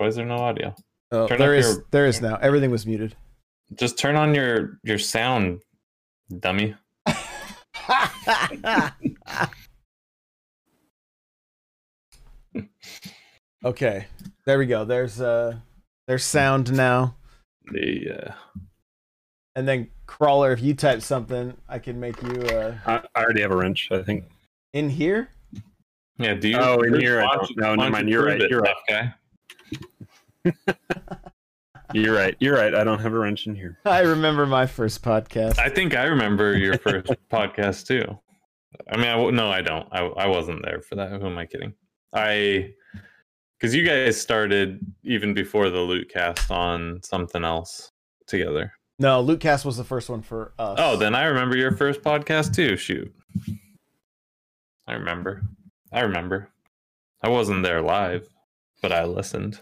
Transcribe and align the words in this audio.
Why 0.00 0.06
is 0.06 0.16
there 0.16 0.24
no 0.24 0.36
audio? 0.36 0.74
Oh, 1.12 1.28
Turn 1.28 1.38
there 1.38 1.52
up 1.52 1.58
is 1.58 1.74
your- 1.74 1.84
there 1.90 2.06
is 2.06 2.22
now. 2.22 2.36
Everything 2.36 2.70
was 2.70 2.86
muted. 2.86 3.14
Just 3.74 3.98
turn 3.98 4.16
on 4.16 4.34
your 4.34 4.78
your 4.82 4.96
sound, 4.98 5.60
dummy. 6.38 6.74
okay. 13.64 14.06
There 14.46 14.58
we 14.58 14.66
go. 14.66 14.84
There's 14.84 15.20
uh 15.20 15.56
there's 16.06 16.24
sound 16.24 16.72
now. 16.72 17.14
The 17.72 18.10
uh, 18.28 18.32
And 19.54 19.68
then 19.68 19.88
crawler, 20.06 20.52
if 20.52 20.60
you 20.62 20.74
type 20.74 21.02
something, 21.02 21.56
I 21.68 21.78
can 21.78 22.00
make 22.00 22.20
you 22.22 22.42
uh 22.42 22.74
I, 22.86 23.02
I 23.14 23.22
already 23.22 23.42
have 23.42 23.50
a 23.52 23.56
wrench. 23.56 23.88
I 23.90 24.02
think. 24.02 24.24
in 24.72 24.90
here. 24.90 25.28
yeah. 26.18 26.34
Do 26.34 26.48
you? 26.48 26.58
Oh, 26.58 26.80
in 26.80 26.98
here, 27.00 27.22
I 27.22 27.34
don't- 27.36 27.50
you- 27.50 27.56
no, 27.56 27.68
why 27.70 27.76
never 27.76 27.90
mind, 27.90 28.08
you 28.08 28.14
you're 28.14 28.22
prove 28.22 28.32
right, 28.34 28.42
it, 28.42 28.50
you're 28.50 28.60
right. 28.60 28.68
tough 28.74 28.82
guy? 28.88 29.14
You're 31.92 32.14
right. 32.14 32.36
You're 32.38 32.54
right. 32.54 32.74
I 32.74 32.84
don't 32.84 33.00
have 33.00 33.12
a 33.12 33.18
wrench 33.18 33.46
in 33.46 33.54
here. 33.56 33.78
I 33.84 34.00
remember 34.00 34.46
my 34.46 34.66
first 34.66 35.02
podcast. 35.02 35.58
I 35.58 35.68
think 35.68 35.96
I 35.96 36.04
remember 36.04 36.56
your 36.56 36.78
first 36.78 37.12
podcast 37.32 37.86
too. 37.86 38.04
I 38.90 38.96
mean, 38.96 39.06
I 39.06 39.12
w- 39.16 39.32
no, 39.32 39.50
I 39.50 39.60
don't. 39.60 39.88
I 39.90 40.02
I 40.06 40.26
wasn't 40.28 40.64
there 40.64 40.80
for 40.82 40.94
that. 40.94 41.10
Who 41.10 41.26
am 41.26 41.36
I 41.36 41.46
kidding? 41.46 41.74
I 42.14 42.72
because 43.58 43.74
you 43.74 43.84
guys 43.84 44.20
started 44.20 44.78
even 45.02 45.34
before 45.34 45.68
the 45.68 45.80
loot 45.80 46.08
cast 46.10 46.50
on 46.50 47.00
something 47.02 47.44
else 47.44 47.90
together. 48.26 48.72
No, 49.00 49.24
Lootcast 49.24 49.64
was 49.64 49.76
the 49.76 49.84
first 49.84 50.08
one 50.10 50.22
for 50.22 50.52
us. 50.58 50.78
Oh, 50.80 50.96
then 50.96 51.14
I 51.14 51.24
remember 51.24 51.56
your 51.56 51.72
first 51.72 52.02
podcast 52.02 52.54
too. 52.54 52.76
Shoot, 52.76 53.12
I 54.86 54.92
remember. 54.92 55.42
I 55.92 56.00
remember. 56.02 56.50
I 57.22 57.28
wasn't 57.30 57.64
there 57.64 57.82
live, 57.82 58.28
but 58.80 58.92
I 58.92 59.04
listened. 59.04 59.60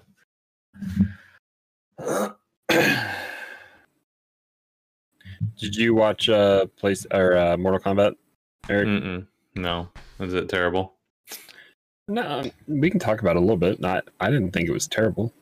Did 5.58 5.74
you 5.74 5.94
watch 5.94 6.28
uh 6.28 6.66
place 6.76 7.06
or 7.12 7.36
uh, 7.36 7.56
Mortal 7.56 7.80
Kombat? 7.80 8.14
Eric? 8.68 8.88
Mm-mm. 8.88 9.26
No, 9.56 9.88
is 10.20 10.34
it 10.34 10.48
terrible? 10.48 10.94
No, 12.08 12.42
we 12.66 12.90
can 12.90 13.00
talk 13.00 13.20
about 13.20 13.36
it 13.36 13.38
a 13.38 13.40
little 13.40 13.56
bit. 13.56 13.80
Not, 13.80 14.08
I 14.20 14.30
didn't 14.30 14.52
think 14.52 14.68
it 14.68 14.72
was 14.72 14.86
terrible. 14.86 15.32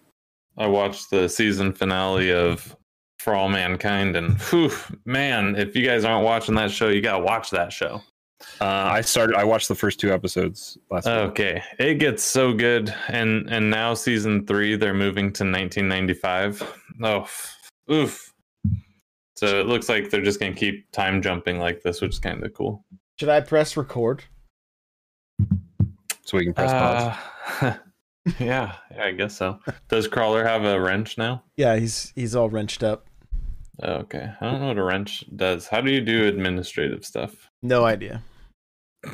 I 0.59 0.67
watched 0.67 1.11
the 1.11 1.29
season 1.29 1.73
finale 1.73 2.33
of 2.33 2.75
For 3.19 3.35
All 3.35 3.49
Mankind, 3.49 4.17
and 4.17 4.41
whew, 4.43 4.73
man, 5.05 5.55
if 5.57 5.77
you 5.77 5.87
guys 5.87 6.05
aren't 6.05 6.25
watching 6.25 6.55
that 6.57 6.71
show, 6.71 6.89
you 6.89 7.01
gotta 7.01 7.23
watch 7.23 7.51
that 7.51 7.73
show. 7.73 8.03
Uh, 8.61 8.65
I 8.65 9.01
started. 9.01 9.37
I 9.37 9.45
watched 9.45 9.69
the 9.69 9.75
first 9.75 9.99
two 9.99 10.13
episodes 10.13 10.77
last 10.91 11.07
week. 11.07 11.15
Okay, 11.15 11.63
it 11.79 11.95
gets 11.95 12.23
so 12.23 12.53
good, 12.53 12.95
and 13.09 13.49
and 13.51 13.71
now 13.71 13.95
season 13.95 14.47
three, 14.47 14.77
they're 14.77 14.95
moving 14.95 15.33
to 15.33 15.45
1995. 15.45 16.83
Oh, 17.03 17.29
oof. 17.91 18.33
So 19.37 19.61
it 19.61 19.67
looks 19.67 19.89
like 19.89 20.11
they're 20.11 20.23
just 20.23 20.41
gonna 20.41 20.55
keep 20.55 20.91
time 20.93 21.23
jumping 21.23 21.59
like 21.59 21.83
this, 21.83 22.01
which 22.01 22.13
is 22.13 22.19
kind 22.19 22.45
of 22.45 22.53
cool. 22.53 22.85
Should 23.19 23.29
I 23.31 23.41
press 23.41 23.77
record? 23.77 24.25
So 26.25 26.37
we 26.37 26.45
can 26.45 26.55
press 26.55 26.73
pause. 26.73 27.17
Uh, 27.63 27.77
yeah, 28.39 28.75
yeah, 28.91 29.05
I 29.05 29.13
guess 29.13 29.37
so. 29.37 29.61
Does 29.89 30.09
Crawler 30.09 30.45
have 30.45 30.65
a 30.65 30.81
wrench 30.81 31.17
now? 31.17 31.43
Yeah, 31.57 31.77
he's 31.77 32.13
he's 32.15 32.35
all 32.35 32.51
wrenched 32.51 32.83
up. 32.83 33.07
Okay, 33.83 34.31
I 34.41 34.45
don't 34.45 34.61
know 34.61 34.69
what 34.69 34.79
a 34.79 34.83
wrench 34.83 35.25
does. 35.37 35.69
How 35.69 35.81
do 35.81 35.91
you 35.91 36.01
do 36.01 36.27
administrative 36.27 37.05
stuff? 37.05 37.46
No 37.63 37.85
idea. 37.85 38.23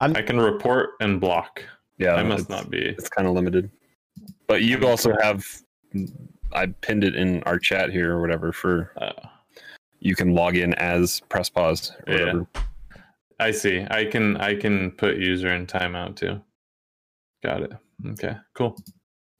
I'm 0.00 0.14
can 0.14 0.40
report 0.40 0.90
and 1.00 1.20
block. 1.20 1.62
Yeah, 1.98 2.14
I 2.14 2.22
must 2.22 2.48
not 2.48 2.70
be. 2.70 2.78
It's 2.78 3.08
kind 3.08 3.28
of 3.28 3.34
limited. 3.34 3.70
But 4.48 4.62
you 4.62 4.84
also 4.86 5.14
have. 5.22 5.44
I 6.52 6.66
pinned 6.66 7.04
it 7.04 7.14
in 7.14 7.42
our 7.44 7.58
chat 7.58 7.90
here 7.90 8.12
or 8.12 8.20
whatever 8.20 8.52
for 8.52 8.92
Uh, 9.00 9.12
you 10.00 10.14
can 10.16 10.34
log 10.34 10.56
in 10.56 10.74
as 10.74 11.20
press 11.28 11.48
pause 11.48 11.92
or 12.06 12.12
Yeah. 12.12 12.20
whatever. 12.20 12.46
I 13.38 13.50
see. 13.50 13.86
I 13.90 14.04
can 14.04 14.36
I 14.38 14.54
can 14.56 14.90
put 14.92 15.16
user 15.18 15.52
in 15.54 15.66
timeout 15.66 16.16
too. 16.16 16.40
Got 17.42 17.62
it. 17.62 17.72
Okay, 18.10 18.36
cool. 18.54 18.76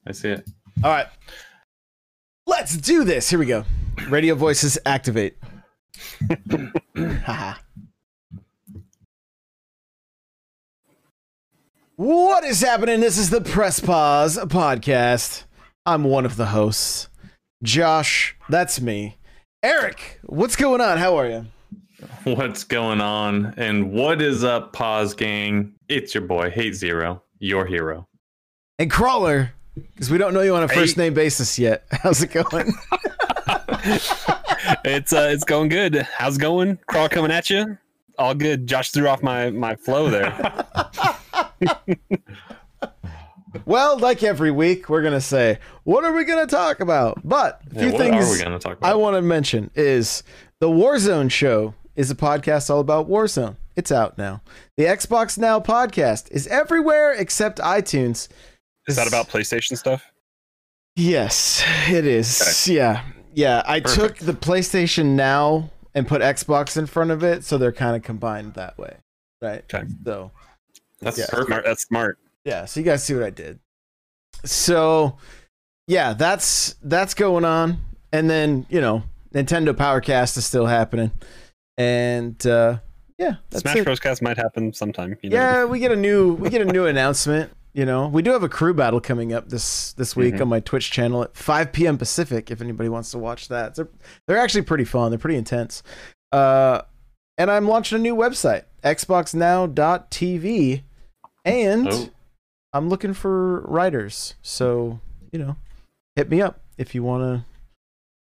I 0.07 0.13
see 0.13 0.31
it. 0.31 0.49
all 0.85 0.91
right. 0.91 1.07
Let's 2.47 2.77
do 2.77 3.05
this. 3.05 3.29
Here 3.31 3.39
we 3.39 3.47
go. 3.47 3.65
Radio 4.09 4.35
voices 4.35 4.79
activate. 4.87 5.37
Haha. 6.97 7.55
what 11.97 12.45
is 12.45 12.61
happening? 12.61 13.01
This 13.01 13.19
is 13.19 13.31
the 13.31 13.41
Press 13.41 13.81
Pause 13.81 14.39
podcast. 14.47 15.45
I'm 15.85 16.05
one 16.05 16.25
of 16.25 16.37
the 16.37 16.47
hosts. 16.47 17.09
Josh, 17.63 18.37
that's 18.49 18.81
me. 18.81 19.17
Eric, 19.63 20.19
what's 20.25 20.57
going 20.57 20.81
on? 20.81 20.99
How 20.99 21.17
are 21.17 21.29
you? 21.29 21.47
What's 22.25 22.65
going 22.65 23.01
on? 23.01 23.55
And 23.57 23.93
what 23.93 24.21
is 24.21 24.43
up, 24.43 24.73
Pause 24.73 25.15
Gang? 25.15 25.75
It's 25.89 26.15
your 26.15 26.25
boy, 26.25 26.51
Hate 26.51 26.75
Zero, 26.75 27.23
your 27.39 27.67
hero. 27.67 28.09
And 28.79 28.91
Crawler, 28.91 29.53
because 29.77 30.11
we 30.11 30.19
don't 30.19 30.35
know 30.35 30.41
you 30.41 30.57
on 30.57 30.65
a 30.65 30.69
first 30.69 30.97
name 30.97 31.15
basis 31.15 31.59
yet. 31.59 31.85
How's 31.93 32.23
it 32.23 32.33
going? 32.33 32.73
it's 34.85 35.13
uh, 35.13 35.31
it's 35.33 35.45
going 35.45 35.69
good. 35.69 36.07
How's 36.17 36.37
it 36.37 36.41
going? 36.41 36.79
Crawl 36.87 37.09
coming 37.09 37.31
at 37.31 37.51
you. 37.51 37.79
All 38.19 38.35
good. 38.35 38.67
Josh 38.67 38.91
threw 38.91 39.09
off 39.09 39.23
my 39.23 39.51
my 39.51 39.77
flow 39.77 40.11
there. 40.11 40.67
well, 43.65 43.99
like 43.99 44.23
every 44.23 44.51
week, 44.51 44.89
we're 44.89 45.03
gonna 45.03 45.21
say, 45.21 45.59
what 45.85 46.05
are 46.05 46.13
we 46.13 46.25
gonna 46.25 46.47
talk 46.47 46.81
about? 46.81 47.21
But 47.25 47.61
a 47.71 47.81
few 47.81 47.93
what 47.93 48.01
things 48.01 48.29
are 48.29 48.33
we 48.33 48.43
gonna 48.43 48.59
talk 48.59 48.79
I 48.83 48.95
want 48.95 49.17
to 49.17 49.23
mention 49.23 49.71
is 49.75 50.23
the 50.61 50.69
Warzone 50.69 51.31
show 51.31 51.75
is 51.97 52.11
a 52.11 52.15
podcast 52.15 52.71
all 52.71 52.81
about 52.81 53.09
Warzone. 53.09 53.57
It's 53.77 53.91
out 53.91 54.19
now. 54.19 54.43
The 54.77 54.85
Xbox 54.85 55.39
Now 55.39 55.61
podcast 55.61 56.31
is 56.31 56.47
everywhere 56.47 57.13
except 57.13 57.59
iTunes. 57.59 58.29
Is 58.87 58.97
that 58.97 59.09
about 59.09 59.29
PlayStation 59.29 59.79
stuff? 59.79 60.05
Yes, 60.95 61.65
it 61.89 62.05
is. 62.05 62.69
Yeah. 62.69 63.03
Yeah. 63.35 63.63
I 63.67 63.81
took 63.81 64.19
the 64.19 64.33
PlayStation 64.33 65.15
Now 65.15 65.71
and 65.95 66.07
put 66.07 66.23
Xbox 66.23 66.77
in 66.77 66.87
front 66.87 67.11
of 67.11 67.23
it, 67.23 67.45
so 67.45 67.59
they're 67.59 67.73
kind 67.73 67.97
of 67.97 68.03
combined 68.03 68.55
that 68.55 68.79
way. 68.79 68.97
Right. 69.41 69.65
Okay. 69.73 69.87
So 70.05 70.31
That's 71.01 71.19
Yeah. 71.19 71.27
Smart. 71.27 71.65
That's 71.65 71.83
smart. 71.83 72.19
yeah, 72.45 72.65
so 72.65 72.81
you 72.81 72.85
guys 72.87 73.03
see 73.05 73.15
what 73.15 73.23
I 73.25 73.31
did. 73.31 73.59
So 74.45 75.17
yeah, 75.87 76.13
that's 76.15 76.77
that's 76.83 77.15
going 77.15 77.45
on. 77.45 77.79
And 78.13 78.29
then, 78.31 78.67
you 78.69 78.81
know, 78.81 79.03
Nintendo 79.35 79.73
Powercast 79.73 80.37
is 80.37 80.45
still 80.45 80.67
happening. 80.67 81.11
And 81.79 82.45
uh 82.47 82.79
yeah, 83.19 83.35
Smash 83.55 83.77
it. 83.77 83.85
Bros. 83.85 84.01
Cast 84.01 84.23
might 84.23 84.37
happen 84.37 84.73
sometime. 84.73 85.17
You 85.23 85.31
know? 85.31 85.37
Yeah, 85.37 85.65
we 85.65 85.79
get 85.79 85.93
a 85.93 85.97
new 85.97 86.35
we 86.35 86.51
get 86.51 86.61
a 86.61 86.65
new 86.73 86.87
announcement. 86.87 87.53
You 87.75 87.87
know, 87.87 88.07
we 88.07 88.21
do 88.21 88.33
have 88.33 88.43
a 88.43 88.49
crew 88.51 88.75
battle 88.75 89.01
coming 89.01 89.33
up 89.33 89.49
this 89.49 89.95
this 89.95 90.15
week 90.15 90.35
Mhm. 90.35 90.43
on 90.43 90.49
my 90.49 90.61
Twitch 90.61 90.91
channel 90.91 91.23
at 91.23 91.35
5 91.37 91.73
p.m. 91.73 91.97
Pacific. 91.97 92.51
If 92.51 92.61
anybody 92.61 92.91
wants 92.91 93.11
to 93.13 93.19
watch 93.19 93.49
that, 93.49 93.75
they're 93.77 93.89
they're 94.29 94.37
actually 94.39 94.63
pretty 94.63 94.85
fun. 94.85 95.11
They're 95.11 95.19
pretty 95.19 95.39
intense. 95.39 95.83
Uh, 96.33 96.83
and 97.39 97.51
I'm 97.51 97.67
launching 97.67 97.97
a 97.97 98.01
new 98.03 98.15
website, 98.15 98.65
XboxNow.tv, 98.85 100.83
and 101.47 101.89
Oh. 101.89 102.11
I'm 102.75 102.89
looking 102.89 103.15
for 103.15 103.61
writers. 103.63 104.35
So 104.43 105.01
you 105.33 105.39
know, 105.39 105.57
hit 106.15 106.29
me 106.31 106.43
up 106.43 106.61
if 106.77 106.95
you 106.95 107.03
want 107.03 107.23
to. 107.23 107.45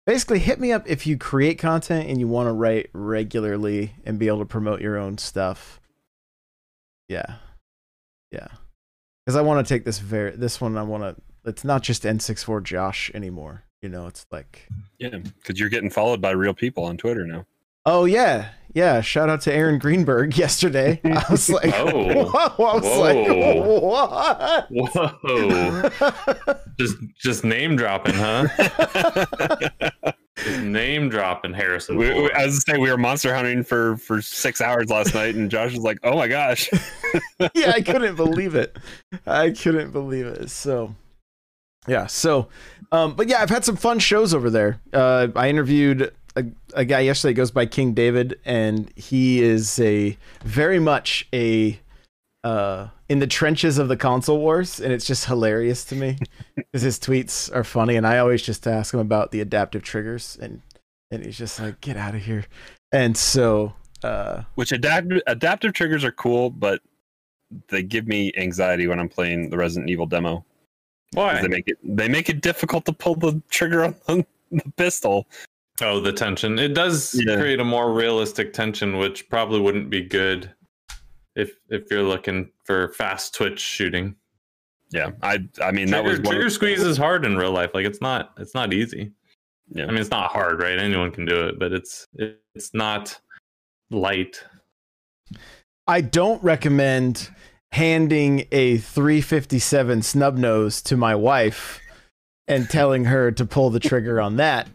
Basically, 0.06 0.38
hit 0.38 0.60
me 0.60 0.70
up 0.70 0.84
if 0.86 1.06
you 1.08 1.16
create 1.18 1.58
content 1.58 2.08
and 2.08 2.20
you 2.20 2.28
want 2.28 2.46
to 2.46 2.52
write 2.52 2.88
regularly 2.92 3.94
and 4.04 4.18
be 4.18 4.28
able 4.28 4.38
to 4.40 4.44
promote 4.44 4.80
your 4.80 4.96
own 4.98 5.18
stuff. 5.18 5.80
Yeah, 7.08 7.36
yeah. 8.30 8.48
Because 9.24 9.36
I 9.36 9.42
want 9.42 9.66
to 9.66 9.74
take 9.74 9.84
this 9.84 9.98
very 9.98 10.32
this 10.32 10.60
one. 10.60 10.76
I 10.76 10.82
want 10.82 11.02
to. 11.02 11.16
It's 11.48 11.64
not 11.64 11.82
just 11.82 12.02
N64 12.04 12.62
Josh 12.62 13.10
anymore. 13.14 13.64
You 13.82 13.88
know, 13.90 14.06
it's 14.06 14.24
like, 14.30 14.66
Yeah, 14.98 15.10
because 15.18 15.60
you're 15.60 15.68
getting 15.68 15.90
followed 15.90 16.20
by 16.22 16.30
real 16.30 16.54
people 16.54 16.84
on 16.84 16.96
Twitter 16.96 17.26
now. 17.26 17.44
oh 17.84 18.06
yeah, 18.06 18.48
yeah. 18.72 19.02
Shout 19.02 19.28
out 19.28 19.42
to 19.42 19.52
Aaron 19.52 19.78
Greenberg 19.78 20.36
yesterday. 20.38 21.00
I 21.04 21.22
was 21.30 21.50
like, 21.50 21.72
Oh. 21.76 22.24
whoa, 22.24 22.64
I 22.64 22.76
was 22.76 22.84
Whoa. 22.84 23.00
like, 24.70 25.90
Whoa! 26.50 26.58
just 26.78 26.96
just 27.18 27.44
name 27.44 27.76
dropping, 27.76 28.14
huh? 28.14 28.48
Just 30.36 30.62
name 30.62 31.08
dropping 31.08 31.52
Harrison. 31.52 31.96
We, 31.96 32.08
we, 32.08 32.14
Ford. 32.14 32.32
I 32.32 32.44
was 32.44 32.64
gonna 32.64 32.76
say 32.76 32.80
we 32.80 32.90
were 32.90 32.98
monster 32.98 33.34
hunting 33.34 33.62
for 33.62 33.96
for 33.98 34.20
six 34.20 34.60
hours 34.60 34.90
last 34.90 35.14
night, 35.14 35.36
and 35.36 35.50
Josh 35.50 35.72
was 35.72 35.84
like, 35.84 35.98
"Oh 36.02 36.16
my 36.16 36.26
gosh!" 36.26 36.68
yeah, 37.54 37.70
I 37.70 37.80
couldn't 37.80 38.16
believe 38.16 38.54
it. 38.54 38.76
I 39.26 39.50
couldn't 39.50 39.92
believe 39.92 40.26
it. 40.26 40.50
So, 40.50 40.94
yeah. 41.86 42.06
So, 42.06 42.48
um, 42.90 43.14
but 43.14 43.28
yeah, 43.28 43.42
I've 43.42 43.50
had 43.50 43.64
some 43.64 43.76
fun 43.76 44.00
shows 44.00 44.34
over 44.34 44.50
there. 44.50 44.80
Uh, 44.92 45.28
I 45.36 45.48
interviewed 45.48 46.12
a, 46.34 46.44
a 46.74 46.84
guy 46.84 47.00
yesterday. 47.00 47.34
Goes 47.34 47.52
by 47.52 47.66
King 47.66 47.94
David, 47.94 48.40
and 48.44 48.92
he 48.96 49.40
is 49.40 49.78
a 49.78 50.18
very 50.42 50.80
much 50.80 51.28
a 51.32 51.78
uh, 52.42 52.88
in 53.14 53.20
the 53.20 53.26
trenches 53.28 53.78
of 53.78 53.86
the 53.86 53.96
console 53.96 54.40
wars, 54.40 54.80
and 54.80 54.92
it's 54.92 55.06
just 55.06 55.26
hilarious 55.26 55.84
to 55.84 55.94
me 55.94 56.18
because 56.56 56.82
his 56.82 56.98
tweets 56.98 57.54
are 57.54 57.62
funny, 57.62 57.94
and 57.94 58.04
I 58.04 58.18
always 58.18 58.42
just 58.42 58.66
ask 58.66 58.92
him 58.92 58.98
about 58.98 59.30
the 59.30 59.40
adaptive 59.40 59.84
triggers, 59.84 60.36
and 60.42 60.60
and 61.12 61.24
he's 61.24 61.38
just 61.38 61.60
like, 61.60 61.80
"Get 61.80 61.96
out 61.96 62.16
of 62.16 62.22
here." 62.22 62.44
And 62.90 63.16
so, 63.16 63.72
uh, 64.02 64.42
Which 64.56 64.72
adapt- 64.72 65.12
adaptive 65.28 65.74
triggers 65.74 66.02
are 66.02 66.10
cool, 66.10 66.50
but 66.50 66.82
they 67.68 67.84
give 67.84 68.08
me 68.08 68.32
anxiety 68.36 68.88
when 68.88 68.98
I'm 68.98 69.08
playing 69.08 69.50
the 69.50 69.58
Resident 69.58 69.90
Evil 69.90 70.06
demo. 70.06 70.44
Why? 71.12 71.40
They 71.40 71.46
make 71.46 71.68
it 71.68 71.78
they 71.84 72.08
make 72.08 72.28
it 72.28 72.40
difficult 72.40 72.84
to 72.86 72.92
pull 72.92 73.14
the 73.14 73.40
trigger 73.48 73.84
on 73.84 73.94
the, 74.08 74.26
the 74.50 74.72
pistol. 74.76 75.28
Oh, 75.80 76.00
the 76.00 76.12
tension. 76.12 76.58
It 76.58 76.74
does 76.74 77.14
Yeah. 77.14 77.36
create 77.36 77.60
a 77.60 77.64
more 77.64 77.92
realistic 77.92 78.52
tension, 78.54 78.98
which 78.98 79.28
probably 79.28 79.60
wouldn't 79.60 79.88
be 79.88 80.00
good 80.02 80.50
if 81.36 81.52
if 81.68 81.90
you're 81.90 82.02
looking 82.02 82.50
for 82.64 82.88
fast 82.90 83.34
twitch 83.34 83.60
shooting. 83.60 84.16
Yeah, 84.90 85.10
I 85.22 85.46
I 85.62 85.72
mean 85.72 85.90
that 85.90 86.04
was 86.04 86.20
one 86.20 86.34
trigger 86.34 86.46
of, 86.46 86.52
squeeze 86.52 86.82
is 86.82 86.96
hard 86.96 87.24
in 87.24 87.36
real 87.36 87.52
life. 87.52 87.70
Like 87.74 87.86
it's 87.86 88.00
not 88.00 88.32
it's 88.38 88.54
not 88.54 88.72
easy. 88.72 89.12
Yeah. 89.68 89.84
I 89.84 89.86
mean 89.88 89.98
it's 89.98 90.10
not 90.10 90.30
hard, 90.30 90.60
right? 90.60 90.78
Anyone 90.78 91.10
can 91.10 91.24
do 91.24 91.48
it, 91.48 91.58
but 91.58 91.72
it's 91.72 92.06
it's 92.54 92.72
not 92.74 93.18
light. 93.90 94.44
I 95.86 96.00
don't 96.00 96.42
recommend 96.42 97.30
handing 97.72 98.46
a 98.52 98.78
357 98.78 100.02
snub 100.02 100.36
nose 100.36 100.80
to 100.82 100.96
my 100.96 101.14
wife 101.14 101.80
and 102.46 102.70
telling 102.70 103.06
her 103.06 103.32
to 103.32 103.44
pull 103.44 103.70
the 103.70 103.80
trigger 103.80 104.20
on 104.20 104.36
that 104.36 104.68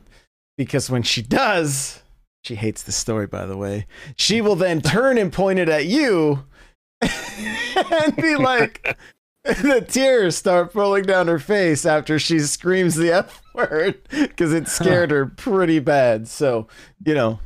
because 0.57 0.89
when 0.89 1.03
she 1.03 1.21
does, 1.21 2.03
she 2.43 2.55
hates 2.55 2.83
the 2.83 2.91
story 2.91 3.27
by 3.27 3.45
the 3.45 3.57
way. 3.57 3.85
She 4.15 4.41
will 4.41 4.55
then 4.55 4.81
turn 4.81 5.17
and 5.17 5.31
point 5.31 5.59
it 5.59 5.69
at 5.69 5.85
you 5.85 6.45
and 7.01 8.15
be 8.15 8.35
like 8.35 8.97
the 9.43 9.85
tears 9.87 10.35
start 10.35 10.75
rolling 10.75 11.03
down 11.03 11.27
her 11.27 11.39
face 11.39 11.85
after 11.85 12.19
she 12.19 12.39
screams 12.39 12.95
the 12.95 13.11
F 13.11 13.41
word 13.53 13.97
because 14.11 14.53
it 14.53 14.67
scared 14.67 15.11
her 15.11 15.25
pretty 15.25 15.79
bad. 15.79 16.27
So, 16.27 16.67
you 17.05 17.13
know, 17.13 17.39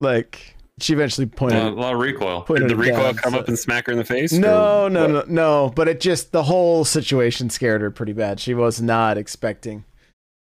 like 0.00 0.56
she 0.78 0.92
eventually 0.92 1.26
pointed 1.26 1.62
lot, 1.62 1.72
a 1.72 1.76
lot 1.76 1.94
of 1.94 2.00
recoil. 2.00 2.44
did 2.44 2.68
the 2.68 2.76
recoil 2.76 3.12
down, 3.12 3.14
come 3.14 3.32
so- 3.32 3.38
up 3.40 3.48
and 3.48 3.58
smack 3.58 3.86
her 3.86 3.92
in 3.92 3.98
the 3.98 4.04
face? 4.04 4.32
no, 4.32 4.86
or 4.86 4.90
no, 4.90 5.06
no, 5.06 5.24
no. 5.26 5.72
But 5.74 5.88
it 5.88 6.00
just 6.00 6.32
the 6.32 6.42
whole 6.42 6.84
situation 6.84 7.48
scared 7.50 7.80
her 7.80 7.90
pretty 7.90 8.12
bad. 8.12 8.38
She 8.38 8.52
was 8.52 8.82
not 8.82 9.16
expecting, 9.16 9.84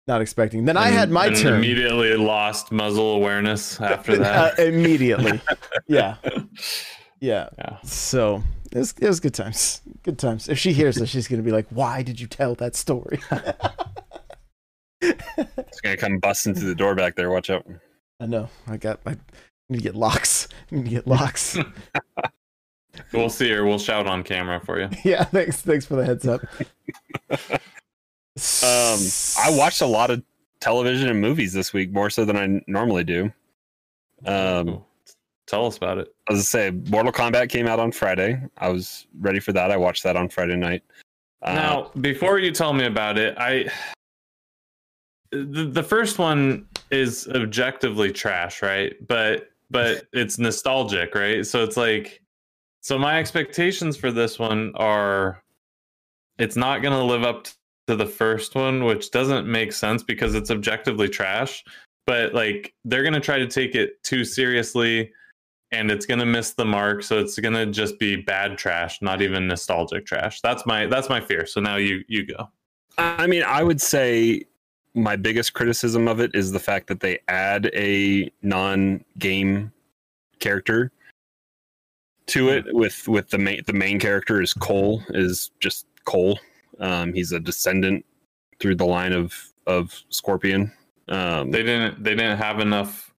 not 0.07 0.21
expecting. 0.21 0.65
Then 0.65 0.77
I 0.77 0.87
had 0.89 1.09
my 1.11 1.27
and 1.27 1.35
turn 1.35 1.53
Immediately 1.55 2.15
lost 2.15 2.71
muzzle 2.71 3.15
awareness 3.15 3.79
after 3.79 4.17
that. 4.19 4.59
Uh, 4.59 4.63
immediately. 4.63 5.41
Yeah, 5.87 6.15
yeah. 7.19 7.49
yeah. 7.57 7.77
So 7.83 8.43
it 8.71 8.77
was, 8.77 8.93
it 8.99 9.07
was 9.07 9.19
good 9.19 9.33
times. 9.33 9.81
Good 10.03 10.17
times. 10.17 10.47
If 10.49 10.57
she 10.57 10.71
hears 10.73 10.95
this, 10.95 11.09
she's 11.09 11.27
gonna 11.27 11.41
be 11.43 11.51
like, 11.51 11.67
"Why 11.69 12.01
did 12.01 12.19
you 12.19 12.27
tell 12.27 12.55
that 12.55 12.75
story?" 12.75 13.19
It's 15.01 15.81
gonna 15.81 15.97
come 15.97 16.19
busting 16.19 16.53
through 16.53 16.67
the 16.67 16.75
door 16.75 16.93
back 16.95 17.15
there. 17.15 17.31
Watch 17.31 17.49
out. 17.49 17.65
I 18.19 18.25
know. 18.27 18.49
I 18.67 18.77
got. 18.77 18.99
I 19.05 19.15
need 19.69 19.77
to 19.77 19.83
get 19.83 19.95
locks. 19.95 20.47
I 20.71 20.75
need 20.75 20.85
to 20.85 20.89
get 20.91 21.07
locks. 21.07 21.57
We'll 23.11 23.29
see 23.29 23.49
her. 23.51 23.65
We'll 23.65 23.79
shout 23.79 24.05
on 24.05 24.23
camera 24.23 24.59
for 24.59 24.79
you. 24.79 24.89
yeah. 25.03 25.23
Thanks. 25.23 25.61
Thanks 25.61 25.85
for 25.85 25.95
the 25.95 26.05
heads 26.05 26.27
up. 26.27 26.41
Um, 28.37 28.99
I 29.39 29.49
watched 29.49 29.81
a 29.81 29.85
lot 29.85 30.09
of 30.09 30.23
television 30.61 31.09
and 31.09 31.19
movies 31.19 31.51
this 31.53 31.73
week, 31.73 31.91
more 31.91 32.09
so 32.09 32.23
than 32.23 32.37
I 32.37 32.61
normally 32.67 33.03
do. 33.03 33.31
Um, 34.25 34.83
Tell 35.47 35.65
us 35.65 35.75
about 35.75 35.97
it. 35.97 36.15
as 36.29 36.39
I 36.39 36.41
say, 36.43 36.71
Mortal 36.71 37.11
Kombat 37.11 37.49
came 37.49 37.67
out 37.67 37.79
on 37.79 37.91
Friday. 37.91 38.41
I 38.57 38.69
was 38.69 39.07
ready 39.19 39.39
for 39.41 39.51
that. 39.51 39.69
I 39.69 39.75
watched 39.75 40.03
that 40.03 40.15
on 40.15 40.29
Friday 40.29 40.55
night. 40.55 40.83
Uh, 41.41 41.53
Now, 41.55 41.91
before 41.99 42.39
you 42.39 42.51
tell 42.51 42.71
me 42.71 42.85
about 42.85 43.17
it, 43.17 43.35
I 43.37 43.69
the, 45.31 45.65
the 45.65 45.83
first 45.83 46.19
one 46.19 46.67
is 46.89 47.27
objectively 47.35 48.11
trash, 48.13 48.61
right? 48.61 48.95
But 49.07 49.49
but 49.69 50.05
it's 50.13 50.37
nostalgic, 50.37 51.15
right? 51.15 51.45
So 51.45 51.63
it's 51.63 51.75
like 51.75 52.21
so 52.81 52.97
my 52.97 53.19
expectations 53.19 53.97
for 53.97 54.11
this 54.11 54.39
one 54.39 54.71
are 54.75 55.43
it's 56.37 56.55
not 56.55 56.81
going 56.81 56.93
to 56.93 57.03
live 57.03 57.23
up 57.23 57.47
to 57.91 57.95
the 57.95 58.05
first 58.05 58.55
one, 58.55 58.83
which 58.83 59.11
doesn't 59.11 59.47
make 59.47 59.73
sense 59.73 60.03
because 60.03 60.35
it's 60.35 60.51
objectively 60.51 61.07
trash, 61.07 61.63
but 62.07 62.33
like 62.33 62.73
they're 62.85 63.03
going 63.03 63.13
to 63.13 63.19
try 63.19 63.37
to 63.37 63.47
take 63.47 63.75
it 63.75 64.03
too 64.03 64.25
seriously 64.25 65.11
and 65.71 65.89
it's 65.89 66.05
going 66.05 66.19
to 66.19 66.25
miss 66.25 66.51
the 66.51 66.65
mark 66.65 67.01
so 67.01 67.17
it's 67.17 67.39
going 67.39 67.53
to 67.53 67.65
just 67.65 67.97
be 67.97 68.17
bad 68.17 68.57
trash 68.57 69.01
not 69.01 69.21
even 69.21 69.47
nostalgic 69.47 70.05
trash 70.05 70.41
that's 70.41 70.65
my 70.65 70.85
that's 70.87 71.07
my 71.07 71.21
fear 71.21 71.45
so 71.45 71.61
now 71.61 71.77
you 71.77 72.03
you 72.09 72.25
go 72.25 72.49
I 72.97 73.27
mean, 73.27 73.43
I 73.43 73.63
would 73.63 73.81
say 73.81 74.43
my 74.93 75.15
biggest 75.15 75.53
criticism 75.53 76.07
of 76.07 76.19
it 76.19 76.31
is 76.33 76.51
the 76.51 76.59
fact 76.59 76.87
that 76.87 76.99
they 76.99 77.19
add 77.27 77.69
a 77.73 78.31
non-game 78.41 79.71
character 80.39 80.91
to 82.27 82.47
hmm. 82.47 82.49
it. 82.49 82.75
With 82.75 83.07
with 83.07 83.29
the 83.29 83.37
main 83.37 83.61
the 83.65 83.73
main 83.73 83.99
character 83.99 84.41
is 84.41 84.53
Cole 84.53 85.03
is 85.09 85.51
just 85.59 85.85
Cole. 86.05 86.39
Um, 86.81 87.13
he's 87.13 87.31
a 87.31 87.39
descendant 87.39 88.05
through 88.59 88.75
the 88.75 88.85
line 88.85 89.13
of 89.13 89.33
of 89.67 89.97
Scorpion. 90.09 90.71
Um, 91.07 91.51
they 91.51 91.63
didn't 91.63 92.03
they 92.03 92.11
didn't 92.11 92.37
have 92.37 92.59
enough 92.59 93.13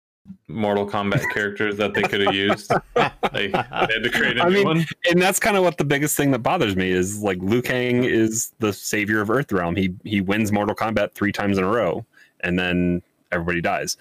mortal 0.48 0.88
kombat 0.88 1.24
characters 1.34 1.76
that 1.76 1.94
they 1.94 2.02
could 2.02 2.20
have 2.20 2.34
used 2.34 2.72
they, 3.32 3.48
they 3.48 3.50
had 3.50 4.02
to 4.04 4.10
create 4.10 4.38
a 4.38 4.44
I 4.44 4.48
new 4.48 4.54
mean, 4.56 4.64
one 4.66 4.86
and 5.10 5.20
that's 5.20 5.38
kind 5.38 5.56
of 5.56 5.64
what 5.64 5.78
the 5.78 5.84
biggest 5.84 6.16
thing 6.16 6.30
that 6.32 6.40
bothers 6.40 6.76
me 6.76 6.90
is 6.90 7.22
like 7.22 7.38
Liu 7.40 7.62
Kang 7.62 8.04
is 8.04 8.52
the 8.58 8.72
savior 8.72 9.20
of 9.20 9.28
Earthrealm. 9.28 9.76
He 9.76 9.94
he 10.04 10.20
wins 10.20 10.52
Mortal 10.52 10.74
Kombat 10.74 11.12
three 11.12 11.32
times 11.32 11.58
in 11.58 11.64
a 11.64 11.68
row, 11.68 12.04
and 12.40 12.58
then 12.58 13.02
everybody 13.30 13.60
dies, 13.60 13.96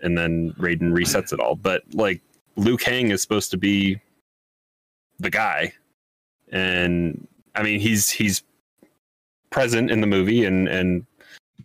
and 0.00 0.16
then 0.16 0.52
Raiden 0.58 0.92
resets 0.92 1.32
it 1.32 1.40
all. 1.40 1.56
But 1.56 1.82
like 1.92 2.20
Liu 2.56 2.76
Kang 2.76 3.10
is 3.10 3.22
supposed 3.22 3.50
to 3.52 3.56
be 3.56 4.00
the 5.18 5.30
guy, 5.30 5.72
and 6.52 7.26
I 7.54 7.62
mean 7.62 7.80
he's 7.80 8.10
he's 8.10 8.42
present 9.54 9.88
in 9.88 10.00
the 10.00 10.06
movie 10.06 10.44
and 10.44 10.66
and 10.66 11.06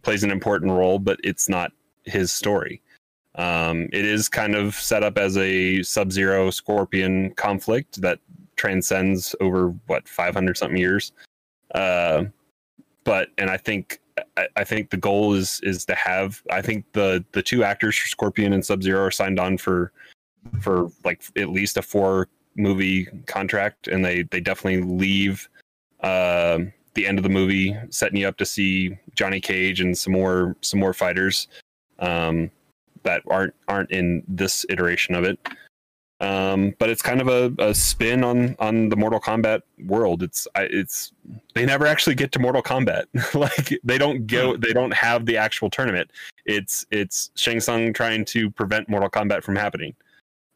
plays 0.03 0.23
an 0.23 0.29
important 0.29 0.71
role, 0.71 0.99
but 0.99 1.19
it's 1.23 1.49
not 1.49 1.71
his 2.03 2.31
story. 2.31 2.83
Um, 3.33 3.89
it 3.91 4.05
is 4.05 4.29
kind 4.29 4.53
of 4.53 4.75
set 4.75 5.01
up 5.01 5.17
as 5.17 5.35
a 5.37 5.81
Sub 5.81 6.11
Zero 6.11 6.51
Scorpion 6.51 7.31
conflict 7.33 7.99
that 8.01 8.19
transcends 8.57 9.35
over 9.41 9.69
what 9.87 10.07
500 10.07 10.55
something 10.55 10.77
years. 10.77 11.13
Uh, 11.73 12.25
but 13.05 13.29
and 13.39 13.49
I 13.49 13.57
think 13.57 13.99
I, 14.37 14.47
I 14.55 14.63
think 14.63 14.91
the 14.91 14.97
goal 14.97 15.33
is 15.33 15.59
is 15.63 15.83
to 15.85 15.95
have 15.95 16.43
I 16.51 16.61
think 16.61 16.85
the 16.93 17.25
the 17.31 17.41
two 17.41 17.63
actors 17.63 17.97
for 17.97 18.07
Scorpion 18.07 18.53
and 18.53 18.63
Sub 18.63 18.83
Zero 18.83 19.05
are 19.05 19.11
signed 19.11 19.39
on 19.39 19.57
for 19.57 19.91
for 20.61 20.91
like 21.03 21.23
at 21.35 21.49
least 21.49 21.75
a 21.75 21.81
four 21.81 22.27
movie 22.55 23.07
contract, 23.25 23.87
and 23.87 24.05
they 24.05 24.21
they 24.29 24.41
definitely 24.41 24.83
leave. 24.83 25.49
Uh, 26.01 26.59
the 26.99 27.07
end 27.07 27.17
of 27.17 27.23
the 27.23 27.29
movie 27.29 27.77
setting 27.89 28.19
you 28.19 28.27
up 28.27 28.35
to 28.35 28.45
see 28.45 28.97
Johnny 29.15 29.39
Cage 29.39 29.79
and 29.79 29.97
some 29.97 30.11
more 30.11 30.55
some 30.59 30.79
more 30.79 30.93
fighters. 30.93 31.47
Um, 31.99 32.51
that 33.03 33.21
aren't 33.29 33.53
aren't 33.69 33.91
in 33.91 34.21
this 34.27 34.65
iteration 34.69 35.15
of 35.15 35.23
it. 35.23 35.39
Um, 36.21 36.75
but 36.79 36.89
it's 36.89 37.01
kind 37.01 37.21
of 37.21 37.29
a, 37.29 37.53
a 37.63 37.73
spin 37.73 38.25
on 38.25 38.57
on 38.59 38.89
the 38.89 38.97
Mortal 38.97 39.21
Kombat 39.21 39.61
world. 39.85 40.21
It's 40.21 40.45
I, 40.55 40.63
it's 40.63 41.13
they 41.55 41.65
never 41.65 41.87
actually 41.87 42.15
get 42.15 42.33
to 42.33 42.39
Mortal 42.39 42.61
Kombat. 42.61 43.05
like 43.33 43.79
they 43.85 43.97
don't 43.97 44.27
go 44.27 44.57
they 44.57 44.73
don't 44.73 44.93
have 44.93 45.25
the 45.25 45.37
actual 45.37 45.69
tournament. 45.69 46.11
It's 46.45 46.85
it's 46.91 47.31
Shang 47.35 47.61
Tsung 47.61 47.93
trying 47.93 48.25
to 48.25 48.51
prevent 48.51 48.89
Mortal 48.89 49.09
Kombat 49.09 49.43
from 49.43 49.55
happening, 49.55 49.95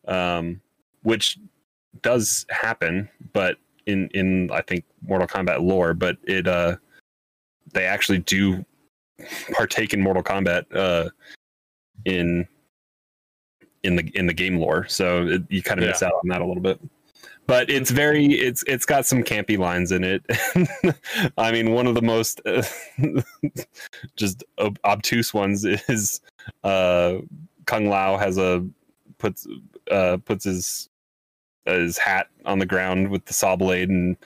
um, 0.10 0.60
which 1.04 1.40
does 2.02 2.46
happen, 2.50 3.10
but 3.32 3.58
in 3.86 4.10
in 4.10 4.52
I 4.52 4.62
think 4.62 4.86
Mortal 5.02 5.28
Kombat 5.28 5.62
lore. 5.62 5.94
But 5.94 6.18
it 6.24 6.48
uh 6.48 6.78
they 7.74 7.86
actually 7.86 8.20
do 8.20 8.64
partake 9.54 9.94
in 9.94 10.02
Mortal 10.02 10.24
Kombat. 10.24 10.66
Uh, 10.76 11.10
in 12.06 12.48
in 13.84 13.96
the 13.96 14.12
in 14.16 14.28
the 14.28 14.34
game 14.34 14.58
lore 14.58 14.88
so 14.88 15.28
it, 15.28 15.44
you 15.50 15.62
kind 15.62 15.80
of 15.82 15.88
miss 15.88 16.04
out 16.04 16.14
on 16.14 16.30
that 16.30 16.42
a 16.42 16.46
little 16.46 16.62
bit 16.62 16.80
but 17.48 17.70
it's 17.70 17.92
very 17.92 18.26
it's 18.34 18.64
it's 18.64 18.86
got 18.86 19.06
some 19.06 19.24
campy 19.24 19.58
lines 19.58 19.92
in 19.92 20.04
it 20.04 20.24
i 21.38 21.52
mean 21.52 21.72
one 21.72 21.88
of 21.88 21.96
the 21.96 22.02
most 22.02 22.42
uh, 22.46 22.64
just 24.16 24.44
ob- 24.60 24.80
obtuse 24.86 25.34
ones 25.34 25.66
is 25.66 26.22
uh 26.64 27.16
kung 27.66 27.88
lao 27.88 28.18
has 28.18 28.38
a 28.38 28.66
puts 29.18 29.48
uh 29.92 30.18
puts 30.26 30.46
his 30.46 30.90
his 31.66 31.98
hat 31.98 32.28
on 32.46 32.60
the 32.60 32.66
ground 32.66 33.10
with 33.10 33.26
the 33.26 33.34
saw 33.34 33.56
blade 33.56 33.90
and 33.90 34.18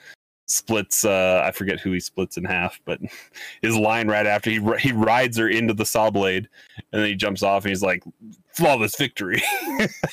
splits 0.46 1.04
uh 1.04 1.42
i 1.44 1.50
forget 1.50 1.78
who 1.78 1.92
he 1.92 2.00
splits 2.00 2.38
in 2.38 2.44
half 2.44 2.80
but 2.86 2.98
his 3.62 3.76
line 3.76 4.08
right 4.08 4.26
after 4.26 4.48
he 4.48 4.60
he 4.78 4.92
rides 4.92 5.36
her 5.36 5.48
into 5.48 5.74
the 5.74 5.84
saw 5.84 6.10
blade 6.10 6.48
and 6.92 7.02
then 7.02 7.08
he 7.08 7.14
jumps 7.14 7.42
off 7.42 7.64
and 7.64 7.70
he's 7.70 7.82
like 7.82 8.02
flawless 8.54 8.96
victory 8.96 9.42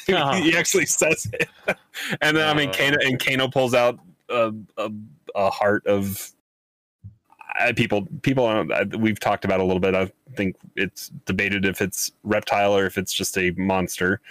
Oh. 0.10 0.34
he 0.42 0.56
actually 0.58 0.86
says 0.88 1.28
it 1.34 1.50
and 2.22 2.36
then 2.36 2.48
i 2.48 2.54
mean 2.54 2.72
kano 2.74 2.98
and 3.02 3.18
kano 3.18 3.48
pulls 3.48 3.74
out 3.74 3.98
a 4.30 4.54
a, 4.78 4.92
a 5.36 5.50
heart 5.50 5.88
of 5.88 6.36
I, 7.58 7.72
people 7.72 8.08
people 8.22 8.46
uh, 8.46 8.86
we've 8.98 9.20
talked 9.20 9.46
about 9.46 9.60
a 9.60 9.64
little 9.64 9.80
bit. 9.80 9.96
I 9.96 10.12
think 10.36 10.56
it's 10.76 11.10
debated 11.26 11.66
if 11.66 11.82
it's 11.82 12.12
reptile 12.24 12.76
or 12.76 12.86
if 12.86 12.98
it's 12.98 13.14
just 13.14 13.38
a 13.38 13.52
monster, 13.52 14.22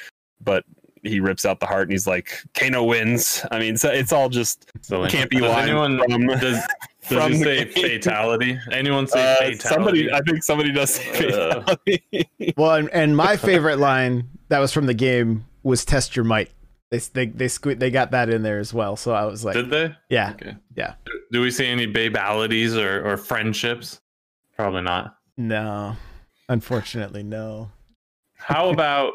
but 0.42 0.64
he 1.04 1.20
rips 1.20 1.44
out 1.44 1.60
the 1.60 1.66
heart 1.66 1.82
and 1.82 1.92
he's 1.92 2.06
like, 2.06 2.42
Kano 2.54 2.82
wins. 2.84 3.44
I 3.50 3.58
mean, 3.58 3.76
so 3.76 3.90
it's 3.90 4.12
all 4.12 4.28
just 4.28 4.70
So 4.82 5.06
can't 5.06 5.30
be 5.30 5.38
does 5.38 5.50
line 5.50 5.68
anyone 5.68 5.98
from 6.10 6.26
does, 6.26 6.40
does 6.40 6.64
from 7.02 7.32
he 7.32 7.38
say 7.42 7.64
game. 7.66 7.72
fatality? 7.72 8.58
Anyone 8.72 9.06
say 9.06 9.20
uh, 9.32 9.36
fatality? 9.36 9.58
somebody. 9.58 10.12
I 10.12 10.20
think 10.20 10.42
somebody 10.42 10.72
does 10.72 10.94
say 10.94 11.10
Uh. 11.10 11.62
fatality. 11.62 12.28
Well, 12.56 12.74
and, 12.74 12.90
and 12.90 13.16
my 13.16 13.36
favorite 13.36 13.78
line 13.78 14.28
that 14.48 14.58
was 14.58 14.72
from 14.72 14.86
the 14.86 14.94
game 14.94 15.46
was 15.62 15.84
"Test 15.84 16.14
your 16.16 16.24
might." 16.24 16.50
They 16.90 16.98
they 16.98 17.26
they 17.26 17.46
sque- 17.46 17.78
they 17.78 17.90
got 17.90 18.10
that 18.12 18.28
in 18.28 18.42
there 18.42 18.58
as 18.58 18.72
well. 18.74 18.96
So 18.96 19.12
I 19.14 19.24
was 19.24 19.44
like, 19.44 19.54
Did 19.54 19.70
they? 19.70 19.94
yeah, 20.10 20.32
Okay. 20.32 20.54
Yeah. 20.76 20.94
Do, 21.06 21.12
do 21.32 21.40
we 21.40 21.50
see 21.50 21.66
any 21.66 21.86
babalities 21.86 22.76
or, 22.76 23.04
or 23.06 23.16
friendships? 23.16 24.00
Probably 24.56 24.82
not. 24.82 25.16
no, 25.36 25.96
unfortunately, 26.48 27.22
no. 27.22 27.70
How 28.36 28.68
about 28.70 29.14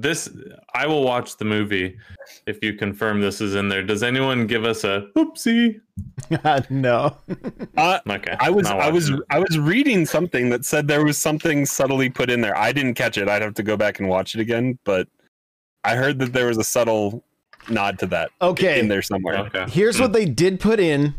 this? 0.00 0.28
I 0.74 0.86
will 0.86 1.02
watch 1.04 1.36
the 1.36 1.44
movie 1.44 1.96
if 2.46 2.62
you 2.62 2.74
confirm 2.74 3.20
this 3.20 3.40
is 3.40 3.54
in 3.54 3.68
there. 3.68 3.82
Does 3.82 4.02
anyone 4.02 4.46
give 4.46 4.64
us 4.64 4.84
a 4.84 5.06
oopsie? 5.16 5.80
no. 6.70 7.16
Uh, 7.76 7.98
Okay. 8.08 8.36
I 8.38 8.50
was 8.50 8.66
I 8.68 8.90
was 8.90 9.10
it. 9.10 9.20
I 9.30 9.38
was 9.38 9.58
reading 9.58 10.06
something 10.06 10.48
that 10.50 10.64
said 10.64 10.86
there 10.88 11.04
was 11.04 11.18
something 11.18 11.66
subtly 11.66 12.08
put 12.08 12.30
in 12.30 12.40
there. 12.40 12.56
I 12.56 12.72
didn't 12.72 12.94
catch 12.94 13.18
it. 13.18 13.28
I'd 13.28 13.42
have 13.42 13.54
to 13.54 13.62
go 13.62 13.76
back 13.76 13.98
and 13.98 14.08
watch 14.08 14.34
it 14.34 14.40
again, 14.40 14.78
but 14.84 15.08
I 15.82 15.96
heard 15.96 16.18
that 16.20 16.32
there 16.32 16.46
was 16.46 16.56
a 16.58 16.64
subtle 16.64 17.24
nod 17.68 17.98
to 17.98 18.06
that 18.06 18.30
Okay. 18.40 18.78
in 18.78 18.88
there 18.88 19.02
somewhere. 19.02 19.38
Okay. 19.38 19.66
Here's 19.68 19.98
what 20.00 20.12
they 20.12 20.24
did 20.24 20.60
put 20.60 20.78
in 20.80 21.14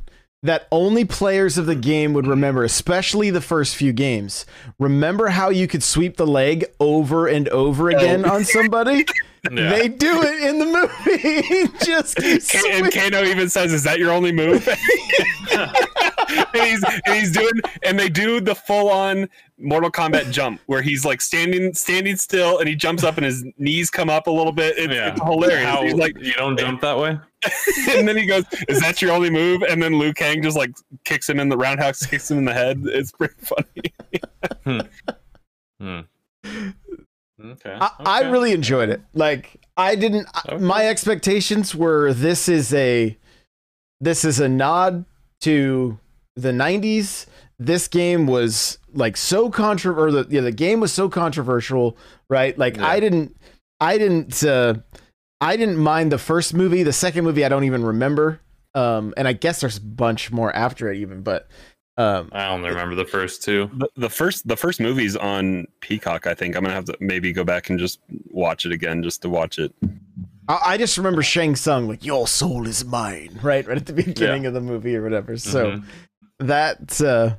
that 0.45 0.67
only 0.71 1.05
players 1.05 1.57
of 1.57 1.65
the 1.65 1.73
mm-hmm. 1.73 1.81
game 1.81 2.13
would 2.13 2.27
remember, 2.27 2.63
especially 2.63 3.29
the 3.29 3.41
first 3.41 3.75
few 3.75 3.93
games. 3.93 4.45
Remember 4.79 5.27
how 5.27 5.49
you 5.49 5.67
could 5.67 5.83
sweep 5.83 6.17
the 6.17 6.27
leg 6.27 6.65
over 6.79 7.27
and 7.27 7.49
over 7.49 7.89
again 7.89 8.25
on 8.25 8.43
somebody? 8.43 9.05
Yeah. 9.51 9.69
They 9.69 9.89
do 9.89 10.23
it 10.23 10.41
in 10.49 10.57
the 10.57 10.65
movie. 10.65 11.77
Just 11.85 12.15
keep 12.15 12.47
Ka- 12.49 12.67
and. 12.67 12.91
Kano 12.91 13.23
even 13.23 13.47
says, 13.47 13.71
"Is 13.73 13.83
that 13.83 13.99
your 13.99 14.11
only 14.11 14.31
move?" 14.31 14.67
and 15.53 16.63
he's 16.63 16.83
and 16.83 17.15
he's 17.15 17.31
doing 17.31 17.61
and 17.83 17.99
they 17.99 18.09
do 18.09 18.41
the 18.41 18.55
full 18.55 18.89
on 18.89 19.29
Mortal 19.59 19.91
Kombat 19.91 20.31
jump 20.31 20.61
where 20.65 20.81
he's 20.81 21.05
like 21.05 21.21
standing 21.21 21.73
standing 21.73 22.15
still 22.15 22.57
and 22.57 22.67
he 22.67 22.75
jumps 22.75 23.03
up 23.03 23.17
and 23.17 23.25
his 23.25 23.45
knees 23.57 23.89
come 23.89 24.09
up 24.09 24.27
a 24.27 24.31
little 24.31 24.51
bit. 24.51 24.77
It's, 24.77 24.93
yeah. 24.93 25.11
it's 25.11 25.21
hilarious. 25.21 25.65
How, 25.65 25.83
He's 25.83 25.93
like, 25.93 26.17
you 26.19 26.33
don't 26.33 26.57
jump 26.57 26.81
that 26.81 26.97
way? 26.97 27.19
and 27.91 28.07
then 28.07 28.17
he 28.17 28.25
goes, 28.25 28.43
"Is 28.67 28.79
that 28.81 29.01
your 29.01 29.11
only 29.11 29.29
move?" 29.29 29.61
And 29.63 29.81
then 29.81 29.97
Liu 29.97 30.13
Kang 30.13 30.41
just 30.41 30.57
like 30.57 30.71
kicks 31.03 31.29
him 31.29 31.39
in 31.39 31.49
the 31.49 31.57
roundhouse, 31.57 32.05
kicks 32.05 32.29
him 32.29 32.39
in 32.39 32.45
the 32.45 32.53
head. 32.53 32.83
It's 32.85 33.11
pretty 33.11 33.35
funny. 33.41 34.83
Hmm. 35.79 35.99
Okay. 37.43 37.77
I, 37.79 37.91
I 38.05 38.21
really 38.29 38.53
enjoyed 38.53 38.89
it. 38.89 39.01
Like 39.13 39.59
I 39.77 39.95
didn't. 39.95 40.27
Okay. 40.47 40.57
My 40.57 40.87
expectations 40.87 41.75
were 41.75 42.13
this 42.13 42.47
is 42.47 42.73
a 42.73 43.17
this 43.99 44.23
is 44.23 44.39
a 44.39 44.49
nod 44.49 45.05
to 45.41 45.99
the 46.35 46.51
'90s. 46.51 47.25
This 47.59 47.87
game 47.87 48.27
was 48.27 48.79
like 48.93 49.17
so 49.17 49.49
contro 49.49 49.93
or 49.95 50.11
the 50.11 50.27
yeah 50.29 50.41
the 50.41 50.51
game 50.51 50.79
was 50.79 50.93
so 50.93 51.09
controversial, 51.09 51.97
right? 52.29 52.57
Like 52.57 52.77
Yeah. 52.77 52.87
I 52.87 52.99
didn't 52.99 53.35
I 53.79 53.97
didn't 53.97 54.43
uh, 54.43 54.75
I 55.41 55.57
didn't 55.57 55.77
mind 55.77 56.11
the 56.11 56.17
first 56.17 56.53
movie. 56.53 56.83
The 56.83 56.93
second 56.93 57.23
movie 57.23 57.45
I 57.45 57.49
don't 57.49 57.63
even 57.65 57.83
remember. 57.83 58.39
Um, 58.73 59.13
and 59.15 59.27
I 59.27 59.33
guess 59.33 59.61
there's 59.61 59.77
a 59.77 59.81
bunch 59.81 60.31
more 60.31 60.53
after 60.55 60.91
it 60.91 60.97
even, 60.97 61.21
but 61.21 61.47
um, 61.97 62.29
I 62.33 62.47
only 62.47 62.69
remember 62.69 62.93
the 62.95 63.05
first 63.05 63.41
two. 63.41 63.69
The, 63.73 63.87
the 63.95 64.09
first 64.09 64.47
the 64.47 64.57
first 64.57 64.81
movie's 64.81 65.15
on 65.15 65.65
Peacock. 65.79 66.27
I 66.27 66.33
think 66.33 66.55
I'm 66.57 66.63
gonna 66.63 66.73
have 66.73 66.85
to 66.85 66.97
maybe 66.99 67.31
go 67.31 67.45
back 67.45 67.69
and 67.69 67.79
just 67.79 68.01
watch 68.25 68.65
it 68.65 68.73
again 68.73 69.01
just 69.01 69.21
to 69.21 69.29
watch 69.29 69.59
it. 69.59 69.73
I, 70.49 70.59
I 70.65 70.77
just 70.77 70.97
remember 70.97 71.23
Shang 71.23 71.55
Tsung 71.55 71.87
like 71.87 72.03
"Your 72.03 72.27
soul 72.27 72.67
is 72.67 72.83
mine," 72.83 73.39
right, 73.41 73.65
right 73.65 73.77
at 73.77 73.85
the 73.85 73.93
beginning 73.93 74.45
of 74.45 74.53
the 74.53 74.59
movie 74.61 74.95
or 74.97 75.03
whatever. 75.03 75.37
So. 75.37 75.71
Mhm. 75.71 75.83
that 76.39 77.01
uh 77.01 77.35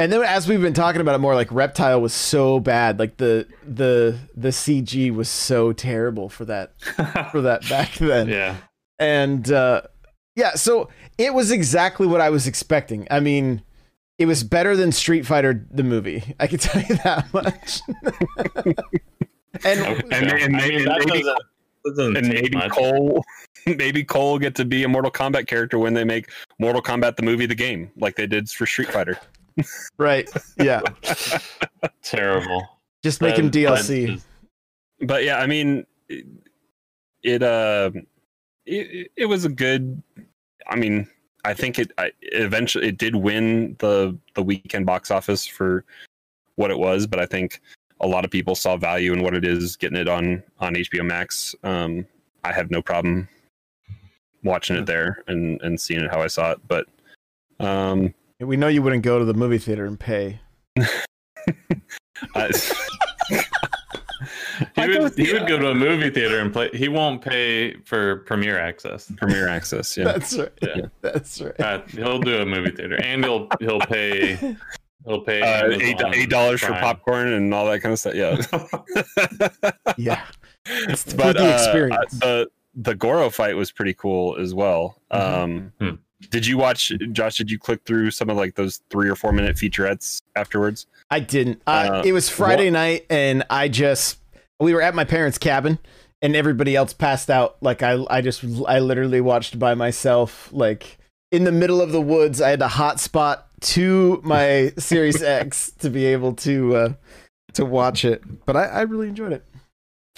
and 0.00 0.10
then 0.12 0.22
as 0.22 0.48
we've 0.48 0.60
been 0.62 0.72
talking 0.74 1.00
about 1.00 1.14
it 1.14 1.18
more 1.18 1.34
like 1.34 1.50
reptile 1.52 2.00
was 2.00 2.12
so 2.14 2.58
bad 2.58 2.98
like 2.98 3.16
the 3.18 3.46
the 3.66 4.18
the 4.34 4.48
cg 4.48 5.14
was 5.14 5.28
so 5.28 5.72
terrible 5.72 6.28
for 6.28 6.44
that 6.46 6.72
for 7.30 7.40
that 7.42 7.68
back 7.68 7.92
then 7.94 8.28
yeah. 8.28 8.56
and 8.98 9.50
uh 9.52 9.82
yeah 10.36 10.54
so 10.54 10.88
it 11.18 11.34
was 11.34 11.50
exactly 11.50 12.06
what 12.06 12.20
i 12.20 12.30
was 12.30 12.46
expecting 12.46 13.06
i 13.10 13.20
mean 13.20 13.62
it 14.18 14.26
was 14.26 14.42
better 14.42 14.74
than 14.76 14.90
street 14.92 15.26
fighter 15.26 15.66
the 15.70 15.82
movie 15.84 16.34
i 16.40 16.46
can 16.46 16.58
tell 16.66 16.80
you 16.82 16.96
that 17.04 17.32
much 17.34 17.80
and 19.64 19.80
Okay. 19.80 20.02
And- 20.12 20.12
and- 20.12 20.56
I 20.56 20.68
mean, 20.68 20.88
and 20.88 21.04
maybe- 21.06 21.24
doesn't, 21.84 22.14
And 22.18 22.28
maybe. 22.28 22.60
Cole, 22.68 23.24
maybe 23.66 24.04
Cole 24.04 24.38
get 24.38 24.54
to 24.56 24.66
be 24.66 24.84
a 24.84 24.88
Mortal 24.88 25.10
Kombat 25.10 25.46
character 25.46 25.78
when 25.78 25.94
they 25.94 26.04
make 26.04 26.30
Mortal 26.58 26.82
Kombat 26.82 27.16
the 27.16 27.22
movie 27.22 27.46
the 27.46 27.54
game, 27.54 27.90
like 27.96 28.16
they 28.16 28.26
did 28.26 28.50
for 28.50 28.66
Street 28.66 28.88
Fighter. 28.92 29.18
Right 29.98 30.28
yeah 30.58 30.80
Terrible. 32.02 32.66
just 33.02 33.20
make 33.20 33.36
him 33.36 33.50
dlc 33.50 34.06
just- 34.06 34.26
But 35.02 35.24
yeah, 35.24 35.38
I 35.38 35.46
mean, 35.46 35.86
it, 36.10 36.26
it 37.22 37.42
uh, 37.42 37.90
it, 38.66 39.10
it 39.16 39.26
was 39.26 39.44
a 39.46 39.48
good. 39.48 40.02
I 40.68 40.76
mean, 40.76 41.08
I 41.44 41.54
think 41.54 41.78
it 41.78 41.90
I, 41.96 42.12
eventually 42.20 42.88
it 42.88 42.98
did 42.98 43.16
win 43.16 43.76
the 43.78 44.18
the 44.34 44.42
weekend 44.42 44.84
box 44.84 45.10
office 45.10 45.46
for 45.46 45.84
what 46.56 46.70
it 46.70 46.78
was, 46.78 47.06
but 47.06 47.18
I 47.18 47.24
think 47.24 47.62
a 48.00 48.06
lot 48.06 48.26
of 48.26 48.30
people 48.30 48.54
saw 48.54 48.76
value 48.76 49.14
in 49.14 49.22
what 49.22 49.34
it 49.34 49.44
is 49.44 49.74
getting 49.76 49.96
it 49.98 50.06
on 50.08 50.42
on 50.58 50.74
HBO 50.74 51.02
Max. 51.04 51.54
Um, 51.62 52.06
I 52.44 52.52
have 52.52 52.70
no 52.70 52.82
problem 52.82 53.26
watching 54.44 54.76
it 54.76 54.84
there 54.84 55.22
and 55.28 55.60
and 55.62 55.80
seeing 55.80 56.02
it 56.04 56.10
how 56.10 56.20
I 56.20 56.26
saw 56.28 56.52
it, 56.52 56.58
but 56.68 56.86
um, 57.58 58.12
we 58.40 58.56
know 58.56 58.68
you 58.68 58.82
wouldn't 58.82 59.02
go 59.02 59.18
to 59.18 59.24
the 59.24 59.34
movie 59.34 59.58
theater 59.58 59.84
and 59.86 59.98
pay 60.00 60.40
I, 62.34 62.50
He 64.76 64.98
would, 64.98 65.16
he 65.16 65.32
would 65.32 65.46
go 65.48 65.58
to 65.58 65.70
a 65.70 65.74
movie 65.74 66.10
theater 66.14 66.38
and 66.40 66.52
play. 66.52 66.68
He 66.74 66.88
won't 66.88 67.22
pay 67.22 67.74
for 67.84 68.16
premiere 68.18 68.58
access. 68.58 69.10
Premiere 69.16 69.48
Access, 69.48 69.96
yeah. 69.96 70.04
that's 70.04 70.36
right 70.36 70.52
Yeah. 70.60 70.80
that's 71.00 71.40
right 71.40 71.58
Uh, 71.60 71.80
he'll 71.88 72.18
do 72.18 72.42
a 72.42 72.46
movie 72.46 72.70
theater, 72.72 72.96
and 73.02 73.24
he'll 73.24 73.48
he'll 73.60 73.80
pay 73.80 74.36
he'll 75.06 75.22
pay 75.22 75.40
Uh, 75.40 75.70
eight 75.70 76.00
eight 76.12 76.28
dollars 76.28 76.60
for 76.60 76.72
popcorn 76.74 77.28
and 77.28 77.54
all 77.54 77.66
that 77.66 77.80
kind 77.80 77.92
of 77.94 77.98
stuff. 77.98 78.14
Yeah, 78.14 78.36
yeah 79.96 80.24
it's 80.66 81.04
for 81.04 81.16
but 81.16 81.36
the 81.38 81.50
uh, 81.50 81.54
experience 81.54 82.18
the 82.18 82.50
the 82.74 82.94
Goro 82.94 83.30
fight 83.30 83.56
was 83.56 83.72
pretty 83.72 83.94
cool 83.94 84.36
as 84.38 84.54
well. 84.54 85.00
Um, 85.10 85.72
Hmm. 85.80 85.90
Did 86.28 86.46
you 86.46 86.58
watch, 86.58 86.92
Josh? 87.12 87.38
Did 87.38 87.50
you 87.50 87.58
click 87.58 87.80
through 87.84 88.10
some 88.10 88.28
of 88.28 88.36
like 88.36 88.54
those 88.54 88.82
three 88.90 89.08
or 89.08 89.16
four 89.16 89.32
minute 89.32 89.56
featurettes 89.56 90.20
afterwards? 90.36 90.86
I 91.10 91.20
didn't. 91.20 91.62
Uh, 91.66 91.88
Uh, 91.92 92.02
it 92.04 92.12
was 92.12 92.28
Friday 92.28 92.70
night, 92.70 93.06
and 93.08 93.44
I 93.48 93.68
just 93.68 94.18
we 94.58 94.74
were 94.74 94.82
at 94.82 94.94
my 94.94 95.04
parents' 95.04 95.38
cabin, 95.38 95.78
and 96.20 96.36
everybody 96.36 96.76
else 96.76 96.92
passed 96.92 97.30
out. 97.30 97.56
Like 97.62 97.82
I, 97.82 98.04
I 98.10 98.20
just 98.20 98.44
I 98.68 98.80
literally 98.80 99.20
watched 99.22 99.58
by 99.58 99.74
myself, 99.74 100.50
like 100.52 100.98
in 101.32 101.44
the 101.44 101.52
middle 101.52 101.80
of 101.80 101.92
the 101.92 102.00
woods. 102.02 102.40
I 102.42 102.50
had 102.50 102.60
to 102.60 102.66
hotspot 102.66 103.44
to 103.62 104.20
my 104.22 104.72
Series 104.78 105.22
X 105.22 105.72
to 105.78 105.88
be 105.88 106.04
able 106.04 106.34
to 106.34 106.76
uh, 106.76 106.92
to 107.54 107.64
watch 107.64 108.04
it. 108.04 108.22
But 108.44 108.56
I, 108.56 108.64
I 108.66 108.80
really 108.82 109.08
enjoyed 109.08 109.32
it. 109.32 109.44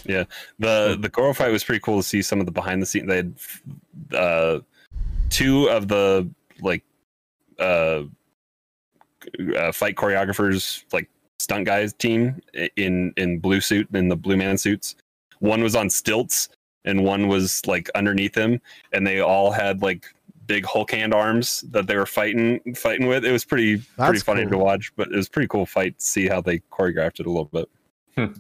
Yeah, 0.05 0.25
the 0.59 0.99
The 1.01 1.09
Goro 1.09 1.33
fight 1.33 1.53
was 1.53 1.63
pretty 1.63 1.79
cool 1.81 1.99
to 1.99 2.03
see 2.03 2.23
some 2.23 2.41
of 2.41 2.47
the 2.47 2.53
behind 2.53 2.83
the 2.83 2.87
scenes. 2.87 3.07
They 3.07 3.17
had 3.17 3.35
uh, 4.13 4.61
two 5.33 5.69
of 5.69 5.89
the 5.89 6.29
like 6.61 6.85
uh, 7.59 8.03
uh, 9.57 9.73
fight 9.73 9.97
choreographers, 9.97 10.85
like 10.93 11.09
stunt 11.39 11.67
guys 11.67 11.93
team 11.93 12.41
in 12.77 13.13
in 13.17 13.39
blue 13.39 13.61
suit 13.61 13.89
in 13.95 14.09
the 14.09 14.17
blue 14.17 14.37
man 14.37 14.57
suits. 14.59 14.95
One 15.41 15.63
was 15.63 15.75
on 15.75 15.91
stilts 15.91 16.49
and 16.85 17.05
one 17.05 17.29
was 17.29 17.67
like 17.67 17.91
underneath 17.95 18.35
him, 18.37 18.61
and 18.93 19.07
they 19.07 19.21
all 19.21 19.51
had 19.51 19.83
like 19.83 20.07
big 20.47 20.65
Hulk 20.67 20.91
hand 20.91 21.15
arms 21.15 21.63
that 21.71 21.87
they 21.87 21.97
were 21.97 22.07
fighting 22.07 22.75
fighting 22.75 23.07
with. 23.07 23.25
It 23.25 23.33
was 23.33 23.45
pretty 23.45 23.79
pretty 23.99 24.21
funny 24.21 24.43
cool. 24.43 24.53
to 24.53 24.59
watch, 24.59 24.93
but 24.97 25.09
it 25.09 25.17
was 25.17 25.27
a 25.27 25.31
pretty 25.31 25.49
cool 25.49 25.67
fight 25.67 25.99
to 25.99 26.05
see 26.05 26.29
how 26.29 26.41
they 26.41 26.59
choreographed 26.71 27.21
it 27.21 27.27
a 27.27 27.31
little 27.31 27.51
bit. 28.17 28.37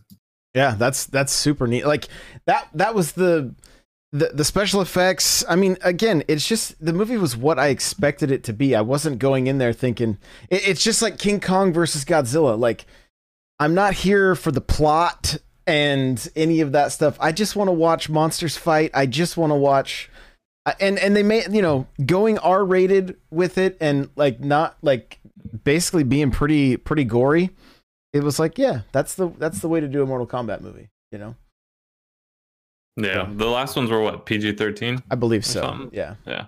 Yeah, 0.54 0.74
that's 0.74 1.06
that's 1.06 1.32
super 1.32 1.66
neat. 1.66 1.86
Like 1.86 2.08
that 2.44 2.68
that 2.74 2.94
was 2.94 3.12
the 3.12 3.54
the 4.12 4.30
the 4.34 4.44
special 4.44 4.80
effects. 4.80 5.44
I 5.48 5.56
mean, 5.56 5.78
again, 5.82 6.22
it's 6.28 6.46
just 6.46 6.82
the 6.84 6.92
movie 6.92 7.16
was 7.16 7.36
what 7.36 7.58
I 7.58 7.68
expected 7.68 8.30
it 8.30 8.44
to 8.44 8.52
be. 8.52 8.76
I 8.76 8.82
wasn't 8.82 9.18
going 9.18 9.46
in 9.46 9.58
there 9.58 9.72
thinking 9.72 10.18
it, 10.50 10.68
it's 10.68 10.84
just 10.84 11.02
like 11.02 11.18
King 11.18 11.40
Kong 11.40 11.72
versus 11.72 12.04
Godzilla. 12.04 12.58
Like 12.58 12.86
I'm 13.58 13.74
not 13.74 13.94
here 13.94 14.34
for 14.34 14.52
the 14.52 14.60
plot 14.60 15.36
and 15.66 16.28
any 16.36 16.60
of 16.60 16.72
that 16.72 16.92
stuff. 16.92 17.16
I 17.20 17.32
just 17.32 17.56
want 17.56 17.68
to 17.68 17.72
watch 17.72 18.10
monsters 18.10 18.56
fight. 18.56 18.90
I 18.92 19.06
just 19.06 19.36
want 19.36 19.50
to 19.50 19.56
watch 19.56 20.10
and 20.78 20.98
and 20.98 21.16
they 21.16 21.22
made 21.22 21.52
you 21.52 21.62
know 21.62 21.86
going 22.04 22.38
R 22.38 22.64
rated 22.64 23.16
with 23.30 23.58
it 23.58 23.76
and 23.80 24.10
like 24.14 24.40
not 24.40 24.76
like 24.82 25.18
basically 25.64 26.04
being 26.04 26.30
pretty 26.30 26.76
pretty 26.76 27.04
gory. 27.04 27.50
It 28.12 28.22
was 28.22 28.38
like 28.38 28.58
yeah, 28.58 28.82
that's 28.92 29.14
the 29.14 29.28
that's 29.38 29.60
the 29.60 29.68
way 29.68 29.80
to 29.80 29.88
do 29.88 30.02
a 30.02 30.06
Mortal 30.06 30.26
Kombat 30.26 30.60
movie. 30.60 30.90
You 31.10 31.18
know, 31.18 31.34
Yeah, 32.96 33.28
the 33.30 33.46
last 33.46 33.74
ones 33.76 33.90
were 33.90 34.00
what 34.02 34.26
PG 34.26 34.56
thirteen. 34.56 35.02
I 35.10 35.14
believe 35.14 35.44
so. 35.46 35.62
something. 35.62 35.90
Yeah, 35.92 36.16
Yeah, 36.26 36.46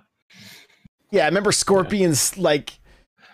yeah. 1.11 1.23
I 1.23 1.27
remember 1.27 1.51
Scorpions 1.51 2.37
like. 2.37 2.79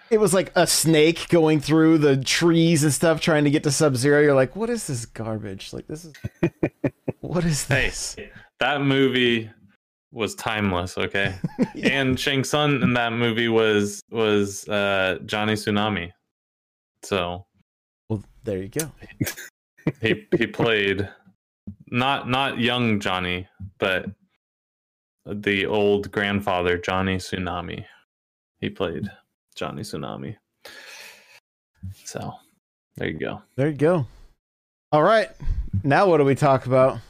It 0.10 0.20
was 0.20 0.34
like 0.34 0.52
a 0.56 0.68
snake 0.68 1.30
going 1.30 1.62
through 1.62 2.00
the 2.00 2.18
trees 2.18 2.84
and 2.84 2.92
stuff, 2.94 3.22
trying 3.22 3.46
to 3.46 3.50
get 3.50 3.64
to 3.64 3.72
Sub 3.72 3.96
Zero. 3.96 4.20
You're 4.22 4.36
like, 4.36 4.58
what 4.58 4.70
is 4.70 4.86
this 4.88 5.06
garbage? 5.06 5.72
Like, 5.72 5.88
this 5.88 6.04
is 6.04 6.14
what 7.22 7.46
is 7.46 7.66
Hey. 7.66 7.86
this? 7.86 8.18
that 8.60 8.82
movie 8.82 9.50
was 10.12 10.36
timeless. 10.36 10.98
Okay, 10.98 11.34
and 11.84 12.20
Shang 12.20 12.44
Tsung 12.44 12.82
in 12.82 12.94
that 12.96 13.14
movie 13.14 13.48
was 13.48 14.02
was 14.12 14.68
uh, 14.68 15.20
Johnny 15.26 15.54
Tsunami. 15.54 16.12
So 17.04 17.46
Well, 18.10 18.22
there 18.44 18.58
you 18.58 18.68
go. 18.68 18.92
he 20.02 20.28
he 20.38 20.46
played 20.46 21.08
not 21.92 22.30
not 22.30 22.60
young 22.60 23.00
Johnny, 23.00 23.48
but 23.78 24.06
the 25.26 25.66
old 25.66 26.12
grandfather 26.12 26.78
Johnny 26.78 27.18
Tsunami. 27.18 27.86
He 28.60 28.70
played 28.70 29.12
Johnny 29.56 29.82
Tsunami. 29.82 30.38
So 32.06 32.34
there 32.96 33.10
you 33.10 33.20
go. 33.20 33.42
There 33.56 33.68
you 33.68 33.76
go. 33.76 34.06
All 34.92 35.04
right. 35.04 35.30
Now 35.84 36.08
what 36.08 36.18
do 36.18 36.26
we 36.26 36.36
talk 36.36 36.66
about? 36.66 37.00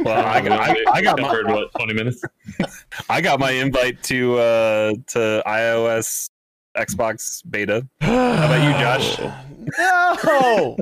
Well, 0.00 0.26
I 0.26 0.40
got, 0.40 0.60
I, 0.60 0.74
I 0.92 1.02
got 1.02 1.20
my, 1.20 1.40
what 1.44 1.70
twenty 1.78 1.94
minutes. 1.94 2.20
I 3.08 3.20
got 3.20 3.38
my 3.38 3.52
invite 3.52 4.02
to 4.04 4.36
uh 4.36 4.92
to 5.06 5.42
iOS 5.46 6.30
Xbox 6.76 7.42
beta. 7.48 7.86
How 8.00 8.46
about 8.46 8.64
you, 8.64 8.72
Josh? 8.82 9.20
No. 9.78 10.76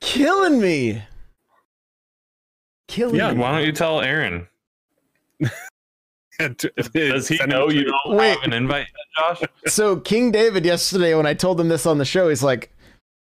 Killing 0.00 0.60
me. 0.60 1.02
Killing 2.88 3.14
Yeah, 3.16 3.32
me. 3.32 3.38
Why 3.40 3.52
don't 3.56 3.66
you 3.66 3.72
tell 3.72 4.00
Aaron? 4.00 4.46
Does 6.94 7.28
he 7.28 7.36
know 7.46 7.68
you 7.68 7.84
don't 7.84 8.16
Wait. 8.16 8.30
have 8.30 8.42
an 8.44 8.52
invite, 8.54 8.86
Josh? 9.16 9.42
So 9.66 9.96
King 9.96 10.30
David 10.32 10.64
yesterday 10.64 11.14
when 11.14 11.26
I 11.26 11.34
told 11.34 11.60
him 11.60 11.68
this 11.68 11.84
on 11.86 11.98
the 11.98 12.04
show, 12.06 12.28
he's 12.30 12.42
like, 12.42 12.72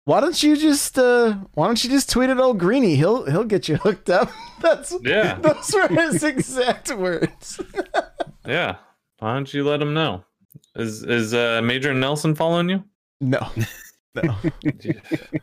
"Why 0.04 0.20
don't 0.20 0.40
you 0.42 0.56
just 0.56 0.96
uh 0.98 1.34
why 1.54 1.66
don't 1.66 1.82
you 1.82 1.90
just 1.90 2.08
tweet 2.08 2.30
at 2.30 2.38
old 2.38 2.58
Greeny? 2.58 2.94
He'll 2.94 3.24
he'll 3.28 3.44
get 3.44 3.68
you 3.68 3.76
hooked 3.82 4.10
up." 4.10 4.30
That's 4.62 4.94
Yeah, 5.02 5.34
those 5.40 5.74
were 5.74 5.88
his 5.88 6.22
exact 6.22 6.94
words. 6.94 7.60
yeah. 8.46 8.76
Why 9.18 9.34
don't 9.34 9.52
you 9.52 9.64
let 9.68 9.82
him 9.82 9.92
know? 9.92 10.24
Is 10.76 11.02
is 11.02 11.34
uh, 11.34 11.60
Major 11.64 11.92
Nelson 11.92 12.34
following 12.36 12.68
you? 12.70 12.84
No. 13.20 13.40
No. 14.14 14.36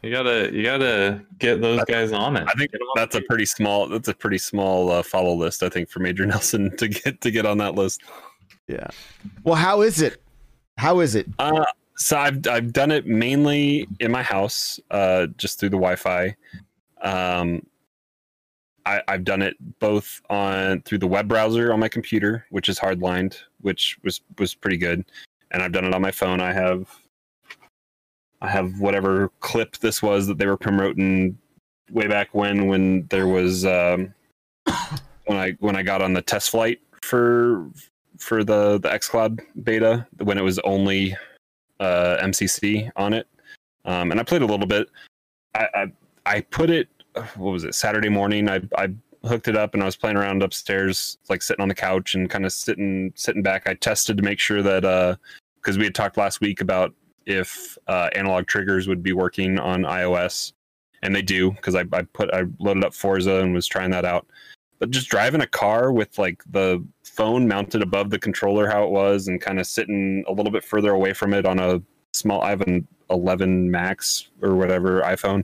You 0.02 0.12
gotta 0.12 0.52
you 0.54 0.64
gotta 0.64 1.22
get 1.40 1.62
those 1.62 1.84
guys 1.86 2.12
on 2.12 2.38
it. 2.38 2.48
I 2.48 2.54
think 2.54 2.72
Get 2.72 2.82
'em 2.82 2.88
on 2.88 2.94
that's 2.96 3.16
a 3.16 3.22
pretty 3.22 3.46
small 3.46 3.88
that's 3.88 4.08
a 4.08 4.14
pretty 4.14 4.38
small 4.38 4.92
uh, 4.92 5.04
follow 5.04 5.34
list. 5.34 5.64
I 5.64 5.70
think 5.70 5.90
for 5.90 6.00
Major 6.00 6.26
Nelson 6.28 6.76
to 6.78 6.88
get 6.88 7.22
to 7.22 7.32
get 7.32 7.46
on 7.46 7.58
that 7.60 7.76
list. 7.76 8.02
Yeah. 8.68 8.88
Well, 9.44 9.56
how 9.56 9.82
is 9.82 10.02
it? 10.02 10.22
How 10.78 11.00
is 11.00 11.16
it? 11.16 11.28
Uh, 11.40 11.66
so 11.96 12.18
I've 12.18 12.46
I've 12.48 12.74
done 12.74 12.92
it 12.92 13.08
mainly 13.08 13.88
in 14.00 14.12
my 14.12 14.24
house, 14.24 14.80
uh, 14.92 15.28
just 15.38 15.60
through 15.60 15.70
the 15.70 15.78
Wi-Fi. 15.78 16.36
Um, 17.02 17.66
I, 18.86 19.02
I've 19.08 19.24
done 19.24 19.42
it 19.42 19.56
both 19.80 20.22
on 20.30 20.82
through 20.84 21.00
the 21.00 21.08
web 21.08 21.28
browser 21.28 21.74
on 21.74 21.80
my 21.80 21.90
computer, 21.90 22.46
which 22.52 22.70
is 22.70 22.80
hardlined, 22.80 23.38
which 23.62 23.98
was 24.04 24.22
was 24.38 24.54
pretty 24.54 24.78
good, 24.78 25.04
and 25.52 25.64
I've 25.64 25.72
done 25.72 25.86
it 25.86 25.94
on 25.94 26.02
my 26.02 26.12
phone. 26.12 26.40
I 26.40 26.54
have 26.54 26.88
I 28.41 28.50
have 28.50 28.80
whatever 28.80 29.32
clip 29.39 29.78
this 29.78 30.02
was 30.02 30.28
that 30.28 30.38
they 30.38 30.45
were 30.45 30.58
promoting 30.58 31.38
way 31.91 32.08
back 32.08 32.34
when 32.34 32.67
when 32.67 33.08
there 33.08 33.28
was 33.28 33.65
um, 33.65 34.13
when 35.26 35.38
I 35.38 35.52
when 35.60 35.76
I 35.76 35.84
got 35.84 36.02
on 36.02 36.13
the 36.13 36.21
test 36.21 36.52
flight 36.52 36.80
for 37.02 37.69
for 38.19 38.43
the 38.43 38.80
the 38.80 38.89
xCloud 38.89 39.39
beta 39.63 40.06
when 40.19 40.38
it 40.38 40.43
was 40.43 40.60
only 40.60 41.15
uh, 41.80 42.17
MCC 42.21 42.91
on 42.95 43.13
it, 43.13 43.28
um, 43.86 44.12
and 44.12 44.19
I 44.19 44.23
played 44.23 44.41
a 44.41 44.45
little 44.45 44.67
bit. 44.67 44.89
I, 45.56 45.67
I 45.73 45.91
I 46.26 46.41
put 46.41 46.69
it. 46.69 46.89
What 47.36 47.52
was 47.52 47.63
it? 47.63 47.73
Saturday 47.73 48.10
morning. 48.10 48.50
I 48.50 48.62
I 48.78 48.89
hooked 49.23 49.47
it 49.47 49.58
up 49.58 49.73
and 49.73 49.82
I 49.82 49.86
was 49.86 49.95
playing 49.95 50.15
around 50.15 50.43
upstairs, 50.43 51.17
like 51.30 51.41
sitting 51.41 51.62
on 51.62 51.69
the 51.69 51.76
couch 51.76 52.13
and 52.13 52.30
kind 52.30 52.45
of 52.45 52.54
sitting 52.54 53.12
sitting 53.15 53.41
back. 53.41 53.67
I 53.67 53.73
tested 53.73 54.17
to 54.17 54.23
make 54.23 54.39
sure 54.39 54.62
that 54.62 55.17
because 55.56 55.78
we 55.78 55.86
had 55.86 55.95
talked 55.95 56.17
last 56.17 56.39
week 56.39 56.62
about 56.62 56.93
if 57.28 57.78
uh, 57.88 58.10
analog 58.16 58.48
triggers 58.48 58.88
would 58.88 59.04
be 59.04 59.12
working 59.12 59.60
on 59.60 59.84
iOS, 59.84 60.54
and 61.04 61.13
they 61.13 61.22
do 61.22 61.52
because 61.52 61.76
I 61.76 61.84
I 61.94 62.02
put 62.02 62.34
I 62.34 62.46
loaded 62.60 62.84
up 62.84 62.94
Forza 62.94 63.36
and 63.36 63.54
was 63.54 63.68
trying 63.68 63.92
that 63.92 64.06
out. 64.06 64.26
But 64.80 64.92
just 64.92 65.10
driving 65.10 65.42
a 65.42 65.48
car 65.48 65.92
with 65.92 66.18
like 66.18 66.42
the 66.50 66.84
phone 67.04 67.48
mounted 67.48 67.82
above 67.82 68.10
the 68.10 68.20
controller 68.20 68.68
how 68.68 68.84
it 68.84 68.92
was 68.92 69.28
and 69.28 69.42
kind 69.42 69.60
of 69.60 69.68
sitting 69.68 70.24
a 70.28 70.32
little 70.32 70.52
bit 70.52 70.63
further 70.63 70.92
away 70.92 71.13
from 71.13 71.34
it 71.34 71.46
on 71.46 71.60
a 71.60 71.82
small 72.13 72.42
I 72.42 72.52
have 72.52 72.62
an 72.62 72.88
11 73.10 73.70
Max 73.70 74.30
or 74.42 74.56
whatever 74.56 75.02
iPhone. 75.02 75.44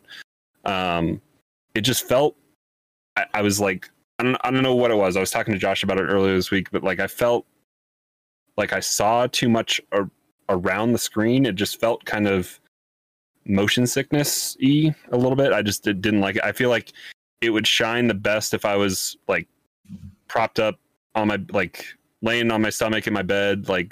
Um, 0.65 1.21
it 1.75 1.81
just 1.81 2.07
felt 2.07 2.35
I, 3.17 3.25
I 3.33 3.41
was 3.41 3.59
like 3.59 3.89
I 4.19 4.23
don't 4.23 4.37
I 4.41 4.51
don't 4.51 4.63
know 4.63 4.75
what 4.75 4.91
it 4.91 4.97
was. 4.97 5.17
I 5.17 5.19
was 5.19 5.31
talking 5.31 5.53
to 5.53 5.59
Josh 5.59 5.83
about 5.83 5.97
it 5.99 6.03
earlier 6.03 6.35
this 6.35 6.51
week, 6.51 6.71
but 6.71 6.83
like 6.83 6.99
I 6.99 7.07
felt 7.07 7.45
like 8.55 8.71
I 8.71 8.79
saw 8.79 9.27
too 9.27 9.49
much 9.49 9.81
around 10.49 10.91
the 10.91 10.99
screen. 10.99 11.45
It 11.45 11.55
just 11.55 11.79
felt 11.79 12.05
kind 12.05 12.27
of 12.27 12.59
motion 13.45 13.85
sickness 13.85 14.55
y 14.61 14.93
a 15.11 15.17
little 15.17 15.35
bit. 15.35 15.53
I 15.53 15.61
just 15.61 15.83
did, 15.83 16.01
didn't 16.01 16.21
like 16.21 16.37
it. 16.37 16.43
I 16.43 16.51
feel 16.51 16.69
like 16.69 16.93
it 17.41 17.49
would 17.49 17.67
shine 17.67 18.07
the 18.07 18.13
best 18.13 18.53
if 18.53 18.65
I 18.65 18.75
was 18.75 19.17
like 19.27 19.47
propped 20.27 20.59
up 20.59 20.79
on 21.15 21.27
my 21.27 21.39
like 21.51 21.85
laying 22.21 22.51
on 22.51 22.61
my 22.61 22.69
stomach 22.69 23.05
in 23.07 23.13
my 23.13 23.21
bed, 23.21 23.67
like 23.67 23.91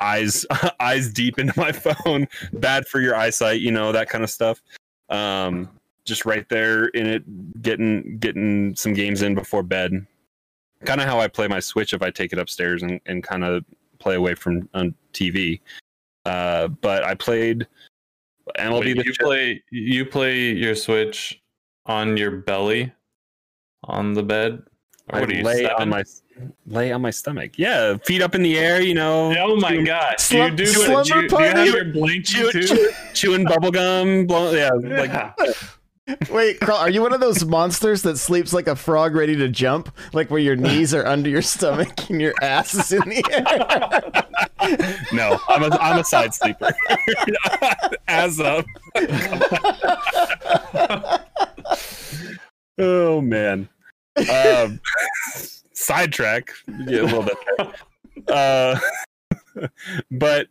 eyes 0.00 0.44
eyes 0.80 1.12
deep 1.12 1.38
into 1.38 1.58
my 1.58 1.72
phone. 1.72 2.28
Bad 2.52 2.86
for 2.86 3.00
your 3.00 3.14
eyesight, 3.14 3.60
you 3.60 3.70
know 3.70 3.92
that 3.92 4.08
kind 4.08 4.24
of 4.24 4.30
stuff. 4.30 4.60
Um, 5.08 5.70
just 6.04 6.24
right 6.24 6.48
there 6.48 6.86
in 6.88 7.06
it, 7.06 7.62
getting 7.62 8.18
getting 8.18 8.74
some 8.76 8.94
games 8.94 9.22
in 9.22 9.34
before 9.34 9.62
bed. 9.62 10.06
Kind 10.84 11.00
of 11.00 11.08
how 11.08 11.20
I 11.20 11.28
play 11.28 11.48
my 11.48 11.60
Switch 11.60 11.92
if 11.92 12.02
I 12.02 12.10
take 12.10 12.32
it 12.32 12.38
upstairs 12.38 12.82
and, 12.82 13.00
and 13.06 13.22
kind 13.22 13.44
of 13.44 13.64
play 13.98 14.14
away 14.16 14.34
from 14.34 14.68
on 14.74 14.94
TV. 15.12 15.60
Uh, 16.24 16.68
but 16.68 17.04
I 17.04 17.14
played 17.14 17.66
MLB 18.58 18.80
Wait, 18.80 18.96
the 18.98 19.04
you 19.04 19.12
Show- 19.14 19.24
play 19.24 19.62
you 19.70 20.04
play 20.06 20.50
your 20.52 20.74
Switch 20.74 21.40
on 21.86 22.16
your 22.16 22.30
belly 22.32 22.92
on 23.84 24.14
the 24.14 24.22
bed. 24.22 24.62
Or 25.10 25.16
I 25.16 25.20
what 25.20 25.30
are 25.30 25.34
you 25.34 25.42
lay 25.42 25.62
seven? 25.62 25.76
on 25.82 25.88
my 25.88 26.04
lay 26.66 26.92
on 26.92 27.00
my 27.00 27.10
stomach. 27.10 27.52
Yeah, 27.56 27.96
feet 28.04 28.20
up 28.20 28.34
in 28.34 28.42
the 28.42 28.58
air. 28.58 28.82
You 28.82 28.92
know, 28.94 29.34
Oh 29.38 29.56
my 29.56 29.76
god! 29.82 30.16
Do 30.18 30.36
you 30.36 30.42
Slum- 30.42 30.56
do, 30.56 30.66
slumber 30.66 31.02
do, 31.04 31.14
you, 31.20 31.28
do 31.28 31.36
you 31.36 31.42
have 31.48 31.66
your 31.66 31.84
blankie 31.86 32.26
chew, 32.26 32.52
too? 32.52 32.62
chew, 32.62 32.90
chewing 33.14 33.44
bubble 33.44 33.70
gum. 33.70 34.26
Blow, 34.26 34.52
yeah, 34.52 34.70
like 34.72 35.10
Yeah. 35.10 35.32
Wait, 36.30 36.60
Carl, 36.60 36.78
are 36.78 36.90
you 36.90 37.02
one 37.02 37.12
of 37.12 37.20
those 37.20 37.44
monsters 37.44 38.02
that 38.02 38.16
sleeps 38.16 38.52
like 38.52 38.66
a 38.66 38.74
frog 38.74 39.14
ready 39.14 39.36
to 39.36 39.46
jump? 39.48 39.94
Like 40.12 40.28
where 40.30 40.40
your 40.40 40.56
knees 40.56 40.92
are 40.94 41.06
under 41.06 41.28
your 41.28 41.42
stomach 41.42 42.08
and 42.08 42.18
your 42.20 42.34
ass 42.40 42.74
is 42.74 42.92
in 42.92 43.08
the 43.08 43.22
air? 43.30 43.44
no, 45.12 45.38
I'm 45.48 45.64
a 45.64 45.68
I'm 45.76 45.98
a 45.98 46.04
side 46.04 46.32
sleeper. 46.34 46.70
As 48.08 48.40
up. 48.40 48.64
oh 52.78 53.20
man. 53.20 53.68
Um, 54.30 54.80
sidetrack. 55.74 56.52
Yeah, 56.86 57.00
a 57.00 57.02
little 57.02 57.24
bit. 57.24 57.36
Uh, 58.28 58.78
but 60.10 60.48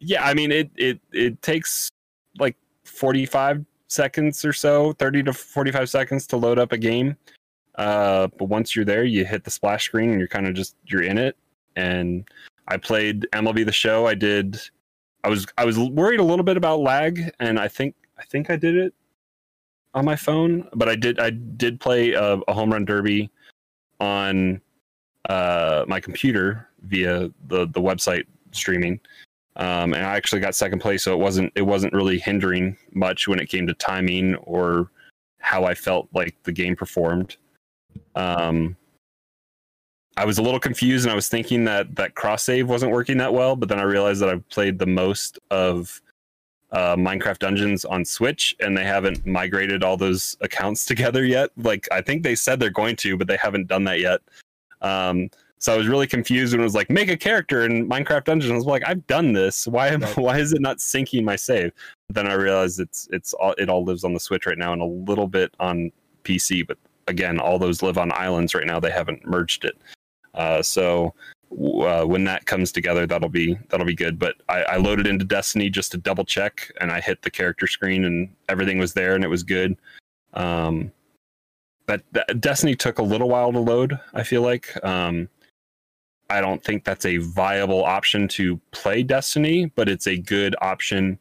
yeah, 0.00 0.24
I 0.24 0.32
mean 0.34 0.50
it 0.50 0.70
it 0.76 1.00
it 1.12 1.40
takes 1.42 1.90
like 2.38 2.56
45 2.84 3.64
seconds 3.88 4.44
or 4.44 4.52
so, 4.52 4.92
30 4.94 5.24
to 5.24 5.32
45 5.32 5.88
seconds 5.88 6.26
to 6.28 6.36
load 6.36 6.58
up 6.58 6.72
a 6.72 6.78
game. 6.78 7.16
Uh, 7.76 8.28
but 8.38 8.46
once 8.46 8.74
you're 8.74 8.84
there, 8.84 9.04
you 9.04 9.24
hit 9.24 9.44
the 9.44 9.50
splash 9.50 9.84
screen 9.84 10.10
and 10.10 10.18
you're 10.18 10.28
kind 10.28 10.46
of 10.46 10.54
just 10.54 10.76
you're 10.86 11.02
in 11.02 11.18
it. 11.18 11.36
And 11.76 12.28
I 12.66 12.76
played 12.76 13.26
MLB 13.32 13.64
the 13.64 13.72
Show. 13.72 14.06
I 14.06 14.14
did. 14.14 14.60
I 15.24 15.28
was 15.28 15.46
I 15.56 15.64
was 15.64 15.78
worried 15.78 16.20
a 16.20 16.24
little 16.24 16.44
bit 16.44 16.56
about 16.56 16.80
lag, 16.80 17.30
and 17.40 17.58
I 17.58 17.68
think 17.68 17.94
I 18.18 18.24
think 18.24 18.50
I 18.50 18.56
did 18.56 18.76
it 18.76 18.94
on 19.94 20.04
my 20.04 20.16
phone, 20.16 20.68
but 20.74 20.88
I 20.88 20.96
did 20.96 21.18
I 21.20 21.30
did 21.30 21.80
play 21.80 22.12
a, 22.12 22.34
a 22.48 22.52
home 22.52 22.72
run 22.72 22.84
derby 22.84 23.30
on 24.00 24.60
uh, 25.28 25.84
my 25.88 26.00
computer 26.00 26.68
via 26.82 27.30
the 27.48 27.66
the 27.66 27.80
website 27.80 28.24
streaming, 28.50 29.00
um, 29.56 29.92
and 29.92 30.04
I 30.04 30.16
actually 30.16 30.40
got 30.40 30.54
second 30.54 30.80
place. 30.80 31.02
So 31.02 31.12
it 31.12 31.18
wasn't 31.18 31.52
it 31.54 31.62
wasn't 31.62 31.92
really 31.92 32.18
hindering 32.18 32.76
much 32.92 33.26
when 33.28 33.38
it 33.38 33.48
came 33.48 33.66
to 33.66 33.74
timing 33.74 34.36
or 34.36 34.90
how 35.38 35.64
I 35.64 35.74
felt 35.74 36.08
like 36.12 36.36
the 36.44 36.52
game 36.52 36.76
performed. 36.76 37.36
Um, 38.14 38.76
I 40.16 40.24
was 40.24 40.38
a 40.38 40.42
little 40.42 40.60
confused 40.60 41.04
and 41.04 41.12
I 41.12 41.14
was 41.14 41.28
thinking 41.28 41.64
that 41.64 41.94
that 41.94 42.14
cross 42.14 42.42
save 42.42 42.68
wasn't 42.68 42.92
working 42.92 43.18
that 43.18 43.32
well, 43.32 43.54
but 43.54 43.68
then 43.68 43.78
I 43.78 43.82
realized 43.82 44.20
that 44.20 44.28
I've 44.28 44.48
played 44.48 44.78
the 44.78 44.86
most 44.86 45.38
of 45.50 46.00
uh, 46.72 46.96
Minecraft 46.96 47.38
Dungeons 47.38 47.84
on 47.84 48.04
Switch 48.04 48.54
and 48.60 48.76
they 48.76 48.84
haven't 48.84 49.24
migrated 49.24 49.84
all 49.84 49.96
those 49.96 50.36
accounts 50.40 50.84
together 50.86 51.24
yet. 51.24 51.50
Like 51.56 51.86
I 51.92 52.00
think 52.00 52.22
they 52.22 52.34
said 52.34 52.58
they're 52.58 52.70
going 52.70 52.96
to, 52.96 53.16
but 53.16 53.28
they 53.28 53.38
haven't 53.40 53.68
done 53.68 53.84
that 53.84 54.00
yet. 54.00 54.20
Um, 54.82 55.30
so 55.58 55.74
I 55.74 55.76
was 55.76 55.88
really 55.88 56.06
confused 56.06 56.52
and 56.54 56.60
it 56.60 56.64
was 56.64 56.74
like 56.74 56.88
make 56.88 57.08
a 57.08 57.16
character 57.16 57.64
in 57.64 57.88
Minecraft 57.88 58.24
Dungeons. 58.24 58.52
I 58.52 58.54
was 58.54 58.64
like, 58.64 58.82
I've 58.86 59.06
done 59.06 59.32
this. 59.32 59.66
Why 59.66 59.88
am 59.88 60.02
Right. 60.02 60.16
why 60.16 60.38
is 60.38 60.52
it 60.52 60.60
not 60.60 60.78
syncing 60.78 61.24
my 61.24 61.36
save? 61.36 61.72
Then 62.08 62.26
I 62.26 62.34
realized 62.34 62.80
it's 62.80 63.08
it's 63.12 63.34
all 63.34 63.54
it 63.58 63.68
all 63.68 63.84
lives 63.84 64.04
on 64.04 64.14
the 64.14 64.20
Switch 64.20 64.46
right 64.46 64.58
now 64.58 64.72
and 64.72 64.82
a 64.82 64.86
little 64.86 65.26
bit 65.26 65.52
on 65.58 65.90
PC, 66.24 66.66
but 66.66 66.78
again, 67.08 67.40
all 67.40 67.58
those 67.58 67.82
live 67.82 67.98
on 67.98 68.12
islands 68.12 68.54
right 68.54 68.66
now. 68.66 68.78
They 68.78 68.90
haven't 68.90 69.26
merged 69.26 69.64
it. 69.64 69.78
Uh, 70.34 70.62
so 70.62 71.14
uh, 71.50 72.04
when 72.04 72.24
that 72.24 72.46
comes 72.46 72.70
together, 72.70 73.06
that'll 73.06 73.28
be 73.28 73.58
that'll 73.68 73.86
be 73.86 73.94
good. 73.94 74.18
But 74.18 74.36
I, 74.48 74.62
I 74.62 74.76
loaded 74.76 75.06
into 75.06 75.24
Destiny 75.24 75.70
just 75.70 75.90
to 75.92 75.98
double 75.98 76.24
check, 76.24 76.70
and 76.80 76.92
I 76.92 77.00
hit 77.00 77.22
the 77.22 77.30
character 77.30 77.66
screen, 77.66 78.04
and 78.04 78.28
everything 78.48 78.78
was 78.78 78.92
there, 78.92 79.14
and 79.14 79.24
it 79.24 79.28
was 79.28 79.42
good. 79.42 79.76
Um, 80.34 80.92
that 81.86 82.02
Destiny 82.40 82.76
took 82.76 82.98
a 82.98 83.02
little 83.02 83.28
while 83.28 83.50
to 83.50 83.58
load. 83.58 83.98
I 84.12 84.22
feel 84.22 84.42
like 84.42 84.72
um, 84.84 85.28
I 86.30 86.40
don't 86.40 86.62
think 86.62 86.84
that's 86.84 87.06
a 87.06 87.16
viable 87.18 87.84
option 87.84 88.28
to 88.28 88.60
play 88.70 89.02
Destiny, 89.02 89.66
but 89.74 89.88
it's 89.88 90.06
a 90.06 90.16
good 90.16 90.54
option 90.60 91.18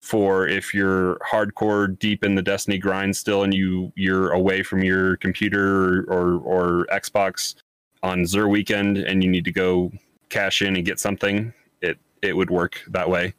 for 0.00 0.48
if 0.48 0.72
you're 0.72 1.18
hardcore 1.18 1.98
deep 1.98 2.24
in 2.24 2.34
the 2.34 2.42
Destiny 2.42 2.78
grind 2.78 3.14
still, 3.14 3.42
and 3.42 3.52
you 3.52 3.92
you're 3.94 4.32
away 4.32 4.62
from 4.62 4.82
your 4.82 5.16
computer 5.18 6.00
or 6.00 6.04
or, 6.04 6.38
or 6.38 6.86
Xbox 6.86 7.56
on 8.02 8.24
Zur 8.24 8.48
weekend, 8.48 8.96
and 8.98 9.22
you 9.22 9.30
need 9.30 9.44
to 9.44 9.52
go 9.52 9.92
cash 10.30 10.62
in 10.62 10.76
and 10.76 10.86
get 10.86 10.98
something. 10.98 11.52
It 11.82 11.98
it 12.22 12.34
would 12.34 12.50
work 12.50 12.80
that 12.88 13.08
way. 13.08 13.34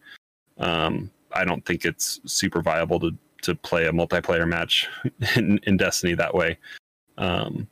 Um, 0.60 1.10
I 1.34 1.44
don't 1.46 1.66
think 1.66 1.86
it's 1.86 2.20
super 2.26 2.62
viable 2.62 3.00
to 3.00 3.12
to 3.42 3.56
play 3.56 3.88
a 3.88 3.92
multiplayer 3.92 4.48
match 4.48 4.88
in, 5.36 5.60
in 5.64 5.78
Destiny 5.78 6.14
that 6.14 6.36
way. 6.36 6.58
Um, 7.18 7.68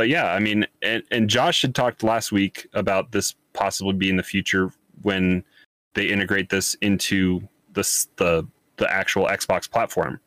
but 0.00 0.08
yeah, 0.08 0.32
I 0.32 0.38
mean, 0.38 0.66
and, 0.80 1.02
and 1.10 1.28
Josh 1.28 1.60
had 1.60 1.74
talked 1.74 2.02
last 2.02 2.32
week 2.32 2.66
about 2.72 3.12
this 3.12 3.34
possibly 3.52 3.92
being 3.92 4.16
the 4.16 4.22
future 4.22 4.72
when 5.02 5.44
they 5.92 6.06
integrate 6.06 6.48
this 6.48 6.72
into 6.76 7.46
this 7.74 8.08
the 8.16 8.48
the 8.78 8.90
actual 8.90 9.26
Xbox 9.26 9.70
platform, 9.70 10.18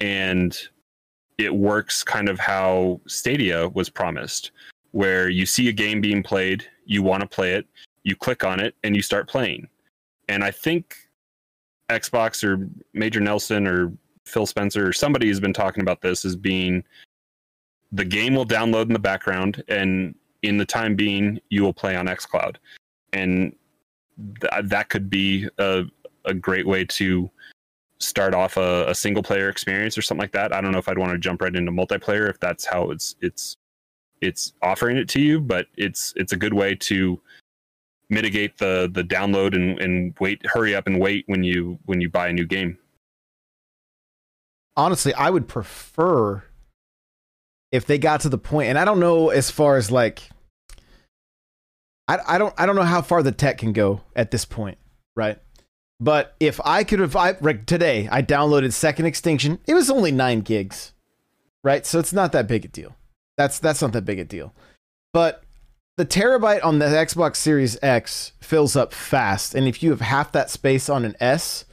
and 0.00 0.56
it 1.36 1.54
works 1.54 2.02
kind 2.02 2.30
of 2.30 2.38
how 2.38 2.98
Stadia 3.06 3.68
was 3.68 3.90
promised, 3.90 4.52
where 4.92 5.28
you 5.28 5.44
see 5.44 5.68
a 5.68 5.72
game 5.72 6.00
being 6.00 6.22
played, 6.22 6.66
you 6.86 7.02
want 7.02 7.20
to 7.20 7.28
play 7.28 7.52
it, 7.52 7.66
you 8.02 8.16
click 8.16 8.44
on 8.44 8.60
it, 8.60 8.74
and 8.82 8.96
you 8.96 9.02
start 9.02 9.28
playing. 9.28 9.68
And 10.30 10.42
I 10.42 10.50
think 10.50 10.96
Xbox 11.90 12.42
or 12.42 12.66
Major 12.94 13.20
Nelson 13.20 13.66
or 13.66 13.92
Phil 14.24 14.46
Spencer 14.46 14.88
or 14.88 14.94
somebody 14.94 15.28
has 15.28 15.38
been 15.38 15.52
talking 15.52 15.82
about 15.82 16.00
this 16.00 16.24
as 16.24 16.34
being 16.34 16.82
the 17.92 18.04
game 18.04 18.34
will 18.34 18.46
download 18.46 18.86
in 18.86 18.92
the 18.92 18.98
background 18.98 19.62
and 19.68 20.14
in 20.42 20.56
the 20.56 20.64
time 20.64 20.94
being 20.94 21.40
you 21.48 21.62
will 21.62 21.72
play 21.72 21.96
on 21.96 22.06
xcloud 22.06 22.56
and 23.12 23.54
th- 24.40 24.52
that 24.64 24.88
could 24.88 25.08
be 25.08 25.48
a, 25.58 25.84
a 26.24 26.34
great 26.34 26.66
way 26.66 26.84
to 26.84 27.30
start 27.98 28.34
off 28.34 28.56
a, 28.56 28.88
a 28.88 28.94
single 28.94 29.22
player 29.22 29.48
experience 29.48 29.96
or 29.96 30.02
something 30.02 30.20
like 30.20 30.32
that. 30.32 30.52
I 30.52 30.60
don't 30.60 30.72
know 30.72 30.78
if 30.78 30.88
i'd 30.88 30.98
want 30.98 31.12
to 31.12 31.18
jump 31.18 31.40
right 31.40 31.54
into 31.54 31.72
multiplayer 31.72 32.28
if 32.28 32.38
that's 32.38 32.64
how 32.64 32.90
it's 32.90 33.16
it's 33.20 33.56
it's 34.20 34.52
offering 34.62 34.96
it 34.96 35.08
to 35.10 35.20
you 35.20 35.40
but 35.40 35.66
it's 35.76 36.12
it's 36.16 36.32
a 36.32 36.36
good 36.36 36.54
way 36.54 36.74
to 36.74 37.20
mitigate 38.08 38.58
the 38.58 38.90
the 38.92 39.02
download 39.02 39.54
and, 39.54 39.80
and 39.80 40.14
wait 40.20 40.44
hurry 40.46 40.74
up 40.74 40.86
and 40.86 41.00
wait 41.00 41.24
when 41.26 41.42
you 41.42 41.78
when 41.86 42.00
you 42.00 42.08
buy 42.08 42.28
a 42.28 42.32
new 42.32 42.46
game. 42.46 42.78
Honestly, 44.76 45.14
I 45.14 45.30
would 45.30 45.48
prefer 45.48 46.44
if 47.72 47.86
they 47.86 47.98
got 47.98 48.20
to 48.20 48.28
the 48.28 48.38
point, 48.38 48.68
and 48.68 48.78
I 48.78 48.84
don't 48.84 49.00
know 49.00 49.30
as 49.30 49.50
far 49.50 49.76
as 49.76 49.90
like, 49.90 50.22
I, 52.08 52.18
I 52.26 52.38
don't 52.38 52.54
I 52.56 52.66
don't 52.66 52.76
know 52.76 52.82
how 52.82 53.02
far 53.02 53.22
the 53.22 53.32
tech 53.32 53.58
can 53.58 53.72
go 53.72 54.02
at 54.14 54.30
this 54.30 54.44
point, 54.44 54.78
right? 55.16 55.38
But 55.98 56.34
if 56.40 56.60
I 56.64 56.84
could 56.84 56.98
have, 56.98 57.16
I 57.16 57.36
like 57.40 57.66
today, 57.66 58.08
I 58.10 58.22
downloaded 58.22 58.72
Second 58.72 59.06
Extinction. 59.06 59.58
It 59.66 59.74
was 59.74 59.90
only 59.90 60.12
nine 60.12 60.40
gigs, 60.40 60.92
right? 61.64 61.86
So 61.86 61.98
it's 61.98 62.12
not 62.12 62.32
that 62.32 62.46
big 62.46 62.64
a 62.64 62.68
deal. 62.68 62.94
That's 63.36 63.58
that's 63.58 63.82
not 63.82 63.92
that 63.92 64.04
big 64.04 64.18
a 64.18 64.24
deal. 64.24 64.54
But 65.12 65.42
the 65.96 66.04
terabyte 66.04 66.62
on 66.62 66.78
the 66.78 66.86
Xbox 66.86 67.36
Series 67.36 67.78
X 67.82 68.32
fills 68.40 68.76
up 68.76 68.92
fast, 68.92 69.54
and 69.54 69.66
if 69.66 69.82
you 69.82 69.90
have 69.90 70.02
half 70.02 70.32
that 70.32 70.50
space 70.50 70.90
on 70.90 71.06
an 71.06 71.16
S, 71.20 71.64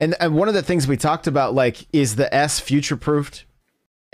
and, 0.00 0.14
and 0.18 0.34
one 0.34 0.48
of 0.48 0.54
the 0.54 0.62
things 0.62 0.88
we 0.88 0.96
talked 0.96 1.26
about, 1.26 1.54
like, 1.54 1.86
is 1.92 2.16
the 2.16 2.34
S 2.34 2.58
future 2.58 2.96
proofed? 2.96 3.44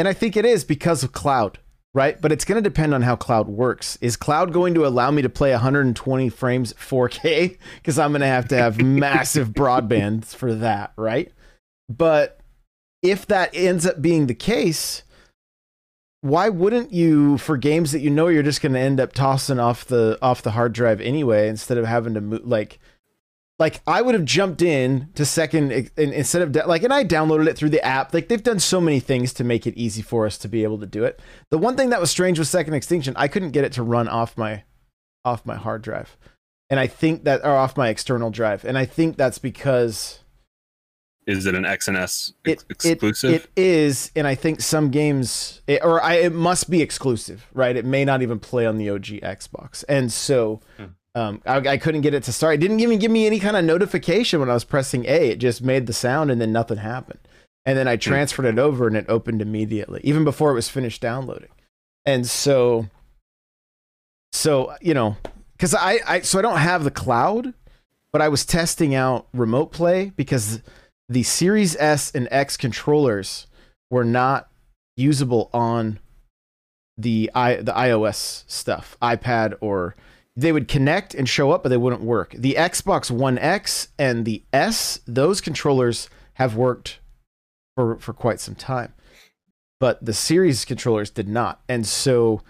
And 0.01 0.09
I 0.09 0.15
think 0.15 0.35
it 0.35 0.47
is 0.47 0.65
because 0.65 1.05
of 1.05 1.13
cloud, 1.13 1.59
right? 1.93 2.19
But 2.19 2.33
it's 2.33 2.47
going 2.47 2.57
to 2.57 2.67
depend 2.67 2.95
on 2.95 3.03
how 3.03 3.17
cloud 3.17 3.49
works. 3.49 3.99
Is 4.01 4.17
cloud 4.17 4.51
going 4.51 4.73
to 4.73 4.87
allow 4.87 5.11
me 5.11 5.21
to 5.21 5.29
play 5.29 5.51
120 5.51 6.31
frames 6.31 6.73
4K? 6.73 7.59
Because 7.77 7.99
I'm 7.99 8.13
going 8.13 8.23
to 8.23 8.27
have 8.27 8.49
to 8.49 8.57
have 8.57 8.81
massive 8.83 9.51
broadband 9.51 10.25
for 10.25 10.55
that, 10.55 10.95
right? 10.97 11.31
But 11.91 12.41
if 13.03 13.27
that 13.27 13.51
ends 13.53 13.85
up 13.85 14.01
being 14.01 14.27
the 14.27 14.35
case, 14.35 15.03
why 16.23 16.49
wouldn't 16.49 16.95
you 16.95 17.37
for 17.37 17.59
games 17.59 17.93
that 17.93 18.01
you 18.01 18.09
know 18.09 18.29
you're 18.29 18.43
just 18.43 18.63
going 18.63 18.73
to 18.73 18.81
end 18.81 19.01
up 19.01 19.13
tossing 19.13 19.59
off 19.59 19.85
the 19.85 20.19
off 20.23 20.41
the 20.41 20.53
hard 20.53 20.73
drive 20.73 21.03
anyway 21.03 21.47
instead 21.47 21.77
of 21.77 21.85
having 21.85 22.15
to 22.15 22.23
move 22.23 22.47
like 22.47 22.79
like 23.61 23.83
I 23.87 24.01
would 24.01 24.15
have 24.15 24.25
jumped 24.25 24.63
in 24.63 25.11
to 25.15 25.25
second 25.27 25.91
instead 25.97 26.43
of 26.43 26.67
like 26.67 26.83
and 26.83 26.93
I 26.93 27.05
downloaded 27.05 27.47
it 27.47 27.57
through 27.57 27.69
the 27.69 27.85
app. 27.85 28.13
Like 28.13 28.29
they've 28.29 28.43
done 28.43 28.59
so 28.59 28.81
many 28.81 28.99
things 28.99 29.35
to 29.35 29.45
make 29.45 29.67
it 29.67 29.77
easy 29.77 30.01
for 30.03 30.27
us 30.27 30.39
to 30.39 30.49
be 30.49 30.65
able 30.65 30.79
to 30.79 30.87
do 30.87 31.05
it. 31.05 31.21
The 31.51 31.59
one 31.59 31.77
thing 31.77 31.91
that 31.91 32.01
was 32.01 32.11
strange 32.11 32.39
with 32.39 32.49
Second 32.49 32.73
Extinction, 32.75 33.13
I 33.17 33.29
couldn't 33.29 33.51
get 33.51 33.65
it 33.65 33.73
to 33.75 33.83
run 33.83 34.09
off 34.09 34.37
my 34.39 34.65
off 35.25 35.45
my 35.45 35.57
hard 35.57 35.83
drive. 35.83 36.17
And 36.71 36.81
I 36.81 36.87
think 36.87 37.25
that 37.25 37.45
or 37.45 37.55
off 37.55 37.77
my 37.77 37.89
external 37.89 38.31
drive. 38.31 38.65
And 38.65 38.79
I 38.79 38.87
think 38.87 39.17
that's 39.17 39.39
because 39.39 40.21
is 41.27 41.45
it 41.45 41.55
an 41.55 41.65
xns 41.65 42.33
it, 42.45 42.65
ex- 42.71 42.87
exclusive 42.87 43.31
It, 43.31 43.43
it 43.43 43.51
is, 43.57 44.11
and 44.17 44.27
I 44.27 44.35
think 44.35 44.63
some 44.63 44.91
games, 44.91 45.61
it, 45.67 45.85
or 45.85 46.03
I, 46.03 46.15
it 46.15 46.33
must 46.33 46.71
be 46.71 46.81
exclusive, 46.81 47.47
right? 47.53 47.77
It 47.77 47.85
may 47.85 48.07
not 48.07 48.23
even 48.23 48.41
play 48.41 48.65
on 48.65 48.79
the 48.79 48.89
OG 48.89 49.05
Xbox, 49.23 49.85
and 49.87 50.11
so 50.11 50.61
Hmm. 50.79 50.85
Um, 51.15 51.43
I, 51.45 51.57
I 51.57 51.77
couldn't 51.77 52.03
get 52.03 52.15
it 52.15 52.23
to 52.25 52.33
start. 52.33 52.55
It 52.55 52.59
didn't 52.59 52.81
even 52.81 52.99
give 52.99 53.11
me 53.11 53.27
any 53.27 53.41
kind 53.41 53.57
of 53.57 53.65
notification 53.65 54.41
when 54.41 54.51
I 54.51 54.55
was 54.55 54.65
pressing 54.65 55.07
A. 55.07 55.31
It 55.31 55.39
just 55.39 55.63
made 55.63 55.87
the 55.87 55.93
sound, 55.93 56.31
and 56.31 56.41
then 56.41 56.53
nothing 56.53 56.79
happened. 56.79 57.21
And 57.67 57.77
then 57.77 57.89
I 57.89 57.97
transferred 57.97 58.47
it 58.47 58.59
over, 58.59 58.87
and 58.87 58.97
it 58.97 59.07
opened 59.09 59.43
immediately, 59.43 60.01
even 60.05 60.25
before 60.25 60.51
it 60.51 60.55
was 60.55 60.69
finished 60.69 61.01
downloading. 61.01 61.51
And 62.07 62.27
so, 62.27 62.87
so 64.33 64.75
you 64.81 64.95
know, 64.95 65.17
because 65.57 65.75
I, 65.75 65.99
I, 66.07 66.21
so 66.21 66.39
I 66.39 66.43
don't 66.43 66.59
have 66.59 66.85
the 66.85 66.91
cloud, 66.91 67.55
but 68.13 68.23
I 68.23 68.29
was 68.29 68.47
testing 68.47 68.95
out 68.95 69.27
remote 69.35 69.73
play 69.73 70.13
because 70.17 70.63
the 71.09 71.23
Series 71.25 71.77
S 71.77 72.13
and 72.15 72.29
X 72.31 72.57
controllers 72.57 73.47
were 73.91 74.05
not 74.05 74.49
usable 74.97 75.51
on 75.53 75.99
the 76.97 77.31
i 77.35 77.57
the 77.57 77.73
iOS 77.73 78.45
stuff, 78.47 78.97
iPad 79.03 79.55
or 79.61 79.97
they 80.41 80.53
would 80.53 80.69
connect 80.69 81.15
and 81.15 81.29
show 81.29 81.51
up, 81.51 81.63
but 81.63 81.69
they 81.69 81.77
wouldn't 81.77 82.03
work. 82.03 82.35
The 82.37 82.55
Xbox 82.55 83.11
One 83.11 83.39
X 83.39 83.89
and 83.99 84.25
the 84.25 84.43
S, 84.53 85.01
those 85.07 85.41
controllers 85.41 86.09
have 86.35 86.57
worked 86.57 87.01
for 87.77 87.99
for 87.99 88.13
quite 88.13 88.41
some 88.41 88.55
time, 88.55 88.95
but 89.79 90.05
the 90.05 90.13
Series 90.13 90.65
controllers 90.65 91.11
did 91.11 91.29
not, 91.29 91.61
and 91.69 91.87
so 91.87 92.43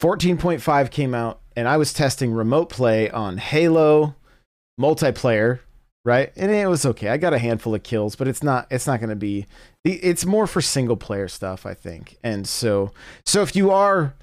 14.5 0.00 0.90
came 0.90 1.14
out, 1.14 1.40
and 1.56 1.68
I 1.68 1.76
was 1.76 1.92
testing 1.92 2.32
remote 2.32 2.70
play 2.70 3.10
on 3.10 3.38
Halo 3.38 4.14
multiplayer 4.80 5.60
right? 6.04 6.32
And 6.36 6.50
it 6.50 6.66
was 6.66 6.86
okay. 6.86 7.08
I 7.08 7.16
got 7.16 7.34
a 7.34 7.38
handful 7.38 7.74
of 7.74 7.82
kills 7.82 8.16
but 8.16 8.28
it's 8.28 8.42
not 8.42 8.66
it's 8.70 8.86
not 8.86 9.00
going 9.00 9.10
to 9.10 9.16
be 9.16 9.46
it's 9.84 10.24
more 10.24 10.46
for 10.46 10.60
single 10.60 10.96
player 10.96 11.28
stuff 11.28 11.66
i 11.66 11.74
think. 11.74 12.16
And 12.22 12.46
so 12.46 12.92
so 13.24 13.42
if 13.42 13.54
you 13.54 13.70
are 13.70 14.14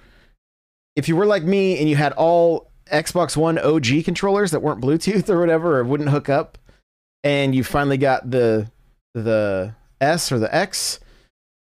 if 0.96 1.08
you 1.08 1.16
were 1.16 1.26
like 1.26 1.44
me 1.44 1.78
and 1.80 1.90
you 1.90 1.96
had 1.96 2.14
all 2.14 2.67
xbox 2.92 3.38
one 3.38 3.58
og 3.58 3.86
controllers 4.04 4.52
that 4.52 4.62
weren't 4.62 4.82
bluetooth 4.82 5.30
or 5.30 5.40
whatever 5.40 5.80
or 5.80 5.84
wouldn't 5.84 6.10
hook 6.10 6.30
up 6.30 6.58
and 7.24 7.56
you 7.56 7.64
finally 7.64 7.98
got 7.98 8.30
the 8.30 8.70
the 9.14 9.74
s 10.02 10.32
or 10.32 10.40
the 10.40 10.54
x 10.54 11.00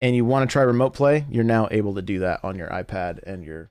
and 0.01 0.15
you 0.15 0.25
want 0.25 0.47
to 0.47 0.51
try 0.51 0.61
remote 0.61 0.93
play 0.93 1.25
you're 1.29 1.43
now 1.43 1.67
able 1.71 1.93
to 1.93 2.01
do 2.01 2.19
that 2.19 2.39
on 2.43 2.57
your 2.57 2.69
ipad 2.69 3.21
and 3.23 3.43
your 3.43 3.69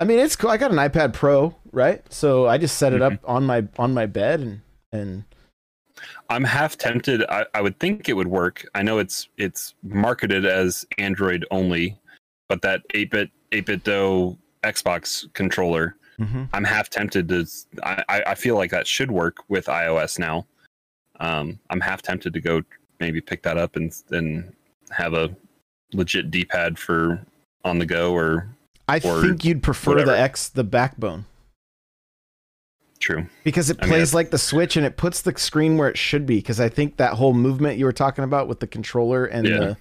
i 0.00 0.04
mean 0.04 0.18
it's 0.18 0.36
cool 0.36 0.50
i 0.50 0.56
got 0.56 0.70
an 0.70 0.76
ipad 0.78 1.12
pro 1.12 1.54
right 1.72 2.02
so 2.12 2.46
i 2.46 2.58
just 2.58 2.76
set 2.76 2.92
it 2.92 3.02
up 3.02 3.12
mm-hmm. 3.12 3.30
on 3.30 3.44
my 3.44 3.64
on 3.78 3.94
my 3.94 4.06
bed 4.06 4.40
and 4.40 4.60
and 4.92 5.24
I'm 6.28 6.44
half 6.44 6.76
tempted. 6.76 7.24
I, 7.28 7.46
I 7.54 7.60
would 7.60 7.78
think 7.78 8.08
it 8.08 8.14
would 8.14 8.28
work. 8.28 8.66
I 8.74 8.82
know 8.82 8.98
it's 8.98 9.28
it's 9.36 9.74
marketed 9.82 10.44
as 10.44 10.84
Android 10.98 11.44
only, 11.50 11.96
but 12.48 12.62
that 12.62 12.82
8-bit 12.94 13.30
8BitDo 13.52 14.36
Xbox 14.62 15.32
controller. 15.34 15.96
Mm-hmm. 16.18 16.44
I'm 16.52 16.64
half 16.64 16.88
tempted 16.90 17.28
to. 17.28 17.46
I, 17.82 18.22
I 18.28 18.34
feel 18.34 18.56
like 18.56 18.70
that 18.70 18.86
should 18.86 19.10
work 19.10 19.38
with 19.48 19.66
iOS 19.66 20.18
now. 20.18 20.46
Um, 21.20 21.58
I'm 21.70 21.80
half 21.80 22.02
tempted 22.02 22.32
to 22.34 22.40
go 22.40 22.62
maybe 23.00 23.20
pick 23.20 23.42
that 23.42 23.56
up 23.58 23.76
and 23.76 23.92
and 24.10 24.52
have 24.90 25.14
a 25.14 25.34
legit 25.92 26.30
D-pad 26.30 26.78
for 26.78 27.24
on 27.64 27.78
the 27.78 27.86
go 27.86 28.12
or 28.14 28.48
I 28.88 28.96
Or 29.04 29.22
think 29.22 29.44
you'd 29.44 29.62
prefer 29.62 29.92
whatever. 29.92 30.10
the 30.12 30.18
X, 30.20 30.48
the 30.48 30.64
backbone, 30.64 31.24
true. 33.00 33.26
because 33.44 33.70
it 33.70 33.78
I 33.80 33.84
mean, 33.84 33.90
plays 33.90 34.02
it's- 34.02 34.14
like 34.14 34.30
the 34.30 34.38
Switch 34.38 34.76
and 34.76 34.84
it 34.86 34.96
puts 34.96 35.22
the 35.22 35.36
screen 35.38 35.76
where 35.76 35.88
it 35.88 35.98
should 35.98 36.26
be. 36.26 36.36
Because 36.36 36.60
I 36.60 36.68
think 36.68 36.96
that 36.96 37.14
whole 37.14 37.34
movement 37.34 37.78
you 37.78 37.84
were 37.84 37.92
talking 37.92 38.24
about 38.24 38.48
with 38.48 38.60
the 38.60 38.66
controller 38.66 39.24
and 39.26 39.46
Yeah. 39.46 39.58
the, 39.58 39.76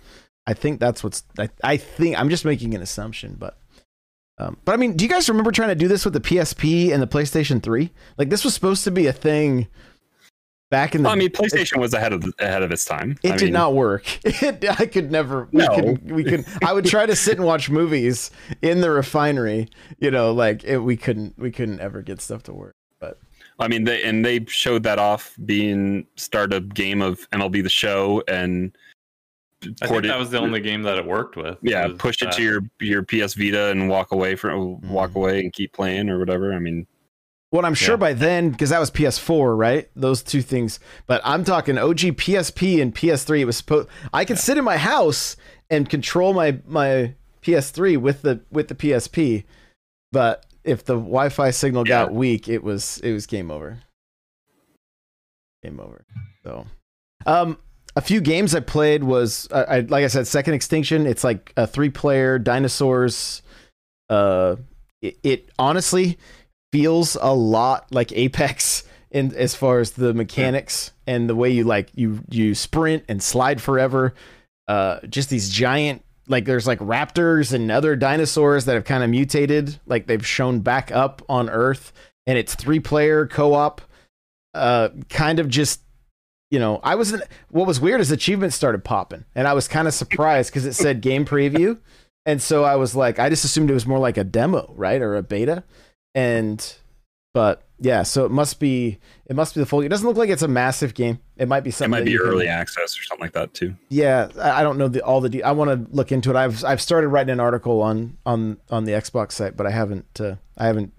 I 0.48 0.54
think 0.54 0.80
that's 0.80 1.04
what's. 1.04 1.24
I, 1.40 1.50
I 1.64 1.78
think 1.78 2.20
I'm 2.20 2.30
just 2.30 2.46
making 2.46 2.74
an 2.76 2.82
assumption, 2.82 3.36
but. 3.40 3.58
Um, 4.38 4.58
but 4.66 4.74
I 4.74 4.78
mean, 4.78 4.98
do 4.98 5.06
you 5.06 5.10
guys 5.10 5.30
remember 5.30 5.52
trying 5.52 5.70
to 5.70 5.76
do 5.76 5.88
this 5.88 6.06
with 6.06 6.14
the 6.14 6.20
PSP 6.20 6.92
and 6.92 7.02
the 7.02 7.08
PlayStation 7.08 7.62
3? 7.62 7.92
Like 8.18 8.30
this 8.30 8.44
was 8.44 8.54
supposed 8.54 8.84
to 8.86 8.92
be 8.92 9.06
a 9.08 9.14
thing 9.14 9.68
back 10.72 10.96
in 10.96 11.04
the 11.04 11.08
Well, 11.08 11.16
I 11.16 11.20
mean, 11.20 11.30
PlayStation 11.30 11.80
was 11.80 11.94
ahead 11.94 12.14
of 12.14 12.26
ahead 12.40 12.64
of 12.64 12.72
its 12.72 12.84
time. 12.84 13.16
It 13.22 13.34
I 13.34 13.38
did 13.38 13.46
mean, 13.46 13.54
not 13.54 13.76
work. 13.76 14.06
It, 14.26 14.66
I 14.80 14.88
could 14.88 15.12
never. 15.12 15.48
We 15.52 15.60
No. 15.60 15.76
could. 15.76 16.12
We 16.12 16.24
could. 16.24 16.46
I 16.64 16.74
would 16.74 16.86
try 16.86 17.06
to 17.06 17.16
sit 17.16 17.38
and 17.38 17.46
watch 17.46 17.70
movies 17.70 18.32
in 18.64 18.82
the 18.82 18.90
refinery. 18.90 19.70
You 20.00 20.10
know, 20.10 20.34
like 20.34 20.64
it, 20.64 20.80
we 20.80 20.98
couldn't. 20.98 21.38
We 21.38 21.52
couldn't 21.52 21.80
ever 21.80 22.02
get 22.02 22.20
stuff 22.20 22.42
to 22.44 22.54
work. 22.54 22.74
But 23.00 23.20
I 23.60 23.68
mean, 23.68 23.84
they 23.84 24.04
and 24.04 24.26
they 24.26 24.46
showed 24.46 24.82
that 24.84 24.98
off 24.98 25.36
being 25.46 26.08
start 26.16 26.52
a 26.54 26.60
game 26.60 27.04
of 27.04 27.30
MLB 27.30 27.62
the 27.62 27.70
Show 27.70 28.24
and 28.28 28.76
I 29.64 29.86
think 29.86 29.92
port 29.92 30.04
that 30.06 30.20
was 30.20 30.30
the 30.30 30.40
only 30.40 30.60
game 30.60 30.84
that 30.84 30.98
it 30.98 31.06
worked 31.06 31.36
with. 31.36 31.58
yeah, 31.62 31.88
was 31.88 31.98
push 31.98 32.22
it 32.22 32.26
that. 32.26 32.34
to 32.36 32.44
your 32.44 32.62
your 32.80 33.04
PS 33.04 33.34
Vita 33.34 33.68
and 33.70 33.90
walk 33.90 34.12
away 34.12 34.36
from 34.36 34.82
walk 34.90 35.12
Mhm. 35.12 35.16
away 35.16 35.40
and 35.40 35.52
keep 35.54 35.74
playing 35.74 36.10
or 36.10 36.20
whatever. 36.20 36.54
I 36.54 36.60
mean, 36.60 36.88
Well, 37.52 37.66
I'm 37.68 37.76
sure 37.76 37.94
Yeah. 37.94 37.98
by 37.98 38.14
then, 38.14 38.50
because 38.50 38.72
that 38.72 38.80
was 38.80 38.90
PS4, 38.90 39.56
right? 39.56 39.88
Those 39.96 40.24
two 40.24 40.42
things. 40.42 40.80
But 41.06 41.22
I'm 41.24 41.44
talking 41.44 41.78
OG 41.78 42.12
PSP 42.14 42.82
and 42.82 42.96
PS3. 42.96 43.42
It 43.42 43.46
was 43.46 43.58
supposed. 43.58 43.88
I 44.12 44.26
could 44.26 44.40
sit 44.40 44.58
in 44.58 44.64
my 44.64 44.78
house 44.78 45.36
and 45.70 45.88
control 45.88 46.34
my 46.34 46.58
my 46.66 47.14
PS3 47.44 47.96
with 47.96 48.24
the 48.24 48.42
with 48.52 48.70
the 48.70 48.76
PSP, 48.76 49.44
but 50.12 50.48
if 50.64 50.84
the 50.84 50.96
Wi-Fi 50.96 51.52
signal 51.52 51.84
got 51.84 52.10
Yeah. 52.12 52.18
weak, 52.18 52.48
it 52.50 52.64
was 52.64 52.98
it 53.04 53.14
was 53.14 53.28
game 53.28 53.52
over. 53.52 53.82
Game 55.64 55.80
over. 55.80 56.06
So, 56.44 56.66
um, 57.26 57.58
a 57.96 58.02
few 58.02 58.22
games 58.22 58.56
I 58.56 58.60
played 58.60 59.04
was 59.04 59.48
I, 59.52 59.82
like 59.82 60.04
I 60.04 60.08
said, 60.08 60.28
Second 60.28 60.56
Extinction. 60.56 61.06
It's 61.06 61.24
like 61.24 61.54
a 61.56 61.68
three-player 61.68 62.40
dinosaurs. 62.40 63.42
Uh, 64.10 64.56
it, 65.02 65.18
it 65.24 65.50
honestly 65.60 66.18
feels 66.72 67.16
a 67.22 67.34
lot 67.34 67.94
like 67.94 68.12
Apex 68.12 68.84
in 69.12 69.34
as 69.36 69.54
far 69.54 69.80
as 69.80 69.92
the 69.92 70.14
mechanics 70.14 70.92
and 71.06 71.30
the 71.30 71.36
way 71.36 71.50
you 71.50 71.64
like 71.64 71.90
you 71.94 72.24
you 72.30 72.56
sprint 72.56 73.04
and 73.08 73.22
slide 73.22 73.62
forever. 73.62 74.14
Uh, 74.68 75.00
just 75.08 75.30
these 75.30 75.50
giant 75.50 76.04
like 76.28 76.46
there's 76.46 76.66
like 76.66 76.80
raptors 76.80 77.54
and 77.54 77.70
other 77.72 77.96
dinosaurs 77.96 78.66
that 78.66 78.74
have 78.74 78.86
kind 78.86 79.04
of 79.04 79.10
mutated, 79.10 79.80
like 79.86 80.08
they've 80.08 80.26
shown 80.26 80.62
back 80.62 80.92
up 80.92 81.22
on 81.30 81.50
Earth, 81.50 81.92
and 82.26 82.38
it's 82.38 82.56
three 82.56 82.80
player 82.80 83.28
co 83.28 83.54
op. 83.54 83.82
Uh, 84.56 84.90
kind 85.10 85.40
of 85.40 85.48
just 85.48 85.83
you 86.54 86.60
know, 86.60 86.80
I 86.84 86.94
wasn't. 86.94 87.24
What 87.50 87.66
was 87.66 87.82
weird 87.82 88.00
is 88.00 88.12
achievements 88.12 88.56
started 88.56 88.84
popping, 88.84 89.26
and 89.34 89.48
I 89.48 89.54
was 89.54 89.68
kind 89.68 89.88
of 89.88 89.94
surprised 89.96 90.52
because 90.52 90.68
it 90.68 90.74
said 90.74 91.02
game 91.02 91.26
preview, 91.26 91.80
and 92.28 92.40
so 92.40 92.64
I 92.64 92.76
was 92.76 92.96
like, 92.96 93.18
I 93.18 93.28
just 93.30 93.44
assumed 93.44 93.72
it 93.72 93.74
was 93.74 93.88
more 93.88 93.98
like 93.98 94.18
a 94.18 94.24
demo, 94.24 94.72
right, 94.78 95.02
or 95.02 95.16
a 95.16 95.24
beta, 95.24 95.64
and 96.14 96.76
but 97.34 97.64
yeah, 97.80 98.04
so 98.04 98.24
it 98.26 98.30
must 98.32 98.60
be 98.60 99.00
it 99.26 99.36
must 99.36 99.56
be 99.56 99.62
the 99.62 99.66
full. 99.66 99.82
It 99.82 99.90
doesn't 99.90 100.08
look 100.08 100.16
like 100.16 100.30
it's 100.30 100.44
a 100.44 100.48
massive 100.48 100.94
game. 100.94 101.18
It 101.38 101.48
might 101.48 101.64
be 101.64 101.72
something. 101.72 101.92
it 101.92 102.02
might 102.02 102.06
be 102.06 102.12
you 102.12 102.20
can- 102.20 102.30
early 102.30 102.48
access 102.48 103.00
or 103.00 103.02
something 103.02 103.24
like 103.26 103.34
that 103.34 103.56
too. 103.56 103.76
yeah, 103.90 104.30
I 104.40 104.60
I 104.60 104.64
don't 104.64 104.78
know 104.78 104.88
the, 104.90 105.04
all 105.04 105.22
the. 105.22 105.30
De- 105.30 105.42
I 105.42 105.54
want 105.54 105.72
to 105.72 105.96
look 105.96 106.12
into 106.12 106.30
it. 106.30 106.36
I've 106.36 106.64
I've 106.64 106.82
started 106.82 107.08
writing 107.08 107.32
an 107.34 107.40
article 107.40 107.82
on 107.82 108.18
on 108.28 108.58
on 108.70 108.84
the 108.84 108.92
Xbox 108.92 109.32
site, 109.32 109.58
but 109.58 109.66
I 109.66 109.72
haven't 109.72 110.22
uh, 110.22 110.36
I 110.56 110.68
haven't 110.68 110.94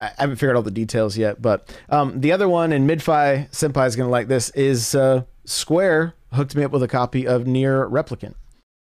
I 0.00 0.10
haven't 0.18 0.36
figured 0.36 0.52
out 0.52 0.56
all 0.56 0.62
the 0.62 0.70
details 0.70 1.16
yet. 1.16 1.42
But 1.42 1.76
um, 1.88 2.20
the 2.20 2.32
other 2.32 2.48
one, 2.48 2.72
and 2.72 2.88
Midfi 2.88 3.50
Senpai 3.50 3.86
is 3.86 3.96
going 3.96 4.06
to 4.06 4.10
like 4.10 4.28
this, 4.28 4.50
is 4.50 4.94
uh, 4.94 5.24
Square 5.44 6.14
hooked 6.32 6.54
me 6.54 6.62
up 6.62 6.70
with 6.72 6.82
a 6.82 6.88
copy 6.88 7.26
of 7.26 7.42
NieR 7.44 7.90
Replicant 7.90 8.34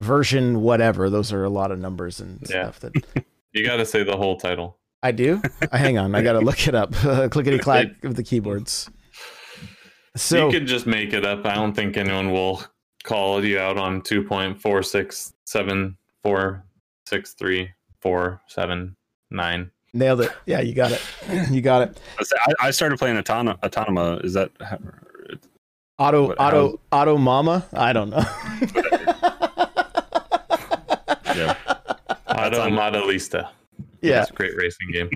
version 0.01 0.61
whatever. 0.61 1.09
Those 1.09 1.31
are 1.31 1.43
a 1.43 1.49
lot 1.49 1.71
of 1.71 1.79
numbers 1.79 2.19
and 2.19 2.39
Yeah. 2.49 2.71
stuff 2.71 2.79
that 2.81 3.25
You 3.53 3.65
got 3.65 3.77
to 3.77 3.85
say 3.85 4.03
the 4.03 4.17
whole 4.17 4.37
title. 4.37 4.77
I 5.03 5.11
do. 5.11 5.41
Uh, 5.71 5.77
hang 5.77 5.97
on, 5.97 6.13
I 6.15 6.21
got 6.21 6.33
to 6.33 6.39
look 6.41 6.67
it 6.67 6.75
up. 6.75 6.93
Clickety 7.31 7.59
clack 7.59 8.03
of 8.03 8.15
the 8.15 8.23
keyboards. 8.23 8.89
So 10.15 10.47
you 10.47 10.51
could 10.59 10.67
just 10.67 10.85
make 10.85 11.13
it 11.13 11.25
up. 11.25 11.45
I 11.45 11.55
don't 11.55 11.73
think 11.73 11.95
anyone 11.97 12.31
will 12.31 12.61
call 13.03 13.43
you 13.43 13.59
out 13.59 13.77
on 13.77 14.01
two 14.01 14.23
point 14.23 14.61
four 14.61 14.83
six 14.83 15.33
seven 15.45 15.97
four 16.21 16.65
six 17.07 17.33
three 17.33 17.71
four 18.01 18.41
seven 18.47 18.95
nine. 19.29 19.71
Nailed 19.93 20.21
it. 20.21 20.31
Yeah, 20.45 20.61
you 20.61 20.73
got 20.73 20.91
it. 20.91 21.01
You 21.51 21.61
got 21.61 21.81
it. 21.81 21.99
I 22.19 22.23
I, 22.63 22.67
I 22.67 22.71
started 22.71 22.97
playing 22.97 23.17
Automa. 23.17 23.59
Autonoma. 23.59 24.23
Is 24.23 24.33
that 24.33 24.51
Auto, 25.99 26.27
What- 26.29 26.39
auto, 26.39 26.79
auto, 26.91 27.17
mama. 27.17 27.65
I 27.73 27.91
don't 27.93 28.09
know. 28.09 28.17
yeah? 31.35 31.55
That's 31.57 32.57
Auto 32.57 32.61
on- 32.61 32.71
Modellista. 32.71 33.49
yeah, 34.01 34.21
It's 34.21 34.31
a 34.31 34.33
great 34.33 34.55
racing 34.55 34.91
game. 34.91 35.09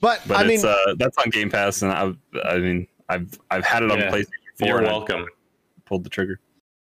but, 0.00 0.20
But 0.26 0.38
I 0.38 0.44
mean, 0.44 0.64
uh, 0.64 0.94
that's 0.96 1.16
on 1.18 1.30
Game 1.30 1.50
Pass, 1.50 1.82
and 1.82 1.92
I've, 1.92 2.16
I 2.44 2.58
mean 2.58 2.86
I've 3.08 3.38
I've 3.50 3.64
had 3.64 3.82
it 3.82 3.90
on 3.90 3.98
Yeah. 3.98 4.10
PlayStation 4.10 4.28
4 4.60 4.68
You're 4.68 4.78
and 4.78 4.86
I 4.88 4.92
welcome. 4.92 5.26
pulled 5.84 6.04
the 6.04 6.10
trigger. 6.10 6.40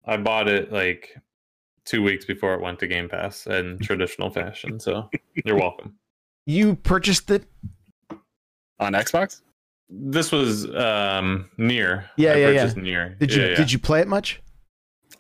I 0.05 0.17
bought 0.19 0.49
it 0.49 0.73
like 0.73 1.17
two 1.87 2.03
weeks 2.03 2.25
before 2.25 2.55
it 2.55 2.61
went 2.61 2.79
to 2.81 2.87
Game 2.87 3.09
Pass 3.09 3.47
in 3.47 3.79
traditional 3.79 4.31
fashion. 4.31 4.79
So 4.81 5.09
you're 5.45 5.57
welcome. 5.59 5.95
You 6.47 6.77
purchased 6.77 7.31
it. 7.31 7.45
On 8.81 8.93
Xbox? 8.93 9.41
This 9.89 10.33
was 10.33 10.65
um 10.67 11.49
NieR. 11.59 12.05
Yeah, 12.17 12.33
I 12.33 12.37
yeah, 12.37 12.49
yeah. 12.51 12.67
NieR. 12.67 13.19
Did 13.19 13.33
you 13.33 13.43
Yeah, 13.43 13.49
yeah. 13.51 13.57
did 13.57 13.73
you 13.73 13.79
play 13.79 14.01
it 14.01 14.09
much? 14.09 14.41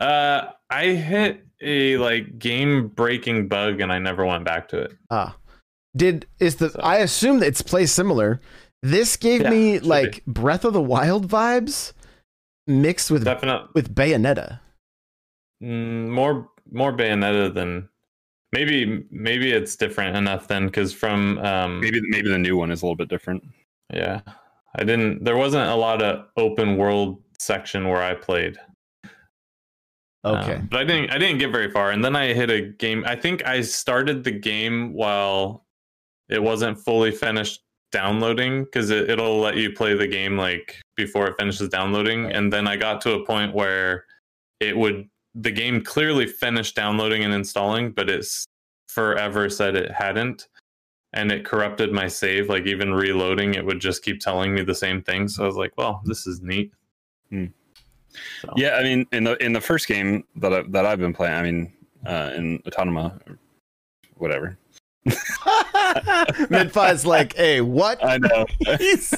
Uh, 0.00 0.46
I 0.70 0.86
hit 0.88 1.44
a 1.60 1.96
like 1.98 2.38
game 2.38 2.88
breaking 2.88 3.48
bug 3.48 3.80
and 3.80 3.92
I 3.92 3.98
never 3.98 4.24
went 4.26 4.44
back 4.44 4.68
to 4.68 4.78
it. 4.82 4.92
Ah, 5.10 5.36
did 5.96 6.26
is 6.40 6.56
the 6.56 6.70
So- 6.70 6.80
I 6.80 6.96
assume 6.96 7.38
that 7.40 7.46
it's 7.46 7.62
play 7.62 7.86
similar. 7.86 8.40
This 8.82 9.16
gave 9.16 9.42
Yeah, 9.42 9.50
me 9.50 9.74
should 9.74 9.82
be. 9.82 9.88
like 9.88 10.24
Breath 10.26 10.64
of 10.64 10.72
the 10.72 10.82
Wild 10.82 11.28
vibes 11.28 11.92
mixed 12.66 13.10
with 13.10 13.24
Definitely 13.24 13.68
with 13.74 13.94
Bayonetta. 13.94 14.60
mm, 15.62 16.08
more 16.08 16.50
more 16.70 16.92
Bayonetta 16.92 17.54
than 17.54 17.88
maybe 18.54 19.04
maybe 19.10 19.50
it's 19.50 19.74
different 19.76 20.16
enough 20.16 20.46
then 20.46 20.66
because 20.66 20.92
from 20.92 21.38
um 21.38 21.80
Maybe 21.80 22.00
maybe 22.08 22.30
the 22.30 22.38
new 22.38 22.56
one 22.56 22.70
is 22.70 22.82
a 22.82 22.86
little 22.86 22.96
bit 22.96 23.08
different. 23.08 23.42
yeah 23.92 24.20
I 24.76 24.84
didn't 24.84 25.24
there 25.24 25.36
wasn't 25.36 25.68
a 25.68 25.74
lot 25.74 26.00
of 26.00 26.26
open 26.36 26.76
world 26.76 27.20
section 27.38 27.88
where 27.88 28.02
I 28.02 28.14
played. 28.14 28.56
Okay. 30.24 30.54
Um, 30.54 30.68
but 30.70 30.80
I 30.80 30.84
didn't 30.84 31.10
I 31.10 31.18
didn't 31.18 31.38
get 31.38 31.50
very 31.50 31.70
far 31.70 31.90
and 31.90 32.02
then 32.02 32.16
I 32.16 32.32
hit 32.32 32.50
a 32.50 32.60
game 32.62 33.04
I 33.06 33.16
think 33.16 33.44
I 33.44 33.60
started 33.60 34.24
the 34.24 34.30
game 34.30 34.94
while 34.94 35.66
it 36.28 36.42
wasn't 36.42 36.78
fully 36.78 37.10
finished 37.10 37.60
downloading 37.92 38.64
because 38.64 38.90
it, 38.90 39.10
it'll 39.10 39.38
let 39.38 39.56
you 39.56 39.72
play 39.72 39.94
the 39.94 40.06
game 40.06 40.36
like 40.36 40.80
before 40.96 41.26
it 41.26 41.34
finishes 41.38 41.68
downloading 41.68 42.32
and 42.32 42.52
then 42.52 42.66
I 42.66 42.76
got 42.76 43.00
to 43.02 43.12
a 43.14 43.26
point 43.26 43.54
where 43.54 44.06
it 44.60 44.76
would 44.76 45.08
the 45.34 45.50
game 45.50 45.82
clearly 45.82 46.26
finished 46.26 46.74
downloading 46.76 47.24
and 47.24 47.34
installing 47.34 47.90
but 47.90 48.08
it's 48.08 48.46
forever 48.88 49.48
said 49.50 49.74
it 49.74 49.90
hadn't 49.90 50.48
and 51.12 51.30
it 51.32 51.44
corrupted 51.44 51.92
my 51.92 52.06
save 52.08 52.48
like 52.48 52.66
even 52.66 52.92
reloading 52.94 53.54
it 53.54 53.64
would 53.64 53.80
just 53.80 54.02
keep 54.04 54.20
telling 54.20 54.54
me 54.54 54.62
the 54.62 54.74
same 54.74 55.02
thing 55.02 55.26
so 55.28 55.42
I 55.42 55.46
was 55.46 55.56
like 55.56 55.72
well 55.76 56.00
this 56.04 56.26
is 56.26 56.40
neat 56.40 56.72
Hmm. 57.30 57.46
So- 58.42 58.52
Yeah, 58.56 58.76
I 58.76 58.82
mean 58.84 59.06
in 59.12 59.24
the 59.24 59.36
in 59.44 59.52
the 59.52 59.60
first 59.60 59.88
game 59.88 60.22
that 60.36 60.52
I, 60.52 60.62
that 60.68 60.86
I've 60.86 61.00
been 61.00 61.12
playing, 61.14 61.34
I 61.34 61.42
mean 61.42 61.72
uh, 62.06 62.30
in 62.36 62.58
Autonoma, 62.60 63.18
whatever. 64.18 64.56
Midfi's 66.52 67.04
like, 67.06 67.34
hey, 67.34 67.60
what? 67.60 68.04
I 68.06 68.18
know, 68.18 68.46
He's- 68.78 69.14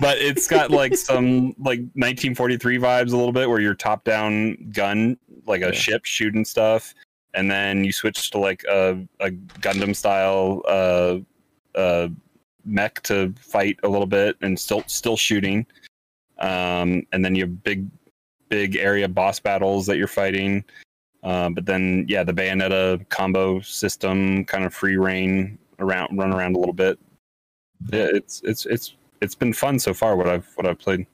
but 0.00 0.18
it's 0.18 0.46
got 0.46 0.70
like 0.70 0.96
some 0.96 1.48
like 1.58 1.80
1943 1.94 2.78
vibes 2.78 3.12
a 3.12 3.16
little 3.16 3.32
bit, 3.32 3.48
where 3.48 3.60
you're 3.60 3.74
top 3.74 4.04
down 4.04 4.56
gun 4.72 5.16
like 5.46 5.62
a 5.62 5.66
Yeah. 5.66 5.72
ship 5.72 6.04
shooting 6.04 6.44
stuff, 6.44 6.94
and 7.34 7.50
then 7.50 7.84
you 7.84 7.92
switch 7.92 8.30
to 8.32 8.38
like 8.38 8.64
a, 8.64 8.98
a 9.20 9.30
Gundam 9.60 9.94
style 9.94 10.62
uh, 10.66 11.18
uh, 11.74 12.08
mech 12.64 13.02
to 13.04 13.32
fight 13.40 13.78
a 13.82 13.88
little 13.88 14.06
bit, 14.06 14.36
and 14.42 14.58
still 14.58 14.82
still 14.86 15.16
shooting. 15.16 15.66
Um, 16.38 17.06
and 17.12 17.24
then 17.24 17.34
you 17.34 17.44
have 17.44 17.62
big 17.62 17.86
big 18.48 18.76
area 18.76 19.08
boss 19.08 19.40
battles 19.40 19.86
that 19.86 19.96
you're 19.96 20.06
fighting. 20.06 20.64
Uh, 21.22 21.50
but 21.50 21.66
then, 21.66 22.04
yeah, 22.08 22.22
the 22.22 22.32
Bayonetta 22.32 23.08
combo 23.08 23.58
system, 23.60 24.44
kind 24.44 24.64
of 24.64 24.72
free 24.72 24.96
reign 24.96 25.58
around, 25.80 26.16
run 26.16 26.32
around 26.32 26.54
a 26.54 26.58
little 26.58 26.74
bit. 26.74 26.98
Yeah, 27.92 28.06
it's 28.12 28.42
it's 28.44 28.64
it's 28.66 28.94
it's 29.20 29.34
been 29.34 29.52
fun 29.52 29.78
so 29.78 29.94
far. 29.94 30.16
What 30.16 30.28
I've 30.28 30.46
what 30.54 30.66
I've 30.66 30.78
played. 30.78 31.06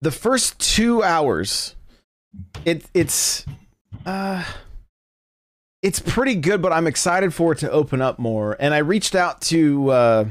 The 0.00 0.10
first 0.10 0.58
two 0.58 1.02
hours, 1.02 1.74
it 2.64 2.84
it's 2.94 3.44
uh, 4.06 4.44
it's 5.82 6.00
pretty 6.00 6.34
good, 6.34 6.62
but 6.62 6.72
I'm 6.72 6.86
excited 6.86 7.34
for 7.34 7.52
it 7.52 7.58
to 7.58 7.70
open 7.70 8.00
up 8.02 8.18
more. 8.18 8.56
And 8.58 8.74
I 8.74 8.78
reached 8.78 9.14
out 9.14 9.40
to 9.42 9.90
uh, 9.90 10.24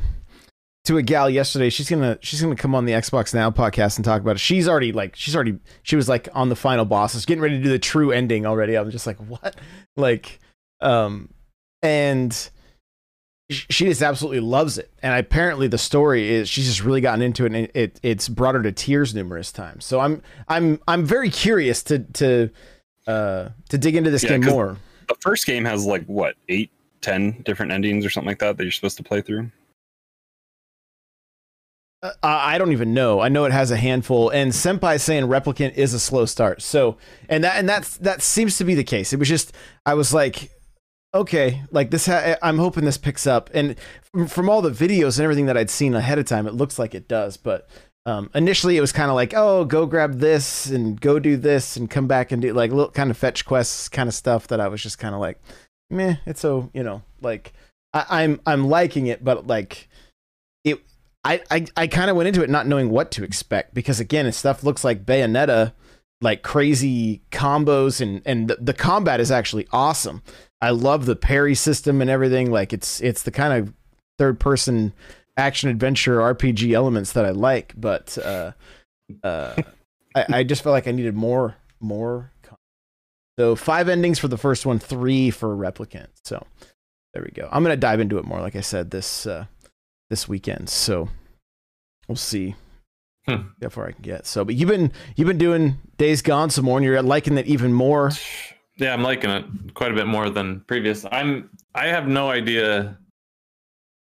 to 0.86 0.97
a 0.97 1.02
gal 1.02 1.30
yesterday. 1.30 1.69
She's 1.69 1.89
gonna 1.89 2.17
she's 2.21 2.41
gonna 2.41 2.56
come 2.56 2.73
on 2.73 2.86
the 2.86 2.93
Xbox 2.93 3.34
Now 3.34 3.52
podcast 3.52 3.97
and 3.97 4.06
talk 4.06 4.21
about 4.21 4.38
it. 4.38 4.39
She's 4.39 4.67
already 4.67 4.91
like 4.91 5.15
she's 5.15 5.36
already 5.36 5.60
she 5.84 5.95
was 5.95 6.08
like 6.08 6.30
on 6.34 6.50
the 6.50 6.56
final 6.56 6.86
bosses, 6.86 7.26
getting 7.26 7.41
ready 7.41 7.58
to 7.58 7.63
do 7.63 7.69
the 7.69 7.80
true 7.80 8.12
ending 8.12 8.45
already. 8.45 8.78
I'm 8.78 8.89
just 8.89 9.06
like 9.06 9.17
what, 9.17 9.56
like, 9.97 10.39
um, 10.82 11.30
and 11.82 12.50
she 13.50 13.86
just 13.86 14.02
absolutely 14.02 14.42
loves 14.42 14.78
it. 14.78 14.92
And 15.02 15.18
apparently 15.18 15.68
the 15.68 15.78
story 15.78 16.30
is 16.30 16.50
she's 16.50 16.66
just 16.66 16.84
really 16.84 17.02
gotten 17.02 17.22
into 17.22 17.46
it, 17.46 17.48
and 17.48 17.56
it, 17.56 17.72
it 17.74 18.00
it's 18.04 18.28
brought 18.30 18.56
her 18.56 18.62
to 18.64 18.72
tears 18.72 19.16
numerous 19.16 19.52
times. 19.52 19.86
So 19.86 20.00
I'm 20.00 20.22
I'm 20.48 20.80
I'm 20.88 21.06
very 21.06 21.30
curious 21.30 21.84
to 21.84 22.00
to 22.00 22.50
uh 23.08 23.50
to 23.70 23.78
dig 23.78 23.96
into 23.96 24.12
this 24.12 24.24
Yeah, 24.24 24.38
game 24.38 24.46
more. 24.46 24.78
The 25.08 25.16
first 25.22 25.46
game 25.46 25.64
has 25.66 25.86
like 25.86 26.06
what 26.06 26.36
eight, 26.50 26.72
ten 27.02 27.42
different 27.46 27.72
endings 27.72 28.06
or 28.06 28.10
something 28.10 28.28
like 28.28 28.40
that 28.40 28.58
that 28.58 28.64
you're 28.64 28.72
supposed 28.72 28.98
to 28.98 29.04
play 29.04 29.22
through. 29.22 29.50
Uh, 32.04 32.12
I 32.22 32.60
don't 32.60 32.74
even 32.74 32.94
know. 32.94 33.22
I 33.22 33.30
know 33.30 33.46
it 33.46 33.52
has 33.52 33.72
a 33.72 33.78
handful, 33.78 34.30
and 34.30 34.52
Senpai 34.52 35.00
saying 35.02 35.24
replicant 35.24 35.74
is 35.74 35.96
a 35.96 36.00
slow 36.00 36.26
start. 36.26 36.62
So, 36.62 36.98
and 37.28 37.44
that 37.44 37.56
and 37.56 37.68
that's 37.68 37.98
that 37.98 38.22
seems 38.22 38.58
to 38.60 38.64
be 38.66 38.76
the 38.76 38.84
case. 38.84 39.14
It 39.14 39.20
was 39.20 39.28
just 39.28 39.54
I 39.86 39.96
was 39.96 40.14
like, 40.14 40.52
okay, 41.13 41.63
like 41.72 41.91
this. 41.91 42.06
Ha- 42.08 42.36
I'm 42.41 42.58
hoping 42.58 42.86
this 42.86 42.98
picks 42.98 43.28
up, 43.28 43.50
and 43.54 43.76
from, 44.28 44.50
all 44.50 44.62
the 44.62 44.72
videos 44.72 45.17
and 45.17 45.24
everything 45.24 45.46
that 45.48 45.58
I'd 45.58 45.70
seen 45.70 45.93
ahead 45.93 46.20
of 46.20 46.26
time, 46.26 46.48
it 46.48 46.54
looks 46.54 46.78
like 46.80 46.96
it 46.96 47.08
does. 47.08 47.38
But 47.38 47.70
um, 48.06 48.30
initially, 48.34 48.78
it 48.78 48.82
was 48.82 48.91
kind 48.91 49.10
of 49.10 49.15
like, 49.15 49.34
oh, 49.36 49.65
go 49.65 49.86
grab 49.86 50.20
this 50.20 50.67
and 50.67 51.00
go 51.00 51.20
do 51.20 51.38
this 51.38 51.78
and 51.78 51.89
come 51.89 52.08
back 52.08 52.32
and 52.32 52.41
do 52.41 52.54
like 52.54 52.72
little 52.72 52.91
kind 52.91 53.12
of 53.12 53.17
fetch 53.17 53.46
quests 53.46 53.89
kind 53.89 54.08
of 54.08 54.15
stuff 54.15 54.48
that 54.48 54.60
I 54.60 54.67
was 54.67 54.82
just 54.82 55.00
kind 55.00 55.13
of 55.13 55.22
like, 55.22 55.41
meh. 55.89 56.15
It's 56.26 56.41
so 56.41 56.70
you 56.74 56.84
know 56.84 57.04
like 57.22 57.54
I, 57.93 58.24
I'm 58.24 58.41
I'm 58.46 58.67
liking 58.67 59.08
it, 59.08 59.24
but 59.24 59.48
like 59.48 59.89
it 60.63 60.82
I, 61.24 61.41
I, 61.52 61.65
I 61.76 61.88
kind 61.88 62.10
of 62.10 62.15
went 62.15 62.28
into 62.28 62.43
it 62.43 62.50
not 62.50 62.67
knowing 62.67 62.89
what 62.89 63.12
to 63.12 63.24
expect 63.24 63.74
because 63.74 64.00
again, 64.00 64.32
stuff 64.32 64.63
looks 64.63 64.84
like 64.84 65.06
Bayonetta, 65.06 65.74
like 66.22 66.41
crazy 66.41 67.22
combos 67.32 68.02
and 68.02 68.22
and 68.26 68.50
the, 68.50 68.56
the 68.56 68.74
combat 68.74 69.20
is 69.20 69.32
actually 69.32 69.67
awesome. 69.72 70.22
I 70.62 70.72
love 70.72 71.06
the 71.06 71.15
parry 71.15 71.56
system 71.56 72.02
and 72.02 72.10
everything. 72.10 72.52
Like 72.52 72.74
it's 72.74 73.00
it's 73.02 73.24
the 73.24 73.32
kind 73.32 73.54
of 73.54 73.74
third 74.17 74.39
person 74.39 74.93
action 75.36 75.70
adventure 75.70 76.17
RPG 76.17 76.74
elements 76.74 77.13
that 77.13 77.26
I 77.26 77.30
like, 77.30 77.74
but 77.78 78.17
uh, 78.17 78.54
uh, 79.24 79.54
I, 80.15 80.26
I 80.30 80.43
just 80.43 80.63
felt 80.63 80.74
like 80.74 80.88
I 80.88 80.91
needed 80.91 81.15
more 81.15 81.56
more. 81.80 82.32
So 83.38 83.56
five 83.56 83.88
endings 83.88 84.17
for 84.17 84.28
the 84.28 84.38
first 84.38 84.65
one, 84.65 84.80
three 84.80 85.30
for 85.30 85.56
Replicant. 85.56 86.08
So 86.26 86.43
there 87.13 87.22
we 87.24 87.30
go. 87.30 87.48
I'm 87.52 87.62
gonna 87.63 87.78
dive 87.78 88.00
into 88.00 88.17
it 88.17 88.26
more, 88.26 88.41
like 88.41 88.56
I 88.56 88.62
said 88.62 88.89
this 88.89 89.28
uh, 89.28 89.46
this 90.10 90.28
weekend. 90.28 90.70
So 90.70 91.10
we'll 92.08 92.15
see 92.15 92.56
Hmm. 93.28 93.50
how 93.62 93.67
far 93.70 93.88
I 93.88 93.91
can 93.91 94.02
get. 94.02 94.26
So, 94.26 94.46
but 94.46 94.56
you've 94.56 94.70
been 94.70 94.91
you've 95.17 95.28
been 95.28 95.38
doing 95.38 95.78
Days 95.98 96.22
Gone 96.22 96.50
some 96.50 96.63
more, 96.65 96.78
and 96.78 96.86
you're 96.86 97.02
liking 97.04 97.38
it 97.38 97.46
even 97.46 97.74
more. 97.74 98.12
Yeah, 98.78 98.94
I'm 98.94 99.02
liking 99.02 99.32
it 99.32 99.46
quite 99.74 99.92
a 99.92 99.96
bit 99.96 100.06
more 100.08 100.30
than 100.30 100.62
previous. 100.62 101.06
I'm 101.12 101.50
I 101.74 101.88
have 101.88 102.08
no 102.08 102.30
idea 102.30 102.98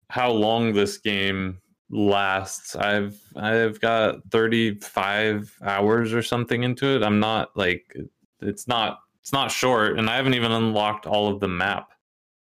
how 0.08 0.30
long 0.30 0.72
this 0.72 0.96
game 0.98 1.58
lasts. 1.90 2.74
I've 2.74 3.20
I've 3.36 3.80
got 3.80 4.22
35 4.30 5.54
hours 5.62 6.14
or 6.14 6.22
something 6.22 6.62
into 6.62 6.96
it. 6.96 7.02
I'm 7.02 7.20
not 7.20 7.54
like 7.54 7.94
it's 8.40 8.66
not 8.66 9.00
it's 9.20 9.32
not 9.32 9.50
short 9.50 9.98
and 9.98 10.08
I 10.08 10.16
haven't 10.16 10.34
even 10.34 10.50
unlocked 10.50 11.06
all 11.06 11.28
of 11.28 11.40
the 11.40 11.48
map. 11.48 11.92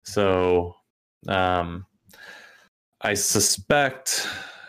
So 0.04 0.76
um 1.28 1.86
I 3.02 3.14
suspect 3.14 4.28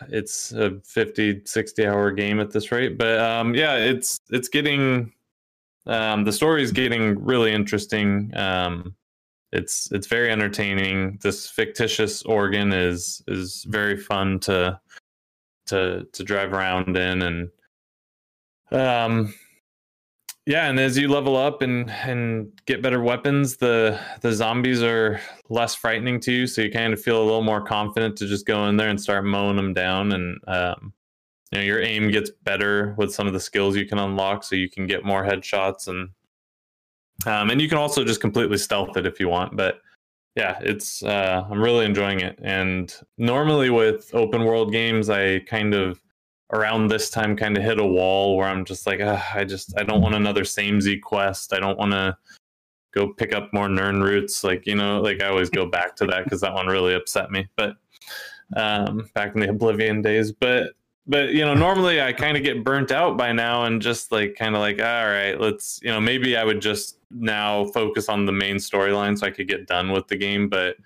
it's 0.09 0.51
a 0.51 0.79
50 0.85 1.41
60 1.45 1.87
hour 1.87 2.11
game 2.11 2.39
at 2.39 2.51
this 2.51 2.71
rate, 2.71 2.95
but 2.97 3.19
um 3.19 3.55
yeah, 3.55 3.75
it's 3.75 4.19
it's 4.29 4.49
getting 4.49 5.11
um, 5.85 6.23
the 6.23 6.33
story 6.33 6.63
is 6.63 6.71
getting 6.71 7.23
really 7.23 7.51
interesting. 7.51 8.31
Um, 8.35 8.95
it's 9.51 9.91
it's 9.91 10.07
very 10.07 10.31
entertaining. 10.31 11.19
This 11.21 11.49
fictitious 11.49 12.21
organ 12.23 12.71
is 12.71 13.23
is 13.27 13.65
very 13.67 13.97
fun 13.97 14.39
to 14.41 14.79
to 15.67 16.05
to 16.11 16.23
drive 16.23 16.53
around 16.53 16.95
in, 16.95 17.21
and 17.23 17.49
um, 18.71 19.33
yeah. 20.45 20.69
And 20.69 20.79
as 20.79 20.97
you 20.97 21.07
level 21.07 21.35
up 21.35 21.61
and 21.63 21.89
and 21.89 22.51
get 22.65 22.83
better 22.83 23.01
weapons, 23.01 23.57
the 23.57 23.99
the 24.21 24.33
zombies 24.33 24.83
are 24.83 25.19
less 25.49 25.73
frightening 25.73 26.19
to 26.21 26.31
you, 26.31 26.47
so 26.47 26.61
you 26.61 26.71
kind 26.71 26.93
of 26.93 27.01
feel 27.01 27.21
a 27.21 27.25
little 27.25 27.41
more 27.41 27.61
confident 27.61 28.17
to 28.17 28.27
just 28.27 28.45
go 28.45 28.67
in 28.67 28.77
there 28.77 28.89
and 28.89 29.01
start 29.01 29.25
mowing 29.25 29.55
them 29.55 29.73
down. 29.73 30.11
And 30.11 30.39
um, 30.47 30.93
you 31.51 31.57
know 31.57 31.63
your 31.63 31.81
aim 31.81 32.11
gets 32.11 32.29
better 32.29 32.93
with 32.97 33.13
some 33.13 33.27
of 33.27 33.33
the 33.33 33.39
skills 33.39 33.75
you 33.75 33.85
can 33.85 33.97
unlock 33.97 34.43
so 34.43 34.55
you 34.55 34.69
can 34.69 34.85
get 34.87 35.05
more 35.05 35.23
headshots 35.23 35.87
and 35.87 36.09
um, 37.25 37.49
and 37.49 37.61
you 37.61 37.67
can 37.67 37.77
also 37.77 38.03
just 38.03 38.21
completely 38.21 38.57
stealth 38.57 38.95
it 38.97 39.05
if 39.05 39.19
you 39.19 39.27
want 39.27 39.55
but 39.55 39.81
yeah 40.35 40.57
it's 40.61 41.03
uh, 41.03 41.45
i'm 41.49 41.61
really 41.61 41.85
enjoying 41.85 42.21
it. 42.21 42.39
And 42.41 42.93
normally 43.17 43.69
with 43.69 44.13
open 44.13 44.45
world 44.45 44.71
games 44.71 45.09
i 45.09 45.39
kind 45.39 45.73
of 45.73 46.01
around 46.51 46.87
this 46.87 47.09
time 47.09 47.35
kind 47.35 47.57
of 47.57 47.63
hit 47.63 47.79
a 47.79 47.85
wall 47.85 48.35
where 48.35 48.47
i'm 48.47 48.65
just 48.65 48.87
like 48.87 49.01
i 49.01 49.43
just 49.43 49.77
i 49.77 49.83
don't 49.83 50.01
want 50.01 50.15
another 50.15 50.45
same 50.45 50.81
z 50.81 50.97
quest. 50.97 51.53
I 51.53 51.59
don't 51.59 51.77
want 51.77 51.91
to 51.91 52.17
go 52.91 53.13
pick 53.13 53.33
up 53.33 53.53
more 53.53 53.67
Nirnroots. 53.67 54.43
Like 54.43 54.65
you 54.65 54.75
know 54.75 55.01
like 55.01 55.21
i 55.21 55.27
always 55.27 55.49
go 55.49 55.65
back 55.65 55.95
to 55.97 56.05
that 56.07 56.23
because 56.23 56.41
that 56.41 56.53
one 56.53 56.67
really 56.67 56.95
upset 56.95 57.31
me 57.31 57.47
but 57.55 57.75
um 58.55 59.07
back 59.13 59.35
in 59.35 59.41
the 59.41 59.49
oblivion 59.49 60.01
days. 60.01 60.31
But 60.31 60.73
but 61.09 61.33
you 61.33 61.43
know 61.43 61.55
normally 61.55 62.01
i 62.01 62.13
kind 62.13 62.37
of 62.37 62.43
get 62.43 62.63
burnt 62.63 62.91
out 62.91 63.17
by 63.17 63.33
now 63.33 63.63
and 63.63 63.81
just 63.81 64.11
like 64.11 64.35
kind 64.35 64.55
of 64.55 64.61
like 64.61 64.79
all 64.79 65.07
right 65.07 65.41
let's 65.41 65.79
you 65.83 65.89
know 65.89 65.99
maybe 65.99 66.37
i 66.37 66.43
would 66.43 66.61
just 66.61 66.99
now 67.09 67.65
focus 67.65 68.07
on 68.07 68.25
the 68.25 68.31
main 68.31 68.55
storyline 68.55 69.17
so 69.17 69.25
i 69.27 69.31
could 69.31 69.47
get 69.47 69.67
done 69.67 69.91
with 69.91 70.07
the 70.07 70.15
game 70.15 70.47
but 70.47 70.77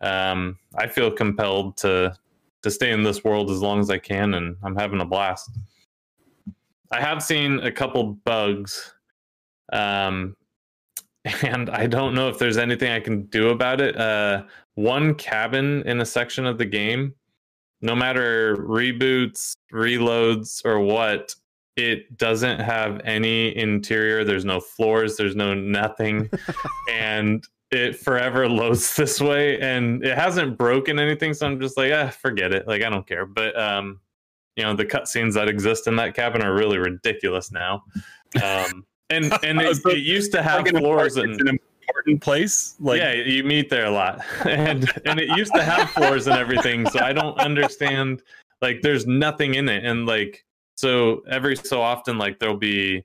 um 0.00 0.58
i 0.76 0.86
feel 0.86 1.10
compelled 1.10 1.76
to 1.76 2.14
to 2.62 2.70
stay 2.70 2.90
in 2.90 3.02
this 3.04 3.22
world 3.24 3.50
as 3.50 3.62
long 3.62 3.78
as 3.80 3.88
i 3.88 3.96
can 3.96 4.34
and 4.34 4.56
i'm 4.62 4.76
having 4.76 5.00
a 5.00 5.04
blast. 5.04 5.50
I 6.90 7.00
have 7.00 7.22
seen 7.22 7.60
a 7.60 7.70
couple 7.70 8.14
bugs 8.24 8.92
um 9.72 10.36
and 11.42 11.70
i 11.70 11.86
don't 11.86 12.14
know 12.14 12.28
if 12.28 12.38
there's 12.38 12.58
anything 12.58 12.90
i 12.90 13.00
can 13.00 13.22
do 13.26 13.50
about 13.50 13.80
it. 13.80 13.96
Uh 13.96 14.42
one 14.74 15.14
cabin 15.14 15.82
in 15.86 16.00
a 16.00 16.06
section 16.06 16.46
of 16.46 16.56
the 16.56 16.64
game 16.64 17.14
no 17.80 17.94
matter 17.94 18.56
reboots, 18.56 19.54
reloads, 19.72 20.64
or 20.64 20.80
what, 20.80 21.34
it 21.76 22.16
doesn't 22.16 22.60
have 22.60 23.00
any 23.04 23.56
interior. 23.56 24.24
There's 24.24 24.44
no 24.44 24.60
floors, 24.60 25.16
there's 25.16 25.36
no 25.36 25.54
nothing. 25.54 26.28
and 26.90 27.44
it 27.70 27.96
forever 27.96 28.48
loads 28.48 28.96
this 28.96 29.20
way. 29.20 29.60
And 29.60 30.04
it 30.04 30.16
hasn't 30.18 30.58
broken 30.58 30.98
anything. 30.98 31.34
So 31.34 31.46
I'm 31.46 31.60
just 31.60 31.76
like, 31.76 31.92
ah, 31.92 32.08
forget 32.08 32.52
it. 32.52 32.66
Like, 32.66 32.82
I 32.82 32.90
don't 32.90 33.06
care. 33.06 33.26
But, 33.26 33.58
um, 33.58 34.00
you 34.56 34.64
know, 34.64 34.74
the 34.74 34.84
cutscenes 34.84 35.34
that 35.34 35.48
exist 35.48 35.86
in 35.86 35.94
that 35.96 36.14
cabin 36.14 36.42
are 36.42 36.54
really 36.54 36.78
ridiculous 36.78 37.52
now. 37.52 37.84
Um, 38.44 38.84
and 39.08 39.32
and 39.42 39.58
it, 39.58 39.78
it 39.86 40.00
used 40.00 40.32
to 40.32 40.42
have 40.42 40.68
floors 40.68 41.16
and 41.16 41.58
important 41.88 42.22
place. 42.22 42.76
Like 42.80 42.98
yeah, 42.98 43.12
you 43.12 43.44
meet 43.44 43.70
there 43.70 43.86
a 43.86 43.90
lot, 43.90 44.24
and 44.44 44.90
and 45.04 45.20
it 45.20 45.28
used 45.36 45.54
to 45.54 45.62
have 45.62 45.90
floors 45.90 46.26
and 46.26 46.36
everything. 46.36 46.88
So 46.90 47.00
I 47.00 47.12
don't 47.12 47.38
understand. 47.38 48.22
Like, 48.60 48.82
there's 48.82 49.06
nothing 49.06 49.54
in 49.54 49.68
it, 49.68 49.84
and 49.84 50.06
like, 50.06 50.44
so 50.74 51.22
every 51.28 51.56
so 51.56 51.80
often, 51.80 52.18
like 52.18 52.38
there'll 52.38 52.56
be 52.56 53.04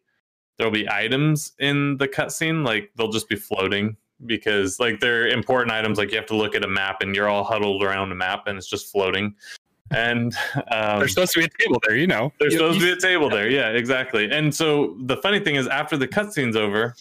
there'll 0.57 0.73
be 0.73 0.89
items 0.89 1.53
in 1.59 1.97
the 1.97 2.07
cutscene, 2.07 2.65
like 2.65 2.91
they'll 2.95 3.11
just 3.11 3.29
be 3.29 3.35
floating 3.35 3.95
because 4.25 4.79
like 4.79 4.99
they're 4.99 5.27
important 5.27 5.71
items. 5.71 5.97
Like 5.97 6.11
you 6.11 6.17
have 6.17 6.25
to 6.27 6.35
look 6.35 6.55
at 6.55 6.63
a 6.63 6.67
map, 6.67 7.01
and 7.01 7.15
you're 7.15 7.29
all 7.29 7.43
huddled 7.43 7.83
around 7.83 8.11
a 8.11 8.15
map, 8.15 8.47
and 8.47 8.57
it's 8.57 8.67
just 8.67 8.91
floating. 8.91 9.35
And 9.91 10.35
um, 10.71 10.99
there's 10.99 11.13
supposed 11.13 11.33
to 11.33 11.39
be 11.39 11.45
a 11.45 11.49
table 11.63 11.79
there, 11.85 11.95
you 11.95 12.07
know. 12.07 12.31
there's 12.39 12.53
supposed 12.53 12.79
to 12.79 12.85
be 12.85 12.91
a 12.91 12.99
table 12.99 13.29
there. 13.29 13.49
Yeah, 13.49 13.69
exactly. 13.69 14.31
And 14.31 14.53
so 14.53 14.95
the 15.01 15.17
funny 15.17 15.39
thing 15.39 15.55
is, 15.55 15.67
after 15.67 15.97
the 15.97 16.07
cutscene's 16.07 16.55
over, 16.55 16.95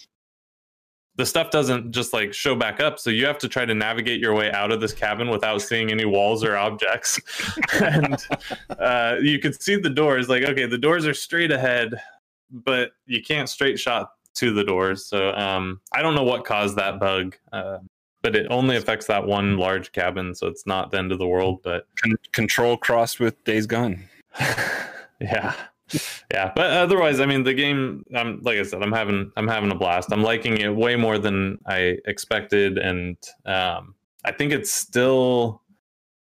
the 1.15 1.25
stuff 1.25 1.51
doesn't 1.51 1.91
just 1.91 2.11
like 2.13 2.33
show 2.33 2.55
back 2.55 2.79
up. 2.79 2.99
So 2.99 3.09
you 3.09 3.25
have 3.25 3.37
to 3.39 3.47
try 3.47 3.65
to 3.65 3.73
navigate 3.73 4.19
your 4.19 4.33
way 4.33 4.51
out 4.51 4.71
of 4.71 4.81
this 4.81 4.93
cabin 4.93 5.29
without 5.29 5.61
seeing 5.61 5.91
any 5.91 6.05
walls 6.05 6.43
or 6.43 6.57
objects. 6.57 7.19
and 7.81 8.17
uh, 8.79 9.17
you 9.21 9.39
can 9.39 9.53
see 9.53 9.75
the 9.75 9.89
doors. 9.89 10.27
Like, 10.27 10.43
okay, 10.43 10.65
the 10.65 10.77
doors 10.77 11.05
are 11.05 11.13
straight 11.13 11.51
ahead, 11.51 11.93
but 12.49 12.91
you 13.05 13.21
can't 13.21 13.47
straight 13.47 13.79
shot 13.79 14.11
to 14.35 14.53
the 14.53 14.63
doors. 14.63 15.05
So 15.05 15.31
um, 15.33 15.81
I 15.91 16.01
don't 16.01 16.15
know 16.15 16.23
what 16.23 16.45
caused 16.45 16.75
that 16.77 16.99
bug, 16.99 17.35
uh, 17.51 17.79
but 18.23 18.35
it 18.35 18.47
only 18.49 18.77
affects 18.77 19.05
that 19.07 19.25
one 19.25 19.57
large 19.57 19.91
cabin, 19.91 20.33
so 20.33 20.47
it's 20.47 20.65
not 20.65 20.89
the 20.89 20.97
end 20.97 21.11
of 21.11 21.19
the 21.19 21.27
world. 21.27 21.61
But 21.63 21.85
Con- 22.01 22.17
control 22.31 22.75
crossed 22.77 23.19
with 23.19 23.43
Days 23.43 23.67
Gone. 23.67 24.03
yeah, 25.21 25.53
yeah. 26.31 26.51
But 26.55 26.71
otherwise, 26.71 27.19
I 27.19 27.25
mean, 27.25 27.43
the 27.43 27.53
game. 27.53 28.05
I'm 28.15 28.39
like 28.41 28.57
I 28.57 28.63
said, 28.63 28.81
I'm 28.81 28.91
having 28.91 29.31
I'm 29.35 29.47
having 29.47 29.71
a 29.71 29.75
blast. 29.75 30.11
I'm 30.11 30.23
liking 30.23 30.57
it 30.57 30.75
way 30.75 30.95
more 30.95 31.17
than 31.17 31.59
I 31.65 31.97
expected, 32.05 32.77
and 32.77 33.17
um, 33.45 33.95
I 34.25 34.31
think 34.31 34.51
it's 34.51 34.71
still. 34.71 35.61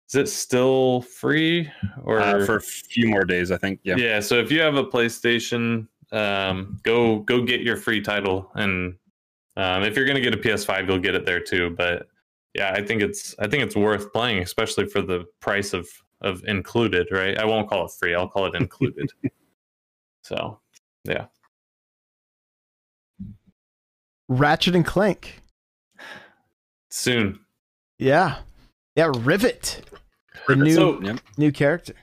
Is 0.08 0.14
it 0.14 0.28
still 0.28 1.02
free 1.02 1.68
or 2.04 2.20
Uh, 2.20 2.46
for 2.46 2.56
a 2.56 2.60
few 2.60 3.08
more 3.08 3.24
days, 3.24 3.50
I 3.50 3.56
think. 3.56 3.80
Yeah. 3.82 3.96
yeah 3.96 4.20
so 4.20 4.38
if 4.38 4.52
you 4.52 4.60
have 4.60 4.76
a 4.76 4.84
playstation 4.84 5.88
um 6.12 6.78
go 6.84 7.18
go 7.20 7.42
get 7.42 7.62
your 7.62 7.76
free 7.76 8.00
title 8.00 8.50
and 8.54 8.94
um 9.56 9.82
if 9.82 9.96
you're 9.96 10.06
gonna 10.06 10.20
get 10.20 10.32
a 10.32 10.36
ps5 10.36 10.86
you'll 10.86 10.98
get 10.98 11.16
it 11.16 11.26
there 11.26 11.40
too 11.40 11.70
but 11.70 12.06
yeah 12.54 12.72
i 12.72 12.80
think 12.80 13.02
it's 13.02 13.34
i 13.40 13.48
think 13.48 13.62
it's 13.62 13.74
worth 13.74 14.12
playing 14.12 14.38
especially 14.38 14.86
for 14.86 15.02
the 15.02 15.24
price 15.40 15.72
of 15.72 15.88
of 16.20 16.44
included 16.44 17.08
right 17.10 17.36
i 17.38 17.44
won't 17.44 17.68
call 17.68 17.84
it 17.84 17.90
free 17.98 18.14
i'll 18.14 18.28
call 18.28 18.46
it 18.46 18.54
included 18.54 19.10
so 20.26 20.58
yeah 21.04 21.26
Ratchet 24.28 24.74
and 24.74 24.84
Clank. 24.84 25.40
soon 26.90 27.38
Yeah. 27.98 28.38
Yeah, 28.96 29.12
Rivet. 29.14 29.82
The 30.48 30.56
new 30.56 30.74
so 30.74 31.00
Yep. 31.02 31.20
new 31.36 31.52
character. 31.52 31.94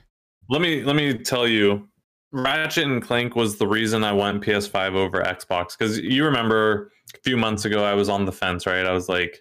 let 0.49 0.61
me 0.61 0.83
let 0.83 0.95
me 0.95 1.17
tell 1.17 1.47
you 1.47 1.87
ratchet 2.31 2.85
and 2.85 3.01
clank 3.01 3.35
was 3.35 3.57
the 3.57 3.67
reason 3.67 4.03
i 4.03 4.11
went 4.11 4.43
ps5 4.43 4.93
over 4.95 5.21
xbox 5.21 5.77
because 5.77 5.99
you 5.99 6.25
remember 6.25 6.91
a 7.15 7.19
few 7.23 7.37
months 7.37 7.63
ago 7.65 7.83
i 7.83 7.93
was 7.93 8.09
on 8.09 8.25
the 8.25 8.31
fence 8.31 8.65
right 8.65 8.85
i 8.87 8.91
was 8.91 9.07
like 9.07 9.37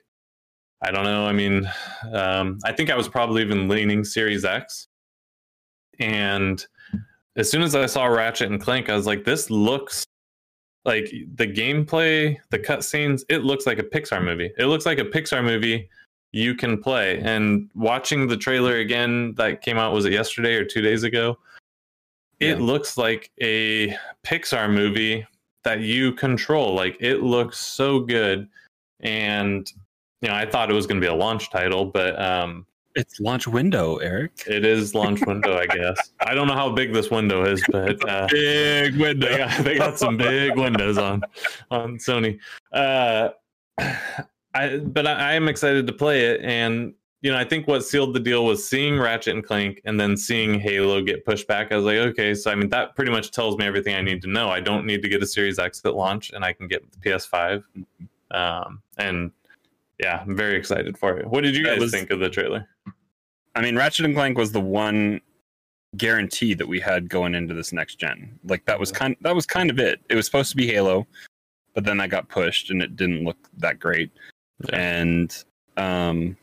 i 0.83 0.91
don't 0.91 1.05
know 1.05 1.27
i 1.27 1.33
mean 1.33 1.67
um, 2.13 2.59
i 2.65 2.73
think 2.73 2.91
i 2.91 2.97
was 2.97 3.09
probably 3.09 3.41
even 3.43 3.67
leaning 3.69 4.05
series 4.05 4.45
x 4.45 4.89
and 5.99 6.67
as 7.37 7.51
soon 7.51 7.63
as 7.63 7.75
i 7.75 7.87
saw 7.87 8.07
ratchet 8.07 8.51
and 8.51 8.61
clank 8.61 8.89
i 8.89 8.95
was 8.97 9.07
like 9.07 9.25
this 9.25 9.51
looks 9.51 10.05
like 10.85 11.11
the 11.35 11.47
gameplay 11.47 12.37
the 12.51 12.59
cutscenes 12.59 13.25
it 13.29 13.39
looks 13.45 13.67
like 13.67 13.79
a 13.79 13.83
pixar 13.83 14.23
movie 14.23 14.51
it 14.59 14.67
looks 14.67 14.87
like 14.87 14.99
a 14.99 15.05
pixar 15.05 15.43
movie 15.45 15.89
you 16.33 16.55
can 16.55 16.83
play. 16.83 17.21
And 17.21 17.71
watching 17.75 18.27
the 18.27 18.37
trailer 18.37 18.79
again 18.79 19.35
that 19.35 19.61
came 19.61 19.77
out 19.77 19.93
was 19.93 20.07
it 20.07 20.13
yesterday 20.13 20.55
or 20.55 20.65
two 20.65 20.81
days 20.81 21.03
ago? 21.03 21.39
It 22.41 22.59
Yeah. 22.59 22.65
looks 22.65 22.97
like 22.97 23.31
a 23.41 23.97
Pixar 24.25 24.73
movie 24.73 25.27
that 25.63 25.81
you 25.81 26.13
control. 26.13 26.75
Like 26.75 26.97
it 27.01 27.19
looks 27.19 27.59
so 27.59 28.01
good. 28.01 28.49
And 29.01 29.71
you 30.23 30.29
know, 30.29 30.35
I 30.35 30.47
thought 30.47 30.71
it 30.71 30.75
was 30.75 30.87
going 30.87 31.01
to 31.01 31.07
be 31.07 31.11
a 31.11 31.15
launch 31.15 31.51
title, 31.51 31.85
but 31.85 32.21
um, 32.21 32.67
It's 32.95 33.21
launch 33.21 33.47
window, 33.47 33.97
Eric. 33.97 34.43
it 34.47 34.65
is 34.65 34.95
launch 34.95 35.21
window, 35.27 35.57
I 35.57 35.67
guess. 35.67 36.13
I 36.21 36.35
don't 36.35 36.47
know 36.47 36.55
how 36.55 36.71
big 36.71 36.93
this 36.93 37.11
window 37.11 37.45
is, 37.45 37.63
but 37.71 38.07
uh, 38.09 38.27
Big 38.31 38.97
window. 38.97 39.29
they 39.29 39.37
got, 39.39 39.65
they 39.65 39.79
got 39.79 39.99
some 39.99 40.17
big 40.17 40.57
windows 40.57 40.99
on 40.99 41.23
on 41.71 41.97
Sony. 41.99 42.39
Uh, 42.73 43.31
I 44.55 44.79
but 44.79 45.07
I, 45.07 45.31
I 45.31 45.33
am 45.35 45.49
excited 45.49 45.87
to 45.87 45.93
play 45.93 46.27
it, 46.27 46.41
and 46.43 46.93
you 47.23 47.33
know 47.33 47.39
I 47.39 47.45
think 47.45 47.67
what 47.67 47.85
sealed 47.85 48.15
the 48.15 48.21
deal 48.21 48.45
was 48.45 48.69
seeing 48.69 48.99
Ratchet 48.99 49.35
and 49.35 49.45
Clank, 49.45 49.81
and 49.85 49.99
then 49.99 50.17
seeing 50.17 50.61
Halo 50.61 51.03
get 51.03 51.25
pushed 51.25 51.47
back. 51.49 51.73
I 51.73 51.77
was 51.77 51.85
like, 51.87 51.97
okay, 51.97 52.35
so 52.35 52.51
I 52.51 52.55
mean 52.55 52.69
that 52.71 52.95
pretty 52.95 53.11
much 53.11 53.31
tells 53.31 53.57
me 53.57 53.65
everything 53.65 53.95
I 53.95 54.03
need 54.03 54.21
to 54.23 54.29
know. 54.29 54.49
I 54.51 54.61
don't 54.61 54.85
need 54.85 55.03
to 55.03 55.09
get 55.09 55.23
a 55.23 55.27
Series 55.27 55.59
X 55.59 55.81
at 55.85 55.95
launch, 55.95 56.31
and 56.33 56.45
I 56.45 56.53
can 56.53 56.69
get 56.69 56.83
the 56.93 56.99
PS5. 57.11 57.63
Um, 58.31 58.83
and 58.99 59.31
yeah, 60.03 60.23
I'm 60.27 60.37
very 60.37 60.57
excited 60.57 60.99
for 60.99 61.17
it. 61.19 61.27
What 61.27 61.43
did 61.45 61.57
you 61.57 61.65
guys 61.65 61.79
was- 61.79 61.93
think 61.93 62.11
of 62.11 62.21
the 62.21 62.29
trailer? 62.29 62.69
I 63.55 63.61
mean, 63.61 63.77
Ratchet 63.77 64.07
and 64.07 64.15
Clank 64.15 64.39
was 64.39 64.51
the 64.51 64.61
one 64.61 65.21
guarantee 65.99 66.55
that 66.55 66.67
we 66.67 66.81
had 66.81 67.09
going 67.09 67.35
into 67.35 67.55
this 67.55 67.73
next 67.73 67.97
gen. 67.97 68.39
Like 68.45 68.65
that 68.65 68.81
was 68.81 68.91
kind 68.91 69.15
that 69.21 69.35
was 69.35 69.47
kind 69.47 69.71
of 69.71 69.79
it. 69.79 70.01
It 70.09 70.17
was 70.17 70.25
supposed 70.27 70.51
to 70.51 70.57
be 70.57 70.67
Halo, 70.67 71.07
but 71.75 71.85
then 71.85 71.99
that 71.99 72.09
got 72.09 72.29
pushed 72.29 72.71
and 72.71 72.83
it 72.83 72.97
didn't 72.97 73.25
look 73.25 73.37
that 73.59 73.79
great. 73.79 74.11
Yeah. 74.71 74.77
And 74.77 75.45
um 75.77 76.37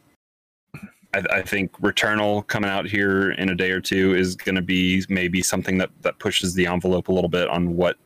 I, 1.13 1.23
I 1.31 1.41
think 1.41 1.71
Returnal 1.81 2.45
coming 2.45 2.69
out 2.69 2.85
here 2.85 3.31
in 3.31 3.49
a 3.49 3.55
day 3.55 3.71
or 3.71 3.81
two 3.81 4.15
is 4.15 4.35
going 4.35 4.55
to 4.55 4.61
be 4.61 5.03
maybe 5.09 5.41
something 5.41 5.77
that 5.79 5.89
that 6.01 6.19
pushes 6.19 6.53
the 6.53 6.67
envelope 6.67 7.07
a 7.07 7.11
little 7.11 7.29
bit 7.29 7.49
on 7.49 7.75
what 7.75 7.97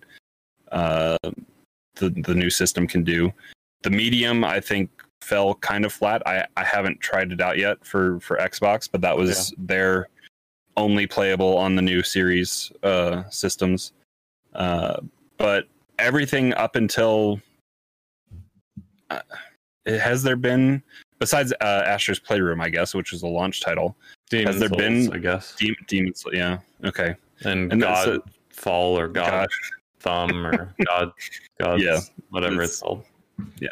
uh, 0.72 1.18
the 1.96 2.10
the 2.10 2.34
new 2.34 2.50
system 2.50 2.88
can 2.88 3.04
do. 3.04 3.32
The 3.82 3.90
medium, 3.90 4.46
I 4.46 4.62
think, 4.62 4.90
fell 5.24 5.56
kind 5.56 5.86
of 5.86 5.94
flat. 5.94 6.22
I, 6.28 6.46
I 6.58 6.64
haven't 6.64 7.00
tried 7.00 7.32
it 7.32 7.42
out 7.42 7.58
yet 7.58 7.84
for 7.86 8.20
for 8.20 8.38
Xbox, 8.38 8.90
but 8.92 9.02
that 9.02 9.16
was 9.18 9.54
their 9.58 10.08
only 10.78 11.06
playable 11.08 11.58
on 11.58 11.76
the 11.76 11.82
new 11.82 12.04
series 12.04 12.72
uh, 12.84 13.24
systems. 13.30 13.94
Uh, 14.54 15.00
but 15.38 15.68
everything 16.00 16.54
up 16.56 16.76
until 16.76 17.40
uh, 19.10 19.20
has 19.86 20.24
there 20.24 20.36
been 20.36 20.82
besides 21.20 21.54
uh, 21.62 21.84
Astro's 21.86 22.20
Playroom, 22.20 22.60
I 22.62 22.70
guess, 22.70 22.94
which 22.94 23.12
was 23.12 23.24
a 23.24 23.28
launch 23.28 23.62
title. 23.62 23.96
Demon's 24.30 24.60
there 24.60 24.70
Souls, 24.70 24.78
been- 24.82 25.14
I 25.14 25.18
guess, 25.18 25.56
Demon, 25.56 25.76
Demons, 25.88 26.24
yeah, 26.34 26.58
okay, 26.86 27.16
and, 27.42 27.72
and 27.72 27.82
God 27.82 28.08
a- 28.08 28.22
Fall 28.50 28.98
or 28.98 29.08
God 29.08 29.30
gosh, 29.48 29.72
thumb 30.00 30.46
or 30.46 30.74
God, 30.88 31.12
God, 31.60 31.82
Yeah. 31.82 32.00
whatever 32.30 32.56
It's- 32.56 32.70
it's, 32.72 32.82
called. 32.82 33.04
yeah. 33.60 33.70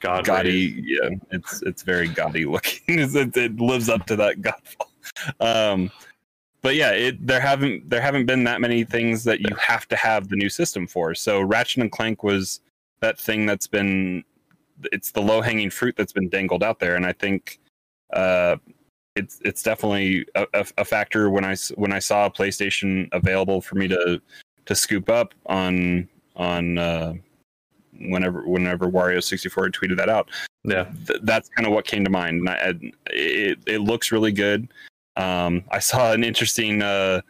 God, 0.00 0.24
gaudy. 0.24 0.82
Yeah, 0.84 1.10
it's 1.30 1.62
it's 1.62 1.82
very 1.82 2.08
gaudy 2.08 2.44
looking. 2.44 2.80
it, 2.88 3.36
it 3.36 3.60
lives 3.60 3.88
up 3.88 4.06
to 4.06 4.16
that 4.16 4.40
godfall. 4.40 5.40
Um, 5.40 5.90
but 6.62 6.74
yeah, 6.74 6.90
it 6.90 7.24
there 7.26 7.40
haven't 7.40 7.88
there 7.88 8.00
haven't 8.00 8.26
been 8.26 8.44
that 8.44 8.60
many 8.60 8.84
things 8.84 9.24
that 9.24 9.40
you 9.40 9.54
have 9.56 9.86
to 9.88 9.96
have 9.96 10.28
the 10.28 10.36
new 10.36 10.48
system 10.48 10.86
for. 10.86 11.14
So 11.14 11.40
Ratchet 11.40 11.82
and 11.82 11.92
Clank 11.92 12.22
was 12.22 12.60
that 13.00 13.18
thing 13.18 13.46
that's 13.46 13.66
been 13.66 14.24
it's 14.92 15.10
the 15.10 15.22
low 15.22 15.40
hanging 15.40 15.70
fruit 15.70 15.94
that's 15.96 16.12
been 16.12 16.28
dangled 16.28 16.62
out 16.62 16.78
there, 16.78 16.96
and 16.96 17.06
I 17.06 17.12
think 17.12 17.60
uh, 18.12 18.56
it's 19.14 19.40
it's 19.44 19.62
definitely 19.62 20.26
a, 20.34 20.66
a, 20.76 20.84
factor 20.84 21.30
when 21.30 21.44
I 21.44 21.56
when 21.76 21.92
I 21.92 21.98
saw 21.98 22.26
a 22.26 22.30
PlayStation 22.30 23.08
available 23.12 23.60
for 23.60 23.76
me 23.76 23.88
to 23.88 24.20
to 24.64 24.74
scoop 24.74 25.08
up 25.08 25.34
on 25.46 26.08
on. 26.36 26.78
Uh, 26.78 27.14
whenever 28.00 28.42
whenever 28.46 28.86
Wario 28.90 29.22
sixty 29.22 29.48
four 29.48 29.68
tweeted 29.68 29.96
that 29.98 30.08
out, 30.08 30.30
yeah, 30.64 30.84
th- 31.06 31.20
that's 31.22 31.48
kind 31.50 31.66
of 31.66 31.72
what 31.72 31.84
came 31.86 32.04
to 32.04 32.10
mind. 32.10 32.40
And 32.40 32.48
I, 32.50 32.54
I- 32.54 32.92
it 33.10 33.58
it 33.66 33.78
looks 33.80 34.12
really 34.12 34.32
good. 34.32 34.68
Um, 35.16 35.64
I 35.70 35.78
saw 35.78 36.12
an 36.12 36.22
interesting 36.24 36.82
uh, 36.82 37.22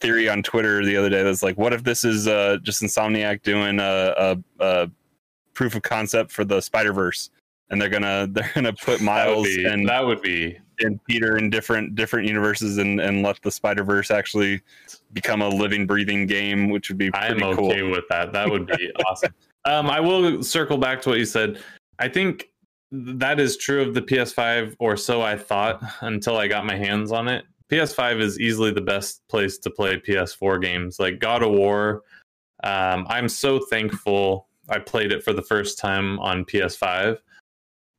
theory 0.00 0.28
on 0.28 0.42
Twitter 0.42 0.84
the 0.84 0.96
other 0.96 1.08
day 1.08 1.22
that's 1.22 1.42
like, 1.42 1.56
what 1.58 1.72
if 1.72 1.82
this 1.82 2.04
is 2.04 2.28
uh, 2.28 2.58
just 2.62 2.82
Insomniac 2.82 3.42
doing 3.42 3.80
a, 3.80 4.14
a, 4.16 4.38
a 4.60 4.90
proof 5.54 5.74
of 5.74 5.82
concept 5.82 6.30
for 6.30 6.44
the 6.44 6.60
Spider 6.60 6.92
Verse, 6.92 7.30
and 7.70 7.80
they're 7.80 7.88
gonna 7.88 8.26
they're 8.30 8.50
gonna 8.54 8.72
put 8.72 8.98
that 8.98 9.04
Miles 9.04 9.46
be 9.46 9.64
and 9.64 9.88
that 9.88 10.04
would 10.04 10.22
be 10.22 10.58
and 10.80 10.98
Peter 11.04 11.36
in 11.38 11.50
different 11.50 11.94
different 11.94 12.26
universes 12.28 12.78
and 12.78 13.00
and 13.00 13.22
let 13.22 13.40
the 13.42 13.50
Spider 13.50 13.84
Verse 13.84 14.10
actually 14.10 14.60
become 15.12 15.40
a 15.42 15.48
living 15.48 15.86
breathing 15.86 16.26
game, 16.26 16.68
which 16.68 16.88
would 16.90 16.98
be 16.98 17.10
I 17.14 17.28
pretty 17.30 17.44
am 17.44 17.56
cool. 17.56 17.70
okay 17.70 17.82
with 17.82 18.04
that. 18.10 18.32
That 18.32 18.50
would 18.50 18.66
be 18.66 18.92
awesome. 19.06 19.32
Um, 19.64 19.88
I 19.88 20.00
will 20.00 20.42
circle 20.42 20.78
back 20.78 21.00
to 21.02 21.10
what 21.10 21.18
you 21.18 21.24
said. 21.24 21.62
I 21.98 22.08
think 22.08 22.48
that 22.92 23.40
is 23.40 23.56
true 23.56 23.82
of 23.82 23.94
the 23.94 24.02
PS5, 24.02 24.76
or 24.78 24.96
so 24.96 25.22
I 25.22 25.36
thought 25.36 25.82
until 26.00 26.36
I 26.36 26.48
got 26.48 26.66
my 26.66 26.76
hands 26.76 27.12
on 27.12 27.28
it. 27.28 27.44
PS5 27.70 28.20
is 28.20 28.38
easily 28.38 28.70
the 28.70 28.80
best 28.80 29.22
place 29.28 29.58
to 29.58 29.70
play 29.70 29.96
PS4 29.96 30.60
games, 30.60 30.98
like 30.98 31.18
God 31.18 31.42
of 31.42 31.50
War. 31.50 32.02
Um, 32.62 33.06
I'm 33.08 33.28
so 33.28 33.58
thankful 33.58 34.48
I 34.68 34.78
played 34.78 35.12
it 35.12 35.22
for 35.22 35.32
the 35.32 35.42
first 35.42 35.78
time 35.78 36.18
on 36.20 36.44
PS5. 36.44 37.18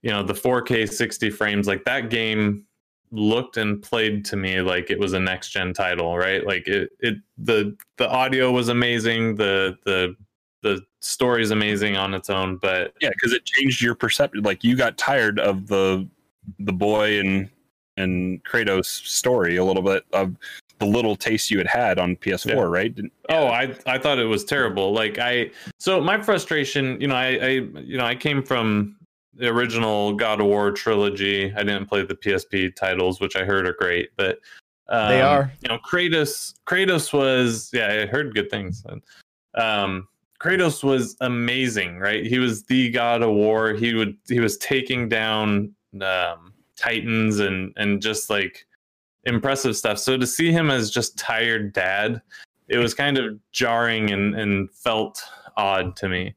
You 0.02 0.12
know, 0.12 0.24
the 0.24 0.34
4K 0.34 0.92
60 0.92 1.30
frames, 1.32 1.68
like 1.68 1.84
that 1.86 2.10
game 2.10 2.66
looked 3.12 3.58
and 3.58 3.82
played 3.82 4.26
to 4.26 4.36
me 4.36 4.62
like 4.62 4.90
it 4.90 5.00
was 5.00 5.14
a 5.14 5.20
next 5.20 5.50
gen 5.50 5.74
title, 5.74 6.18
right? 6.18 6.46
Like 6.46 6.68
it, 6.68 6.90
it 7.00 7.16
the 7.38 7.76
the 7.98 8.10
audio 8.10 8.52
was 8.52 8.70
amazing, 8.70 9.36
the 9.36 9.78
the 9.86 10.16
the 10.62 10.82
story 11.06 11.42
is 11.44 11.52
amazing 11.52 11.96
on 11.98 12.14
its 12.14 12.30
own, 12.30 12.58
but 12.58 12.94
Yeah, 13.02 13.10
because 13.10 13.32
it 13.34 13.46
changed 13.46 13.82
your 13.82 13.96
perception. 13.96 14.42
Like 14.44 14.64
you 14.64 14.76
got 14.76 14.98
tired 14.98 15.40
of 15.40 15.68
the 15.68 16.08
the 16.60 16.74
boy 16.74 17.20
and 17.20 17.50
and 17.98 18.44
Kratos 18.44 18.86
story 18.86 19.56
a 19.56 19.64
little 19.64 19.82
bit 19.82 20.04
of 20.14 20.36
the 20.80 20.86
little 20.86 21.16
taste 21.16 21.50
you 21.50 21.58
had 21.58 21.68
had 21.68 21.98
on 22.00 22.18
PS4, 22.18 22.50
Yeah. 22.50 22.62
right? 22.64 22.94
Didn't- 22.94 23.14
Oh, 23.30 23.48
I 23.48 23.74
I 23.86 23.98
thought 23.98 24.20
it 24.20 24.26
was 24.26 24.44
terrible. 24.44 24.92
Like 24.94 25.18
I 25.20 25.52
so 25.78 26.02
my 26.02 26.22
frustration, 26.22 27.00
you 27.00 27.08
know, 27.08 27.16
I, 27.16 27.28
I 27.36 27.48
you 27.80 27.98
know, 27.98 28.06
I 28.06 28.16
came 28.16 28.42
from 28.44 28.96
the 29.36 29.48
original 29.48 30.14
God 30.14 30.40
of 30.40 30.48
War 30.48 30.72
trilogy. 30.72 31.54
I 31.56 31.60
didn't 31.64 31.88
play 31.88 32.04
the 32.04 32.16
PSP 32.16 32.76
titles, 32.76 33.20
which 33.20 33.36
I 33.36 33.44
heard 33.44 33.68
are 33.68 33.74
great, 33.74 34.10
but 34.18 34.40
um, 34.88 35.10
They 35.10 35.22
are. 35.22 35.52
You 35.62 35.70
know, 35.70 35.80
Kratos 35.80 36.56
Kratos 36.68 37.14
was 37.14 37.70
yeah, 37.74 37.88
I 38.04 38.06
heard 38.08 38.34
good 38.36 38.50
things. 38.50 38.84
Um 39.56 40.08
Kratos 40.46 40.84
was 40.84 41.16
amazing, 41.22 41.98
right? 41.98 42.26
He 42.26 42.38
was 42.40 42.64
the 42.64 42.90
god 42.92 43.24
of 43.24 43.32
war. 43.32 43.74
He 43.74 43.94
would 43.96 44.16
he 44.28 44.40
was 44.40 44.58
taking 44.58 45.10
down 45.10 45.74
um, 46.02 46.54
titans 46.78 47.40
and 47.40 47.74
and 47.78 48.02
just 48.02 48.30
like 48.30 48.66
impressive 49.24 49.76
stuff. 49.76 49.98
So 49.98 50.18
to 50.18 50.28
see 50.28 50.52
him 50.52 50.70
as 50.70 50.92
just 50.92 51.18
tired 51.18 51.74
dad, 51.74 52.22
it 52.68 52.78
was 52.78 52.94
kind 52.94 53.18
of 53.18 53.40
jarring 53.52 54.12
and 54.12 54.36
and 54.36 54.72
felt 54.72 55.24
odd 55.58 55.96
to 55.98 56.10
me. 56.10 56.36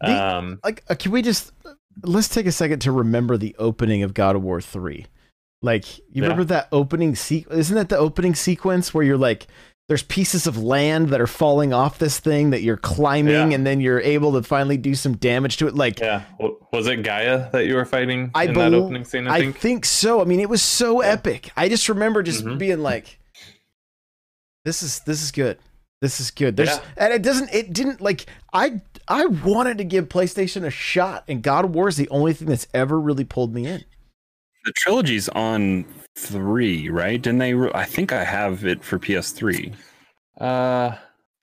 The- 0.00 0.10
Um, 0.36 0.60
like 0.64 0.82
uh, 0.88 0.94
can 0.94 1.12
we 1.12 1.20
just 1.20 1.52
let's 2.04 2.28
take 2.28 2.46
a 2.46 2.52
second 2.52 2.78
to 2.80 2.92
remember 2.92 3.36
the 3.36 3.54
opening 3.58 4.02
of 4.02 4.14
God 4.14 4.36
of 4.36 4.42
War 4.42 4.60
3. 4.62 5.04
Like 5.60 5.98
you 5.98 6.04
Yeah. 6.14 6.22
remember 6.22 6.44
that 6.44 6.68
opening 6.72 7.14
sequence 7.14 7.58
isn't 7.58 7.76
that 7.76 7.90
the 7.90 7.98
opening 7.98 8.34
sequence 8.34 8.94
where 8.94 9.04
you're 9.04 9.18
like 9.18 9.46
there's 9.90 10.04
pieces 10.04 10.46
of 10.46 10.56
land 10.56 11.08
that 11.08 11.20
are 11.20 11.26
falling 11.26 11.72
off 11.72 11.98
this 11.98 12.20
thing 12.20 12.50
that 12.50 12.62
you're 12.62 12.76
climbing 12.76 13.50
Yeah. 13.50 13.56
and 13.56 13.66
then 13.66 13.80
you're 13.80 13.98
able 14.00 14.32
to 14.34 14.42
finally 14.44 14.76
do 14.76 14.94
some 14.94 15.16
damage 15.16 15.56
to 15.56 15.66
it 15.66 15.74
like 15.74 15.98
yeah, 15.98 16.22
was 16.72 16.86
it 16.86 17.02
Gaia 17.02 17.50
that 17.50 17.66
you 17.66 17.74
were 17.74 17.84
fighting 17.84 18.30
I 18.32 18.44
in 18.44 18.54
that 18.54 18.72
opening 18.72 19.04
scene? 19.04 19.26
I, 19.26 19.34
I 19.34 19.40
think. 19.40 19.58
think 19.58 19.84
so. 19.84 20.20
I 20.20 20.24
mean, 20.26 20.38
it 20.38 20.48
was 20.48 20.62
so 20.62 21.02
Yeah. 21.02 21.08
epic. 21.08 21.50
I 21.56 21.68
just 21.68 21.88
remember 21.88 22.22
just 22.22 22.44
Mhm. 22.44 22.56
being 22.56 22.78
like, 22.84 23.18
"This 24.64 24.82
is 24.84 25.00
this 25.00 25.22
is 25.24 25.32
good. 25.32 25.58
This 26.00 26.20
is 26.20 26.30
good." 26.30 26.56
There's 26.56 26.68
Yeah. 26.68 26.80
and 26.96 27.12
it 27.12 27.22
doesn't. 27.22 27.52
It 27.52 27.72
didn't 27.72 28.00
like 28.00 28.26
I 28.52 28.80
I 29.08 29.26
wanted 29.26 29.78
to 29.78 29.84
give 29.84 30.08
PlayStation 30.08 30.64
a 30.64 30.70
shot, 30.70 31.24
and 31.26 31.42
God 31.42 31.64
of 31.64 31.74
War 31.74 31.88
is 31.88 31.96
the 31.96 32.08
only 32.10 32.32
thing 32.32 32.46
that's 32.46 32.68
ever 32.72 33.00
really 33.00 33.24
pulled 33.24 33.52
me 33.52 33.66
in. 33.66 33.84
The 34.64 34.72
trilogy's 34.76 35.28
on 35.30 35.84
three, 36.20 36.88
right? 36.88 37.20
Didn't 37.20 37.38
they? 37.38 37.54
re- 37.54 37.70
I 37.74 37.84
think 37.84 38.12
I 38.12 38.24
have 38.24 38.64
it 38.64 38.84
for 38.84 38.98
PS3, 38.98 39.74
Uh, 40.38 40.96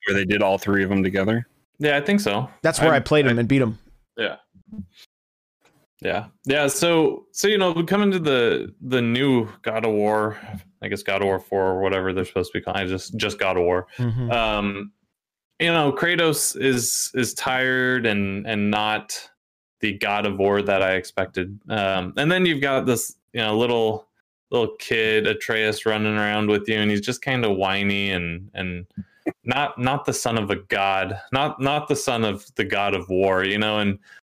where 0.06 0.16
they 0.16 0.26
did 0.26 0.42
all 0.42 0.58
three 0.58 0.84
of 0.84 0.90
them 0.90 1.04
together. 1.04 1.48
yeah, 1.80 1.98
I 1.98 2.02
think 2.02 2.20
so. 2.22 2.50
That's 2.62 2.80
where 2.80 2.94
I, 2.94 2.98
I- 2.98 3.00
played 3.02 3.26
them 3.26 3.40
and 3.40 3.48
beat 3.48 3.60
them. 3.60 3.78
Yeah. 4.18 4.38
Yeah. 6.02 6.28
Yeah. 6.46 6.68
So 6.68 7.26
so 7.32 7.48
you 7.48 7.58
know, 7.58 7.72
we 7.72 7.84
come 7.84 8.04
into 8.04 8.20
the 8.20 8.74
the 8.82 9.02
new 9.02 9.48
God 9.64 9.84
of 9.86 9.92
War, 9.94 10.38
I 10.82 10.88
guess 10.90 11.02
God 11.04 11.22
of 11.22 11.26
War 11.28 11.40
4 11.40 11.60
or 11.64 11.82
whatever 11.82 12.14
they're 12.14 12.26
supposed 12.26 12.52
to 12.52 12.60
be 12.60 12.64
called. 12.64 12.78
I 12.78 12.86
just 12.86 13.18
just 13.18 13.40
God 13.40 13.58
of 13.58 13.64
War. 13.64 13.88
Mhm. 13.98 14.32
Um 14.32 14.92
you 15.60 15.72
know, 15.74 15.92
Kratos 15.92 16.56
is 16.60 17.12
is 17.16 17.34
tired 17.34 18.06
and 18.06 18.46
and 18.46 18.70
not 18.70 19.30
the 19.80 19.94
God 19.98 20.26
of 20.28 20.38
War 20.38 20.62
that 20.62 20.84
I 20.84 20.94
expected. 20.96 21.60
Um 21.68 22.14
and 22.18 22.32
then 22.32 22.46
you've 22.46 22.62
got 22.62 22.86
this, 22.86 23.16
you 23.34 23.42
know, 23.42 23.58
little 23.58 24.07
little 24.52 24.76
kid 24.80 25.28
Atreus 25.28 25.86
running 25.86 26.18
around 26.18 26.50
with 26.50 26.68
you 26.70 26.76
and 26.76 26.90
he's 26.90 27.02
just 27.02 27.22
kind 27.22 27.44
of 27.46 27.58
whiny 27.58 28.12
and 28.12 28.50
and 28.54 28.86
not 29.44 29.78
not 29.80 30.06
the 30.06 30.14
son 30.14 30.38
of 30.38 30.50
a 30.52 30.56
god, 30.56 31.20
not 31.32 31.60
not 31.62 31.88
the 31.88 31.96
son 31.96 32.24
of 32.24 32.46
the 32.56 32.64
god 32.64 32.94
of 32.94 33.10
war, 33.10 33.44
you 33.44 33.58
know, 33.58 33.80
and 33.80 34.00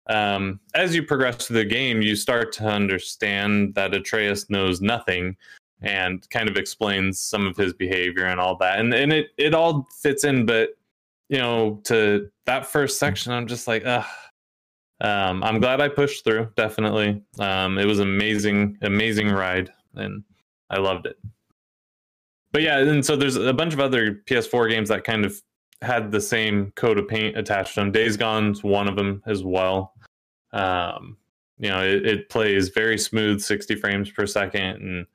um, 0.10 0.60
as 0.74 0.96
you 0.96 1.04
progress 1.04 1.48
through 1.48 1.58
the 1.58 1.66
game, 1.66 2.02
you 2.02 2.16
start 2.16 2.52
to 2.54 2.66
understand 2.66 3.76
that 3.76 3.94
Atreus 3.94 4.50
knows 4.50 4.82
nothing 4.82 5.36
and 5.82 6.28
kind 6.30 6.50
of 6.50 6.56
explains 6.56 7.20
some 7.20 7.46
of 7.46 7.58
his 7.58 7.74
behavior 7.74 8.26
and 8.26 8.40
all 8.40 8.56
that. 8.58 8.80
And 8.80 8.94
and 8.94 9.12
it 9.12 9.28
it 9.38 9.54
all 9.54 9.88
fits 10.02 10.24
in, 10.24 10.46
but 10.46 10.70
you 11.30 11.38
know, 11.40 11.82
to 11.86 12.30
that 12.46 12.66
first 12.66 13.00
section, 13.00 13.34
I'm 13.34 13.48
just 13.48 13.68
like, 13.68 13.84
ugh. 13.86 14.06
Um, 15.00 15.44
I'm 15.44 15.60
glad 15.60 15.80
I 15.80 15.90
pushed 15.90 16.24
through, 16.24 16.50
definitely. 16.56 17.22
Um, 17.38 17.78
it 17.78 17.86
was 17.86 18.00
amazing, 18.00 18.80
amazing 18.82 19.30
ride, 19.30 19.72
and 19.98 20.24
I 20.70 20.80
loved 20.80 21.06
it. 21.06 21.18
But 22.52 22.62
yeah, 22.62 22.80
and 22.80 23.06
so 23.06 23.16
there's 23.16 23.36
a 23.36 23.54
bunch 23.54 23.74
of 23.74 23.80
other 23.80 24.22
PS4 24.26 24.70
games 24.70 24.90
that 24.90 25.04
kind 25.04 25.26
of 25.26 25.42
had 25.82 26.12
the 26.12 26.22
same 26.22 26.72
coat 26.72 26.98
of 26.98 27.08
paint 27.08 27.38
attached 27.38 27.76
to 27.76 27.82
them. 27.82 27.92
Days 27.92 28.18
Gone's 28.18 28.64
one 28.64 28.88
of 28.88 28.96
them 28.96 29.22
as 29.26 29.44
well. 29.44 29.94
Um, 30.54 31.18
you 31.60 31.70
know, 31.70 31.84
it, 31.84 32.06
it 32.06 32.30
plays 32.30 32.70
very 32.70 32.98
smooth, 32.98 33.42
60 33.42 33.76
frames 33.76 34.10
per 34.10 34.26
second, 34.26 34.82
and 34.82 35.06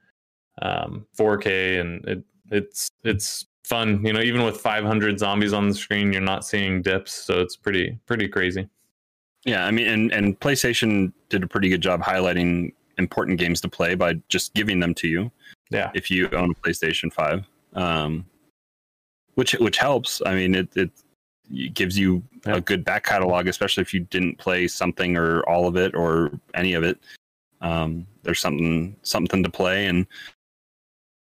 um, 0.60 1.06
4K, 1.18 1.80
and 1.80 2.04
it 2.06 2.24
it's 2.50 2.90
it's 3.04 3.46
fun. 3.64 4.04
You 4.04 4.12
know, 4.12 4.20
even 4.20 4.44
with 4.44 4.58
500 4.58 5.18
zombies 5.18 5.52
on 5.52 5.68
the 5.68 5.74
screen, 5.74 6.12
you're 6.12 6.20
not 6.20 6.44
seeing 6.44 6.82
dips, 6.82 7.12
so 7.12 7.40
it's 7.40 7.56
pretty 7.56 7.98
pretty 8.06 8.28
crazy. 8.28 8.68
Yeah, 9.44 9.64
I 9.66 9.70
mean, 9.70 9.88
and 9.88 10.12
and 10.12 10.38
PlayStation 10.38 11.12
did 11.28 11.42
a 11.42 11.46
pretty 11.46 11.68
good 11.68 11.80
job 11.80 12.02
highlighting 12.02 12.72
important 12.98 13.38
games 13.38 13.60
to 13.62 13.68
play 13.68 13.94
by 13.94 14.14
just 14.28 14.54
giving 14.54 14.80
them 14.80 14.94
to 14.94 15.08
you 15.08 15.30
Yeah, 15.70 15.90
if 15.94 16.10
you 16.10 16.28
own 16.30 16.50
a 16.50 16.54
PlayStation 16.54 17.12
Five, 17.12 17.44
um, 17.74 18.24
which 19.34 19.52
which 19.54 19.78
helps. 19.78 20.20
I 20.26 20.34
mean, 20.34 20.54
it 20.54 20.68
it, 20.76 20.90
it 21.50 21.74
gives 21.74 21.98
you 21.98 22.22
Yeah. 22.46 22.56
a 22.56 22.60
good 22.60 22.84
back 22.84 23.04
catalog, 23.04 23.46
especially 23.46 23.82
if 23.82 23.94
you 23.94 24.00
didn't 24.00 24.38
play 24.38 24.66
something 24.68 25.16
or 25.16 25.42
all 25.48 25.66
of 25.68 25.76
it 25.76 25.94
or 25.94 26.32
any 26.54 26.74
of 26.74 26.82
it. 26.84 26.98
Um, 27.60 28.06
there's 28.24 28.40
something 28.40 28.96
something 29.02 29.42
to 29.42 29.50
play, 29.50 29.86
and 29.86 30.06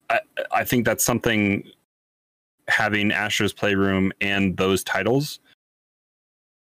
I 0.10 0.20
I 0.51 0.64
think 0.64 0.86
that's 0.86 1.03
something 1.03 1.64
having 2.68 3.12
Astro's 3.14 3.53
Playroom 3.53 4.12
and 4.20 4.55
those 4.58 4.84
titles. 4.84 5.39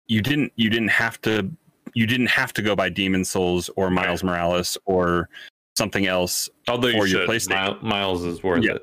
You 0.07 0.21
didn't 0.21 0.53
you 0.57 0.69
didn't 0.69 0.89
have 0.91 1.21
to 1.23 1.51
you 1.93 2.07
didn't 2.07 2.27
have 2.29 2.53
to 2.55 2.63
go 2.63 2.75
by 2.75 2.89
Demon 2.89 3.25
Souls 3.25 3.69
or 3.77 3.91
Miles 3.91 4.23
Morales 4.25 4.79
or 4.87 5.29
something 5.77 6.07
else 6.07 6.49
although 6.69 6.89
you 6.89 6.97
your 6.99 7.07
should. 7.07 7.29
PlayStation. 7.29 7.83
Miles 7.83 8.25
is 8.25 8.43
worth 8.43 8.65
Yeah. 8.65 8.75
it. 8.75 8.83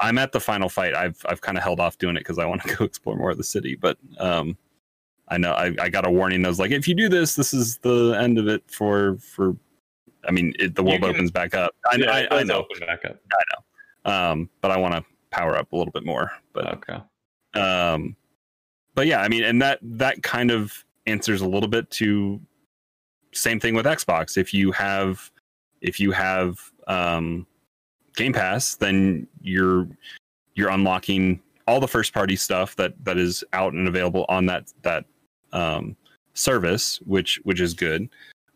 I'm 0.00 0.18
at 0.18 0.32
the 0.32 0.40
final 0.40 0.68
fight. 0.68 0.94
I've 0.94 1.24
I've 1.28 1.40
kind 1.40 1.56
of 1.56 1.62
held 1.62 1.78
off 1.80 1.96
doing 1.98 2.16
it 2.16 2.20
because 2.20 2.38
I 2.38 2.46
want 2.46 2.62
to 2.62 2.74
go 2.76 2.84
explore 2.84 3.16
more 3.16 3.30
of 3.30 3.36
the 3.38 3.44
city. 3.44 3.76
But 3.76 3.96
um, 4.18 4.56
I 5.28 5.38
know 5.38 5.52
I, 5.52 5.74
I 5.80 5.88
got 5.88 6.06
a 6.06 6.10
warning 6.10 6.42
that 6.42 6.48
was 6.48 6.58
like, 6.58 6.72
if 6.72 6.88
you 6.88 6.94
do 6.94 7.08
this, 7.08 7.36
this 7.36 7.54
is 7.54 7.78
the 7.78 8.12
end 8.20 8.38
of 8.38 8.48
it 8.48 8.62
for 8.70 9.16
for. 9.18 9.56
I 10.26 10.30
mean, 10.32 10.54
it, 10.58 10.74
the 10.74 10.82
world 10.82 11.02
can- 11.02 11.10
opens 11.10 11.30
back 11.30 11.54
up. 11.54 11.74
I, 11.90 11.96
yeah, 11.96 12.10
I, 12.10 12.20
it 12.20 12.28
I 12.32 12.42
know, 12.42 12.60
Open 12.70 12.80
back 12.86 13.04
up. 13.04 13.20
um, 14.10 14.48
but 14.62 14.70
I 14.70 14.76
want 14.78 14.94
to 14.94 15.04
power 15.30 15.56
up 15.56 15.70
a 15.72 15.76
little 15.76 15.92
bit 15.92 16.04
more. 16.04 16.32
But 16.54 16.66
Okay. 16.88 17.60
um, 17.60 18.16
but 18.94 19.06
yeah, 19.06 19.20
I 19.20 19.28
mean, 19.28 19.44
and 19.44 19.60
that 19.62 19.78
that 19.82 20.22
kind 20.22 20.50
of 20.50 20.84
answers 21.06 21.40
a 21.40 21.48
little 21.48 21.68
bit 21.68 21.90
to 21.90 22.40
same 23.32 23.58
thing 23.60 23.74
with 23.74 23.86
Xbox. 23.86 24.36
If 24.36 24.54
you 24.54 24.72
have 24.72 25.30
if 25.80 26.00
you 26.00 26.12
have 26.12 26.58
um, 26.86 27.46
Game 28.16 28.32
Pass, 28.32 28.76
then 28.76 29.26
you're 29.42 29.88
you're 30.54 30.70
unlocking 30.70 31.40
all 31.66 31.80
the 31.80 31.88
first 31.88 32.12
party 32.14 32.36
stuff 32.36 32.76
that 32.76 32.94
that 33.04 33.18
is 33.18 33.42
out 33.52 33.72
and 33.72 33.88
available 33.88 34.24
on 34.28 34.46
that 34.46 34.72
that 34.82 35.04
um, 35.52 35.96
service, 36.34 37.00
which 37.06 37.40
which 37.44 37.60
is 37.60 37.74
good. 37.74 38.08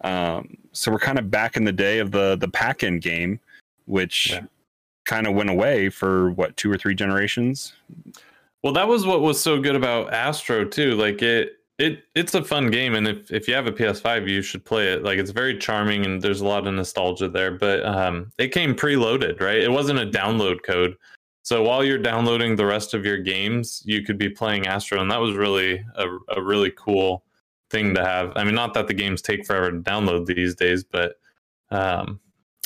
Um, 0.03 0.57
so 0.73 0.93
we're 0.93 0.99
kind 1.01 1.19
of 1.19 1.31
back 1.31 1.57
in 1.57 1.65
the 1.65 1.73
day 1.73 1.99
of 1.99 2.13
the 2.13 2.37
the 2.37 2.49
pack 2.49 2.83
in 2.83 3.01
game, 3.01 3.41
which 3.87 4.31
Yeah. 4.31 4.43
kind 5.07 5.27
of 5.27 5.35
went 5.35 5.51
away 5.51 5.89
for 5.91 6.31
what 6.33 6.57
two 6.57 6.71
or 6.71 6.77
three 6.79 6.95
generations. 6.95 7.73
Well, 8.63 8.73
that 8.75 8.87
was 8.87 9.07
what 9.07 9.21
was 9.23 9.41
so 9.41 9.61
good 9.61 9.75
about 9.77 10.13
Astro 10.13 10.65
too. 10.65 10.93
Like 10.93 11.21
it, 11.23 11.58
it, 11.79 12.03
it's 12.17 12.35
a 12.35 12.43
fun 12.43 12.71
game, 12.71 12.95
and 12.95 13.07
if 13.07 13.31
if 13.31 13.47
you 13.47 13.55
have 13.55 13.67
a 13.67 13.73
PS5, 13.73 14.29
you 14.29 14.43
should 14.43 14.65
play 14.65 14.93
it. 14.93 15.05
Like 15.05 15.19
it's 15.19 15.31
very 15.31 15.57
charming, 15.57 16.05
and 16.05 16.21
there's 16.21 16.41
a 16.41 16.47
lot 16.47 16.67
of 16.67 16.75
nostalgia 16.75 17.29
there. 17.29 17.53
But 17.53 17.85
um, 17.85 18.33
it 18.37 18.49
came 18.49 18.75
preloaded, 18.75 19.41
right? 19.41 19.59
It 19.59 19.71
wasn't 19.71 20.01
a 20.01 20.07
download 20.07 20.63
code. 20.65 20.97
So 21.43 21.63
while 21.63 21.85
you're 21.85 21.99
downloading 21.99 22.57
the 22.57 22.67
rest 22.67 22.95
of 22.95 23.07
your 23.07 23.17
games, 23.17 23.83
you 23.87 24.03
could 24.03 24.19
be 24.19 24.29
playing 24.29 24.67
Astro, 24.67 25.01
and 25.01 25.11
that 25.11 25.21
was 25.21 25.37
really 25.37 25.85
a, 25.95 26.07
a 26.37 26.43
really 26.43 26.73
cool 26.77 27.25
thing 27.71 27.95
to 27.95 28.05
have. 28.05 28.33
I 28.35 28.43
mean, 28.45 28.57
not 28.57 28.75
that 28.75 28.89
the 28.89 28.95
games 28.95 29.23
take 29.23 29.47
forever 29.47 29.71
to 29.71 29.79
download 29.79 30.27
these 30.27 30.57
days, 30.57 30.83
but 30.83 31.15
um, 31.71 32.19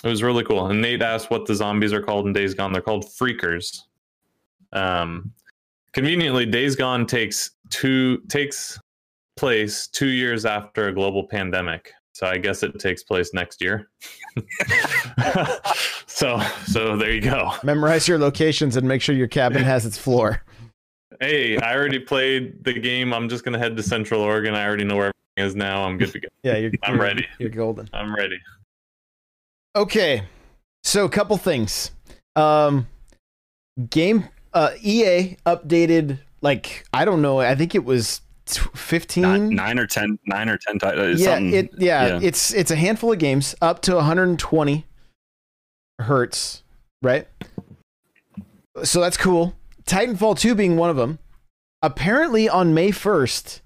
it 0.03 0.09
was 0.09 0.23
really 0.23 0.43
cool. 0.43 0.67
And 0.67 0.81
Nate 0.81 1.03
asked 1.03 1.31
what 1.31 1.47
the 1.47 1.55
zombies 1.55 1.93
are 1.93 2.03
called 2.03 2.27
in 2.27 2.33
Days 2.33 2.55
Gone. 2.55 2.73
They're 2.73 2.83
called 2.83 3.05
Freakers. 3.05 3.83
Um, 4.73 5.33
conveniently, 5.93 6.47
Days 6.47 6.75
Gone 6.75 7.07
takes 7.07 7.51
two 7.69 8.19
takes 8.29 8.81
place 9.37 9.87
two 9.87 10.09
years 10.09 10.45
after 10.45 10.89
a 10.89 10.93
global 10.93 11.27
pandemic. 11.27 11.93
So 12.15 12.27
I 12.27 12.37
guess 12.39 12.63
it 12.63 12.79
takes 12.79 13.03
place 13.03 13.33
next 13.33 13.63
year. 13.63 13.89
so 16.07 16.41
so 16.67 16.97
there 16.97 17.11
you 17.13 17.21
go. 17.23 17.53
Memorize 17.63 18.07
your 18.07 18.19
locations 18.19 18.77
and 18.77 18.87
make 18.87 19.01
sure 19.01 19.15
your 19.15 19.29
cabin 19.29 19.63
has 19.63 19.87
its 19.87 19.97
floor. 19.97 20.43
Hey, 21.21 21.57
I 21.57 21.75
already 21.75 21.99
played 21.99 22.63
the 22.65 22.75
game. 22.75 23.15
I'm 23.15 23.29
just 23.29 23.45
gonna 23.45 23.59
head 23.59 23.77
to 23.77 23.83
Central 23.83 24.21
Oregon. 24.21 24.55
I 24.55 24.67
already 24.67 24.85
know 24.85 24.97
where 24.97 25.13
everything 25.37 25.51
is 25.51 25.57
now. 25.57 25.85
I'm 25.85 25.97
good 25.97 26.13
to 26.13 26.21
go. 26.21 26.29
Yeah, 26.43 26.57
you're, 26.57 26.73
I'm 26.83 26.95
you're- 26.97 27.07
ready. 27.07 27.27
You're 27.39 27.51
golden. 27.51 27.89
I'm 27.93 28.15
ready. 28.15 28.39
Okay, 29.75 30.25
so 30.85 31.07
a 31.07 31.09
couple 31.09 31.37
things. 31.39 31.93
Um, 32.37 32.87
game 33.89 34.29
uh, 34.53 34.73
EA 34.83 35.37
updated 35.47 36.19
like 36.43 36.85
I 36.93 37.05
don't 37.07 37.23
know. 37.23 37.41
I 37.41 37.55
think 37.55 37.75
it 37.75 37.85
was 37.85 38.21
t- 38.53 38.61
fifteen. 38.75 39.23
Nine, 39.23 39.49
nine 39.51 39.79
or 39.79 39.87
ten, 39.87 40.19
nine 40.27 40.49
or 40.49 40.59
ten 40.59 40.79
titles. 40.79 41.21
yeah, 41.21 41.35
something. 41.35 41.53
it 41.55 41.71
yeah, 41.79 42.07
yeah. 42.07 42.21
it's 42.23 42.53
it's 42.55 42.71
a 42.71 42.77
handful 42.77 43.13
of 43.13 43.19
games 43.19 43.55
up 43.61 43.83
to 43.83 43.95
120 43.95 44.87
hertz, 45.99 46.63
right? 47.03 47.27
So 48.85 49.01
that's 49.01 49.17
cool. 49.17 49.55
Titanfall 49.85 50.39
2 50.39 50.55
being 50.55 50.77
one 50.77 50.91
of 50.91 50.97
them. 50.97 51.19
Apparently 51.83 52.49
on 52.49 52.75
May 52.75 52.91
1st, 52.91 53.61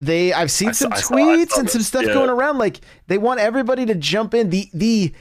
they 0.00 0.32
I've 0.32 0.50
seen 0.50 0.70
I 0.70 0.72
some 0.72 0.92
saw- 0.92 1.14
tweets 1.14 1.50
saw 1.50 1.60
and 1.60 1.70
some 1.70 1.82
stuff 1.82 2.04
yeah. 2.06 2.14
going 2.14 2.30
around 2.30 2.58
like 2.58 2.80
they 3.06 3.18
want 3.18 3.40
everybody 3.40 3.86
to 3.86 3.94
jump 3.94 4.34
in. 4.34 4.50
The 4.50 4.68
the 4.74 5.12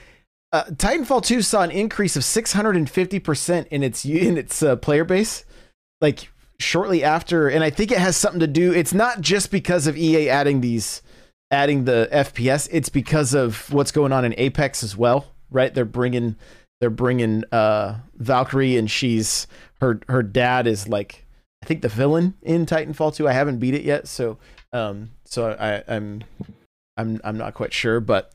uh, 0.51 0.63
Titanfall 0.63 1.23
2 1.23 1.41
saw 1.41 1.61
an 1.61 1.71
increase 1.71 2.15
of 2.15 2.23
650% 2.23 3.67
in 3.67 3.83
its 3.83 4.03
in 4.05 4.37
its 4.37 4.63
uh, 4.63 4.75
player 4.77 5.05
base 5.05 5.45
like 6.01 6.29
shortly 6.59 7.03
after 7.03 7.47
and 7.47 7.63
I 7.63 7.69
think 7.69 7.91
it 7.91 7.97
has 7.99 8.17
something 8.17 8.41
to 8.41 8.47
do 8.47 8.73
it's 8.73 8.93
not 8.93 9.21
just 9.21 9.49
because 9.49 9.87
of 9.87 9.97
EA 9.97 10.29
adding 10.29 10.61
these 10.61 11.01
adding 11.51 11.85
the 11.85 12.09
FPS 12.11 12.67
it's 12.71 12.89
because 12.89 13.33
of 13.33 13.71
what's 13.73 13.91
going 13.91 14.11
on 14.11 14.25
in 14.25 14.35
Apex 14.37 14.83
as 14.83 14.97
well 14.97 15.27
right? 15.51 15.73
They're 15.73 15.85
bringing 15.85 16.35
they're 16.81 16.89
bringing 16.89 17.43
uh 17.51 17.99
Valkyrie 18.15 18.77
and 18.77 18.89
she's 18.89 19.47
her 19.81 20.01
her 20.07 20.23
dad 20.23 20.67
is 20.67 20.87
like 20.87 21.25
I 21.63 21.65
think 21.65 21.81
the 21.81 21.89
villain 21.89 22.35
in 22.41 22.65
Titanfall 22.65 23.15
2 23.15 23.27
I 23.27 23.33
haven't 23.33 23.59
beat 23.59 23.73
it 23.73 23.83
yet 23.83 24.07
so 24.07 24.37
um 24.73 25.11
so 25.25 25.51
I 25.51 25.83
I'm 25.87 26.23
I'm 26.97 27.21
I'm 27.23 27.37
not 27.37 27.53
quite 27.53 27.73
sure 27.73 27.99
but 27.99 28.33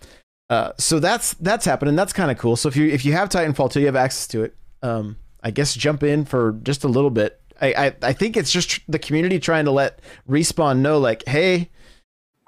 uh 0.50 0.72
so 0.78 0.98
that's 0.98 1.34
that's 1.34 1.64
happening 1.64 1.96
that's 1.96 2.12
kind 2.12 2.30
of 2.30 2.38
cool. 2.38 2.56
So 2.56 2.68
if 2.68 2.76
you 2.76 2.88
if 2.88 3.04
you 3.04 3.12
have 3.12 3.28
Titanfall 3.28 3.70
2 3.70 3.80
you 3.80 3.86
have 3.86 3.96
access 3.96 4.26
to 4.28 4.44
it 4.44 4.56
um 4.82 5.16
I 5.42 5.50
guess 5.50 5.74
jump 5.74 6.02
in 6.02 6.24
for 6.24 6.52
just 6.62 6.84
a 6.84 6.88
little 6.88 7.10
bit 7.10 7.40
I, 7.60 7.86
I, 7.86 7.96
I 8.02 8.12
think 8.12 8.36
it's 8.36 8.52
just 8.52 8.80
the 8.88 8.98
community 8.98 9.38
trying 9.38 9.64
to 9.64 9.70
let 9.70 10.00
respawn 10.28 10.78
know 10.78 10.98
like 10.98 11.22
hey 11.26 11.70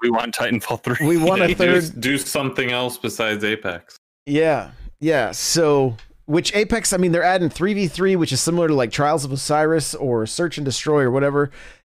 We 0.01 0.09
want 0.09 0.35
Titanfall 0.35 0.83
three. 0.83 1.07
we 1.07 1.17
want 1.17 1.41
a 1.41 1.47
do, 1.47 1.55
third 1.55 1.99
do 1.99 2.17
something 2.17 2.71
else 2.71 2.97
besides 2.97 3.43
Apex. 3.43 3.97
Yeah, 4.25 4.71
yeah. 4.99 5.31
So, 5.31 5.95
which 6.25 6.53
Apex? 6.55 6.91
I 6.93 6.97
mean, 6.97 7.11
they're 7.13 7.23
adding 7.23 7.49
three 7.49 7.73
v 7.73 7.87
three, 7.87 8.15
which 8.15 8.31
is 8.31 8.41
similar 8.41 8.67
to 8.67 8.73
like 8.73 8.91
Trials 8.91 9.23
of 9.25 9.31
Osiris 9.31 9.95
or 9.95 10.25
Search 10.25 10.57
and 10.57 10.65
Destroy 10.65 11.03
or 11.03 11.11
whatever. 11.11 11.49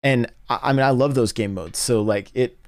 And 0.03 0.27
I, 0.49 0.59
I 0.63 0.73
mean, 0.73 0.83
I 0.83 0.89
love 0.89 1.15
those 1.15 1.31
game 1.31 1.53
modes. 1.53 1.79
So 1.79 2.01
like 2.01 2.29
it, 2.33 2.59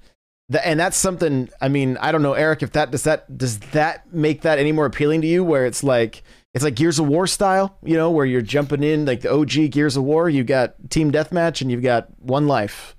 the, 0.47 0.65
and 0.65 0.79
that's 0.79 0.97
something. 0.97 1.49
I 1.61 1.67
mean, 1.67 1.97
I 1.97 2.11
don't 2.11 2.23
know, 2.23 2.33
Eric. 2.33 2.63
If 2.63 2.71
that 2.71 2.91
does 2.91 3.03
that 3.03 3.37
does 3.37 3.59
that 3.59 4.11
make 4.13 4.41
that 4.41 4.59
any 4.59 4.71
more 4.71 4.85
appealing 4.85 5.21
to 5.21 5.27
you? 5.27 5.43
Where 5.43 5.65
it's 5.65 5.83
like 5.83 6.23
it's 6.53 6.63
like 6.63 6.75
Gears 6.75 6.99
of 6.99 7.07
War 7.07 7.27
style, 7.27 7.77
you 7.83 7.95
know, 7.95 8.09
where 8.09 8.25
you're 8.25 8.41
jumping 8.41 8.83
in 8.83 9.05
like 9.05 9.21
the 9.21 9.31
OG 9.31 9.71
Gears 9.71 9.95
of 9.97 10.03
War. 10.03 10.29
You 10.29 10.43
got 10.43 10.89
team 10.89 11.11
deathmatch 11.11 11.61
and 11.61 11.71
you've 11.71 11.83
got 11.83 12.07
one 12.19 12.47
life. 12.47 12.95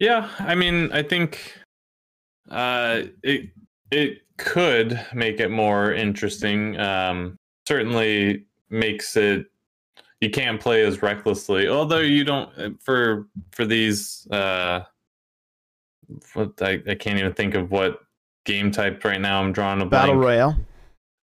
Yeah, 0.00 0.28
I 0.38 0.54
mean, 0.54 0.90
I 0.92 1.02
think 1.02 1.54
uh, 2.50 3.02
it 3.22 3.50
it 3.90 4.22
could 4.36 5.00
make 5.14 5.38
it 5.38 5.50
more 5.50 5.92
interesting. 5.92 6.78
Um, 6.78 7.38
certainly 7.66 8.44
makes 8.70 9.16
it 9.16 9.46
you 10.20 10.30
can't 10.30 10.60
play 10.60 10.82
as 10.82 11.02
recklessly. 11.02 11.68
Although 11.68 12.00
you 12.00 12.24
don't 12.24 12.82
for 12.82 13.28
for 13.52 13.64
these. 13.64 14.26
Uh, 14.30 14.80
what 16.34 16.60
I, 16.60 16.82
I 16.86 16.94
can't 16.94 17.18
even 17.18 17.32
think 17.32 17.54
of 17.54 17.70
what 17.70 18.00
game 18.44 18.70
type 18.70 19.04
right 19.04 19.20
now. 19.20 19.40
I'm 19.40 19.52
drawing 19.52 19.80
a 19.80 19.86
Battle 19.86 20.14
blank. 20.14 20.26
Royale. 20.26 20.56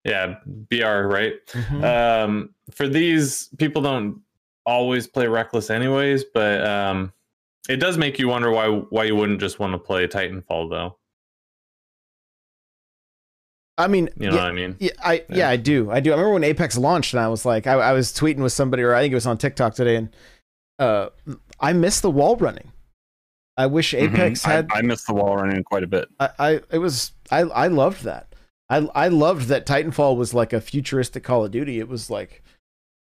Yeah, 0.03 0.35
BR, 0.45 1.07
right? 1.07 1.33
Mhm. 1.51 1.83
um 2.25 2.55
for 2.71 2.87
these 2.87 3.49
people 3.57 3.81
don't 3.81 4.21
always 4.65 5.07
play 5.07 5.27
reckless 5.27 5.69
anyways 5.69 6.23
but 6.33 6.65
um 6.65 7.11
it 7.69 7.77
does 7.77 7.97
make 7.97 8.17
you 8.19 8.27
wonder 8.27 8.49
why 8.51 8.67
why 8.67 9.03
you 9.03 9.15
wouldn't 9.15 9.39
just 9.39 9.59
want 9.59 9.73
to 9.73 9.77
play 9.79 10.07
titanfall 10.07 10.69
though 10.69 10.97
I 13.77 13.87
mean, 13.87 14.09
you 14.17 14.27
know 14.29 14.35
yeah, 14.35 14.41
what 14.43 14.51
i 14.51 14.53
mean 14.53 14.75
Yeah, 14.79 14.91
I 15.03 15.13
yeah. 15.29 15.35
Yeah. 15.37 15.49
I 15.49 15.55
do. 15.55 15.89
I 15.89 15.99
do. 16.01 16.11
I 16.11 16.15
remember 16.15 16.33
when 16.33 16.43
Apex 16.43 16.77
launched, 16.77 17.13
and 17.13 17.19
I 17.21 17.27
was 17.29 17.45
like, 17.45 17.65
I, 17.65 17.73
I 17.73 17.93
was 17.93 18.11
tweeting 18.11 18.43
with 18.43 18.53
somebody, 18.53 18.83
or 18.83 18.93
I 18.93 19.01
think 19.01 19.11
it 19.11 19.15
was 19.15 19.25
on 19.25 19.37
TikTok 19.37 19.73
today, 19.73 19.95
and 19.95 20.09
uh, 20.77 21.09
I 21.59 21.73
missed 21.73 22.03
the 22.03 22.11
wall 22.11 22.35
running. 22.35 22.71
I 23.57 23.65
wish 23.65 23.93
Mhm. 23.93 24.13
Apex 24.13 24.45
I- 24.45 24.51
had. 24.51 24.69
I, 24.71 24.81
missed 24.83 25.07
the 25.07 25.13
wall 25.15 25.35
running 25.37 25.63
quite 25.63 25.83
a 25.83 25.87
bit. 25.87 26.09
I, 26.19 26.29
I 26.37 26.49
it 26.71 26.77
was 26.77 27.13
I 27.31 27.39
I 27.39 27.67
loved 27.67 28.03
that. 28.03 28.30
I 28.71 28.77
I 28.95 29.07
loved 29.09 29.47
that 29.49 29.65
Titanfall 29.67 30.15
was 30.17 30.33
like 30.33 30.53
a 30.53 30.61
futuristic 30.61 31.23
Call 31.23 31.45
of 31.45 31.51
Duty. 31.51 31.77
It 31.79 31.87
was 31.87 32.09
like 32.09 32.41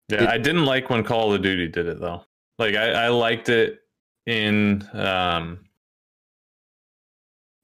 yeah 0.09 0.23
it- 0.23 0.29
i 0.29 0.39
didn't 0.39 0.65
like 0.65 0.89
when 0.89 1.03
call 1.03 1.33
of 1.35 1.43
duty 1.43 1.67
did 1.67 1.87
it 1.89 1.99
though 1.99 2.23
like 2.61 2.77
i 2.77 3.07
i 3.07 3.09
liked 3.09 3.49
it 3.49 3.81
in 4.27 4.89
um 4.93 5.59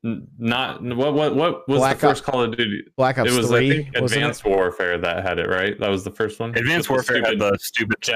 not 0.03 0.83
what 0.83 1.15
what 1.15 1.37
what 1.37 1.69
was 1.69 1.79
Black 1.79 1.99
the 1.99 2.09
first 2.09 2.23
Ops- 2.25 2.31
call 2.31 2.43
of 2.43 2.57
duty 2.57 2.83
Black 2.97 3.19
Ops 3.19 3.31
it 3.31 3.37
was 3.37 3.49
Three. 3.49 3.71
i 3.71 3.83
think 3.85 3.97
advanced 3.97 4.45
warfare 4.45 4.99
that 4.99 5.23
had 5.25 5.39
it 5.39 5.49
right 5.49 5.79
that 5.79 5.89
was 5.89 6.03
the 6.03 6.11
first 6.11 6.41
one 6.41 6.51
Advanced 6.57 6.91
With 6.91 7.07
the 7.07 7.13
Warfare 7.15 7.31
had 7.31 7.39
the 7.39 7.57
stupid 7.61 7.97
uh, 8.09 8.11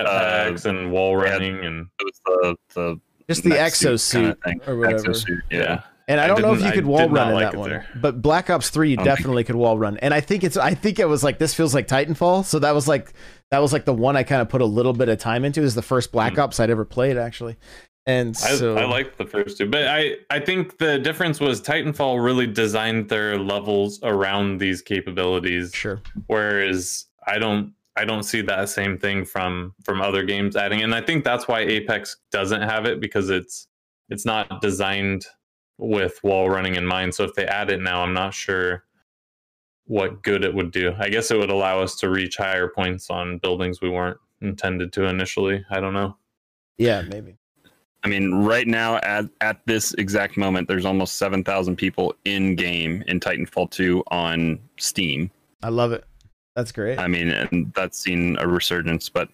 jetpacks 0.50 0.66
and 0.66 0.90
wall 0.90 1.16
running 1.16 1.64
and 1.64 1.86
it 2.00 2.04
was 2.04 2.20
the 2.26 2.56
the 2.74 3.00
Just 3.28 3.44
the 3.44 3.50
mech 3.50 3.60
exosuit 3.72 4.12
kinda 4.12 4.36
thing. 4.44 4.60
or 4.66 4.76
whatever. 4.76 4.98
exosuit. 5.04 5.40
yeah. 5.52 5.58
Yeah. 5.60 5.82
And 6.08 6.20
I 6.20 6.24
I 6.24 6.26
don't 6.28 6.42
know 6.42 6.54
if 6.54 6.60
you 6.60 6.66
I 6.66 6.72
could 6.72 6.86
wall 6.86 7.08
run 7.08 7.28
in 7.28 7.34
like 7.34 7.50
that 7.52 7.58
one, 7.58 7.70
there. 7.70 7.88
but 7.96 8.22
Black 8.22 8.48
Ops 8.48 8.70
Three 8.70 8.90
you 8.90 8.96
definitely 8.96 9.42
could 9.42 9.56
wall 9.56 9.76
run. 9.76 9.96
And 9.98 10.14
I 10.14 10.20
think 10.20 10.44
it's 10.44 10.56
I 10.56 10.74
think 10.74 10.98
it 10.98 11.08
was 11.08 11.24
like 11.24 11.38
this 11.38 11.52
feels 11.52 11.74
like 11.74 11.88
Titanfall. 11.88 12.44
So 12.44 12.60
that 12.60 12.74
was 12.74 12.86
like 12.86 13.12
that 13.50 13.58
was 13.58 13.72
like 13.72 13.86
the 13.86 13.94
one 13.94 14.16
I 14.16 14.22
kind 14.22 14.40
of 14.40 14.48
put 14.48 14.60
a 14.60 14.66
little 14.66 14.92
bit 14.92 15.08
of 15.08 15.18
time 15.18 15.44
into. 15.44 15.62
Is 15.62 15.74
the 15.74 15.82
first 15.82 16.12
Black 16.12 16.34
Mm. 16.34 16.38
Ops 16.38 16.60
I'd 16.60 16.70
ever 16.70 16.84
played 16.84 17.16
actually. 17.16 17.56
And 18.08 18.36
I, 18.44 18.54
so 18.54 18.76
I 18.76 18.84
liked 18.84 19.18
the 19.18 19.26
first 19.26 19.58
two, 19.58 19.68
but 19.68 19.88
I, 19.88 20.12
I 20.30 20.38
think 20.38 20.78
the 20.78 20.96
difference 20.96 21.40
was 21.40 21.60
Titanfall 21.60 22.24
really 22.24 22.46
designed 22.46 23.08
their 23.08 23.36
levels 23.36 23.98
around 24.04 24.58
these 24.58 24.80
capabilities, 24.80 25.72
sure. 25.74 26.00
whereas 26.28 27.06
I 27.26 27.38
don't 27.38 27.72
I 27.96 28.04
don't 28.04 28.22
see 28.22 28.42
that 28.42 28.68
same 28.68 28.96
thing 28.96 29.24
from 29.24 29.74
from 29.84 30.00
other 30.00 30.22
games 30.22 30.54
adding, 30.54 30.82
and 30.82 30.94
I 30.94 31.00
think 31.00 31.24
that's 31.24 31.48
why 31.48 31.60
Apex 31.60 32.16
doesn't 32.30 32.62
have 32.62 32.86
it 32.86 33.00
because 33.00 33.28
it's 33.28 33.66
it's 34.08 34.24
not 34.24 34.60
designed 34.60 35.26
with 35.78 36.22
wall 36.22 36.48
running 36.48 36.76
in 36.76 36.86
mind. 36.86 37.14
So 37.14 37.24
if 37.24 37.34
they 37.34 37.46
add 37.46 37.70
it 37.70 37.80
now, 37.80 38.02
I'm 38.02 38.14
not 38.14 38.34
sure 38.34 38.84
what 39.86 40.22
good 40.22 40.44
it 40.44 40.54
would 40.54 40.72
do. 40.72 40.94
I 40.98 41.08
guess 41.08 41.30
it 41.30 41.38
would 41.38 41.50
allow 41.50 41.80
us 41.80 41.94
to 41.96 42.10
reach 42.10 42.36
higher 42.36 42.68
points 42.68 43.10
on 43.10 43.38
buildings 43.38 43.80
we 43.80 43.88
weren't 43.90 44.18
intended 44.40 44.92
to 44.94 45.04
initially. 45.04 45.64
I 45.70 45.80
don't 45.80 45.94
know. 45.94 46.16
Yeah, 46.78 47.02
maybe. 47.02 47.36
I 48.04 48.08
mean, 48.08 48.34
right 48.34 48.66
now 48.66 48.96
at 48.98 49.24
at 49.40 49.60
this 49.66 49.92
exact 49.94 50.36
moment, 50.36 50.68
there's 50.68 50.84
almost 50.84 51.16
seven 51.16 51.42
thousand 51.42 51.76
people 51.76 52.14
in 52.24 52.54
game 52.54 53.02
in 53.08 53.18
Titanfall 53.18 53.70
2 53.70 54.04
on 54.10 54.60
Steam. 54.78 55.30
I 55.62 55.70
love 55.70 55.92
it. 55.92 56.04
That's 56.54 56.70
great. 56.72 56.98
I 56.98 57.06
mean, 57.08 57.30
and 57.30 57.72
that's 57.74 57.98
seen 57.98 58.36
a 58.38 58.46
resurgence. 58.46 59.08
But 59.08 59.28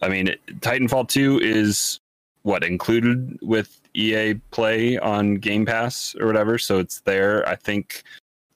I 0.00 0.08
mean, 0.08 0.28
it- 0.28 0.40
Titanfall 0.60 1.08
2 1.08 1.40
is 1.40 2.00
what 2.42 2.64
included 2.64 3.38
with 3.42 3.80
EA 3.94 4.34
Play 4.50 4.98
on 4.98 5.34
Game 5.36 5.64
Pass 5.64 6.14
or 6.20 6.26
whatever, 6.26 6.58
so 6.58 6.78
it's 6.78 7.00
there. 7.00 7.48
I 7.48 7.54
think 7.56 8.02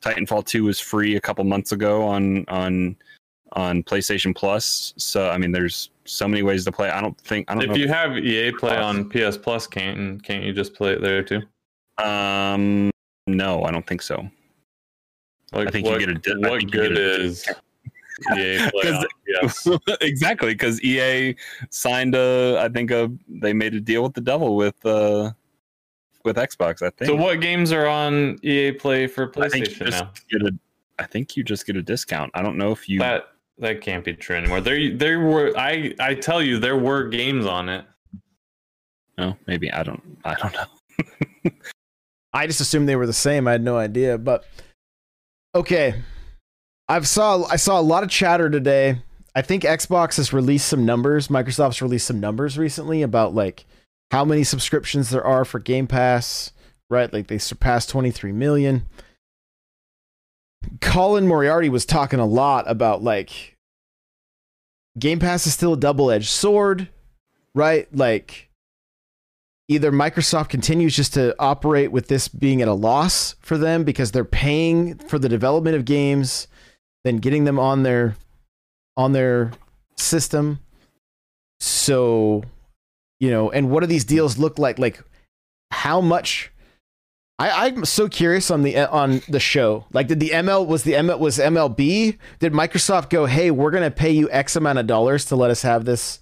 Titanfall 0.02 0.46
2 0.46 0.64
was 0.64 0.80
free 0.80 1.16
a 1.16 1.20
couple 1.20 1.44
months 1.44 1.72
ago 1.72 2.04
on 2.04 2.44
on 2.48 2.96
on 3.52 3.82
PlayStation 3.82 4.34
Plus. 4.34 4.94
So 4.96 5.30
I 5.30 5.38
mean, 5.38 5.52
there's 5.52 5.90
so 6.04 6.28
many 6.28 6.42
ways 6.42 6.64
to 6.64 6.72
play. 6.72 6.90
I 6.90 7.00
don't 7.00 7.18
think 7.20 7.50
I 7.50 7.54
don't 7.54 7.70
If 7.70 7.76
you 7.76 7.88
have 7.88 8.18
EA 8.18 8.52
Play 8.52 8.76
on 8.76 9.08
PS 9.08 9.36
Plus, 9.36 9.66
can't 9.66 10.22
can't 10.22 10.44
you 10.44 10.52
just 10.52 10.74
play 10.74 10.92
it 10.92 11.00
there 11.02 11.22
too? 11.22 11.42
um, 11.98 12.90
no, 13.26 13.64
I 13.64 13.70
don't 13.70 13.86
think 13.86 14.02
so. 14.02 14.28
Like, 15.52 15.68
I 15.68 15.70
think 15.70 15.86
you 15.86 15.98
get 15.98 16.08
a 16.10 16.14
di- 16.14 16.48
what 16.48 16.70
good 16.70 16.94
get 16.94 16.98
a 16.98 17.20
is 17.22 17.48
EA 18.36 18.70
Play 18.70 18.82
'Cause 18.82 19.06
on 19.64 19.78
PS? 19.78 19.96
exactly, 20.00 20.54
because 20.54 20.82
EA 20.82 21.34
signed 21.70 22.14
a. 22.14 22.58
I 22.60 22.68
think 22.68 22.90
a 22.90 23.10
they 23.28 23.52
made 23.52 23.74
a 23.74 23.80
deal 23.80 24.02
with 24.02 24.14
the 24.14 24.20
devil 24.20 24.56
with 24.56 24.84
uh 24.84 25.32
with 26.24 26.36
Xbox. 26.36 26.82
I 26.82 26.90
think. 26.90 27.08
So 27.08 27.14
what 27.16 27.40
games 27.40 27.72
are 27.72 27.86
on 27.86 28.38
EA 28.42 28.72
Play 28.72 29.06
for 29.06 29.30
I 29.40 29.48
think 29.48 29.68
you 29.68 29.74
PlayStation 29.74 29.86
just 29.86 30.04
now? 30.04 30.12
get 30.30 30.42
a. 30.42 30.58
I 30.98 31.06
think 31.06 31.36
you 31.36 31.44
just 31.44 31.66
get 31.66 31.76
a 31.76 31.82
discount. 31.82 32.30
I 32.34 32.42
don't 32.42 32.56
know 32.56 32.72
if 32.72 32.88
you. 32.88 32.98
That 32.98 33.28
that 33.58 33.80
can't 33.80 34.04
be 34.04 34.14
true 34.14 34.36
anymore. 34.36 34.60
There 34.60 34.94
there 34.96 35.20
were 35.20 35.52
I 35.56 35.94
I 36.00 36.14
tell 36.14 36.42
you 36.42 36.58
there 36.58 36.76
were 36.76 37.04
games 37.08 37.46
on 37.46 37.68
it. 37.68 37.84
no, 39.16 39.36
maybe 39.46 39.72
I 39.72 39.82
don't. 39.82 40.18
I 40.24 40.34
don't 40.34 40.52
know. 40.54 41.50
I 42.32 42.46
just 42.46 42.60
assumed 42.60 42.88
they 42.88 42.96
were 42.96 43.06
the 43.06 43.12
same. 43.12 43.48
I 43.48 43.52
had 43.52 43.62
no 43.62 43.76
idea, 43.78 44.18
but 44.18 44.44
okay. 45.54 45.94
I've 46.88 47.06
saw 47.06 47.44
I 47.44 47.56
saw 47.56 47.78
a 47.78 47.82
lot 47.82 48.02
of 48.02 48.10
chatter 48.10 48.48
today. 48.48 49.02
I 49.34 49.42
think 49.42 49.62
Xbox 49.62 50.16
has 50.16 50.32
released 50.32 50.68
some 50.68 50.84
numbers. 50.84 51.28
Microsoft's 51.28 51.82
released 51.82 52.06
some 52.06 52.20
numbers 52.20 52.58
recently 52.58 53.02
about 53.02 53.34
like 53.34 53.66
how 54.10 54.24
many 54.24 54.42
subscriptions 54.42 55.10
there 55.10 55.24
are 55.24 55.44
for 55.44 55.58
Game 55.58 55.86
Pass, 55.86 56.52
right? 56.88 57.12
Like 57.12 57.28
they 57.28 57.38
surpassed 57.38 57.90
23 57.90 58.32
million. 58.32 58.86
Colin 60.80 61.26
Moriarty 61.26 61.68
was 61.68 61.86
talking 61.86 62.18
a 62.18 62.26
lot 62.26 62.68
about 62.68 63.02
like 63.02 63.56
Game 64.98 65.20
Pass 65.20 65.46
is 65.46 65.54
still 65.54 65.74
a 65.74 65.78
double-edged 65.78 66.28
sword, 66.28 66.88
right? 67.54 67.86
Like 67.94 68.48
either 69.68 69.92
Microsoft 69.92 70.48
continues 70.48 70.96
just 70.96 71.14
to 71.14 71.34
operate 71.38 71.92
with 71.92 72.08
this 72.08 72.26
being 72.28 72.62
at 72.62 72.68
a 72.68 72.72
loss 72.72 73.36
for 73.40 73.58
them 73.58 73.84
because 73.84 74.10
they're 74.10 74.24
paying 74.24 74.96
for 74.96 75.18
the 75.18 75.28
development 75.28 75.76
of 75.76 75.84
games, 75.84 76.48
then 77.08 77.16
getting 77.16 77.44
them 77.44 77.58
on 77.58 77.82
their 77.82 78.16
on 78.96 79.12
their 79.12 79.52
system. 79.96 80.60
So, 81.60 82.44
you 83.18 83.30
know, 83.30 83.50
and 83.50 83.70
what 83.70 83.80
do 83.80 83.86
these 83.86 84.04
deals 84.04 84.38
look 84.38 84.58
like? 84.58 84.78
Like 84.78 85.02
how 85.70 86.00
much 86.00 86.52
I, 87.38 87.66
I'm 87.66 87.84
so 87.84 88.08
curious 88.08 88.50
on 88.50 88.62
the 88.62 88.76
on 88.90 89.22
the 89.28 89.40
show. 89.40 89.86
Like, 89.92 90.08
did 90.08 90.18
the 90.20 90.30
ML 90.30 90.66
was 90.66 90.82
the 90.82 90.94
ML 90.94 91.18
was 91.18 91.38
MLB? 91.38 92.18
Did 92.40 92.52
Microsoft 92.52 93.10
go, 93.10 93.26
hey, 93.26 93.50
we're 93.50 93.70
gonna 93.70 93.90
pay 93.90 94.10
you 94.10 94.28
X 94.30 94.56
amount 94.56 94.80
of 94.80 94.86
dollars 94.86 95.24
to 95.26 95.36
let 95.36 95.50
us 95.50 95.62
have 95.62 95.84
this? 95.84 96.18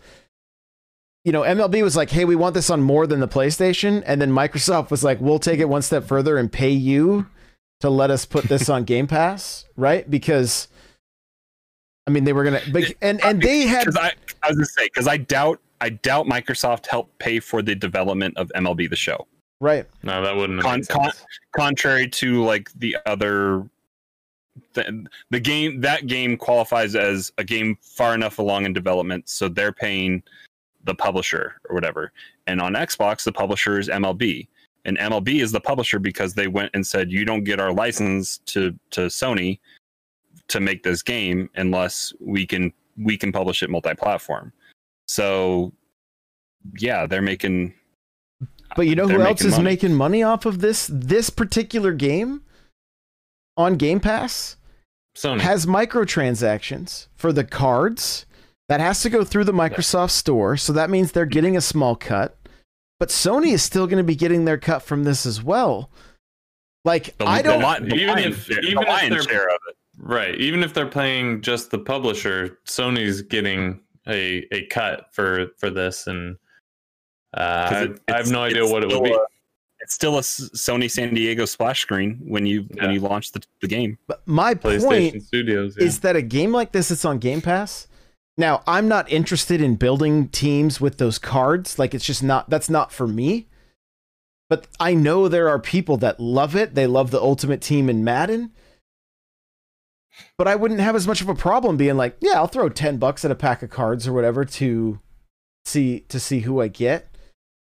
You 1.25 1.33
know, 1.33 1.43
MLB 1.43 1.83
was 1.83 1.97
like, 1.97 2.11
hey, 2.11 2.25
we 2.25 2.37
want 2.37 2.55
this 2.55 2.71
on 2.71 2.83
more 2.83 3.07
than 3.07 3.19
the 3.19 3.27
PlayStation, 3.27 4.03
and 4.07 4.21
then 4.21 4.31
Microsoft 4.31 4.91
was 4.91 5.03
like, 5.03 5.21
we'll 5.21 5.41
take 5.41 5.59
it 5.59 5.69
one 5.69 5.83
step 5.83 6.05
further 6.05 6.37
and 6.37 6.53
pay 6.53 6.71
you 6.71 7.27
to 7.81 7.91
let 7.91 8.11
us 8.11 8.25
put 8.25 8.45
this 8.45 8.69
on 8.69 8.85
Game 8.85 9.07
Pass, 9.07 9.65
right? 9.77 10.09
Because 10.09 10.69
I 12.07 12.11
mean, 12.11 12.25
they 12.25 12.33
were 12.33 12.45
gonna, 12.45 12.61
but, 12.73 12.85
and 13.03 13.23
and 13.25 13.43
they 13.43 13.63
had. 13.63 13.89
I, 13.97 14.13
I 14.43 14.49
was 14.49 14.57
gonna 14.57 14.67
say 14.67 14.85
because 14.85 15.09
I 15.09 15.17
doubt 15.17 15.61
I 15.81 15.91
doubt 15.91 16.27
Microsoft 16.27 16.87
helped 16.87 17.19
pay 17.19 17.41
for 17.41 17.63
the 17.63 17.75
development 17.75 18.37
of 18.37 18.51
MLB 18.55 18.89
the 18.89 18.97
Show. 18.97 19.27
Right. 19.61 19.87
No, 20.03 20.23
that 20.23 20.37
wouldn't. 20.37 20.63
Con- 20.63 20.81
Have 20.81 20.89
con- 20.89 21.13
Contrary 21.57 22.09
to 22.09 22.45
like 22.45 22.71
the 22.75 22.97
other, 23.07 23.69
the, 24.75 25.07
the 25.31 25.41
game 25.41 25.81
that 25.81 26.07
game 26.07 26.37
qualifies 26.37 26.95
as 26.95 27.33
a 27.39 27.45
game 27.45 27.77
far 27.81 28.15
enough 28.15 28.39
along 28.39 28.67
in 28.67 28.73
development, 28.73 29.29
so 29.29 29.49
they're 29.49 29.73
paying 29.73 30.23
the 30.85 30.95
publisher 30.95 31.57
or 31.69 31.75
whatever. 31.75 32.13
And 32.47 32.61
on 32.61 32.75
Xbox, 32.75 33.25
the 33.25 33.33
publisher 33.33 33.79
is 33.79 33.89
MLB, 33.89 34.47
and 34.85 34.97
MLB 34.99 35.41
is 35.41 35.51
the 35.51 35.61
publisher 35.61 35.99
because 35.99 36.35
they 36.35 36.47
went 36.47 36.71
and 36.75 36.87
said 36.87 37.11
you 37.11 37.25
don't 37.25 37.43
get 37.43 37.59
our 37.59 37.73
license 37.73 38.39
to 38.47 38.79
to 38.91 39.03
Sony 39.07 39.59
to 40.49 40.61
make 40.61 40.83
this 40.83 41.03
game 41.03 41.51
unless 41.57 42.13
we 42.21 42.47
can 42.47 42.73
we 42.99 43.17
can 43.17 43.33
publish 43.33 43.63
it 43.63 43.71
multi-platform. 43.71 44.53
So 45.09 45.73
yeah, 46.79 47.07
they're 47.07 47.23
making 47.23 47.75
But 48.77 48.87
you 48.87 48.95
know 48.97 49.07
who 49.09 49.21
else 49.23 49.43
is 49.43 49.53
money. 49.53 49.65
making 49.65 49.95
money 49.95 50.23
off 50.23 50.47
of 50.47 50.61
this 50.61 50.89
this 50.93 51.31
particular 51.31 51.93
game 51.93 52.43
on 53.57 53.77
Game 53.77 54.01
Pass? 54.01 54.57
Sony. 55.17 55.41
Has 55.41 55.65
microtransactions 55.67 57.07
for 57.17 57.33
the 57.33 57.45
cards. 57.45 58.27
That 58.69 58.81
has 58.81 59.01
to 59.03 59.11
go 59.11 59.23
through 59.23 59.45
the 59.45 59.53
Microsoft 59.53 60.11
store, 60.11 60.57
so 60.57 60.73
that 60.73 60.91
means 60.91 61.13
they're 61.13 61.25
getting 61.25 61.57
a 61.57 61.61
small 61.61 61.95
cut. 61.95 62.37
But 62.99 63.11
Sony 63.11 63.53
is 63.53 63.63
still 63.63 63.87
going 63.87 63.99
to 63.99 64.05
be 64.05 64.17
getting 64.17 64.45
their 64.45 64.59
cut 64.59 64.83
from 64.83 65.05
this 65.05 65.25
as 65.25 65.41
well. 65.41 65.89
Like 66.85 67.17
the, 67.17 67.27
I 67.27 67.43
don't 67.43 67.61
the, 67.61 67.69
li- 67.69 67.89
the 67.91 67.95
even 67.95 68.15
lion- 68.17 68.33
if- 68.33 68.47
the 68.49 68.59
even 68.61 68.83
if 68.83 68.89
lion's 68.89 69.11
they're- 69.15 69.23
share 69.23 69.47
of 69.49 69.59
it. 69.69 69.77
Right. 69.99 70.35
Even 70.41 70.63
if 70.63 70.75
they're 70.75 70.87
paying 70.89 71.41
just 71.43 71.71
the 71.71 71.79
publisher, 71.79 72.59
Sony's 72.67 73.23
getting 73.23 73.81
a, 74.09 74.47
a 74.53 74.67
cut 74.67 75.07
for 75.13 75.49
for 75.59 75.71
this, 75.71 76.07
and 76.07 76.37
uh, 77.35 77.69
'Cause 77.69 77.77
I, 77.77 77.83
it- 77.85 78.01
I 78.09 78.17
have 78.19 78.31
no 78.31 78.43
idea 78.43 78.65
what 78.67 78.83
it 78.83 78.87
would 78.87 78.93
still 78.93 79.03
be. 79.05 79.11
a- 79.13 79.19
it's 79.81 79.95
still 79.95 80.17
a 80.19 80.23
Sony 80.23 80.91
San 80.91 81.15
Diego 81.15 81.45
splash 81.45 81.81
screen 81.83 82.21
when 82.27 82.47
you 82.47 82.67
Yeah. 82.75 82.85
when 82.87 82.95
you 82.95 83.01
launch 83.01 83.33
the, 83.33 83.43
the 83.61 83.69
game. 83.69 83.99
but 84.07 84.23
my 84.27 84.55
PlayStation 84.55 85.11
point 85.13 85.23
Studios. 85.23 85.77
Yeah. 85.79 85.85
is 85.87 86.01
that 86.01 86.17
a 86.17 86.23
game 86.23 86.51
like 86.53 86.73
this 86.73 86.89
that's 86.89 87.05
on 87.05 87.19
Game 87.19 87.41
Pass. 87.43 87.87
Now, 88.39 88.63
I'm 88.67 88.89
not 88.89 89.11
interested 89.11 89.61
in 89.63 89.77
building 89.77 90.29
teams 90.29 90.79
with 90.81 90.99
those 90.99 91.19
cards. 91.19 91.79
Like 91.79 91.95
it's 91.95 92.05
just 92.05 92.23
not 92.23 92.51
that's 92.51 92.69
not 92.71 92.91
for 92.93 93.07
me. 93.07 93.49
But 94.49 94.67
I 94.79 94.95
know 94.95 95.27
there 95.29 95.49
are 95.49 95.59
people 95.59 95.97
that 95.99 96.21
love 96.21 96.55
it. 96.55 96.75
They 96.75 96.87
love 96.87 97.11
the 97.11 97.21
ultimate 97.21 97.61
team 97.61 97.89
in 97.91 98.05
Madden. 98.05 98.53
But 100.39 100.49
I 100.49 100.57
wouldn't 100.57 100.81
have 100.81 100.97
as 100.97 101.07
much 101.07 101.21
of 101.21 101.29
a 101.29 101.35
problem 101.35 101.77
being 101.77 101.97
like, 101.97 102.17
yeah, 102.21 102.35
I'll 102.35 102.47
throw 102.47 102.69
10 102.69 102.99
bucks 102.99 103.25
at 103.25 103.31
a 103.31 103.35
pack 103.35 103.63
of 103.63 103.71
cards 103.71 104.07
or 104.07 104.13
whatever 104.13 104.45
to 104.45 105.01
see 105.65 106.01
to 106.09 106.21
see 106.21 106.41
who 106.41 106.61
I 106.61 106.69
get 106.69 107.09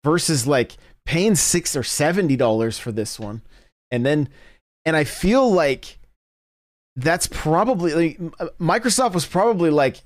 versus 0.05 0.47
like 0.47 0.77
paying 1.05 1.35
6 1.35 1.77
or 1.77 1.83
70 1.83 2.37
dollars 2.37 2.79
for 2.79 2.93
this 2.93 3.19
one. 3.21 3.43
And 3.91 4.07
then 4.07 4.29
and 4.85 4.97
I 4.97 5.05
feel 5.05 5.51
like 5.51 5.99
that's 6.97 7.27
probably 7.27 7.95
like, 7.95 8.35
uh, 8.39 8.49
Microsoft 8.61 9.15
was 9.15 9.27
probably 9.27 9.71
like, 9.71 10.03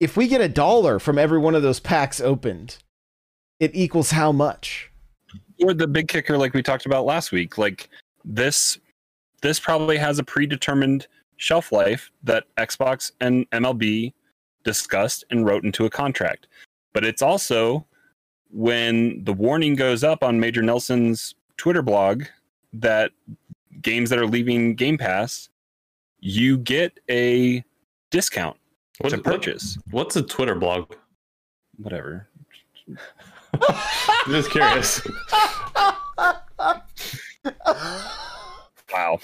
if 0.00 0.16
we 0.16 0.28
get 0.28 0.40
a 0.40 0.48
dollar 0.48 0.98
from 0.98 1.18
every 1.18 1.38
one 1.38 1.54
of 1.54 1.62
those 1.62 1.80
packs 1.80 2.20
opened, 2.20 2.78
it 3.60 3.70
equals 3.74 4.10
how 4.10 4.32
much? 4.32 4.90
Or 5.62 5.72
the 5.72 5.86
big 5.86 6.08
kicker, 6.08 6.36
like 6.36 6.52
we 6.52 6.62
talked 6.62 6.84
about 6.84 7.06
last 7.06 7.32
week, 7.32 7.56
like 7.56 7.88
this 8.24 8.78
this 9.42 9.60
probably 9.60 9.96
has 9.96 10.18
a 10.18 10.24
predetermined 10.24 11.06
shelf 11.36 11.72
life 11.72 12.10
that 12.24 12.44
Xbox 12.56 13.12
and 13.20 13.48
MLB 13.50 14.12
discussed 14.64 15.24
and 15.30 15.44
wrote 15.46 15.64
into 15.64 15.84
a 15.84 15.90
contract. 15.90 16.46
But 16.92 17.04
it's 17.04 17.22
also 17.22 17.86
when 18.50 19.22
the 19.24 19.32
warning 19.32 19.74
goes 19.74 20.02
up 20.04 20.22
on 20.22 20.40
Major 20.40 20.62
Nelson's 20.62 21.34
Twitter 21.56 21.82
blog 21.82 22.24
that 22.72 23.10
games 23.82 24.10
that 24.10 24.18
are 24.18 24.26
leaving 24.26 24.74
Game 24.74 24.96
Pass, 24.98 25.48
you 26.20 26.58
get 26.58 26.98
a 27.10 27.62
discount 28.10 28.56
What- 28.98 29.10
to 29.10 29.16
what- 29.16 29.24
purchase. 29.24 29.78
what's 29.90 30.16
a 30.16 30.22
Twitter 30.22 30.54
blog? 30.54 30.94
Whatever. 31.78 32.28
I'm 32.88 32.96
just 34.28 34.50
curious. 34.50 35.02
Wow. 38.92 39.18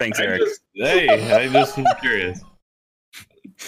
Thanks, 0.00 0.18
I 0.18 0.24
Eric. 0.24 0.40
just, 0.40 0.62
hey, 0.74 1.08
I 1.34 1.46
just 1.48 1.78
am 1.78 1.84
curious. 2.00 2.40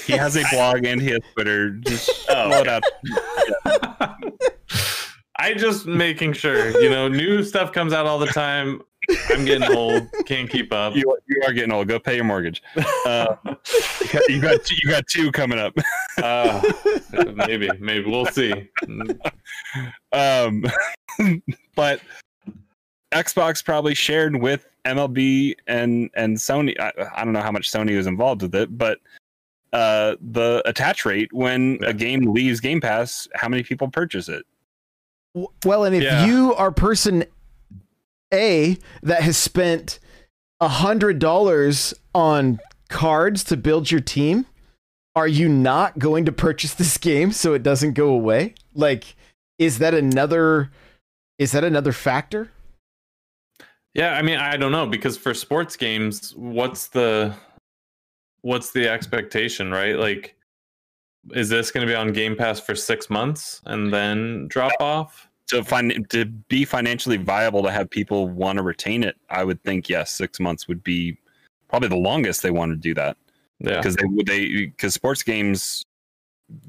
He 0.07 0.15
has 0.15 0.35
a 0.35 0.43
blog 0.51 0.87
and 0.87 0.99
he 0.99 1.11
has 1.11 1.21
Twitter. 1.35 1.73
Just 1.73 2.27
Oh, 2.31 2.51
it 2.59 2.67
out. 2.67 2.83
I 5.37 5.53
just 5.53 5.85
making 5.85 6.33
sure, 6.33 6.71
you 6.81 6.89
know, 6.89 7.07
new 7.07 7.43
stuff 7.45 7.71
comes 7.71 7.93
out 7.93 8.07
all 8.07 8.19
the 8.19 8.29
time. 8.29 8.81
I'm 9.29 9.45
getting 9.45 9.77
old, 9.77 10.09
can't 10.25 10.49
keep 10.49 10.73
up. 10.73 10.97
You, 10.97 11.19
you 11.27 11.43
are 11.47 11.53
getting 11.53 11.71
old. 11.73 11.89
Go 11.89 11.99
pay 11.99 12.15
your 12.15 12.25
mortgage. 12.25 12.63
Uh, 13.05 13.37
you, 14.01 14.09
got, 14.11 14.29
you 14.29 14.41
got 14.41 14.71
you 14.71 14.89
got 14.89 15.07
two 15.09 15.31
coming 15.33 15.59
up. 15.59 15.75
Uh, 16.17 16.63
maybe, 17.47 17.69
maybe 17.79 18.11
we'll 18.11 18.27
see. 18.27 18.71
Um, 20.13 20.65
but 21.75 22.01
Xbox 23.13 23.65
probably 23.65 23.95
shared 23.95 24.37
with 24.37 24.67
MLB 24.85 25.55
and 25.67 26.11
and 26.15 26.37
Sony. 26.37 26.79
I, 26.81 26.93
I 27.15 27.25
don't 27.25 27.33
know 27.33 27.41
how 27.43 27.53
much 27.53 27.71
Sony 27.71 27.97
was 27.97 28.07
involved 28.07 28.43
with 28.43 28.55
it, 28.55 28.77
but 28.77 28.99
uh, 29.73 30.17
the 30.21 30.63
attach 30.67 31.05
rate 31.07 31.33
when 31.33 31.79
Yeah. 31.81 31.89
a 31.91 31.93
game 31.95 32.33
leaves 32.33 32.61
Game 32.61 32.81
Pass, 32.81 33.27
how 33.35 33.49
many 33.49 33.63
people 33.63 33.89
purchase 33.89 34.29
it? 34.29 34.45
Well, 35.65 35.85
and 35.85 35.95
if 35.97 36.03
Yeah. 36.03 36.27
you 36.27 36.55
are 36.55 36.71
person 36.71 37.25
A 38.35 38.77
that 39.03 39.23
has 39.23 39.37
spent 39.39 39.99
a 40.61 40.69
hundred 40.69 41.19
dollars 41.19 41.95
on 42.15 42.61
cards 42.89 43.43
to 43.45 43.57
build 43.57 43.91
your 43.91 44.01
team, 44.01 44.45
are 45.17 45.27
you 45.29 45.49
not 45.49 45.99
going 45.99 46.25
to 46.27 46.33
purchase 46.33 46.75
this 46.75 46.99
game 46.99 47.33
so 47.33 47.55
it 47.55 47.63
doesn't 47.63 47.95
go 47.95 48.09
away? 48.09 48.55
Like, 48.75 49.17
is 49.59 49.79
that 49.79 49.95
another? 49.95 50.71
Is 51.39 51.53
that 51.53 51.65
another 51.65 51.93
factor? 51.93 52.52
Yeah, 53.95 54.15
I 54.15 54.23
mean, 54.23 54.39
I 54.39 54.57
don't 54.57 54.73
know 54.73 54.87
because 54.87 55.17
for 55.17 55.35
sports 55.35 55.77
games, 55.77 56.35
what's 56.37 56.89
the 56.89 57.35
what's 58.41 58.73
the 58.73 58.89
expectation, 58.89 59.71
right? 59.71 59.97
Like, 59.97 60.35
is 61.33 61.49
this 61.49 61.71
going 61.71 61.87
to 61.87 61.91
be 61.91 61.95
on 61.95 62.13
Game 62.13 62.35
Pass 62.35 62.59
for 62.59 62.75
six 62.75 63.11
months 63.11 63.61
and 63.67 63.93
then 63.93 64.49
drop 64.49 64.73
off? 64.81 65.29
To 65.49 65.63
find 65.63 66.09
to 66.11 66.25
be 66.25 66.65
financially 66.65 67.19
viable 67.19 67.63
to 67.63 67.71
have 67.71 67.91
people 67.91 68.29
want 68.29 68.57
to 68.57 68.63
retain 68.63 69.05
it, 69.05 69.17
I 69.29 69.45
would 69.45 69.63
think 69.65 69.91
yes, 69.91 70.11
six 70.11 70.41
months 70.41 70.67
would 70.69 70.83
be 70.83 71.19
probably 71.69 71.89
the 71.89 71.97
longest 71.97 72.43
they 72.43 72.51
want 72.51 72.73
to 72.73 72.77
do 72.77 72.95
that. 72.95 73.19
Yeah, 73.59 73.77
because 73.77 73.97
they 73.97 74.07
would 74.07 74.27
they 74.27 74.49
because 74.49 74.95
sports 74.95 75.23
games 75.23 75.85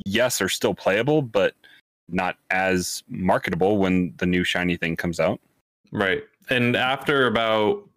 yes 0.06 0.42
are 0.42 0.50
still 0.50 0.74
playable 0.74 1.22
but 1.22 1.56
not 2.08 2.38
as 2.52 3.04
marketable 3.08 3.78
when 3.78 4.14
the 4.18 4.26
new 4.26 4.44
shiny 4.44 4.78
thing 4.78 4.96
comes 4.96 5.20
out 5.20 5.42
right. 5.92 6.24
And 6.50 6.76
after 6.76 7.28
about, 7.28 7.88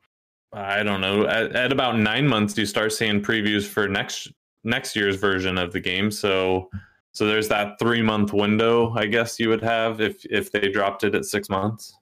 I 0.53 0.82
don't 0.82 1.01
know, 1.01 1.26
at, 1.26 1.55
at 1.57 1.72
about 1.72 1.99
nine 1.99 2.26
months, 2.26 2.57
you 2.57 2.66
start 2.66 2.92
seeing 2.92 3.22
previews 3.22 3.66
for 3.66 3.88
next 3.88 4.32
next 4.64 4.97
year's 4.97 5.16
version 5.16 5.59
of 5.59 5.72
the 5.72 5.80
game. 5.80 6.11
So, 6.11 6.70
so 7.12 7.26
there's 7.26 7.49
that 7.49 7.78
three 7.78 8.03
month 8.03 8.32
window, 8.32 8.92
I 8.94 9.07
guess 9.07 9.38
you 9.38 9.49
would 9.49 9.62
have 9.62 10.01
if 10.01 10.24
if 10.26 10.51
they 10.53 10.68
dropped 10.68 11.05
it 11.05 11.14
at 11.14 11.24
six 11.24 11.49
months. 11.49 11.94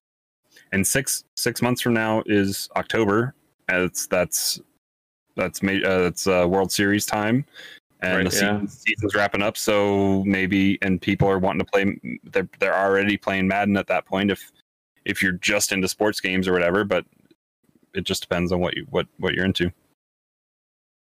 and 0.72 0.86
six 0.86 1.24
six 1.36 1.62
months 1.62 1.80
from 1.80 1.95
now 1.95 2.22
is 2.26 2.68
october 2.76 3.34
that's 3.68 4.07
that's 4.09 4.61
that's 5.36 5.62
ma- 5.62 5.72
uh, 5.84 6.03
that's 6.03 6.26
uh, 6.26 6.47
world 6.49 6.70
series 6.72 7.07
time 7.07 7.45
and 8.01 8.24
Right, 8.24 8.30
the 8.30 8.36
yeah. 8.36 8.61
season, 8.61 8.68
season's 8.68 9.14
wrapping 9.14 9.42
up 9.42 9.57
so 9.57 10.24
maybe 10.24 10.78
and 10.82 11.01
people 11.01 11.28
are 11.28 11.38
wanting 11.38 11.61
to 11.61 11.70
play 11.70 12.18
they're, 12.32 12.49
they're 12.59 12.76
already 12.76 13.16
playing 13.16 13.47
madden 13.47 13.76
at 13.76 13.86
that 13.86 14.05
point 14.07 14.30
if 14.30 14.51
if 15.05 15.22
you're 15.22 15.32
just 15.32 15.72
into 15.72 15.88
sports 15.88 16.20
games 16.20 16.48
or 16.48 16.52
whatever 16.52 16.84
but 16.84 17.05
it 17.94 18.05
just 18.05 18.22
depends 18.22 18.52
on 18.52 18.61
what 18.61 18.76
you 18.76 18.86
what 18.90 19.07
what 19.18 19.34
you're 19.34 19.44
into 19.44 19.72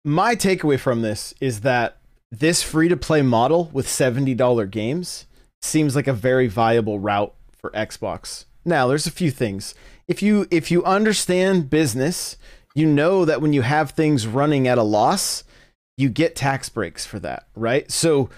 My 0.03 0.35
takeaway 0.35 0.79
from 0.79 1.01
this 1.01 1.33
is 1.41 1.61
that 1.61 1.97
this 2.31 2.61
free 2.61 2.89
to 2.89 2.97
play 2.97 3.21
model 3.21 3.69
with 3.73 3.87
$70 3.87 4.69
games 4.69 5.27
seems 5.61 5.95
like 5.95 6.07
a 6.07 6.13
very 6.13 6.47
viable 6.47 6.99
route 6.99 7.33
for 7.51 7.71
Xbox. 7.71 8.45
Now, 8.65 8.87
there's 8.87 9.07
a 9.07 9.11
few 9.11 9.31
things. 9.31 9.73
if 10.07 10.21
you 10.21 10.47
if 10.51 10.71
you 10.71 10.83
understand 10.83 11.69
business, 11.69 12.37
you 12.75 12.85
know 12.85 13.25
that 13.25 13.41
when 13.41 13.53
you 13.53 13.61
have 13.61 13.91
things 13.91 14.27
running 14.27 14.67
at 14.67 14.77
a 14.77 14.83
loss, 14.83 15.43
you 15.97 16.09
get 16.09 16.35
tax 16.35 16.69
breaks 16.69 17.05
for 17.05 17.19
that, 17.19 17.47
right? 17.55 17.89
So 17.91 18.29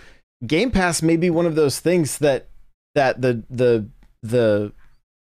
Game 0.46 0.72
Pass 0.72 1.02
may 1.02 1.18
be 1.18 1.30
one 1.30 1.46
of 1.46 1.56
those 1.56 1.80
things 1.80 2.20
that 2.20 2.48
that 2.96 3.22
the 3.22 3.44
the 3.50 3.88
the 4.24 4.72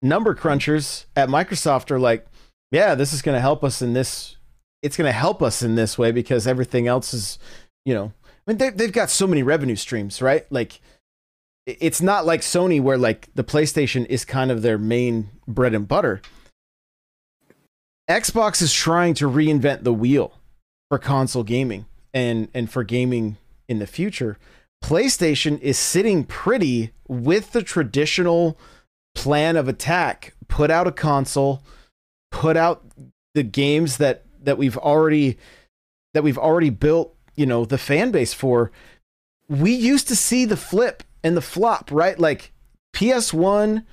number 0.01 0.35
crunchers 0.35 1.05
at 1.15 1.29
Microsoft 1.29 1.91
are 1.91 1.99
like, 1.99 2.25
yeah, 2.71 2.95
this 2.95 3.13
is 3.13 3.21
going 3.21 3.35
to 3.35 3.41
help 3.41 3.63
us 3.63 3.81
in 3.81 3.93
this. 3.93 4.37
It's 4.81 4.97
going 4.97 5.07
to 5.07 5.11
help 5.11 5.41
us 5.41 5.61
in 5.61 5.75
this 5.75 5.97
way 5.97 6.11
because 6.11 6.47
everything 6.47 6.87
else 6.87 7.13
is, 7.13 7.37
you 7.85 7.93
know, 7.93 8.13
I 8.25 8.51
mean, 8.51 8.57
they, 8.57 8.69
they've 8.69 8.91
got 8.91 9.09
so 9.09 9.27
many 9.27 9.43
revenue 9.43 9.75
streams, 9.75 10.21
right? 10.21 10.45
Like, 10.51 10.81
it's 11.65 12.01
not 12.01 12.25
like 12.25 12.41
Sony 12.41 12.81
where 12.81 12.97
like 12.97 13.29
the 13.35 13.43
PlayStation 13.43 14.05
is 14.07 14.25
kind 14.25 14.51
of 14.51 14.61
their 14.61 14.77
main 14.77 15.29
bread 15.47 15.73
and 15.73 15.87
butter. 15.87 16.21
Xbox 18.09 18.61
is 18.61 18.73
trying 18.73 19.13
to 19.15 19.29
reinvent 19.29 19.83
the 19.83 19.93
wheel 19.93 20.39
for 20.89 20.97
console 20.97 21.43
gaming 21.43 21.85
and 22.13 22.49
and 22.53 22.69
for 22.69 22.83
gaming 22.83 23.37
in 23.69 23.79
the 23.79 23.87
future. 23.87 24.37
PlayStation 24.83 25.59
is 25.61 25.77
sitting 25.77 26.23
pretty 26.23 26.91
with 27.07 27.51
the 27.51 27.61
traditional 27.61 28.57
plan 29.15 29.55
of 29.55 29.67
attack. 29.67 30.33
Put 30.47 30.69
out 30.71 30.87
a 30.87 30.91
console, 30.91 31.63
put 32.31 32.57
out 32.57 32.83
the 33.35 33.43
games 33.43 33.97
that 33.97 34.25
that 34.43 34.57
we've 34.57 34.77
already 34.77 35.37
that 36.13 36.23
we've 36.23 36.37
already 36.37 36.69
built, 36.69 37.15
you 37.35 37.45
know, 37.45 37.63
the 37.65 37.77
fan 37.77 38.11
base 38.11 38.33
for. 38.33 38.71
We 39.47 39.71
used 39.73 40.07
to 40.09 40.15
see 40.15 40.45
the 40.45 40.57
flip 40.57 41.03
and 41.23 41.37
the 41.37 41.41
flop, 41.41 41.89
right? 41.91 42.17
Like 42.19 42.51
PS1 42.95 43.85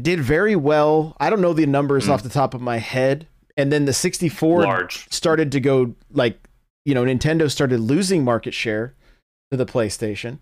did 0.00 0.20
very 0.20 0.56
well. 0.56 1.16
I 1.20 1.30
don't 1.30 1.40
know 1.40 1.52
the 1.52 1.66
numbers 1.66 2.06
Mm. 2.06 2.10
off 2.10 2.22
the 2.22 2.28
top 2.28 2.54
of 2.54 2.60
my 2.60 2.78
head. 2.78 3.26
And 3.58 3.72
then 3.72 3.86
the 3.86 3.92
64 3.94 4.62
Large. 4.64 5.10
started 5.10 5.50
to 5.52 5.60
go 5.60 5.94
like, 6.10 6.38
you 6.84 6.94
know, 6.94 7.04
Nintendo 7.04 7.50
started 7.50 7.80
losing 7.80 8.22
market 8.22 8.52
share 8.52 8.94
to 9.50 9.56
the 9.56 9.64
PlayStation. 9.64 10.38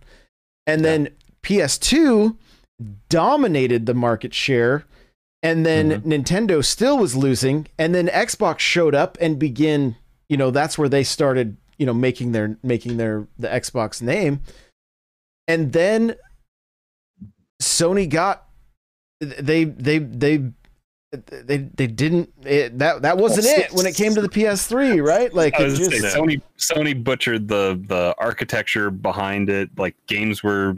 And 0.67 0.85
then 0.85 1.09
PS2 1.43 2.37
dominated 3.09 3.87
the 3.87 3.95
market 3.95 4.35
share. 4.35 4.85
And 5.43 5.65
then 5.67 5.91
Mhm. 5.91 6.03
Nintendo 6.03 6.65
still 6.65 6.99
was 6.99 7.15
losing. 7.15 7.67
And 7.79 7.95
then 7.95 8.09
Xbox 8.09 8.61
showed 8.61 8.95
up 8.95 9.19
and 9.21 9.39
began, 9.39 9.97
you 10.29 10.37
know, 10.37 10.51
that's 10.51 10.79
where 10.79 10.89
they 10.89 11.05
started, 11.05 11.57
you 11.79 11.87
know, 11.87 11.95
making 11.95 12.33
their 12.33 12.57
making 12.63 12.97
their 12.97 13.27
the 13.39 13.49
Xbox 13.49 14.01
name. 14.01 14.41
And 15.47 15.73
then 15.73 16.17
Sony 17.63 18.09
got 18.09 18.49
they 19.21 19.65
they 19.65 19.99
they 19.99 20.41
they 21.11 21.59
they 21.59 21.87
didn't 21.87 22.33
it, 22.45 22.79
that 22.79 23.03
that 23.03 23.19
wasn't 23.19 23.47
it 23.47 23.73
when 23.73 23.87
it 23.87 23.95
came 23.95 24.15
to 24.15 24.21
the 24.21 24.29
PS3, 24.29 25.01
right? 25.07 25.33
Like 25.35 25.57
just 25.59 25.91
Sony 25.91 26.41
Sony 26.59 27.03
butchered 27.05 27.49
the 27.49 27.81
the 27.87 28.15
architecture 28.19 28.91
behind 28.91 29.51
it. 29.51 29.71
Like 29.77 29.95
games 30.07 30.43
were 30.43 30.77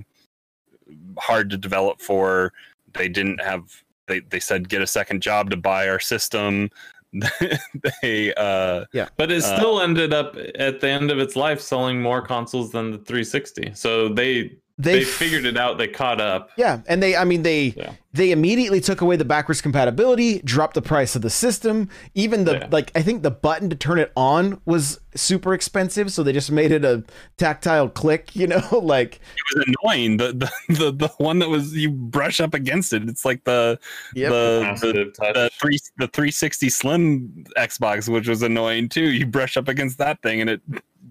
hard 1.19 1.51
to 1.51 1.57
develop 1.57 2.01
for. 2.01 2.53
They 2.95 3.09
didn't 3.09 3.41
have. 3.41 3.63
They 4.07 4.21
they 4.21 4.41
said 4.41 4.69
get 4.69 4.83
a 4.83 4.87
second 4.87 5.23
job 5.23 5.51
to 5.51 5.57
buy 5.57 5.89
our 5.89 6.01
system. 6.01 6.71
they 8.03 8.35
uh 8.37 8.85
yeah 8.93 9.09
But 9.17 9.31
it 9.31 9.43
Uh, 9.43 9.57
still 9.57 9.81
ended 9.81 10.13
up 10.13 10.37
at 10.57 10.81
the 10.81 10.89
end 10.89 11.11
of 11.11 11.19
its 11.19 11.37
life 11.37 11.61
selling 11.61 12.03
more 12.03 12.21
consoles 12.21 12.73
than 12.73 12.91
the 12.91 12.99
360. 12.99 13.73
So 13.75 14.09
they 14.09 14.57
they, 14.79 14.99
they 14.99 15.05
figured 15.05 15.47
it 15.47 15.57
out. 15.57 15.79
They 15.79 15.89
caught 15.89 16.21
up. 16.21 16.51
Yeah, 16.59 16.81
and 16.87 17.03
they 17.03 17.17
I 17.17 17.25
mean 17.25 17.43
they 17.43 17.75
Yeah. 17.77 17.93
they 18.13 18.31
immediately 18.31 18.81
took 18.81 19.01
away 19.01 19.17
the 19.17 19.25
backwards 19.25 19.63
compatibility, 19.63 20.41
dropped 20.41 20.75
the 20.75 20.83
price 20.83 21.17
of 21.17 21.23
the 21.23 21.31
system. 21.31 21.89
Even 22.15 22.45
the 22.45 22.53
Yeah. 22.59 22.69
like 22.71 22.93
I 22.95 23.01
think 23.01 23.23
the 23.23 23.31
button 23.31 23.71
to 23.71 23.77
turn 23.77 23.99
it 23.99 24.13
on 24.17 24.61
was 24.67 25.01
super 25.15 25.55
expensive, 25.55 26.13
so 26.13 26.23
they 26.23 26.33
just 26.35 26.51
made 26.53 26.73
it 26.73 26.85
a 26.85 27.03
tactile 27.39 27.89
click, 27.89 28.37
you 28.37 28.47
know, 28.47 28.61
like 28.83 29.15
it 29.15 29.57
was 29.57 29.65
annoying. 29.83 30.19
The, 30.19 30.33
the 30.33 30.51
the 30.75 30.93
the 30.93 31.09
one 31.19 31.39
that 31.39 31.49
was 31.49 31.75
you 31.75 31.91
brush 31.91 32.39
up 32.41 32.53
against 32.53 32.93
it. 32.93 33.09
It's 33.09 33.25
like 33.25 33.45
the 33.45 33.79
Yep. 34.15 34.31
the, 34.31 34.79
the 35.19 35.33
the 35.33 35.51
three 35.59 35.79
the 35.97 36.09
360 36.09 36.69
Slim 36.69 37.45
Xbox, 37.57 38.09
which 38.11 38.29
was 38.29 38.43
annoying 38.43 38.91
too. 38.91 39.05
You 39.11 39.25
brush 39.27 39.57
up 39.57 39.69
against 39.69 39.97
that 39.99 40.21
thing 40.23 40.43
and 40.43 40.51
it 40.51 40.61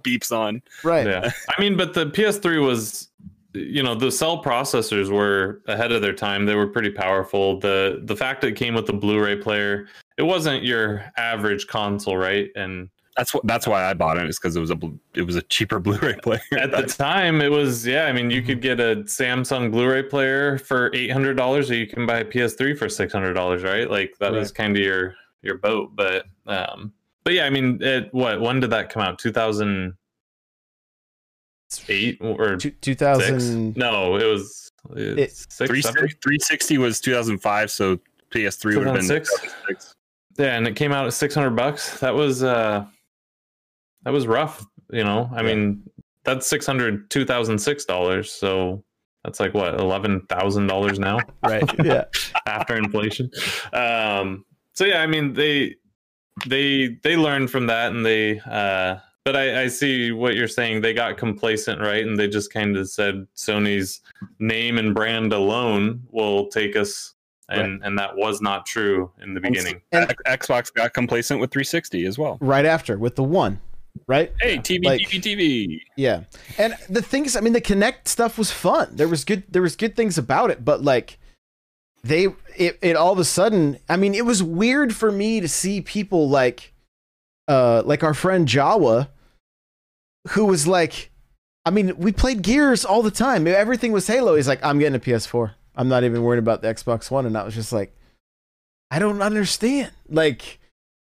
beeps 0.04 0.32
on. 0.32 0.62
right. 0.84 1.08
yeah. 1.08 1.32
I 1.58 1.60
mean, 1.60 1.76
but 1.76 1.96
the 1.96 2.06
PS3 2.06 2.64
was, 2.64 3.10
you 3.56 3.82
know, 3.82 3.96
the 3.96 4.12
cell 4.12 4.44
processors 4.44 5.10
were 5.10 5.62
ahead 5.68 5.92
of 5.92 6.02
their 6.02 6.14
time. 6.14 6.46
They 6.46 6.56
were 6.56 6.68
pretty 6.68 6.92
powerful. 6.92 7.60
The 7.60 8.02
the 8.04 8.16
fact 8.16 8.42
that 8.42 8.48
it 8.50 8.56
came 8.56 8.74
with 8.74 8.86
the 8.86 8.94
Blu-ray 8.94 9.38
player, 9.38 9.88
it 10.18 10.24
wasn't 10.24 10.64
your 10.64 11.06
average 11.18 11.68
console, 11.68 12.18
right? 12.18 12.50
And 12.56 12.90
That's 13.18 13.34
what 13.34 13.48
that's 13.48 13.66
why 13.68 13.90
I 13.90 13.94
bought 13.94 14.18
it. 14.18 14.28
Is 14.30 14.38
because 14.38 14.56
it 14.56 14.60
was 14.60 14.72
a 14.72 14.80
it 15.14 15.24
was 15.24 15.36
a 15.36 15.42
cheaper 15.44 15.80
Blu-ray 15.86 16.18
player. 16.22 16.42
at 16.58 16.72
the 16.72 16.84
time, 16.98 17.42
it 17.42 17.50
was 17.52 17.86
yeah. 17.88 18.06
I 18.06 18.12
mean, 18.12 18.30
you 18.30 18.42
could 18.42 18.62
get 18.62 18.80
a 18.80 18.98
Samsung 19.06 19.72
Blu-ray 19.72 20.04
player 20.04 20.58
for 20.58 20.92
eight 20.94 21.12
hundred 21.12 21.36
dollars, 21.38 21.72
or 21.72 21.76
you 21.76 21.88
can 21.88 22.06
buy 22.06 22.20
a 22.20 22.26
PS3 22.26 22.78
for 22.78 22.90
six 22.90 23.12
hundred 23.14 23.34
dollars, 23.34 23.64
right? 23.64 23.90
Like 23.90 24.16
that 24.20 24.32
was 24.32 24.52
kind 24.52 24.76
of 24.78 24.84
your 24.84 25.16
your 25.42 25.58
boat. 25.58 25.96
But 25.96 26.26
um, 26.46 26.92
but 27.24 27.34
yeah, 27.34 27.46
I 27.46 27.50
mean, 27.50 27.82
it 27.82 28.14
what? 28.14 28.42
When 28.42 28.60
did 28.60 28.70
that 28.72 28.90
come 28.90 29.02
out? 29.02 29.18
Two 29.18 29.32
thousand 29.32 29.94
eight 31.90 32.18
or 32.22 32.56
Two- 32.58 32.70
six? 32.70 32.78
2000 32.82 33.76
No, 33.78 34.16
it 34.18 34.26
was 34.26 34.72
It- 34.96 35.20
it's 35.20 35.40
six, 35.50 35.70
Three- 35.70 35.82
seven? 35.82 36.08
360 36.22 36.78
was 36.78 37.00
2005, 37.02 37.72
so 37.72 38.00
PS3 38.32 38.76
would 38.78 38.86
have 38.88 38.96
been 38.96 39.04
2006? 39.08 39.30
2006. 39.30 39.96
Yeah, 40.38 40.58
and 40.58 40.68
it 40.68 40.76
came 40.76 40.92
out 40.92 41.06
at 41.08 41.14
six 41.14 41.34
hundred 41.34 41.52
bucks. 41.56 42.00
That 42.02 42.14
was 42.14 42.44
uh, 42.44 42.86
that 44.04 44.12
was 44.12 44.28
rough. 44.28 44.66
You 44.92 45.04
know, 45.04 45.30
I 45.34 45.42
Yeah. 45.42 45.56
mean, 45.56 45.90
that's 46.26 46.46
six 46.48 46.66
hundred 46.66 47.10
two 47.10 47.24
thousand 47.26 47.58
six 47.60 47.86
dollars. 47.86 48.32
So 48.32 48.84
that's 49.24 49.40
like 49.40 49.54
what 49.54 49.80
eleven 49.80 50.22
thousand 50.28 50.68
dollars 50.68 51.00
now. 51.00 51.20
right. 51.44 51.64
Yeah. 51.84 52.04
after 52.48 52.76
inflation. 52.76 53.32
Um, 53.72 54.44
so 54.74 54.84
yeah, 54.86 55.02
I 55.02 55.08
mean 55.08 55.34
they 55.34 55.76
they 56.46 56.98
they 57.02 57.16
learned 57.16 57.50
from 57.50 57.68
that, 57.68 57.94
and 57.94 58.06
they. 58.06 58.40
Uh, 58.40 58.98
but 59.26 59.36
I, 59.36 59.64
I 59.64 59.68
see 59.68 60.12
what 60.12 60.36
you're 60.36 60.48
saying. 60.48 60.82
They 60.82 60.94
got 60.94 61.18
complacent, 61.18 61.82
right? 61.82 62.06
And 62.06 62.18
they 62.18 62.28
just 62.28 62.54
kind 62.54 62.78
of 62.78 62.88
said 62.88 63.26
Sony's 63.36 64.02
name 64.40 64.78
and 64.78 64.94
brand 64.94 65.34
alone 65.34 66.04
will 66.12 66.48
take 66.48 66.76
us, 66.76 67.16
and 67.50 67.84
and 67.84 67.98
that 67.98 68.16
was 68.16 68.40
not 68.40 68.66
true 68.68 69.12
in 69.22 69.34
the 69.34 69.42
beginning. 69.42 69.82
And- 69.92 70.10
X- 70.26 70.48
Xbox 70.48 70.74
got 70.74 70.94
complacent 70.94 71.40
with 71.42 71.52
360 71.52 72.06
as 72.06 72.18
well. 72.20 72.38
Right 72.40 72.66
after 72.66 72.98
with 73.00 73.16
the 73.16 73.24
one, 73.24 73.60
right? 74.08 74.32
Hey, 74.40 74.58
TV, 74.60 74.86
Like- 74.86 75.02
TV, 75.02 75.22
TV. 75.22 75.80
Yeah. 75.98 76.24
And 76.60 76.76
the 76.88 77.02
things 77.02 77.36
I 77.36 77.42
mean 77.42 77.54
the 77.54 77.62
Kinect 77.62 78.08
stuff 78.08 78.38
was 78.38 78.52
fun. 78.52 78.90
There 78.96 79.08
was 79.08 79.26
good 79.26 79.44
there 79.50 79.64
was 79.64 79.76
good 79.76 79.96
things 79.96 80.20
about 80.20 80.52
it, 80.52 80.64
but 80.64 80.84
like 80.84 81.18
they 82.04 82.28
it, 82.56 82.78
it 82.84 82.96
all 82.96 83.12
of 83.12 83.18
a 83.18 83.26
sudden 83.26 83.80
I 83.90 83.98
mean 83.98 84.14
it 84.14 84.26
was 84.26 84.44
weird 84.44 84.96
for 84.96 85.12
me 85.12 85.40
to 85.42 85.48
see 85.48 85.82
people 85.82 86.30
like 86.30 86.74
uh 87.48 87.82
like 87.86 88.04
our 88.04 88.14
friend 88.14 88.48
Jawa 88.48 89.08
who 90.30 90.46
was 90.46 90.68
like 90.68 91.12
I 91.66 91.72
mean 91.72 91.98
we 91.98 92.12
played 92.12 92.42
Gears 92.42 92.86
all 92.86 93.02
the 93.02 93.12
time. 93.12 93.48
Everything 93.48 93.92
was 93.92 94.08
Halo. 94.08 94.36
He's 94.36 94.48
like 94.48 94.64
I'm 94.64 94.80
getting 94.80 94.96
a 94.96 95.00
PS4. 95.00 95.52
I'm 95.76 95.88
not 95.88 96.04
even 96.04 96.24
worried 96.24 96.40
about 96.40 96.62
the 96.62 96.68
Xbox 96.68 97.12
One 97.12 97.26
and 97.26 97.38
I 97.38 97.44
was 97.44 97.56
just 97.56 97.74
like 97.74 97.96
I 98.92 99.00
don't 99.00 99.22
understand. 99.22 99.92
Like 100.08 100.60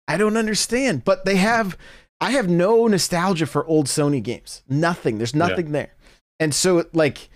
I 0.06 0.16
don't 0.16 0.36
understand. 0.36 1.04
But 1.04 1.24
they 1.24 1.36
have 1.36 1.76
I 2.20 2.32
have 2.32 2.48
no 2.48 2.86
nostalgia 2.86 3.46
for 3.46 3.66
old 3.66 3.86
Sony 3.86 4.22
games. 4.22 4.62
Nothing. 4.68 5.18
There's 5.18 5.34
nothing 5.34 5.72
there. 5.72 5.94
And 6.40 6.54
so 6.54 6.84
like 6.92 7.28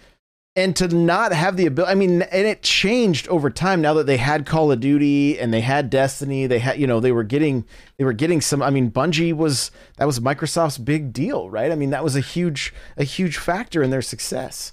and 0.55 0.77
to 0.77 0.89
not 0.89 1.33
have 1.33 1.57
the 1.57 1.67
ability 1.67 1.91
I 1.91 1.95
mean 1.95 2.23
and 2.23 2.47
it 2.47 2.63
changed 2.63 3.27
over 3.29 3.49
time 3.51 3.81
now 3.81 3.95
that 3.95 4.07
they 4.07 4.19
had 4.19 4.45
Call 4.47 4.71
of 4.71 4.81
Duty 4.81 5.39
and 5.39 5.53
they 5.53 5.63
had 5.63 5.89
Destiny, 5.89 6.47
they 6.47 6.59
had 6.59 6.79
you 6.79 6.87
know, 6.87 7.01
they 7.01 7.13
were 7.13 7.25
getting 7.25 7.65
they 7.97 8.05
were 8.05 8.13
getting 8.13 8.41
some 8.41 8.63
I 8.63 8.71
mean 8.71 8.91
Bungie 8.91 9.35
was 9.35 9.71
that 9.97 10.05
was 10.05 10.21
Microsoft's 10.21 10.79
big 10.79 11.13
deal, 11.13 11.49
right? 11.49 11.73
I 11.73 11.75
mean 11.75 11.91
that 11.91 12.05
was 12.05 12.17
a 12.17 12.21
huge 12.21 12.75
a 12.97 13.05
huge 13.05 13.39
factor 13.39 13.83
in 13.83 13.91
their 13.91 14.03
success. 14.03 14.73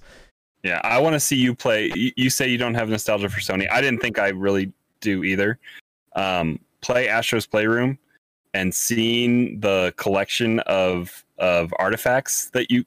Yeah, 0.64 0.82
I 0.84 1.00
want 1.00 1.14
to 1.14 1.20
see 1.22 1.38
you 1.38 1.56
play. 1.56 1.90
You, 1.96 2.30
say 2.30 2.50
you 2.50 2.58
don't 2.58 2.76
have 2.76 2.90
nostalgia 2.90 3.30
for 3.30 3.40
Sony. 3.40 3.66
I 3.72 3.80
didn't 3.80 4.02
think 4.02 4.20
I 4.20 4.30
really 4.30 4.74
do 5.00 5.24
either. 5.24 5.58
Um, 6.18 6.60
play 6.82 7.08
Astro's 7.08 7.46
Playroom 7.46 7.98
and 8.54 8.74
seeing 8.76 9.60
the 9.60 9.94
collection 9.96 10.60
of 10.62 11.24
of 11.38 11.74
artifacts 11.80 12.50
that 12.50 12.70
you 12.70 12.84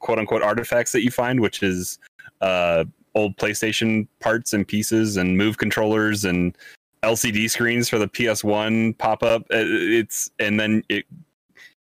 quote 0.00 0.18
unquote 0.18 0.42
artifacts 0.42 0.90
that 0.90 1.04
you 1.04 1.10
find, 1.12 1.40
which 1.40 1.62
is 1.62 2.00
uh, 2.42 2.84
old 3.14 3.36
PlayStation 3.36 4.06
parts 4.20 4.52
and 4.52 4.66
pieces 4.66 5.16
and 5.16 5.36
move 5.38 5.58
controllers 5.58 6.24
and 6.24 6.56
LCD 7.02 7.50
screens 7.50 7.88
for 7.88 7.98
the 7.98 8.08
PS1 8.08 8.96
pop 8.98 9.22
up. 9.22 9.44
It's 9.50 10.30
and 10.38 10.58
then 10.60 10.82
it 10.88 11.06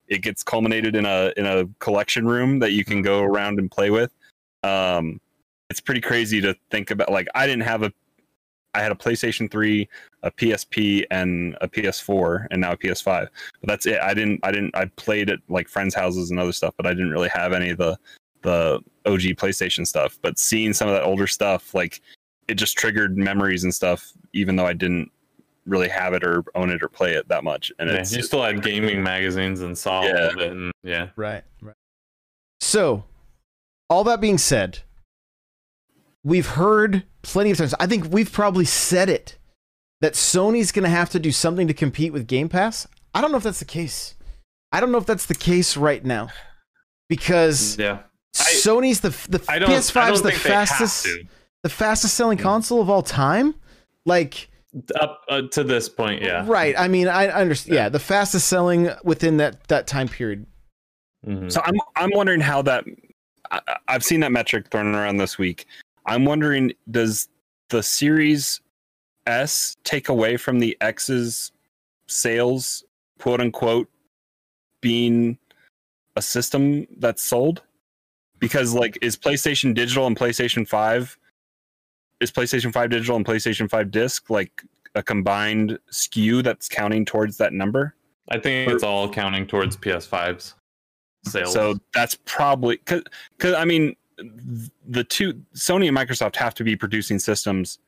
it 0.08 0.22
gets 0.22 0.44
culminated 0.44 0.96
in 0.96 1.06
a 1.06 1.34
in 1.38 1.46
a 1.46 1.66
collection 1.80 2.26
room 2.28 2.60
that 2.60 2.72
you 2.72 2.84
can 2.84 3.02
go 3.02 3.22
around 3.22 3.60
and 3.60 3.70
play 3.70 3.90
with. 3.90 4.12
Um, 4.64 5.20
it's 5.70 5.80
pretty 5.80 6.02
crazy 6.02 6.42
to 6.42 6.56
think 6.70 6.92
about. 6.92 7.12
Like 7.12 7.28
I 7.34 7.48
didn't 7.48 7.64
have 7.64 7.84
a, 7.84 7.94
I 8.74 8.82
had 8.82 8.92
a 8.92 8.96
PlayStation 8.96 9.50
Three 9.50 9.88
a 10.24 10.32
PSP 10.32 11.06
and 11.12 11.58
a 11.62 11.68
PS4 11.68 12.48
and 12.52 12.62
now 12.62 12.74
a 12.74 12.78
PS5. 12.78 13.28
But 13.62 13.68
that's 13.68 13.86
it. 13.86 14.00
I 14.02 14.14
didn't 14.14 14.40
I 14.44 14.52
didn't 14.52 14.76
I 14.76 14.86
played 14.86 15.30
at 15.30 15.40
like 15.50 15.68
friends' 15.68 15.96
houses 15.96 16.32
and 16.32 16.40
other 16.40 16.52
stuff, 16.52 16.74
but 16.78 16.86
I 16.86 16.94
didn't 16.94 17.12
really 17.12 17.30
have 17.30 17.54
any 17.54 17.70
of 17.70 17.78
the 17.78 17.98
the 18.42 18.80
OG 19.06 19.22
PlayStation 19.38 19.86
stuff. 19.86 20.18
But 20.22 20.40
seeing 20.40 20.74
some 20.74 20.88
of 20.88 20.94
that 20.94 21.04
older 21.04 21.28
stuff, 21.28 21.74
like 21.74 22.02
it 22.48 22.56
just 22.56 22.78
triggered 22.78 23.18
memories 23.18 23.64
and 23.64 23.74
stuff, 23.74 24.12
even 24.34 24.56
though 24.56 24.66
I 24.66 24.74
didn't 24.74 25.12
really 25.66 25.90
have 25.90 26.14
it 26.14 26.24
or 26.24 26.44
own 26.56 26.70
it 26.70 26.82
or 26.82 26.90
play 26.90 27.14
it 27.14 27.28
that 27.30 27.44
much. 27.44 27.72
And 27.80 27.90
Yeah, 27.90 27.98
it's 27.98 28.14
you 28.14 28.24
still 28.24 28.44
had 28.44 28.64
gaming 28.64 29.04
magazines 29.04 29.62
and 29.62 29.78
saw 29.78 30.02
all 30.02 30.08
of 30.08 30.38
it, 30.38 30.52
and 30.52 30.72
yeah, 30.84 31.10
Right. 31.16 31.44
Right. 31.62 31.76
So, 32.60 33.06
all 33.90 34.04
that 34.04 34.22
being 34.22 34.38
said, 34.38 34.80
we've 36.24 36.48
heard 36.48 37.04
plenty 37.22 37.52
of 37.52 37.58
times. 37.58 37.74
I 37.80 37.88
think 37.88 38.12
we've 38.12 38.32
probably 38.32 38.66
said 38.66 39.10
it 39.10 39.38
that 40.02 40.14
Sony's 40.14 40.72
going 40.72 40.84
to 40.84 40.90
have 40.90 41.10
to 41.12 41.20
do 41.20 41.32
something 41.32 41.68
to 41.68 41.74
compete 41.74 42.14
with 42.14 42.28
Game 42.28 42.50
Pass. 42.50 42.88
I 43.14 43.22
don't 43.22 43.32
know 43.32 43.38
if 43.38 43.44
that's 43.44 43.60
the 43.60 43.66
case. 43.66 44.16
I 44.72 44.80
don't 44.80 44.92
know 44.92 44.98
if 44.98 45.06
that's 45.06 45.26
the 45.26 45.36
case 45.36 45.76
right 45.76 46.04
now 46.04 46.30
because 47.10 47.78
yeah. 47.78 48.00
I- 48.40 48.54
Sony's 48.54 49.02
the 49.02 49.10
the 49.30 49.40
PS5 49.40 50.14
is 50.14 50.22
the 50.22 50.32
fastest 50.32 51.08
the 51.64 51.70
fastest 51.70 52.16
selling 52.16 52.38
Yeah. 52.38 52.44
console 52.44 52.82
of 52.82 52.90
all 52.90 53.04
time. 53.04 53.56
Like 54.06 54.50
up 55.00 55.24
uh, 55.28 55.42
to 55.52 55.64
this 55.64 55.90
point. 55.90 56.22
Yeah. 56.22 56.44
right. 56.48 56.74
I 56.78 56.88
mean, 56.88 57.08
I 57.08 57.26
I 57.28 57.42
understand. 57.42 57.76
Yeah. 57.76 57.84
Yeah, 57.84 57.90
the 57.90 58.00
fastest 58.00 58.48
selling 58.48 58.90
within 59.04 59.38
that 59.38 59.68
that 59.68 59.86
time 59.88 60.08
period. 60.08 60.46
Mhm. 61.28 61.52
So 61.52 61.62
I'm 61.66 61.76
I'm 61.98 62.10
wondering 62.16 62.40
how 62.42 62.62
that 62.64 62.86
I, 63.52 63.60
I've 63.90 64.04
seen 64.04 64.22
that 64.22 64.32
metric 64.32 64.68
thrown 64.72 64.96
around 64.96 65.18
this 65.18 65.38
week. 65.38 65.66
I'm 66.06 66.26
wondering 66.26 66.74
does 66.90 67.28
the 67.70 67.84
Series 67.84 68.62
S 69.28 69.76
take 69.84 70.10
away 70.10 70.36
from 70.38 70.60
the 70.60 70.76
X's 70.82 71.52
sales, 72.08 72.84
quote 73.20 73.40
unquote, 73.42 73.88
being 74.82 75.38
a 76.16 76.22
system 76.22 76.88
that's 76.98 77.22
sold? 77.24 77.62
Because 78.42 78.74
like 78.74 78.98
is 79.02 79.16
PlayStation 79.16 79.74
Digital 79.74 80.08
and 80.08 80.18
PlayStation 80.18 80.68
5 80.68 81.18
is 82.20 82.32
PlayStation 82.32 82.74
5 82.74 82.90
Digital 82.90 83.16
and 83.16 83.26
PlayStation 83.26 83.70
5 83.70 83.92
disc 83.92 84.30
like 84.30 84.64
a 84.96 85.02
combined 85.02 85.80
SKU 85.92 86.44
that's 86.44 86.68
counting 86.68 87.06
towards 87.06 87.38
that 87.38 87.54
number? 87.54 87.96
I 88.30 88.40
think 88.40 88.70
it's 88.70 88.84
all 88.84 89.10
counting 89.10 89.48
towards 89.48 89.78
PS5's 89.78 90.56
sales. 91.26 91.54
So 91.54 91.78
that's 91.94 92.18
probably 92.26 92.78
because 92.78 93.04
because 93.38 93.54
I 93.54 93.66
mean 93.66 93.96
the 94.88 95.04
two 95.04 95.34
Sony 95.56 95.88
and 95.88 95.98
Microsoft 95.98 96.36
have 96.36 96.54
to 96.56 96.64
be 96.64 96.76
producing 96.76 97.20
systems 97.20 97.80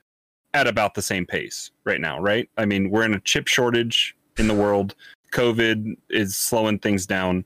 at 0.53 0.67
about 0.67 0.93
the 0.93 1.01
same 1.01 1.25
pace 1.25 1.71
right 1.83 2.01
now, 2.01 2.19
right? 2.19 2.49
I 2.57 2.65
mean 2.65 2.89
we're 2.89 3.03
in 3.03 3.13
a 3.13 3.19
chip 3.21 3.47
shortage 3.47 4.15
in 4.37 4.47
the 4.47 4.53
world. 4.53 4.95
COVID 5.31 5.97
is 6.09 6.35
slowing 6.35 6.77
things 6.79 7.05
down, 7.05 7.45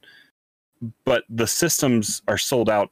but 1.05 1.23
the 1.29 1.47
systems 1.47 2.21
are 2.27 2.37
sold 2.37 2.69
out 2.69 2.91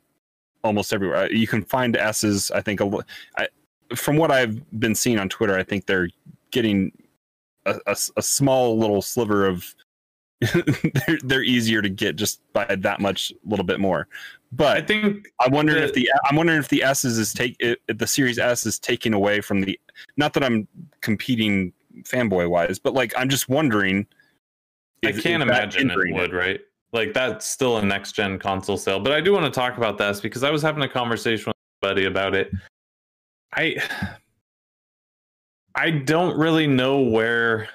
almost 0.66 0.92
everywhere. 0.92 1.32
You 1.32 1.48
can 1.48 1.64
find 1.64 1.96
S's. 1.96 2.52
I 2.52 2.62
think 2.62 2.82
a, 2.82 2.92
I, 3.38 3.48
from 3.96 4.18
what 4.18 4.32
I've 4.32 4.60
been 4.80 4.96
seeing 4.96 5.20
on 5.20 5.30
Twitter, 5.30 5.58
I 5.58 5.64
think 5.64 5.86
they're 5.86 6.10
getting 6.52 6.92
a 7.88 7.96
small 7.96 8.78
little 8.78 9.02
sliver 9.02 9.46
of 9.48 9.74
they're, 10.54 11.18
they're 11.24 11.44
easier 11.44 11.82
to 11.82 11.90
get 11.90 12.16
just 12.16 12.42
by 12.54 12.66
that 12.76 13.00
much 13.00 13.32
a 13.32 13.50
little 13.50 13.66
bit 13.66 13.80
more 13.80 14.08
But 14.52 14.78
I 14.78 14.82
think 14.82 15.32
i'm 15.40 15.52
wondering 15.52 15.80
the- 15.80 15.86
if 15.86 15.94
the 15.94 16.12
i'm 16.26 16.36
wondering 16.36 16.60
if 16.60 16.68
the 16.68 16.84
s's 16.84 17.18
is 17.18 17.34
take 17.34 17.56
it, 17.60 17.80
the 17.88 18.06
series 18.06 18.38
s 18.38 18.68
is 18.68 18.78
taking 18.78 19.14
away 19.16 19.42
from 19.42 19.62
the 19.62 19.80
not 20.18 20.34
that 20.34 20.44
i'm 20.44 20.68
competing 21.02 21.74
fanboy 22.04 22.48
wise 22.50 22.78
but 22.78 22.94
like 22.94 23.14
i'm 23.18 23.30
just 23.30 23.50
wondering 23.50 24.06
I 25.04 25.12
can't 25.14 25.42
imagine 25.42 25.90
it 25.90 26.14
would, 26.14 26.34
right? 26.34 26.62
Like 26.96 27.14
that's 27.14 27.46
still 27.46 27.78
a 27.78 27.86
next 27.86 28.14
gen 28.14 28.40
console 28.40 28.78
sale. 28.78 29.02
But 29.02 29.12
I 29.12 29.20
do 29.20 29.34
want 29.34 29.44
to 29.46 29.52
talk 29.52 29.78
about 29.78 29.98
this 29.98 30.22
because 30.22 30.44
I 30.44 30.50
was 30.50 30.62
having 30.62 30.82
a 30.82 30.88
conversation 30.88 31.48
with 31.48 31.56
buddy 31.82 32.06
about 32.06 32.34
it. 32.34 32.50
I 33.54 33.76
I 35.76 35.92
don't 35.92 36.38
really 36.40 36.68
know 36.68 37.02
where 37.02 37.68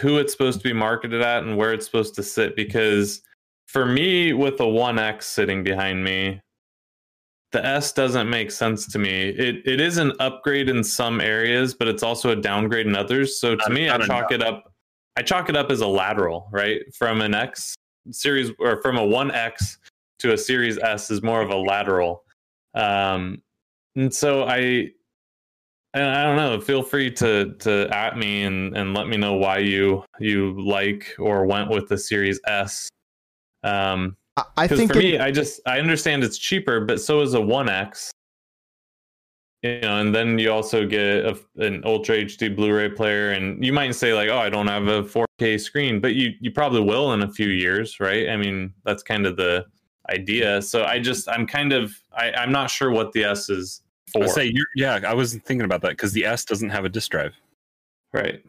who 0.00 0.18
it's 0.18 0.32
supposed 0.32 0.58
to 0.60 0.64
be 0.64 0.72
marketed 0.72 1.22
at 1.22 1.44
and 1.44 1.56
where 1.56 1.72
it's 1.72 1.86
supposed 1.86 2.16
to 2.16 2.22
sit 2.24 2.56
because 2.56 3.22
for 3.68 3.86
me 3.86 4.32
with 4.32 4.58
a 4.58 4.64
1X 4.64 5.22
sitting 5.22 5.62
behind 5.62 6.02
me 6.02 6.40
the 7.52 7.64
S 7.64 7.92
doesn't 7.92 8.28
make 8.28 8.50
sense 8.50 8.86
to 8.88 8.98
me. 8.98 9.28
It 9.28 9.66
it 9.66 9.80
is 9.80 9.98
an 9.98 10.12
upgrade 10.18 10.68
in 10.68 10.82
some 10.82 11.20
areas, 11.20 11.74
but 11.74 11.88
it's 11.88 12.02
also 12.02 12.30
a 12.30 12.36
downgrade 12.36 12.86
in 12.86 12.96
others. 12.96 13.40
So 13.40 13.54
to 13.54 13.62
Not- 13.62 13.72
me, 13.72 13.88
I 13.88 13.96
not 13.96 14.06
chalk 14.06 14.32
it 14.32 14.42
up 14.42 14.67
I 15.18 15.22
chalk 15.22 15.48
it 15.48 15.56
up 15.56 15.72
as 15.72 15.80
a 15.80 15.86
lateral, 15.86 16.46
right? 16.52 16.80
From 16.94 17.22
an 17.22 17.34
X 17.34 17.74
series 18.12 18.52
or 18.60 18.80
from 18.80 18.96
a 18.96 19.00
1X 19.02 19.78
to 20.20 20.32
a 20.32 20.38
series 20.38 20.78
S 20.78 21.10
is 21.10 21.22
more 21.24 21.42
of 21.42 21.50
a 21.50 21.56
lateral. 21.56 22.22
Um 22.74 23.42
and 23.96 24.14
so 24.14 24.44
I 24.44 24.92
and 25.92 26.04
I 26.04 26.22
don't 26.22 26.36
know, 26.36 26.60
feel 26.60 26.84
free 26.84 27.10
to 27.14 27.52
to 27.58 27.88
at 27.90 28.16
me 28.16 28.44
and 28.44 28.76
and 28.76 28.94
let 28.94 29.08
me 29.08 29.16
know 29.16 29.34
why 29.34 29.58
you 29.58 30.04
you 30.20 30.54
like 30.62 31.16
or 31.18 31.46
went 31.46 31.68
with 31.68 31.88
the 31.88 31.98
series 31.98 32.38
S. 32.46 32.88
Um 33.64 34.16
I, 34.56 34.68
think 34.68 34.92
for 34.92 35.00
it- 35.00 35.02
me, 35.02 35.18
I 35.18 35.32
just 35.32 35.60
I 35.66 35.80
understand 35.80 36.22
it's 36.22 36.38
cheaper, 36.38 36.78
but 36.82 37.00
so 37.00 37.22
is 37.22 37.34
a 37.34 37.40
One 37.40 37.68
X. 37.68 38.12
You 39.62 39.80
know, 39.80 40.00
and 40.00 40.14
then 40.14 40.38
you 40.38 40.52
also 40.52 40.86
get 40.86 41.24
a, 41.24 41.36
an 41.56 41.82
Ultra 41.84 42.18
HD 42.18 42.54
Blu-ray 42.54 42.90
player, 42.90 43.32
and 43.32 43.64
you 43.64 43.72
might 43.72 43.92
say 43.94 44.14
like, 44.14 44.28
"Oh, 44.28 44.38
I 44.38 44.48
don't 44.48 44.68
have 44.68 44.86
a 44.86 45.02
4K 45.02 45.58
screen," 45.60 46.00
but 46.00 46.14
you 46.14 46.32
you 46.40 46.52
probably 46.52 46.80
will 46.80 47.12
in 47.12 47.22
a 47.22 47.28
few 47.28 47.48
years, 47.48 47.98
right? 47.98 48.28
I 48.28 48.36
mean, 48.36 48.72
that's 48.84 49.02
kind 49.02 49.26
of 49.26 49.36
the 49.36 49.66
idea. 50.10 50.62
So 50.62 50.84
I 50.84 51.00
just 51.00 51.28
I'm 51.28 51.46
kind 51.46 51.72
of 51.72 51.92
I, 52.16 52.30
I'm 52.32 52.52
not 52.52 52.70
sure 52.70 52.92
what 52.92 53.12
the 53.12 53.24
S 53.24 53.48
is 53.48 53.82
for, 54.12 54.20
would 54.20 54.30
say 54.30 54.50
yeah 54.74 55.00
i 55.06 55.12
was 55.12 55.34
thinking 55.34 55.66
about 55.66 55.82
that 55.82 55.90
because 55.90 56.14
the 56.14 56.24
s 56.24 56.42
doesn't 56.42 56.70
have 56.70 56.86
a 56.86 56.88
disk 56.88 57.10
drive 57.10 57.34
right? 58.12 58.42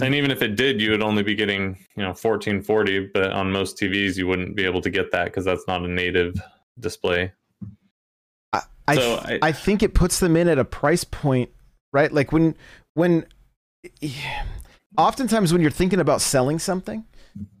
And 0.00 0.14
even 0.14 0.30
if 0.30 0.42
it 0.42 0.56
did, 0.56 0.80
you 0.80 0.90
would 0.90 1.02
only 1.02 1.22
be 1.22 1.34
getting 1.34 1.78
you 1.96 2.02
know 2.02 2.08
1440, 2.08 3.10
but 3.14 3.32
on 3.32 3.50
most 3.50 3.78
TVs 3.78 4.16
you 4.16 4.26
wouldn't 4.26 4.54
be 4.54 4.64
able 4.64 4.82
to 4.82 4.90
get 4.90 5.10
that 5.12 5.26
because 5.26 5.44
that's 5.44 5.66
not 5.66 5.82
a 5.82 5.88
native 5.88 6.34
display. 6.80 7.32
I, 8.88 8.92
I, 8.92 8.96
So 8.96 9.16
I- 9.24 9.38
I 9.42 9.52
think 9.52 9.82
it 9.82 9.94
puts 9.94 10.20
them 10.20 10.36
in 10.36 10.48
at 10.48 10.58
a 10.58 10.64
price 10.64 11.04
point, 11.04 11.50
right? 11.92 12.12
Like 12.12 12.32
when 12.32 12.56
when 12.94 13.26
oftentimes 14.98 15.52
when 15.52 15.62
you're 15.62 15.70
thinking 15.70 16.00
about 16.00 16.20
selling 16.20 16.58
something, 16.58 17.04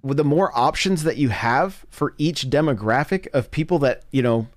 with 0.02 0.16
the 0.16 0.24
more 0.24 0.56
options 0.56 1.02
that 1.04 1.16
you 1.18 1.28
have 1.28 1.84
for 1.90 2.14
each 2.18 2.48
demographic 2.48 3.26
of 3.34 3.50
people 3.50 3.78
that, 3.80 4.04
you 4.10 4.22
know, 4.22 4.48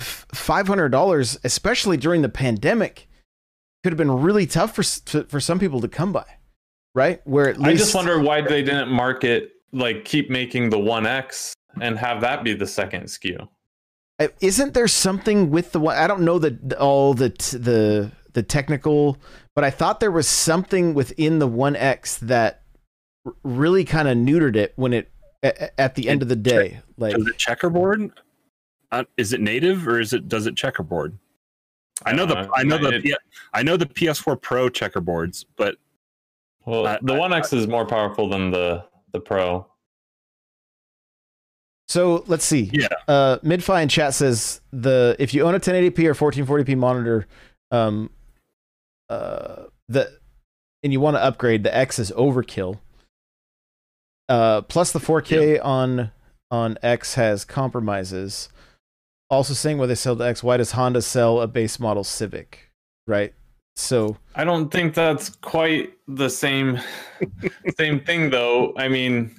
five 0.00 0.66
hundred 0.66 0.88
dollars, 0.90 1.38
especially 1.44 1.96
during 1.96 2.22
the 2.22 2.28
pandemic, 2.28 3.08
could 3.84 3.92
have 3.92 3.98
been 3.98 4.10
really 4.22 4.46
tough 4.46 4.74
for 4.74 4.82
for 4.82 5.40
some 5.40 5.58
people 5.58 5.80
to 5.80 5.88
come 5.88 6.12
by, 6.12 6.24
right? 6.94 7.20
Where 7.24 7.48
at 7.48 7.58
least 7.58 7.68
I 7.68 7.74
just 7.76 7.94
wonder 7.94 8.18
why 8.20 8.40
they 8.40 8.62
didn't 8.62 8.88
market 8.90 9.50
like 9.72 10.04
keep 10.04 10.28
making 10.28 10.70
the 10.70 10.78
one 10.78 11.06
X 11.06 11.54
and 11.80 11.96
have 11.98 12.20
that 12.22 12.42
be 12.44 12.52
the 12.54 12.66
second 12.66 13.04
SKU. 13.04 13.48
Uh, 14.24 14.28
isn't 14.40 14.74
there 14.74 14.88
something 14.88 15.50
with 15.50 15.72
the 15.72 15.80
one 15.80 15.96
i 15.96 16.06
don't 16.06 16.20
know 16.22 16.38
the 16.38 16.76
all 16.78 17.14
the 17.14 17.28
the 17.52 18.10
the 18.32 18.42
technical 18.42 19.18
but 19.54 19.64
i 19.64 19.70
thought 19.70 20.00
there 20.00 20.10
was 20.10 20.26
something 20.28 20.94
within 20.94 21.38
the 21.38 21.48
1x 21.48 22.18
that 22.20 22.62
really 23.44 23.84
kind 23.84 24.08
of 24.08 24.16
neutered 24.16 24.56
it 24.56 24.72
when 24.76 24.92
it 24.92 25.10
at 25.42 25.94
the 25.96 26.08
end 26.08 26.22
of 26.22 26.28
the 26.28 26.36
day 26.36 26.80
like 26.98 27.14
does 27.14 27.26
it 27.26 27.36
checkerboard 27.38 28.10
uh, 28.92 29.04
is 29.16 29.32
it 29.32 29.40
native 29.40 29.86
or 29.88 29.98
is 30.00 30.12
it 30.12 30.28
does 30.28 30.46
it 30.46 30.56
checkerboard 30.56 31.16
i 32.06 32.12
know 32.12 32.26
the 32.26 32.38
Uh, 32.38 32.48
i 32.54 32.62
know 32.62 32.78
the 32.78 32.96
it- 32.96 33.02
P- 33.02 33.16
i 33.52 33.62
know 33.62 33.76
the 33.76 33.86
ps4 33.86 34.40
pro 34.40 34.68
checkerboards 34.68 35.44
but 35.56 35.76
Well, 36.64 36.86
I- 36.86 36.98
the 37.02 37.14
one 37.14 37.32
X 37.32 37.52
is 37.52 37.66
more 37.66 37.84
powerful 37.86 38.28
than 38.28 38.50
the 38.52 38.84
the 39.12 39.20
Pro. 39.20 39.66
So 41.92 42.24
let's 42.26 42.46
see. 42.46 42.70
Yeah. 42.72 42.88
uh 43.06 43.36
midfi 43.40 43.82
in 43.82 43.88
chat 43.90 44.14
says 44.14 44.62
the 44.72 45.14
if 45.18 45.34
you 45.34 45.42
own 45.42 45.54
a 45.54 45.60
1080p 45.60 45.98
or 46.06 46.14
1440p 46.14 46.74
monitor 46.74 47.26
um 47.70 48.08
uh 49.10 49.64
the 49.88 50.10
and 50.82 50.90
you 50.90 51.00
want 51.00 51.16
to 51.16 51.22
upgrade 51.22 51.64
the 51.64 51.76
x 51.76 51.98
is 51.98 52.10
overkill. 52.12 52.78
Uh 54.30 54.62
plus 54.62 54.92
the 54.92 55.00
4k 55.00 55.62
on 55.62 56.12
on 56.50 56.78
x 56.82 57.14
has 57.16 57.44
compromises. 57.44 58.48
Also 59.28 59.52
saying 59.52 59.76
where 59.76 59.86
they 59.86 59.94
sell 59.94 60.14
the 60.14 60.24
x 60.24 60.42
why 60.42 60.56
does 60.56 60.72
honda 60.72 61.02
sell 61.02 61.42
a 61.42 61.46
base 61.46 61.78
model 61.78 62.04
civic 62.04 62.70
right? 63.06 63.34
So 63.76 64.16
I 64.34 64.44
don't 64.44 64.70
think 64.70 64.94
that's 64.94 65.28
quite 65.28 65.92
the 66.08 66.30
same 66.30 66.80
same 67.76 68.00
thing 68.00 68.30
though. 68.30 68.72
I 68.78 68.88
mean, 68.88 69.36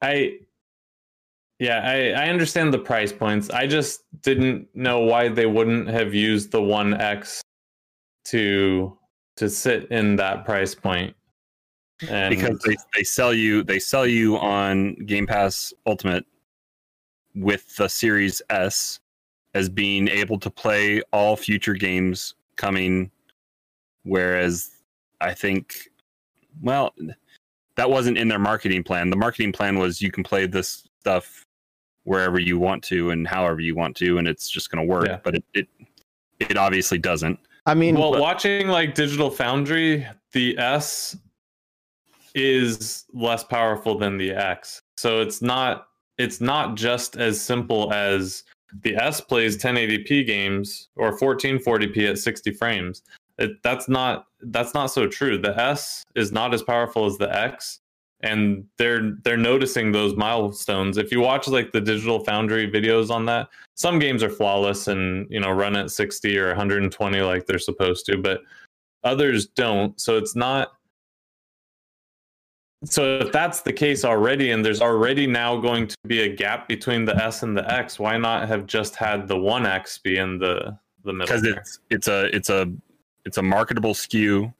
I 0.00 0.38
yeah, 1.62 1.78
I 1.84 2.24
I 2.24 2.28
understand 2.28 2.74
the 2.74 2.78
price 2.80 3.12
points. 3.12 3.48
I 3.50 3.68
just 3.68 4.02
didn't 4.22 4.66
know 4.74 4.98
why 4.98 5.28
they 5.28 5.46
wouldn't 5.46 5.86
have 5.88 6.12
used 6.12 6.50
the 6.50 6.60
one 6.60 6.92
X 7.00 7.40
to 8.24 8.98
to 9.36 9.48
sit 9.48 9.84
in 9.92 10.16
that 10.16 10.44
price 10.44 10.74
point. 10.74 11.14
And 12.08 12.34
because 12.34 12.58
they, 12.66 12.74
they 12.96 13.04
sell 13.04 13.32
you 13.32 13.62
they 13.62 13.78
sell 13.78 14.08
you 14.08 14.38
on 14.38 14.96
Game 15.06 15.24
Pass 15.24 15.72
Ultimate 15.86 16.26
with 17.36 17.76
the 17.76 17.86
Series 17.86 18.42
S 18.50 18.98
as 19.54 19.68
being 19.68 20.08
able 20.08 20.40
to 20.40 20.50
play 20.50 21.00
all 21.12 21.36
future 21.36 21.74
games 21.74 22.34
coming 22.56 23.08
whereas 24.02 24.68
I 25.20 25.32
think 25.32 25.90
well 26.60 26.92
that 27.76 27.88
wasn't 27.88 28.18
in 28.18 28.26
their 28.26 28.40
marketing 28.40 28.82
plan. 28.82 29.10
The 29.10 29.16
marketing 29.16 29.52
plan 29.52 29.78
was 29.78 30.02
you 30.02 30.10
can 30.10 30.24
play 30.24 30.46
this 30.46 30.88
stuff 30.98 31.46
wherever 32.04 32.38
you 32.38 32.58
want 32.58 32.82
to 32.84 33.10
and 33.10 33.26
however 33.26 33.60
you 33.60 33.74
want 33.74 33.96
to 33.96 34.18
and 34.18 34.26
it's 34.26 34.48
just 34.50 34.70
going 34.70 34.84
to 34.86 34.90
work, 34.90 35.06
Yeah. 35.06 35.18
but 35.22 35.36
it, 35.36 35.44
it 35.54 35.68
it 36.40 36.56
obviously 36.56 36.98
doesn't. 36.98 37.38
I 37.66 37.74
mean, 37.74 37.96
well, 37.96 38.12
but- 38.12 38.20
watching 38.20 38.68
like 38.68 38.94
Digital 38.94 39.30
Foundry, 39.30 40.06
the 40.32 40.58
S 40.58 41.16
is 42.34 43.04
less 43.12 43.44
powerful 43.44 43.98
than 43.98 44.16
the 44.16 44.32
X. 44.32 44.80
So 44.96 45.20
it's 45.20 45.42
not 45.42 45.88
it's 46.18 46.40
not 46.40 46.76
just 46.76 47.16
as 47.16 47.40
simple 47.40 47.92
as 47.92 48.44
the 48.82 48.96
S 48.96 49.20
plays 49.20 49.56
1080p 49.58 50.26
games 50.26 50.88
or 50.96 51.16
1440p 51.18 52.08
at 52.10 52.18
60 52.18 52.52
frames. 52.52 53.02
It, 53.38 53.62
that's 53.62 53.88
not 53.88 54.26
that's 54.42 54.74
not 54.74 54.86
so 54.86 55.06
true. 55.06 55.38
The 55.38 55.58
S 55.60 56.04
is 56.14 56.32
not 56.32 56.54
as 56.54 56.62
powerful 56.62 57.06
as 57.06 57.18
the 57.18 57.34
X 57.34 57.80
and 58.22 58.64
they're 58.78 59.16
they're 59.24 59.36
noticing 59.36 59.92
those 59.92 60.16
milestones. 60.16 60.96
If 60.96 61.10
you 61.10 61.20
watch 61.20 61.48
like 61.48 61.72
the 61.72 61.80
Digital 61.80 62.24
Foundry 62.24 62.70
videos 62.70 63.10
on 63.10 63.24
that, 63.26 63.48
some 63.74 63.98
games 63.98 64.22
are 64.22 64.30
flawless 64.30 64.88
and 64.88 65.26
you 65.30 65.40
know 65.40 65.50
run 65.50 65.76
at 65.76 65.90
60 65.90 66.38
or 66.38 66.48
120 66.48 67.20
like 67.20 67.46
they're 67.46 67.58
supposed 67.58 68.06
to, 68.06 68.16
but 68.18 68.40
others 69.04 69.46
don't. 69.46 70.00
So 70.00 70.16
it's 70.16 70.36
not 70.36 70.72
so 72.84 73.18
if 73.18 73.30
that's 73.30 73.62
the 73.62 73.72
case 73.72 74.04
already 74.04 74.50
and 74.50 74.64
there's 74.64 74.80
already 74.80 75.26
now 75.26 75.56
going 75.56 75.86
to 75.86 75.96
be 76.06 76.22
a 76.22 76.28
gap 76.28 76.66
between 76.66 77.04
the 77.04 77.14
S 77.16 77.44
and 77.44 77.56
the 77.56 77.70
X, 77.72 77.98
why 77.98 78.16
not 78.18 78.48
have 78.48 78.66
just 78.66 78.96
had 78.96 79.28
the 79.28 79.36
1X 79.36 80.02
be 80.02 80.16
in 80.16 80.38
the 80.38 80.76
the 81.04 81.12
middle? 81.12 81.26
because 81.26 81.44
it's 81.44 81.80
it's 81.90 82.08
a 82.08 82.34
it's 82.34 82.50
a 82.50 82.72
it's 83.24 83.38
a 83.38 83.42
marketable 83.42 83.94
SKU 83.94 84.52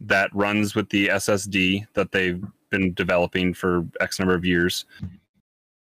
that 0.00 0.30
runs 0.34 0.74
with 0.74 0.88
the 0.90 1.08
SSD 1.08 1.86
that 1.94 2.12
they've 2.12 2.44
been 2.70 2.94
developing 2.94 3.54
for 3.54 3.86
X 4.00 4.18
number 4.18 4.34
of 4.34 4.44
years. 4.44 4.84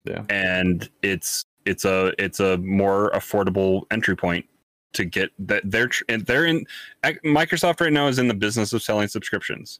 Yeah. 0.06 0.24
and 0.30 0.88
it's 1.02 1.46
it's 1.66 1.84
a 1.84 2.14
it's 2.20 2.40
a 2.40 2.58
more 2.60 3.10
affordable 3.16 3.84
entry 3.90 4.16
point 4.16 4.46
to 4.94 5.04
get 5.04 5.32
that 5.40 5.64
they're 5.66 5.90
and 6.10 6.26
they're 6.26 6.46
in 6.46 6.66
Microsoft 7.04 7.82
right 7.82 7.92
now 7.92 8.08
is 8.08 8.20
in 8.20 8.28
the 8.28 8.34
business 8.34 8.72
of 8.72 8.84
selling 8.84 9.08
subscriptions, 9.08 9.80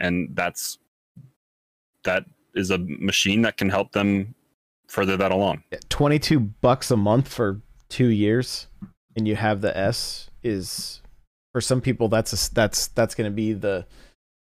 and 0.00 0.30
that's 0.34 0.78
that 2.04 2.24
is 2.54 2.70
a 2.70 2.78
machine 2.78 3.42
that 3.42 3.56
can 3.58 3.68
help 3.68 3.92
them 3.92 4.34
further 4.88 5.16
that 5.16 5.30
along. 5.30 5.62
22 5.90 6.40
bucks 6.40 6.90
a 6.90 6.96
month 6.96 7.28
for 7.28 7.60
two 7.88 8.08
years 8.08 8.68
and 9.16 9.28
you 9.28 9.36
have 9.36 9.60
the 9.60 9.76
s 9.76 10.30
is 10.42 11.02
for 11.52 11.60
some 11.60 11.80
people 11.80 12.08
that's 12.08 12.32
a, 12.32 12.54
that's 12.54 12.88
that's 12.88 13.14
gonna 13.14 13.30
be 13.30 13.52
the 13.52 13.86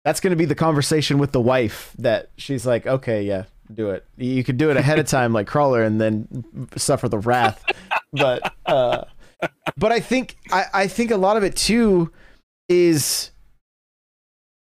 that's 0.07 0.21
gonna 0.21 0.37
be 0.37 0.45
the 0.45 0.55
conversation 0.55 1.19
with 1.19 1.33
the 1.33 1.41
wife 1.41 1.93
that 1.99 2.31
she's 2.37 2.65
like 2.65 2.87
okay 2.87 3.25
yeah 3.25 3.43
do 3.75 3.91
it. 3.91 4.07
You 4.17 4.45
could 4.45 4.59
do 4.59 4.71
it 4.71 4.77
ahead 4.77 5.01
of 5.01 5.09
time 5.09 5.33
like 5.33 5.49
crawler 5.49 5.83
and 5.83 6.01
then 6.01 6.69
suffer 6.77 7.09
the 7.09 7.19
wrath. 7.19 7.65
But 8.13 8.55
uh 8.65 9.05
but 9.77 9.91
i 9.93 9.99
think 9.99 10.37
i 10.53 10.65
i 10.73 10.87
think 10.87 11.11
a 11.11 11.17
lot 11.17 11.37
of 11.37 11.43
it 11.43 11.57
too 11.57 12.13
is 12.69 13.33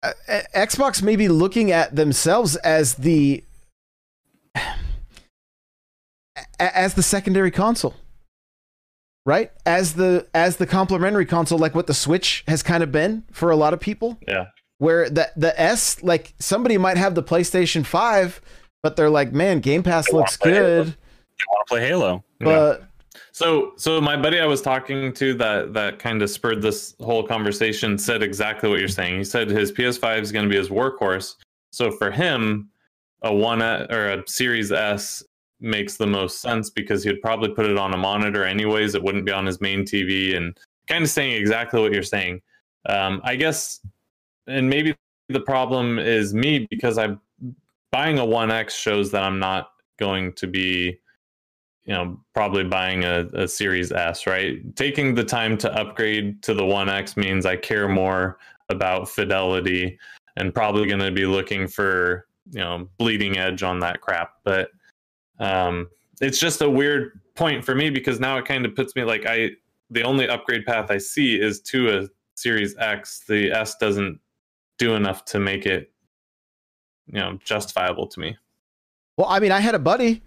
uh, 0.02 0.12
xbox 0.54 1.02
maybe 1.02 1.26
looking 1.26 1.72
at 1.72 1.96
themselves 1.96 2.54
as 2.56 2.94
the 2.96 3.42
as 6.60 6.94
the 6.94 7.02
secondary 7.02 7.50
console 7.50 7.96
right? 9.26 9.52
As 9.66 9.94
the 9.94 10.26
as 10.34 10.56
the 10.56 10.66
complementary 10.66 11.26
console 11.26 11.58
like 11.58 11.74
what 11.74 11.86
the 11.86 11.94
switch 11.94 12.44
has 12.48 12.62
kind 12.62 12.82
of 12.82 12.90
been 12.90 13.24
for 13.30 13.50
a 13.50 13.56
lot 13.56 13.74
of 13.74 13.80
people. 13.80 14.18
Yeah. 14.26 14.46
Where 14.80 15.08
the 15.08 15.30
the 15.36 15.58
s 15.60 16.02
like 16.02 16.34
somebody 16.38 16.76
might 16.76 16.96
have 16.96 17.14
the 17.14 17.22
playstation 17.22 17.86
5 17.86 18.40
but 18.82 18.96
they're 18.96 19.10
like 19.10 19.32
man 19.32 19.60
game 19.60 19.82
pass 19.82 20.10
They 20.10 20.16
looks 20.16 20.36
play 20.36 20.52
Halo. 20.52 20.66
good 20.66 20.86
You 20.88 21.46
want 21.48 21.66
to 21.66 21.70
play 21.70 21.86
Halo? 21.86 22.24
but 22.40 22.84
So, 23.32 23.72
so 23.76 24.00
my 24.00 24.16
buddy 24.16 24.40
I 24.40 24.46
was 24.46 24.60
talking 24.60 25.12
to 25.14 25.34
that 25.34 25.72
that 25.74 25.98
kind 25.98 26.20
of 26.22 26.30
spurred 26.30 26.60
this 26.60 26.94
whole 27.00 27.22
conversation 27.22 27.96
said 27.98 28.22
exactly 28.22 28.68
what 28.68 28.80
you're 28.80 28.88
saying. 28.88 29.18
He 29.18 29.24
said 29.24 29.48
his 29.48 29.70
PS5 29.70 30.20
is 30.20 30.32
going 30.32 30.44
to 30.44 30.50
be 30.50 30.56
his 30.56 30.68
workhorse. 30.68 31.36
So 31.70 31.90
for 31.90 32.10
him, 32.10 32.68
a 33.22 33.32
one 33.32 33.62
or 33.62 34.12
a 34.12 34.24
Series 34.26 34.72
S 34.72 35.22
makes 35.60 35.96
the 35.96 36.06
most 36.06 36.40
sense 36.40 36.70
because 36.70 37.04
he'd 37.04 37.20
probably 37.20 37.50
put 37.50 37.66
it 37.66 37.78
on 37.78 37.92
a 37.94 37.96
monitor 37.96 38.44
anyways. 38.44 38.94
It 38.94 39.02
wouldn't 39.02 39.26
be 39.26 39.32
on 39.32 39.46
his 39.46 39.60
main 39.60 39.84
TV, 39.84 40.36
and 40.36 40.56
kind 40.88 41.04
of 41.04 41.10
saying 41.10 41.34
exactly 41.34 41.80
what 41.80 41.92
you're 41.92 42.02
saying. 42.02 42.40
Um, 42.88 43.20
I 43.24 43.36
guess, 43.36 43.80
and 44.50 44.68
maybe 44.68 44.94
the 45.28 45.40
problem 45.40 45.98
is 45.98 46.34
me 46.34 46.66
because 46.70 46.98
I'm 46.98 47.20
buying 47.92 48.18
a 48.18 48.24
One 48.24 48.50
X 48.50 48.74
shows 48.74 49.10
that 49.12 49.22
I'm 49.22 49.38
not 49.38 49.70
going 49.98 50.32
to 50.34 50.46
be 50.46 50.98
you 51.84 51.94
know 51.94 52.20
probably 52.34 52.64
buying 52.64 53.04
a, 53.04 53.26
a 53.34 53.48
series 53.48 53.92
s 53.92 54.26
right? 54.26 54.74
Taking 54.76 55.14
the 55.14 55.24
time 55.24 55.56
to 55.58 55.72
upgrade 55.74 56.42
to 56.42 56.54
the 56.54 56.64
one 56.64 56.88
x 56.88 57.16
means 57.16 57.46
i 57.46 57.56
care 57.56 57.88
more 57.88 58.38
about 58.68 59.08
fidelity 59.08 59.98
and 60.36 60.54
probably 60.54 60.86
going 60.86 61.00
to 61.00 61.10
be 61.10 61.26
looking 61.26 61.66
for 61.66 62.26
you 62.50 62.60
know 62.60 62.88
bleeding 62.98 63.38
edge 63.38 63.62
on 63.62 63.80
that 63.80 64.00
crap. 64.00 64.34
But 64.44 64.70
um 65.38 65.88
it's 66.20 66.38
just 66.38 66.60
a 66.60 66.70
weird 66.70 67.20
point 67.34 67.64
for 67.64 67.74
me 67.74 67.90
because 67.90 68.20
now 68.20 68.36
it 68.36 68.44
kind 68.44 68.66
of 68.66 68.74
puts 68.76 68.94
me 68.94 69.04
like 69.04 69.24
i 69.26 69.50
the 69.90 70.02
only 70.02 70.28
upgrade 70.28 70.66
path 70.66 70.90
i 70.90 70.98
see 70.98 71.40
is 71.40 71.60
to 71.62 71.98
a 71.98 72.08
series 72.36 72.76
x. 72.78 73.24
The 73.26 73.50
s 73.50 73.76
doesn't 73.76 74.20
do 74.80 74.94
enough 74.96 75.24
to 75.26 75.38
make 75.38 75.66
it 75.66 75.92
you 77.06 77.20
know 77.20 77.38
justifiable 77.44 78.06
to 78.08 78.20
me. 78.20 78.36
Well 79.16 79.28
i 79.28 79.38
mean 79.38 79.52
i 79.52 79.60
had 79.60 79.74
a 79.74 79.78
buddy 79.78 80.22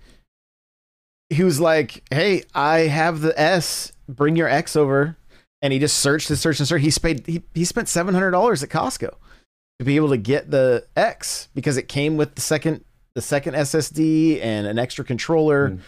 he 1.29 1.43
was 1.43 1.59
like 1.59 2.03
hey 2.11 2.43
i 2.53 2.79
have 2.81 3.21
the 3.21 3.37
s 3.39 3.91
bring 4.07 4.35
your 4.35 4.47
x 4.47 4.75
over. 4.75 5.17
And 5.61 5.71
he 5.71 5.79
just 5.79 5.99
searched 5.99 6.29
and 6.29 6.37
searched 6.37 6.59
and 6.59 6.67
searched. 6.67 6.83
He 6.83 6.91
spent 6.91 7.25
he, 7.25 7.41
he 7.53 7.63
spent 7.63 7.87
$700 7.87 8.63
at 8.63 8.69
costco 8.69 9.13
to 9.79 9.85
be 9.85 9.95
able 9.95 10.09
to 10.09 10.17
get 10.17 10.51
the 10.51 10.85
x 10.97 11.47
because 11.55 11.77
it 11.77 11.87
came 11.87 12.17
with 12.17 12.35
the 12.35 12.41
second 12.41 12.83
the 13.15 13.21
second 13.21 13.53
ssd 13.55 14.41
and 14.43 14.67
an 14.67 14.77
extra 14.77 15.05
controller 15.05 15.69
Mm. 15.69 15.79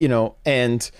you 0.00 0.08
know 0.08 0.36
and 0.46 0.90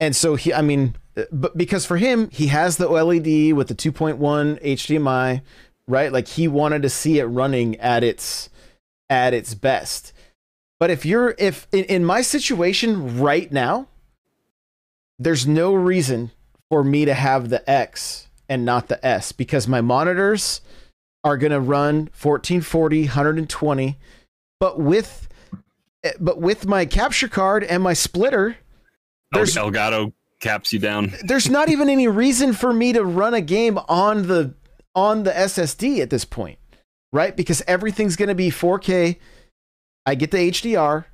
and 0.00 0.16
so 0.16 0.34
he 0.34 0.52
i 0.52 0.60
mean 0.60 0.96
uh, 1.16 1.22
but 1.30 1.56
because 1.56 1.86
for 1.86 1.98
him 1.98 2.30
he 2.30 2.48
has 2.48 2.78
the 2.78 2.88
oled 2.88 3.52
with 3.54 3.68
the 3.68 3.74
2.1 3.76 4.18
hdmi 4.60 5.42
right? 5.88 6.12
Like 6.12 6.28
he 6.28 6.46
wanted 6.46 6.82
to 6.82 6.88
see 6.90 7.18
it 7.18 7.24
running 7.24 7.74
at 7.80 8.04
its 8.04 8.48
at 9.10 9.34
its 9.34 9.54
best. 9.54 10.12
But 10.78 10.90
if 10.90 11.04
you're 11.04 11.34
if 11.38 11.66
in, 11.72 11.84
in 11.86 12.04
my 12.04 12.20
situation 12.20 13.18
right 13.18 13.50
now 13.50 13.88
there's 15.18 15.46
no 15.46 15.74
reason 15.74 16.30
for 16.68 16.84
me 16.84 17.04
to 17.04 17.14
have 17.14 17.48
the 17.48 17.68
x 17.68 18.28
and 18.48 18.64
not 18.64 18.86
the 18.88 19.04
s 19.04 19.32
because 19.32 19.66
my 19.66 19.80
monitors 19.80 20.60
are 21.24 21.36
going 21.36 21.50
to 21.50 21.60
run 21.60 22.08
1440 22.20 23.06
120 23.06 23.98
but 24.60 24.78
with 24.78 25.28
but 26.20 26.40
with 26.40 26.66
my 26.66 26.84
capture 26.86 27.26
card 27.28 27.64
and 27.64 27.82
my 27.82 27.92
splitter 27.92 28.56
There's- 29.32 29.56
El- 29.56 29.70
Elgato 29.72 30.12
caps 30.40 30.72
you 30.72 30.78
down. 30.78 31.12
there's 31.24 31.50
not 31.50 31.68
even 31.68 31.88
any 31.88 32.06
reason 32.06 32.52
for 32.52 32.72
me 32.72 32.92
to 32.92 33.02
run 33.04 33.34
a 33.34 33.40
game 33.40 33.76
on 33.88 34.28
the 34.28 34.54
on 34.98 35.22
the 35.22 35.30
SSD 35.30 36.00
at 36.00 36.10
this 36.10 36.24
point, 36.24 36.58
right? 37.12 37.36
Because 37.36 37.62
everything's 37.66 38.16
going 38.16 38.28
to 38.28 38.34
be 38.34 38.50
4K. 38.50 39.16
I 40.06 40.14
get 40.14 40.30
the 40.30 40.38
HDR 40.50 41.04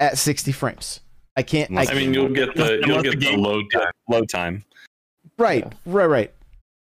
at 0.00 0.18
60 0.18 0.52
frames. 0.52 1.00
I 1.36 1.42
can't. 1.42 1.70
I, 1.70 1.72
Unless- 1.72 1.90
i 1.90 1.94
mean 1.94 2.12
you'll 2.14 2.28
get 2.28 2.54
the 2.54 2.74
Unless 2.82 2.86
you'll 2.86 2.96
the 2.98 3.02
get 3.04 3.20
the 3.20 3.26
game- 3.26 3.40
load 3.40 3.64
time 3.72 3.90
Load 4.10 4.28
time. 4.28 4.64
right, 5.38 5.72
right, 5.86 6.06
right. 6.06 6.34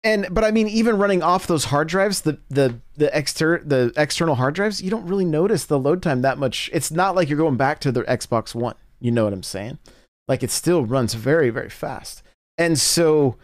And 0.05 0.27
but 0.33 0.43
I 0.43 0.51
mean, 0.51 0.67
even 0.67 0.99
running 0.99 1.23
off 1.23 1.47
those 1.47 1.67
hard 1.67 1.87
drives, 1.87 2.23
the 2.23 2.39
the 2.49 2.81
the 2.97 3.15
exter 3.17 3.63
the 3.65 3.93
external 3.97 4.35
hard 4.35 4.55
drives, 4.57 4.83
you 4.83 4.91
don't 4.91 5.07
really 5.07 5.25
notice 5.25 5.67
the 5.67 5.79
load 5.79 6.03
time 6.03 6.23
that 6.23 6.39
much. 6.39 6.69
It's 6.73 6.91
not 6.91 7.15
like 7.15 7.29
you're 7.29 7.39
going 7.39 7.57
back 7.57 7.79
to 7.83 7.93
the 7.93 8.03
Xbox 8.03 8.53
One. 8.53 8.75
You 8.99 9.13
know 9.13 9.23
what 9.25 9.33
I'm 9.33 9.45
saying? 9.45 9.79
Like 10.27 10.43
it 10.43 10.51
still 10.51 10.85
runs 10.85 11.15
very 11.15 11.51
very 11.51 11.71
fast. 11.71 12.25
And 12.59 12.81
so 12.81 13.37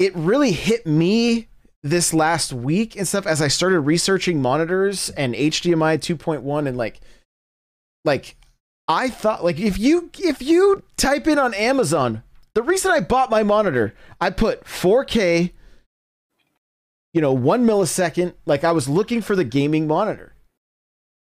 it 0.00 0.14
really 0.16 0.50
hit 0.50 0.84
me 0.84 1.46
this 1.84 2.12
last 2.12 2.52
week 2.52 2.96
and 2.96 3.06
stuff 3.06 3.24
as 3.24 3.40
I 3.40 3.46
started 3.46 3.80
researching 3.80 4.42
monitors 4.42 5.10
and 5.10 5.34
HDMI 5.34 5.98
2.1 5.98 6.66
and 6.66 6.76
like 6.76 7.00
like 8.04 8.34
I 8.88 9.08
thought 9.08 9.44
like 9.44 9.60
if 9.60 9.78
you 9.78 10.10
if 10.18 10.42
you 10.42 10.82
type 10.96 11.28
in 11.28 11.38
on 11.38 11.54
Amazon 11.54 12.24
the 12.54 12.62
reason 12.64 12.90
I 12.90 12.98
bought 12.98 13.30
my 13.30 13.44
monitor, 13.44 13.94
I 14.20 14.30
put 14.30 14.64
4K 14.64 15.52
you 17.12 17.20
know, 17.20 17.32
one 17.32 17.66
millisecond. 17.66 18.34
Like 18.46 18.64
I 18.64 18.72
was 18.72 18.88
looking 18.88 19.20
for 19.20 19.34
the 19.34 19.44
gaming 19.44 19.86
monitor. 19.86 20.34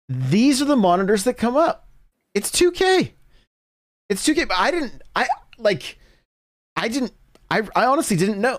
These 0.08 0.60
are 0.62 0.66
the 0.66 0.76
monitors 0.76 1.24
that 1.24 1.34
come 1.34 1.56
up. 1.56 1.88
It's 2.34 2.50
2K. 2.50 3.12
It's 4.08 4.26
2K. 4.26 4.48
But 4.48 4.58
I 4.58 4.70
didn't. 4.70 5.02
I 5.14 5.26
like. 5.58 5.98
I 6.76 6.88
didn't. 6.88 7.12
I 7.50 7.62
I 7.76 7.86
honestly 7.86 8.16
didn't 8.16 8.40
know. 8.40 8.58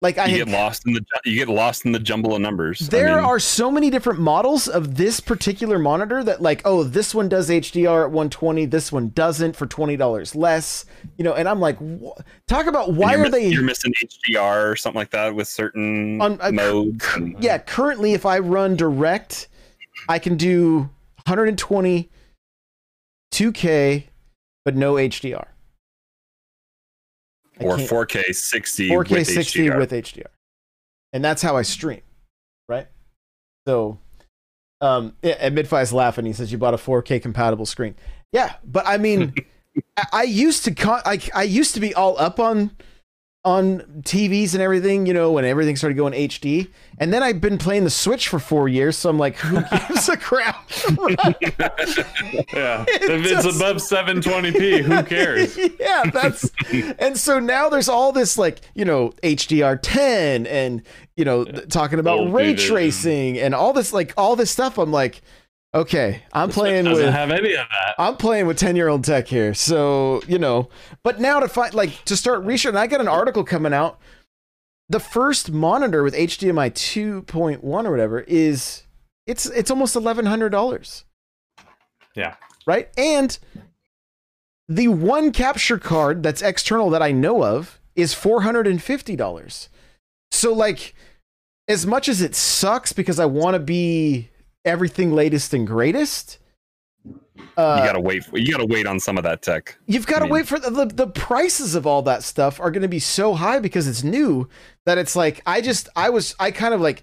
Like 0.00 0.18
I 0.18 0.26
you 0.26 0.38
had, 0.38 0.48
get 0.48 0.52
lost 0.52 0.84
in 0.84 0.94
the 0.94 1.04
you 1.24 1.36
get 1.36 1.48
lost 1.48 1.86
in 1.86 1.92
the 1.92 1.98
jumble 2.00 2.34
of 2.34 2.40
numbers. 2.40 2.88
I 2.88 2.90
there 2.90 3.14
mean, 3.14 3.24
are 3.24 3.38
so 3.38 3.70
many 3.70 3.88
different 3.88 4.18
models 4.18 4.66
of 4.66 4.96
this 4.96 5.20
particular 5.20 5.78
monitor 5.78 6.24
that 6.24 6.42
like 6.42 6.60
oh 6.64 6.82
this 6.82 7.14
one 7.14 7.28
does 7.28 7.48
HDR 7.48 8.06
at 8.06 8.10
120 8.10 8.66
this 8.66 8.90
one 8.90 9.10
doesn't 9.10 9.54
for 9.54 9.64
$20 9.68 10.34
less 10.34 10.86
you 11.18 11.24
know 11.24 11.34
and 11.34 11.48
I'm 11.48 11.60
like 11.60 11.78
wh- 11.78 12.18
talk 12.48 12.66
about 12.66 12.94
why 12.94 13.12
you're 13.12 13.22
miss- 13.22 13.30
they 13.30 13.46
You're 13.48 13.62
missing 13.62 13.94
HDR 14.02 14.72
or 14.72 14.74
something 14.74 14.98
like 14.98 15.10
that 15.10 15.36
with 15.36 15.46
certain 15.46 16.20
On- 16.20 16.40
uh, 16.40 16.50
modes. 16.50 17.06
yeah 17.38 17.58
currently 17.58 18.12
if 18.12 18.26
I 18.26 18.40
run 18.40 18.74
direct 18.74 19.46
I 20.08 20.18
can 20.18 20.36
do 20.36 20.90
120 21.26 22.10
2K 23.30 24.04
but 24.64 24.74
no 24.74 24.94
HDR 24.94 25.44
I 25.46 25.51
or 27.64 27.76
4K 27.76 28.34
60 28.34 28.88
4K 28.90 29.10
with 29.10 29.26
60 29.26 29.66
HDR. 29.66 29.78
with 29.78 29.90
HDR. 29.90 30.26
And 31.12 31.24
that's 31.24 31.42
how 31.42 31.56
I 31.56 31.62
stream, 31.62 32.00
right? 32.68 32.88
So, 33.66 33.98
um, 34.80 35.14
and 35.22 35.56
Midfi's 35.56 35.92
laughing. 35.92 36.24
He 36.24 36.32
says 36.32 36.50
you 36.50 36.58
bought 36.58 36.74
a 36.74 36.78
4K 36.78 37.20
compatible 37.22 37.66
screen. 37.66 37.94
Yeah, 38.32 38.54
but 38.64 38.86
I 38.86 38.98
mean, 38.98 39.34
I, 39.96 40.04
I 40.12 40.22
used 40.24 40.64
to 40.64 40.74
con- 40.74 41.02
I, 41.04 41.20
I 41.34 41.42
used 41.44 41.74
to 41.74 41.80
be 41.80 41.94
all 41.94 42.18
up 42.18 42.40
on 42.40 42.70
on 43.44 43.80
TVs 44.02 44.54
and 44.54 44.62
everything, 44.62 45.04
you 45.06 45.12
know, 45.12 45.32
when 45.32 45.44
everything 45.44 45.74
started 45.74 45.96
going 45.96 46.12
HD. 46.12 46.70
And 46.98 47.12
then 47.12 47.24
I've 47.24 47.40
been 47.40 47.58
playing 47.58 47.82
the 47.82 47.90
Switch 47.90 48.28
for 48.28 48.38
four 48.38 48.68
years, 48.68 48.96
so 48.96 49.10
I'm 49.10 49.18
like, 49.18 49.34
who 49.36 49.60
gives 49.88 50.08
a 50.08 50.16
crap? 50.16 50.70
Yeah. 52.52 52.84
It 52.92 53.10
if 53.10 53.26
it's 53.26 53.42
just- 53.44 53.56
above 53.56 53.76
720p, 53.78 54.82
who 54.82 55.02
cares? 55.08 55.56
yeah, 55.80 56.04
that's 56.12 56.50
and 56.98 57.18
so 57.18 57.38
now 57.40 57.68
there's 57.68 57.88
all 57.88 58.12
this 58.12 58.38
like 58.38 58.60
you 58.74 58.84
know 58.84 59.10
HDR10 59.22 60.46
and 60.46 60.82
you 61.16 61.24
know 61.24 61.44
th- 61.44 61.68
talking 61.68 61.98
about 61.98 62.32
ray 62.32 62.52
Vision. 62.52 62.74
tracing 62.74 63.38
and 63.38 63.54
all 63.54 63.72
this 63.72 63.92
like 63.92 64.12
all 64.16 64.36
this 64.36 64.50
stuff. 64.50 64.78
I'm 64.78 64.92
like, 64.92 65.22
okay, 65.74 66.22
I'm 66.32 66.50
playing 66.50 66.84
Doesn't 66.84 67.06
with 67.06 67.14
have 67.14 67.30
any 67.30 67.54
of 67.54 67.66
that. 67.68 67.94
I'm 67.98 68.16
playing 68.16 68.46
with 68.46 68.58
10 68.58 68.76
year 68.76 68.88
old 68.88 69.04
tech 69.04 69.28
here. 69.28 69.54
So, 69.54 70.22
you 70.26 70.38
know, 70.38 70.68
but 71.02 71.20
now 71.20 71.40
to 71.40 71.48
find, 71.48 71.74
like, 71.74 72.04
to 72.04 72.16
start 72.16 72.44
researching, 72.44 72.76
I 72.76 72.86
got 72.86 73.00
an 73.00 73.08
article 73.08 73.44
coming 73.44 73.72
out. 73.72 73.98
The 74.88 75.00
first 75.00 75.50
monitor 75.50 76.02
with 76.02 76.14
HDMI 76.14 76.72
2.1 76.72 77.62
or 77.62 77.90
whatever 77.90 78.20
is, 78.20 78.82
it's, 79.26 79.46
it's 79.46 79.70
almost 79.70 79.94
$1,100. 79.94 81.04
Yeah. 82.14 82.34
Right. 82.66 82.90
And 82.98 83.38
the 84.68 84.88
one 84.88 85.32
capture 85.32 85.78
card 85.78 86.22
that's 86.22 86.42
external 86.42 86.90
that 86.90 87.02
I 87.02 87.12
know 87.12 87.42
of 87.44 87.80
is 87.94 88.14
$450. 88.14 89.68
So, 90.30 90.52
like, 90.52 90.94
as 91.68 91.86
much 91.86 92.08
as 92.08 92.20
it 92.20 92.34
sucks 92.34 92.92
because 92.92 93.18
I 93.18 93.26
want 93.26 93.54
to 93.54 93.60
be 93.60 94.30
everything 94.64 95.12
latest 95.12 95.52
and 95.54 95.66
greatest, 95.66 96.38
uh, 97.56 97.78
you 97.80 97.86
gotta 97.86 98.00
wait. 98.00 98.24
For, 98.24 98.38
you 98.38 98.52
gotta 98.52 98.66
wait 98.66 98.86
on 98.86 99.00
some 99.00 99.18
of 99.18 99.24
that 99.24 99.42
tech. 99.42 99.76
You've 99.86 100.06
got 100.06 100.18
to 100.20 100.24
I 100.24 100.24
mean- 100.26 100.32
wait 100.34 100.46
for 100.46 100.58
the, 100.58 100.70
the 100.70 100.86
the 100.86 101.06
prices 101.08 101.74
of 101.74 101.86
all 101.86 102.02
that 102.02 102.22
stuff 102.22 102.60
are 102.60 102.70
going 102.70 102.82
to 102.82 102.88
be 102.88 102.98
so 103.00 103.34
high 103.34 103.58
because 103.58 103.88
it's 103.88 104.04
new 104.04 104.48
that 104.86 104.98
it's 104.98 105.16
like 105.16 105.42
I 105.46 105.60
just 105.60 105.88
I 105.96 106.10
was 106.10 106.34
I 106.38 106.50
kind 106.50 106.74
of 106.74 106.80
like 106.80 107.02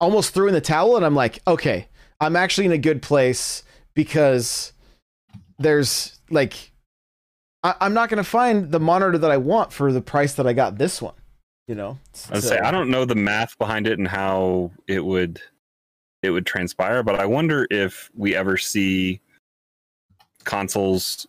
almost 0.00 0.34
threw 0.34 0.46
in 0.48 0.54
the 0.54 0.60
towel 0.60 0.96
and 0.96 1.04
I'm 1.04 1.14
like 1.14 1.40
okay 1.46 1.88
I'm 2.20 2.36
actually 2.36 2.66
in 2.66 2.72
a 2.72 2.78
good 2.78 3.00
place 3.02 3.62
because 3.94 4.72
there's 5.58 6.18
like 6.30 6.72
I, 7.64 7.74
I'm 7.80 7.94
not 7.94 8.08
going 8.08 8.22
to 8.22 8.28
find 8.28 8.70
the 8.70 8.78
monitor 8.80 9.18
that 9.18 9.30
I 9.30 9.36
want 9.38 9.72
for 9.72 9.92
the 9.92 10.00
price 10.02 10.34
that 10.34 10.46
I 10.46 10.52
got 10.52 10.78
this 10.78 11.00
one 11.02 11.14
you 11.66 11.74
know 11.74 11.98
I 12.30 12.34
would 12.34 12.42
So- 12.42 12.50
say 12.50 12.58
I 12.58 12.70
don't 12.70 12.90
know 12.90 13.04
the 13.04 13.14
math 13.16 13.58
behind 13.58 13.86
it 13.86 13.98
and 13.98 14.06
how 14.06 14.70
it 14.86 15.04
would 15.04 15.40
it 16.22 16.30
would 16.30 16.46
transpire, 16.46 17.02
but 17.02 17.18
I 17.20 17.26
wonder 17.26 17.66
if 17.70 18.10
we 18.16 18.34
ever 18.34 18.56
see 18.56 19.20
consoles 20.44 21.26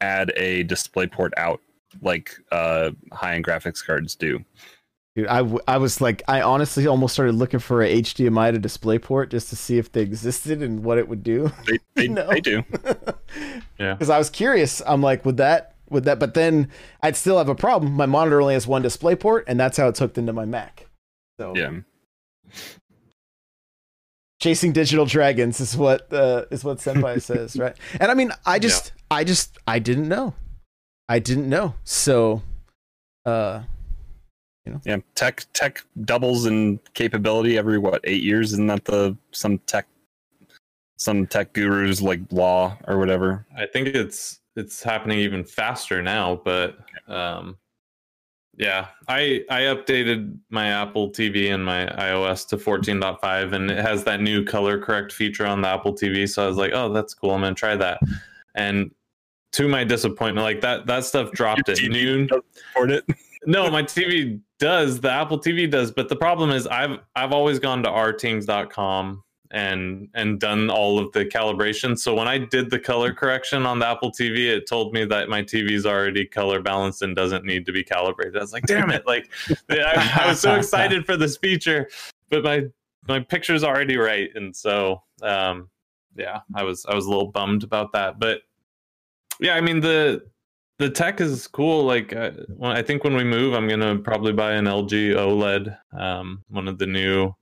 add 0.00 0.32
a 0.36 0.62
display 0.64 1.06
port 1.06 1.32
out 1.36 1.60
like 2.02 2.34
uh 2.52 2.90
high 3.12 3.34
end 3.34 3.44
graphics 3.44 3.84
cards 3.84 4.14
do. 4.14 4.44
Dude, 5.16 5.28
I, 5.28 5.38
w- 5.38 5.60
I 5.68 5.76
was 5.76 6.00
like, 6.00 6.22
I 6.26 6.42
honestly 6.42 6.88
almost 6.88 7.12
started 7.14 7.36
looking 7.36 7.60
for 7.60 7.82
a 7.82 8.02
HDMI 8.02 8.52
to 8.52 8.58
DisplayPort 8.58 9.28
just 9.30 9.48
to 9.50 9.54
see 9.56 9.78
if 9.78 9.92
they 9.92 10.00
existed 10.00 10.60
and 10.60 10.82
what 10.82 10.98
it 10.98 11.06
would 11.08 11.22
do. 11.22 11.52
They 11.68 11.78
they, 11.94 12.08
No. 12.08 12.26
they 12.28 12.40
do. 12.40 12.62
Yeah. 13.78 13.94
because 13.94 14.10
I 14.10 14.18
was 14.18 14.30
curious. 14.30 14.82
I'm 14.86 15.02
like, 15.02 15.24
would 15.24 15.36
that 15.36 15.74
would 15.90 16.04
that? 16.04 16.18
But 16.18 16.34
then 16.34 16.68
I'd 17.02 17.16
still 17.16 17.38
have 17.38 17.48
a 17.48 17.54
problem. 17.54 17.92
My 17.92 18.06
monitor 18.06 18.40
only 18.40 18.54
has 18.54 18.66
one 18.66 18.82
display 18.82 19.14
port, 19.16 19.44
and 19.48 19.58
that's 19.58 19.76
how 19.76 19.86
it's 19.88 19.98
hooked 20.00 20.18
into 20.18 20.32
my 20.32 20.44
Mac. 20.44 20.86
So 21.38 21.54
Yeah. 21.56 21.80
Chasing 24.44 24.72
digital 24.72 25.06
dragons 25.06 25.58
is 25.58 25.74
what 25.74 26.12
uh, 26.12 26.44
is 26.50 26.62
what 26.62 26.76
Senpai 26.76 27.20
says, 27.30 27.56
right? 27.56 27.74
And 27.98 28.10
I 28.10 28.14
mean, 28.14 28.30
I 28.44 28.58
just, 28.58 28.92
I 29.10 29.24
just, 29.24 29.56
I 29.66 29.78
didn't 29.78 30.06
know, 30.06 30.34
I 31.08 31.18
didn't 31.18 31.48
know. 31.48 31.72
So, 31.84 32.42
uh, 33.24 33.62
you 34.66 34.72
know, 34.72 34.80
Yeah. 34.84 34.98
Tech 35.14 35.46
tech 35.54 35.82
doubles 36.04 36.44
in 36.44 36.78
capability 36.92 37.56
every 37.56 37.78
what, 37.78 38.02
eight 38.04 38.22
years? 38.22 38.52
Isn't 38.52 38.66
that 38.66 38.84
the 38.84 39.16
some 39.32 39.58
tech 39.60 39.86
some 40.98 41.26
tech 41.26 41.54
gurus 41.54 42.02
like 42.02 42.20
law 42.30 42.76
or 42.86 42.98
whatever? 42.98 43.46
I 43.56 43.64
think 43.64 43.88
it's 43.88 44.40
it's 44.56 44.82
happening 44.82 45.20
even 45.20 45.42
faster 45.44 46.02
now, 46.02 46.42
but 46.44 46.76
um 47.08 47.56
yeah, 48.56 48.88
I 49.08 49.44
I 49.50 49.62
updated 49.62 50.38
my 50.50 50.68
Apple 50.68 51.10
TV 51.10 51.52
and 51.52 51.64
my 51.64 51.86
iOS 51.86 52.46
to 52.48 52.56
14.5 52.56 53.52
and 53.52 53.70
it 53.70 53.78
has 53.78 54.04
that 54.04 54.20
new 54.20 54.44
color 54.44 54.78
correct 54.78 55.12
feature 55.12 55.46
on 55.46 55.60
the 55.60 55.68
Apple 55.68 55.94
TV, 55.94 56.28
so 56.28 56.44
I 56.44 56.46
was 56.46 56.56
like, 56.56 56.72
"Oh, 56.74 56.92
that's 56.92 57.14
cool. 57.14 57.32
I'm 57.32 57.40
going 57.40 57.54
to 57.54 57.58
try 57.58 57.76
that." 57.76 58.00
And 58.54 58.92
to 59.52 59.68
my 59.68 59.84
disappointment, 59.84 60.44
like 60.44 60.60
that 60.60 60.86
that 60.86 61.04
stuff 61.04 61.32
dropped 61.32 61.68
at 61.68 61.78
TV 61.78 61.90
noon. 61.90 62.28
support 62.52 62.90
it. 62.90 63.04
No, 63.46 63.70
my 63.70 63.82
TV 63.82 64.40
does. 64.58 65.00
The 65.00 65.10
Apple 65.10 65.38
TV 65.38 65.70
does, 65.70 65.90
but 65.90 66.08
the 66.08 66.16
problem 66.16 66.50
is 66.50 66.66
I've 66.66 67.00
I've 67.14 67.32
always 67.32 67.58
gone 67.58 67.82
to 67.82 67.90
rtings.com 67.90 69.22
and 69.54 70.08
and 70.14 70.40
done 70.40 70.68
all 70.68 70.98
of 70.98 71.12
the 71.12 71.24
calibration. 71.24 71.96
So 71.96 72.12
when 72.12 72.26
I 72.26 72.38
did 72.38 72.70
the 72.70 72.78
color 72.78 73.14
correction 73.14 73.64
on 73.64 73.78
the 73.78 73.86
Apple 73.86 74.10
TV, 74.10 74.48
it 74.48 74.68
told 74.68 74.92
me 74.92 75.04
that 75.04 75.28
my 75.28 75.42
TV 75.42 75.70
is 75.70 75.86
already 75.86 76.26
color 76.26 76.60
balanced 76.60 77.02
and 77.02 77.14
doesn't 77.14 77.44
need 77.44 77.64
to 77.66 77.72
be 77.72 77.84
calibrated. 77.84 78.36
I 78.36 78.40
was 78.40 78.52
like, 78.52 78.66
damn 78.66 78.90
it! 78.90 79.04
Like 79.14 79.30
I, 79.70 80.22
I 80.22 80.26
was 80.26 80.40
so 80.40 80.54
excited 80.56 81.06
for 81.06 81.16
this 81.16 81.36
feature, 81.36 81.88
but 82.30 82.42
my 82.42 82.64
my 83.06 83.20
picture's 83.20 83.62
already 83.62 83.96
right, 83.96 84.30
and 84.34 84.54
so 84.56 85.02
um, 85.22 85.70
yeah, 86.16 86.40
I 86.54 86.64
was 86.64 86.84
I 86.86 86.94
was 86.94 87.06
a 87.06 87.10
little 87.10 87.30
bummed 87.30 87.62
about 87.62 87.92
that, 87.92 88.18
but 88.18 88.40
yeah, 89.38 89.54
I 89.54 89.60
mean 89.60 89.78
the 89.78 90.24
the 90.78 90.90
tech 90.90 91.20
is 91.20 91.46
cool. 91.46 91.84
Like 91.84 92.12
uh, 92.12 92.32
when, 92.56 92.72
I 92.72 92.82
think 92.82 93.04
when 93.04 93.14
we 93.14 93.22
move, 93.22 93.54
I'm 93.54 93.68
gonna 93.68 93.98
probably 93.98 94.32
buy 94.32 94.54
an 94.54 94.64
LG 94.64 95.14
OLED, 95.14 95.78
um, 95.96 96.42
one 96.48 96.66
of 96.66 96.78
the 96.78 96.86
new 96.86 97.32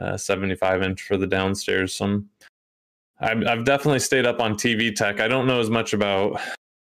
uh, 0.00 0.16
75 0.16 0.82
inch 0.82 1.02
for 1.02 1.16
the 1.16 1.26
downstairs. 1.26 1.94
Some 1.94 2.28
I've, 3.20 3.46
I've 3.46 3.64
definitely 3.64 3.98
stayed 4.00 4.26
up 4.26 4.40
on 4.40 4.54
TV 4.54 4.94
tech. 4.94 5.20
I 5.20 5.28
don't 5.28 5.46
know 5.46 5.60
as 5.60 5.68
much 5.70 5.92
about 5.92 6.40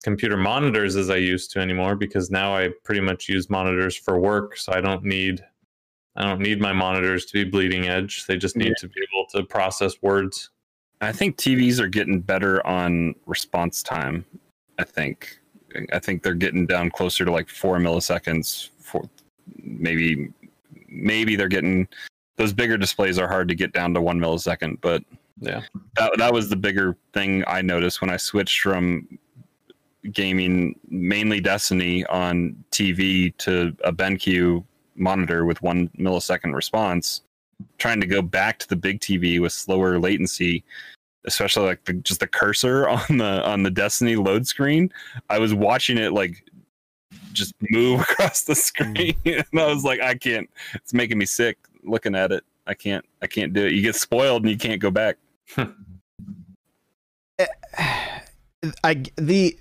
computer 0.04 0.38
monitors 0.38 0.96
as 0.96 1.10
I 1.10 1.18
used 1.18 1.52
to 1.52 1.60
anymore 1.60 1.96
because 1.96 2.30
now 2.30 2.56
I 2.56 2.70
pretty 2.84 3.02
much 3.02 3.30
use 3.30 3.50
monitors 3.50 3.96
for 3.96 4.20
work. 4.20 4.58
So 4.58 4.74
I 4.74 4.82
don't 4.82 5.04
need 5.04 5.44
I 6.16 6.24
don't 6.24 6.40
need 6.40 6.62
my 6.62 6.72
monitors 6.72 7.26
to 7.26 7.34
be 7.34 7.50
bleeding 7.50 7.88
edge. 7.88 8.26
They 8.26 8.38
just 8.38 8.56
need 8.56 8.74
to 8.78 8.88
be 8.88 9.02
able 9.12 9.28
to 9.32 9.44
process 9.48 10.02
words. 10.02 10.50
I 11.02 11.12
think 11.12 11.36
TVs 11.36 11.80
are 11.80 11.90
getting 11.90 12.22
better 12.22 12.66
on 12.66 13.16
response 13.26 13.84
time. 13.84 14.26
I 14.80 14.84
think 14.84 15.40
I 15.92 16.00
think 16.00 16.24
they're 16.24 16.34
getting 16.34 16.66
down 16.66 16.90
closer 16.90 17.26
to 17.26 17.32
like 17.32 17.50
four 17.50 17.78
milliseconds. 17.80 18.70
For 18.80 19.10
maybe 19.62 20.32
maybe 20.88 21.36
they're 21.36 21.48
getting 21.48 21.88
those 22.38 22.54
bigger 22.54 22.78
displays 22.78 23.18
are 23.18 23.28
hard 23.28 23.48
to 23.50 23.56
get 23.56 23.72
down 23.74 23.94
to 23.94 24.02
one 24.02 24.20
millisecond, 24.20 24.80
but 24.82 25.04
Yeah. 25.40 25.62
that 25.98 26.12
that 26.18 26.34
was 26.34 26.50
the 26.50 26.56
bigger 26.56 26.96
thing 27.14 27.44
I 27.48 27.62
noticed 27.62 28.02
when 28.02 28.10
I 28.10 28.18
switched 28.18 28.62
from 28.62 29.08
gaming 30.12 30.78
mainly 30.90 31.40
Destiny 31.40 32.06
on 32.06 32.56
TV 32.72 33.36
to 33.38 33.76
a 33.84 33.92
BenQ 33.92 34.64
monitor 34.96 35.46
with 35.46 35.62
one 35.62 35.90
millisecond 35.98 36.54
response. 36.54 37.22
Trying 37.78 38.02
to 38.02 38.08
go 38.08 38.22
back 38.22 38.60
to 38.60 38.68
the 38.68 38.76
big 38.76 39.00
TV 39.00 39.40
with 39.42 39.54
slower 39.54 39.98
latency, 39.98 40.64
especially 41.26 41.66
like 41.66 41.84
the, 41.86 41.94
just 41.94 42.20
the 42.20 42.28
cursor 42.28 42.88
on 43.10 43.18
the 43.18 43.44
on 43.48 43.64
the 43.64 43.72
Destiny 43.72 44.16
load 44.16 44.46
screen. 44.46 44.92
I 45.30 45.40
was 45.40 45.54
watching 45.54 45.98
it 45.98 46.12
like 46.12 46.44
just 47.32 47.54
move 47.72 48.02
across 48.10 48.44
the 48.44 48.56
screen. 48.56 49.14
Mm-hmm. 49.26 49.40
and 49.52 49.60
I 49.60 49.74
was 49.74 49.84
like, 49.86 50.02
I 50.02 50.16
can't. 50.16 50.50
It's 50.76 50.94
making 50.94 51.18
me 51.18 51.26
sick 51.26 51.58
looking 51.86 52.16
at 52.16 52.32
it. 52.32 52.44
I 52.68 52.74
can't. 52.74 53.06
I 53.22 53.28
can't 53.28 53.54
do 53.54 53.66
it. 53.66 53.74
You 53.74 53.82
get 53.82 53.96
spoiled 53.96 54.42
and 54.44 54.52
you 54.52 54.58
can't 54.58 54.82
go 54.82 54.92
back. 54.92 55.18
I 58.84 59.04
the 59.16 59.58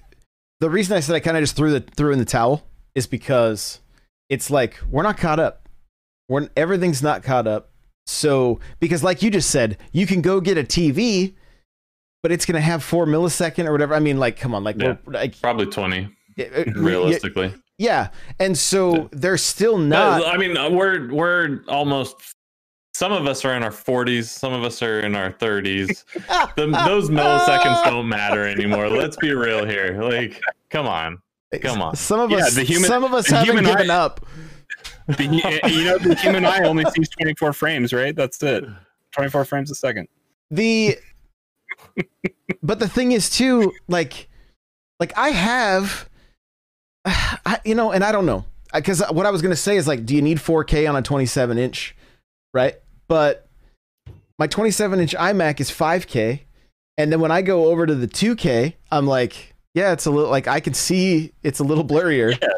the 0.60 0.70
reason 0.70 0.96
I 0.96 1.00
said 1.00 1.14
I 1.14 1.20
kind 1.20 1.36
of 1.36 1.42
just 1.42 1.56
threw 1.56 1.70
the 1.70 1.80
threw 1.80 2.12
in 2.12 2.18
the 2.18 2.24
towel 2.24 2.64
is 2.94 3.06
because 3.06 3.80
it's 4.28 4.50
like 4.50 4.80
we're 4.90 5.02
not 5.02 5.18
caught 5.18 5.38
up. 5.40 5.68
We're 6.28 6.48
everything's 6.56 7.02
not 7.02 7.22
caught 7.22 7.46
up. 7.46 7.70
So 8.06 8.60
because 8.80 9.02
like 9.02 9.22
you 9.22 9.30
just 9.30 9.50
said, 9.50 9.78
you 9.92 10.06
can 10.06 10.22
go 10.22 10.40
get 10.40 10.56
a 10.56 10.62
TV, 10.62 11.34
but 12.22 12.32
it's 12.32 12.46
gonna 12.46 12.60
have 12.60 12.82
four 12.82 13.06
millisecond 13.06 13.66
or 13.66 13.72
whatever. 13.72 13.94
I 13.94 14.00
mean, 14.00 14.18
like, 14.18 14.38
come 14.38 14.54
on, 14.54 14.64
like, 14.64 14.76
Yeah. 14.78 14.96
we're, 15.04 15.12
like 15.14 15.40
Probably 15.40 15.66
20, 15.66 16.08
uh, 16.38 16.64
realistically. 16.76 17.54
Yeah. 17.78 18.08
And 18.38 18.56
so 18.56 19.08
they're 19.12 19.38
still 19.38 19.78
not. 19.78 20.26
I 20.26 20.36
mean, 20.36 20.56
uh, 20.56 20.70
we're 20.70 21.12
we're 21.12 21.60
almost. 21.68 22.16
Some 22.94 23.10
of 23.10 23.26
us 23.26 23.44
are 23.44 23.54
in 23.56 23.64
our 23.64 23.70
40s. 23.72 24.26
Some 24.26 24.52
of 24.52 24.62
us 24.62 24.80
are 24.80 25.00
in 25.00 25.16
our 25.16 25.32
30s. 25.32 26.04
The, 26.56 26.66
those 26.86 27.10
milliseconds 27.10 27.82
don't 27.84 28.08
matter 28.08 28.46
anymore. 28.46 28.88
Let's 28.88 29.16
be 29.16 29.34
real 29.34 29.66
here. 29.66 30.00
Like, 30.00 30.40
come 30.70 30.86
on. 30.86 31.18
Come 31.60 31.82
on. 31.82 31.96
Some 31.96 32.20
of 32.20 32.30
Yeah, 32.30 32.38
us, 32.38 32.54
the 32.54 32.62
human- 32.62 32.88
some 32.88 33.02
of 33.02 33.12
us 33.12 33.26
haven't 33.28 33.64
given 33.64 33.90
eye- 33.90 33.94
up. 33.96 34.24
The, 35.08 35.24
you 35.68 35.84
know, 35.84 35.98
the 35.98 36.14
human 36.14 36.44
eye 36.46 36.60
only 36.64 36.84
sees 36.92 37.08
24 37.08 37.52
frames, 37.52 37.92
right? 37.92 38.14
That's 38.14 38.40
it. 38.44 38.64
24 39.10 39.44
frames 39.44 39.70
a 39.72 39.74
second. 39.74 40.06
the 40.52 40.96
but 42.62 42.78
the 42.78 42.88
thing 42.88 43.12
is 43.12 43.28
too 43.30 43.72
like 43.88 44.28
like 45.00 45.12
i 45.16 45.30
have 45.30 46.08
I, 47.46 47.58
you 47.64 47.74
know 47.74 47.90
and 47.92 48.02
i 48.04 48.12
don't 48.12 48.26
know 48.26 48.44
because 48.72 49.02
what 49.10 49.26
i 49.26 49.30
was 49.30 49.42
going 49.42 49.50
to 49.52 49.56
say 49.56 49.76
is 49.76 49.86
like 49.86 50.04
do 50.06 50.14
you 50.14 50.22
need 50.22 50.38
4k 50.38 50.88
on 50.88 50.96
a 50.96 51.02
27 51.02 51.58
inch 51.58 51.94
right 52.52 52.74
but 53.08 53.46
my 54.38 54.46
27 54.46 55.00
inch 55.00 55.14
imac 55.14 55.60
is 55.60 55.70
5k 55.70 56.40
and 56.98 57.12
then 57.12 57.20
when 57.20 57.30
i 57.30 57.42
go 57.42 57.66
over 57.66 57.86
to 57.86 57.94
the 57.94 58.08
2k 58.08 58.74
i'm 58.90 59.06
like 59.06 59.54
yeah 59.74 59.92
it's 59.92 60.06
a 60.06 60.10
little 60.10 60.30
like 60.30 60.48
i 60.48 60.60
can 60.60 60.74
see 60.74 61.32
it's 61.42 61.58
a 61.60 61.64
little 61.64 61.84
blurrier 61.84 62.30
Yeah. 62.40 62.48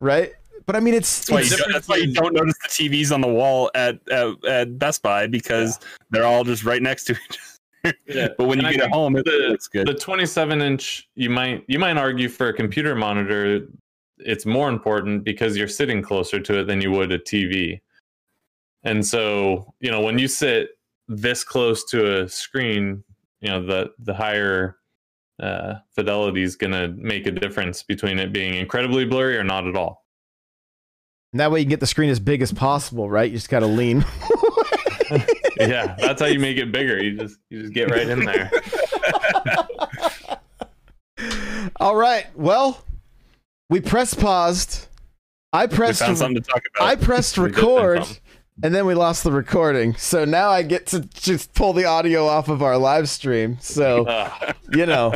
right 0.00 0.32
but 0.66 0.74
i 0.76 0.80
mean 0.80 0.94
it's, 0.94 1.26
That's 1.26 1.30
why, 1.30 1.38
you 1.40 1.46
it's 1.46 1.56
don't, 1.56 1.72
that's 1.72 1.88
why 1.88 1.96
you 1.96 2.12
don't 2.12 2.34
notice 2.34 2.54
the 2.62 2.68
TVs 2.68 3.12
on 3.12 3.20
the 3.20 3.28
wall 3.28 3.70
at 3.74 3.98
at, 4.10 4.44
at 4.44 4.78
Best 4.78 5.02
Buy 5.02 5.26
because 5.26 5.78
they're 6.10 6.24
all 6.24 6.44
just 6.44 6.64
right 6.64 6.80
next 6.82 7.04
to 7.04 7.12
each 7.12 7.18
other. 7.84 7.94
Yeah. 8.06 8.28
But 8.38 8.46
when 8.46 8.60
you 8.60 8.66
And 8.66 8.68
I 8.68 8.72
get 8.74 8.78
it 8.78 8.82
think 8.84 8.94
home, 8.94 9.16
it 9.16 9.24
the- 9.24 9.48
looks 9.50 9.66
good. 9.66 9.88
The 9.88 9.94
27 9.94 10.60
inch, 10.62 11.08
you 11.16 11.28
might 11.28 11.64
you 11.66 11.80
might 11.80 11.96
argue 11.96 12.28
for 12.28 12.46
a 12.46 12.52
computer 12.52 12.94
monitor, 12.94 13.66
it's 14.24 14.46
more 14.46 14.68
important 14.68 15.24
because 15.24 15.56
you're 15.56 15.68
sitting 15.68 16.02
closer 16.02 16.40
to 16.40 16.60
it 16.60 16.64
than 16.64 16.80
you 16.80 16.90
would 16.92 17.12
a 17.12 17.18
TV. 17.18 17.80
And 18.84 19.04
so, 19.04 19.72
you 19.80 19.90
know, 19.90 20.00
when 20.00 20.18
you 20.18 20.28
sit 20.28 20.70
this 21.08 21.44
close 21.44 21.84
to 21.90 22.22
a 22.22 22.28
screen, 22.28 23.04
you 23.40 23.50
know, 23.50 23.64
the 23.64 23.90
the 23.98 24.14
higher 24.14 24.76
uh, 25.42 25.74
fidelity 25.94 26.42
is 26.42 26.56
going 26.56 26.72
to 26.72 26.88
make 26.88 27.26
a 27.26 27.32
difference 27.32 27.82
between 27.82 28.18
it 28.18 28.32
being 28.32 28.54
incredibly 28.54 29.04
blurry 29.04 29.36
or 29.36 29.44
not 29.44 29.66
at 29.66 29.76
all. 29.76 30.04
and 31.32 31.40
that 31.40 31.50
way 31.50 31.60
you 31.60 31.64
can 31.64 31.70
get 31.70 31.80
the 31.80 31.86
screen 31.86 32.10
as 32.10 32.20
big 32.20 32.42
as 32.42 32.52
possible 32.52 33.10
right 33.10 33.30
you 33.30 33.36
just 33.36 33.48
gotta 33.48 33.66
lean 33.66 34.04
yeah, 35.58 35.94
that's 35.98 36.20
how 36.20 36.26
you 36.26 36.38
make 36.38 36.56
it 36.56 36.72
bigger. 36.72 37.02
You 37.02 37.16
just 37.18 37.38
you 37.50 37.60
just 37.60 37.72
get 37.72 37.90
right 37.90 38.08
in 38.08 38.24
there. 38.24 38.50
All 41.80 41.96
right. 41.96 42.26
Well, 42.36 42.82
we 43.72 43.80
press 43.80 44.14
paused. 44.14 44.86
I 45.52 45.66
we 45.66 45.74
pressed. 45.76 46.00
found 46.00 46.16
something 46.18 46.42
to 46.42 46.48
talk 46.48 46.62
about. 46.76 46.86
I 46.88 46.96
pressed 46.96 47.36
We 47.38 47.44
record, 47.46 48.04
and 48.62 48.74
then 48.74 48.86
we 48.86 48.94
lost 48.94 49.24
the 49.24 49.32
recording. 49.32 49.94
So 49.96 50.24
now 50.24 50.50
I 50.50 50.62
get 50.62 50.86
to 50.88 51.00
just 51.00 51.54
pull 51.54 51.72
the 51.72 51.84
audio 51.86 52.26
off 52.26 52.48
of 52.48 52.62
our 52.62 52.78
live 52.78 53.08
stream. 53.08 53.58
So 53.60 54.06
you 54.72 54.86
know, 54.86 55.14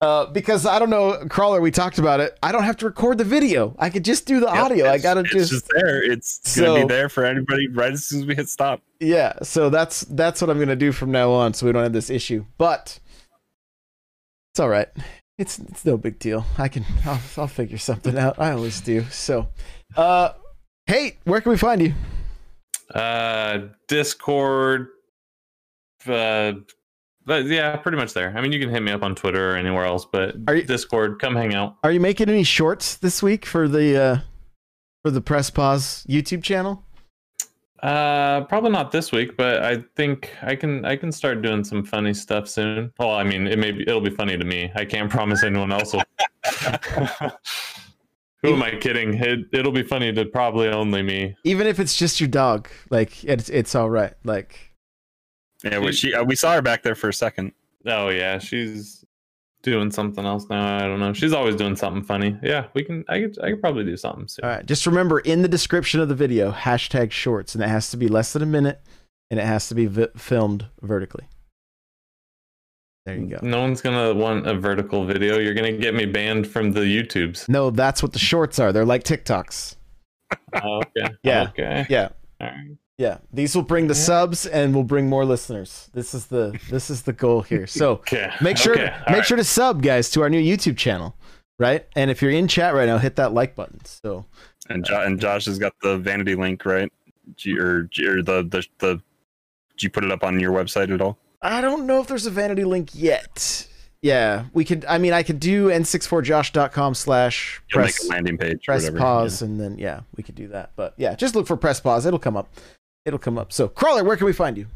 uh, 0.00 0.26
because 0.26 0.64
I 0.66 0.78
don't 0.78 0.90
know, 0.90 1.24
crawler. 1.28 1.60
We 1.60 1.70
talked 1.70 1.98
about 1.98 2.20
it. 2.20 2.38
I 2.42 2.52
don't 2.52 2.62
have 2.64 2.76
to 2.78 2.86
record 2.86 3.18
the 3.18 3.24
video. 3.24 3.74
I 3.78 3.90
could 3.90 4.04
just 4.04 4.26
do 4.26 4.40
the 4.40 4.46
Yeah, 4.46 4.62
audio. 4.64 4.90
I 4.90 4.98
gotta 4.98 5.22
just, 5.24 5.50
just 5.50 5.68
there. 5.74 6.02
It's 6.02 6.40
So- 6.44 6.62
gonna 6.74 6.86
be 6.86 6.88
there 6.88 7.08
for 7.08 7.24
anybody 7.24 7.68
right 7.68 7.92
as 7.92 8.04
soon 8.04 8.20
as 8.20 8.26
we 8.26 8.34
hit 8.36 8.48
stop. 8.48 8.80
yeah. 9.00 9.32
So 9.42 9.70
that's 9.70 10.00
that's 10.02 10.40
what 10.40 10.50
I'm 10.50 10.58
gonna 10.58 10.76
do 10.76 10.92
from 10.92 11.10
now 11.10 11.30
on, 11.32 11.52
so 11.54 11.66
we 11.66 11.72
don't 11.72 11.82
have 11.82 11.92
this 11.92 12.10
issue. 12.10 12.44
But 12.58 12.98
it's 14.52 14.60
all 14.60 14.68
right. 14.68 14.88
It's 15.38 15.58
it's 15.60 15.84
no 15.84 15.96
big 15.96 16.18
deal. 16.18 16.44
I 16.58 16.68
can 16.68 16.84
I'll, 17.06 17.20
I'll 17.36 17.46
figure 17.46 17.78
something 17.78 18.18
out. 18.18 18.38
I 18.40 18.50
always 18.52 18.80
do. 18.80 19.04
So, 19.04 19.48
uh, 19.96 20.30
hey, 20.86 21.16
where 21.24 21.40
can 21.40 21.50
we 21.50 21.56
find 21.58 21.80
you? 21.80 21.94
uh 22.94 23.58
discord 23.86 24.86
uh 26.06 26.52
but 27.26 27.44
yeah 27.44 27.76
pretty 27.76 27.98
much 27.98 28.14
there 28.14 28.32
i 28.34 28.40
mean 28.40 28.50
you 28.50 28.58
can 28.58 28.70
hit 28.70 28.82
me 28.82 28.90
up 28.90 29.02
on 29.02 29.14
twitter 29.14 29.52
or 29.52 29.56
anywhere 29.56 29.84
else 29.84 30.06
but 30.10 30.34
Are 30.46 30.54
you- 30.56 30.62
discord 30.64 31.18
come 31.20 31.36
hang 31.36 31.54
out 31.54 31.76
Are 31.84 31.92
you 31.92 32.00
making 32.00 32.30
any 32.30 32.44
shorts 32.44 32.96
this 32.96 33.22
week 33.22 33.44
for 33.44 33.68
the 33.68 34.00
uh 34.02 34.18
for 35.04 35.10
the 35.10 35.20
Press 35.20 35.50
Pause 35.50 36.06
YouTube 36.08 36.42
channel? 36.42 36.82
Uh 37.82 38.40
probably 38.44 38.70
not 38.70 38.90
this 38.90 39.12
week 39.12 39.36
but 39.36 39.62
i 39.62 39.76
think 39.94 40.34
i 40.42 40.56
can 40.56 40.84
i 40.84 40.96
can 40.96 41.12
start 41.12 41.42
doing 41.42 41.62
some 41.62 41.84
funny 41.84 42.12
stuff 42.12 42.48
soon. 42.48 42.92
Well 42.98 43.12
i 43.12 43.22
mean 43.22 43.46
it 43.46 43.58
may 43.58 43.70
be 43.70 43.82
it'll 43.82 44.00
be 44.00 44.10
funny 44.10 44.36
to 44.36 44.44
me. 44.44 44.72
I 44.74 44.84
can't 44.84 45.10
promise 45.16 45.44
anyone 45.44 45.72
else 45.72 45.92
will. 45.92 46.02
Who 48.42 48.54
am 48.54 48.62
i 48.62 48.76
kidding? 48.76 49.14
It, 49.14 49.46
it'll 49.52 49.72
be 49.72 49.82
funny 49.82 50.12
to 50.12 50.24
probably 50.24 50.68
only 50.68 51.02
me. 51.02 51.34
Even 51.44 51.66
if 51.66 51.80
it's 51.80 51.96
just 51.96 52.20
your 52.20 52.28
dog, 52.28 52.68
like 52.88 53.24
it's 53.24 53.48
it's 53.48 53.74
all 53.74 53.90
right. 53.90 54.14
Like. 54.24 54.58
Yeah, 55.64 55.80
we, 55.80 55.90
she, 55.90 56.14
uh, 56.14 56.22
we 56.22 56.36
saw 56.36 56.54
her 56.54 56.62
back 56.62 56.84
there 56.84 56.94
for 56.94 57.08
a 57.08 57.12
second. 57.12 57.52
oh 57.86 58.10
yeah 58.10 58.38
she's 58.38 58.97
doing 59.68 59.90
something 59.90 60.24
else 60.24 60.46
now 60.48 60.76
i 60.76 60.80
don't 60.80 60.98
know 61.00 61.12
she's 61.12 61.32
always 61.32 61.56
doing 61.56 61.76
something 61.76 62.02
funny 62.02 62.36
yeah 62.42 62.66
we 62.74 62.82
can 62.84 63.04
i 63.08 63.20
could 63.20 63.38
i 63.42 63.50
could 63.50 63.60
probably 63.60 63.84
do 63.84 63.96
something 63.96 64.26
soon 64.28 64.44
all 64.44 64.50
right, 64.50 64.66
just 64.66 64.86
remember 64.86 65.18
in 65.20 65.42
the 65.42 65.48
description 65.48 66.00
of 66.00 66.08
the 66.08 66.14
video 66.14 66.52
hashtag 66.52 67.10
shorts, 67.10 67.54
and 67.54 67.62
it 67.62 67.68
has 67.68 67.90
to 67.90 67.96
be 67.96 68.08
less 68.08 68.32
than 68.32 68.42
a 68.42 68.46
minute, 68.46 68.80
and 69.30 69.38
it 69.38 69.46
has 69.46 69.68
to 69.68 69.74
be 69.74 69.86
vi- 69.86 70.08
filmed 70.16 70.66
vertically. 70.82 71.28
There 73.06 73.16
you 73.16 73.26
go. 73.26 73.38
No 73.40 73.60
one's 73.62 73.80
gonna 73.80 74.12
want 74.14 74.46
a 74.46 74.54
vertical 74.54 75.04
video. 75.06 75.38
You're 75.38 75.54
gonna 75.54 75.72
get 75.72 75.94
me 75.94 76.04
banned 76.04 76.46
from 76.46 76.72
the 76.72 76.80
YouTubes. 76.80 77.48
No, 77.48 77.70
that's 77.70 78.02
what 78.02 78.12
the 78.12 78.18
shorts 78.18 78.58
are. 78.58 78.70
They're 78.72 78.84
like 78.84 79.02
TikToks. 79.02 79.76
Oh, 80.62 80.82
okay. 80.82 81.14
Yeah. 81.22 81.48
Okay. 81.48 81.86
Yeah. 81.88 82.08
All 82.40 82.48
right. 82.48 82.76
Yeah, 82.98 83.18
these 83.32 83.54
will 83.54 83.62
bring 83.62 83.86
the 83.86 83.94
Yeah. 83.94 84.00
subs 84.00 84.44
and 84.44 84.74
will 84.74 84.82
bring 84.84 85.08
more 85.08 85.24
listeners. 85.24 85.88
This 85.94 86.14
is 86.14 86.26
the 86.26 86.58
this 86.68 86.90
is 86.90 87.02
the 87.02 87.12
goal 87.12 87.42
here. 87.42 87.66
So 87.66 87.92
Okay. 88.02 88.30
make 88.40 88.56
sure 88.56 88.72
Okay. 88.74 88.92
make 89.06 89.16
all 89.18 89.22
sure 89.22 89.36
to 89.36 89.44
sub 89.44 89.82
guys 89.82 90.10
to 90.10 90.22
our 90.22 90.28
new 90.28 90.40
YouTube 90.42 90.76
channel, 90.76 91.14
right? 91.60 91.86
And 91.94 92.10
if 92.10 92.20
you're 92.20 92.32
in 92.32 92.48
chat 92.48 92.74
right 92.74 92.86
now, 92.86 92.98
hit 92.98 93.14
that 93.16 93.32
like 93.32 93.54
button. 93.54 93.84
So 93.84 94.26
And 94.68 94.84
jo- 94.84 95.00
and 95.00 95.20
Josh 95.20 95.44
has 95.46 95.58
got 95.60 95.74
the 95.80 95.96
vanity 95.98 96.34
link, 96.34 96.64
right? 96.66 96.92
G- 97.36 97.56
or, 97.58 97.84
G- 97.84 98.06
or 98.06 98.22
the, 98.22 98.42
the 98.42 98.66
the 98.78 98.94
did 99.76 99.82
you 99.84 99.90
put 99.90 100.02
it 100.04 100.10
up 100.10 100.24
on 100.24 100.40
your 100.40 100.52
website 100.52 100.92
at 100.92 101.00
all? 101.00 101.18
I 101.40 101.60
don't 101.60 101.86
know 101.86 102.00
if 102.00 102.08
there's 102.08 102.26
a 102.26 102.30
vanity 102.30 102.64
link 102.64 102.90
yet. 102.94 103.68
Yeah, 104.02 104.44
we 104.52 104.64
could. 104.64 104.84
I 104.88 104.98
mean, 104.98 105.12
I 105.12 105.22
could 105.22 105.38
do 105.40 105.68
n64josh.com 105.68 106.94
slash 106.94 107.60
press 107.70 108.08
landing 108.08 108.38
page. 108.38 108.64
press 108.64 108.82
whatever. 108.82 108.98
pause, 108.98 109.42
and 109.42 109.60
then 109.60 109.76
yeah, 109.78 110.00
we 110.16 110.22
could 110.24 110.34
do 110.36 110.48
that. 110.48 110.70
But 110.76 110.94
yeah, 110.96 111.14
just 111.14 111.34
look 111.36 111.46
for 111.46 111.56
press 111.56 111.80
pause. 111.80 112.06
It'll 112.06 112.18
come 112.18 112.36
up. 112.36 112.48
It'll 113.08 113.18
come 113.18 113.36
up. 113.38 113.52
So 113.52 113.66
crawler, 113.68 114.04
where 114.04 114.16
can 114.16 114.26
we 114.26 114.32
find 114.32 114.56
you? 114.56 114.66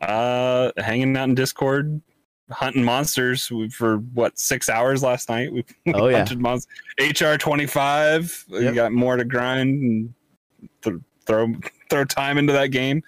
Uh, 0.00 0.70
hanging 0.78 1.16
out 1.16 1.28
in 1.28 1.34
Discord, 1.34 2.00
hunting 2.50 2.84
monsters 2.84 3.50
we- 3.50 3.68
for 3.68 3.96
what 3.98 4.38
six 4.38 4.68
hours 4.68 5.02
last 5.02 5.28
night. 5.28 5.52
We 5.52 5.64
Oh, 5.94 6.08
yeah. 6.08 6.18
hunted 6.18 6.40
monsters. 6.40 6.72
HR 6.98 7.36
twenty 7.36 7.66
five. 7.66 8.44
Yep. 8.48 8.60
We 8.70 8.74
got 8.74 8.92
more 8.92 9.16
to 9.16 9.24
grind 9.24 9.82
and 9.82 10.14
th- 10.82 10.96
throw 11.26 11.52
throw 11.90 12.04
time 12.04 12.38
into 12.38 12.52
that 12.52 12.68
game. 12.68 13.02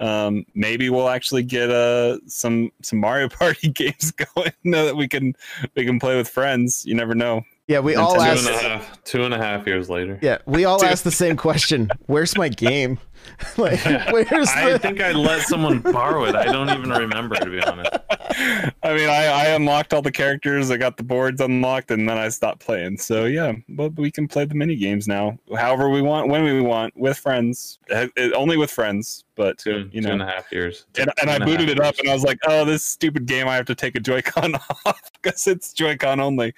Um, 0.00 0.44
maybe 0.54 0.90
we'll 0.90 1.08
actually 1.08 1.44
get 1.44 1.70
uh 1.70 2.18
some 2.26 2.70
some 2.82 2.98
Mario 3.00 3.28
Party 3.40 3.68
games 3.70 4.10
going 4.10 4.52
now 4.64 4.84
that 4.84 4.96
we 4.96 5.06
can 5.08 5.34
we 5.76 5.84
can 5.86 5.98
play 6.00 6.16
with 6.16 6.28
friends. 6.28 6.84
You 6.84 6.94
never 6.94 7.14
know. 7.14 7.42
Yeah, 7.66 7.80
we 7.80 7.96
all 7.96 8.14
Two 8.16 8.20
asked. 8.20 8.46
and 8.46 8.54
a 8.56 8.58
half. 8.58 9.04
Two 9.04 9.24
and 9.24 9.32
a 9.32 9.38
half 9.38 9.66
years 9.66 9.88
later. 9.88 10.18
Yeah, 10.20 10.36
we 10.46 10.66
all 10.66 10.78
Dude. 10.78 10.90
asked 10.90 11.04
the 11.04 11.10
same 11.10 11.34
question. 11.36 11.90
Where's 12.06 12.36
my 12.36 12.48
game? 12.50 12.98
like, 13.56 13.82
where's 14.12 14.50
I 14.50 14.72
the? 14.72 14.78
think 14.78 15.00
I 15.00 15.12
let 15.12 15.46
someone 15.46 15.78
borrow 15.78 16.24
it. 16.26 16.34
I 16.34 16.44
don't 16.44 16.68
even 16.68 16.90
remember 16.90 17.36
to 17.36 17.48
be 17.48 17.58
honest. 17.62 17.90
I 18.82 18.94
mean, 18.94 19.08
I, 19.08 19.24
I 19.28 19.44
unlocked 19.54 19.94
all 19.94 20.02
the 20.02 20.12
characters. 20.12 20.70
I 20.70 20.76
got 20.76 20.98
the 20.98 21.04
boards 21.04 21.40
unlocked, 21.40 21.90
and 21.90 22.06
then 22.06 22.18
I 22.18 22.28
stopped 22.28 22.60
playing. 22.60 22.98
So 22.98 23.24
yeah, 23.24 23.52
but 23.70 23.96
we 23.96 24.10
can 24.10 24.28
play 24.28 24.44
the 24.44 24.54
mini 24.54 24.76
games 24.76 25.08
now, 25.08 25.38
however 25.56 25.88
we 25.88 26.02
want, 26.02 26.28
when 26.28 26.44
we 26.44 26.60
want, 26.60 26.94
with 26.98 27.16
friends. 27.16 27.78
Uh, 27.90 28.08
uh, 28.18 28.28
only 28.34 28.58
with 28.58 28.70
friends, 28.70 29.24
but 29.36 29.56
Two, 29.56 29.88
you 29.90 30.02
know. 30.02 30.10
and 30.12 30.20
a 30.20 30.26
half 30.26 30.52
years. 30.52 30.84
and, 30.98 31.10
and 31.22 31.30
I 31.30 31.38
booted 31.38 31.68
half 31.68 31.70
it 31.70 31.80
up, 31.80 31.94
years. 31.94 32.00
and 32.00 32.10
I 32.10 32.12
was 32.14 32.24
like, 32.24 32.38
"Oh, 32.46 32.66
this 32.66 32.84
stupid 32.84 33.24
game! 33.24 33.48
I 33.48 33.56
have 33.56 33.66
to 33.66 33.74
take 33.74 33.94
a 33.96 34.00
Joy-Con 34.00 34.54
off 34.84 35.00
because 35.22 35.46
it's 35.46 35.72
Joy-Con 35.72 36.20
only." 36.20 36.52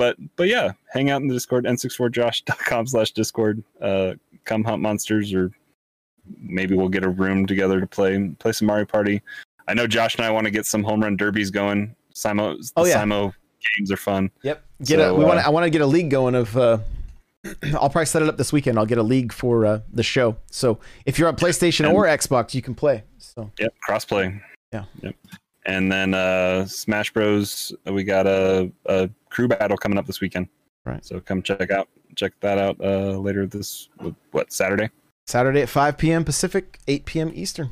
But 0.00 0.16
but 0.36 0.48
yeah, 0.48 0.72
hang 0.88 1.10
out 1.10 1.20
in 1.20 1.28
the 1.28 1.34
Discord, 1.34 1.66
n64josh.com 1.66 2.86
slash 2.86 3.12
Discord. 3.12 3.62
Uh, 3.82 4.14
come 4.46 4.64
hunt 4.64 4.80
monsters, 4.80 5.34
or 5.34 5.50
maybe 6.38 6.74
we'll 6.74 6.88
get 6.88 7.04
a 7.04 7.08
room 7.10 7.44
together 7.46 7.80
to 7.80 7.86
play 7.86 8.30
play 8.38 8.52
some 8.52 8.66
Mario 8.66 8.86
Party. 8.86 9.20
I 9.68 9.74
know 9.74 9.86
Josh 9.86 10.16
and 10.16 10.24
I 10.24 10.30
want 10.30 10.46
to 10.46 10.50
get 10.50 10.64
some 10.64 10.82
home 10.82 11.02
run 11.02 11.16
derbies 11.16 11.50
going. 11.50 11.94
Simo, 12.14 12.56
Oh, 12.76 12.86
yeah. 12.86 13.02
Simo 13.04 13.32
games 13.76 13.92
are 13.92 13.96
fun. 13.98 14.30
Yep. 14.42 14.64
Get 14.84 14.98
a, 14.98 15.02
So, 15.04 15.14
we 15.16 15.24
want. 15.24 15.38
uh, 15.38 15.42
I 15.46 15.50
want 15.50 15.64
to 15.64 15.70
get 15.70 15.82
a 15.82 15.86
league 15.86 16.10
going 16.10 16.34
of. 16.34 16.56
Uh, 16.56 16.78
I'll 17.74 17.88
probably 17.90 18.06
set 18.06 18.22
it 18.22 18.28
up 18.28 18.36
this 18.38 18.52
weekend. 18.52 18.78
I'll 18.78 18.86
get 18.86 18.98
a 18.98 19.02
league 19.02 19.32
for 19.32 19.64
uh, 19.66 19.80
the 19.92 20.02
show. 20.02 20.36
So 20.50 20.78
if 21.06 21.18
you're 21.18 21.28
on 21.28 21.36
PlayStation 21.36 21.84
And- 21.86 21.94
or 21.94 22.06
Xbox, 22.06 22.54
you 22.54 22.62
can 22.62 22.74
play. 22.74 23.04
So 23.18 23.50
Yep, 23.58 23.74
crossplay. 23.86 24.40
Yeah. 24.72 24.84
Yep. 25.02 25.14
And 25.70 25.90
then 25.90 26.14
uh 26.14 26.66
Smash 26.66 27.12
Bros. 27.12 27.74
We 27.86 28.02
got 28.02 28.26
a, 28.26 28.72
a 28.86 29.08
crew 29.28 29.46
battle 29.46 29.76
coming 29.76 29.98
up 29.98 30.06
this 30.06 30.20
weekend. 30.20 30.48
Right. 30.84 31.04
So 31.04 31.20
come 31.20 31.42
check 31.42 31.70
out 31.70 31.88
check 32.16 32.32
that 32.40 32.58
out 32.58 32.76
uh 32.80 33.16
later 33.18 33.46
this 33.46 33.88
what 34.32 34.52
Saturday. 34.52 34.90
Saturday 35.28 35.62
at 35.62 35.68
5 35.68 35.96
p.m. 35.96 36.24
Pacific, 36.24 36.80
8 36.88 37.04
p.m. 37.04 37.30
Eastern. 37.32 37.70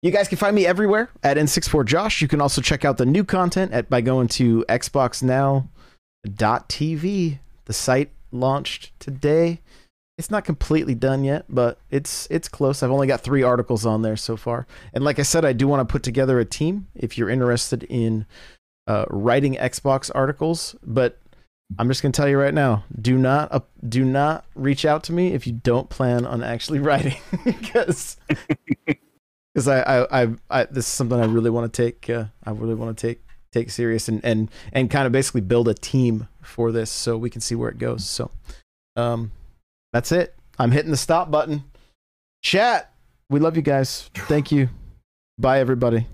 You 0.00 0.10
guys 0.10 0.28
can 0.28 0.38
find 0.38 0.56
me 0.56 0.66
everywhere 0.66 1.10
at 1.22 1.36
N64Josh. 1.36 2.22
You 2.22 2.28
can 2.28 2.40
also 2.40 2.62
check 2.62 2.86
out 2.86 2.96
the 2.96 3.04
new 3.04 3.24
content 3.24 3.72
at 3.72 3.90
by 3.90 4.00
going 4.00 4.28
to 4.28 4.64
XboxNow.tv. 4.68 7.38
The 7.66 7.72
site 7.72 8.10
launched 8.32 8.98
today. 8.98 9.60
It's 10.18 10.30
not 10.30 10.44
completely 10.46 10.94
done 10.94 11.24
yet, 11.24 11.44
but 11.48 11.78
it's 11.90 12.26
it's 12.30 12.48
close. 12.48 12.82
I've 12.82 12.90
only 12.90 13.06
got 13.06 13.20
three 13.20 13.42
articles 13.42 13.84
on 13.84 14.00
there 14.00 14.16
so 14.16 14.36
far. 14.36 14.66
And 14.94 15.04
like 15.04 15.18
I 15.18 15.22
said, 15.22 15.44
I 15.44 15.52
do 15.52 15.68
want 15.68 15.86
to 15.86 15.92
put 15.92 16.02
together 16.02 16.40
a 16.40 16.44
team 16.44 16.86
if 16.94 17.18
you're 17.18 17.28
interested 17.28 17.82
in 17.84 18.24
uh, 18.86 19.04
writing 19.10 19.56
Xbox 19.56 20.10
articles. 20.14 20.74
But 20.82 21.18
I'm 21.78 21.88
just 21.88 22.02
gonna 22.02 22.12
tell 22.12 22.28
you 22.28 22.38
right 22.38 22.54
now: 22.54 22.84
do 22.98 23.18
not 23.18 23.52
uh, 23.52 23.60
do 23.86 24.04
not 24.04 24.46
reach 24.54 24.84
out 24.86 25.02
to 25.04 25.12
me 25.12 25.34
if 25.34 25.46
you 25.46 25.52
don't 25.52 25.90
plan 25.90 26.24
on 26.24 26.42
actually 26.42 26.78
writing, 26.80 27.16
because 27.44 28.16
because 29.52 29.68
I, 29.68 29.80
I 29.80 30.22
I 30.22 30.28
I 30.48 30.64
this 30.64 30.86
is 30.86 30.92
something 30.92 31.20
I 31.20 31.26
really 31.26 31.50
want 31.50 31.70
to 31.70 31.82
take 31.82 32.08
uh, 32.08 32.26
I 32.44 32.52
really 32.52 32.74
want 32.74 32.96
to 32.96 33.06
take 33.06 33.22
take 33.52 33.70
serious 33.70 34.08
and 34.08 34.24
and 34.24 34.50
and 34.72 34.90
kind 34.90 35.06
of 35.06 35.12
basically 35.12 35.40
build 35.40 35.68
a 35.68 35.74
team 35.74 36.28
for 36.40 36.72
this 36.72 36.90
so 36.90 37.18
we 37.18 37.30
can 37.30 37.40
see 37.40 37.54
where 37.54 37.68
it 37.68 37.78
goes. 37.78 38.06
So, 38.06 38.30
um, 38.94 39.32
that's 39.96 40.12
it. 40.12 40.34
I'm 40.58 40.72
hitting 40.72 40.90
the 40.90 40.96
stop 40.98 41.30
button. 41.30 41.64
Chat. 42.42 42.92
We 43.30 43.40
love 43.40 43.56
you 43.56 43.62
guys. 43.62 44.10
Thank 44.14 44.52
you. 44.52 44.68
Bye 45.38 45.58
everybody. 45.58 46.06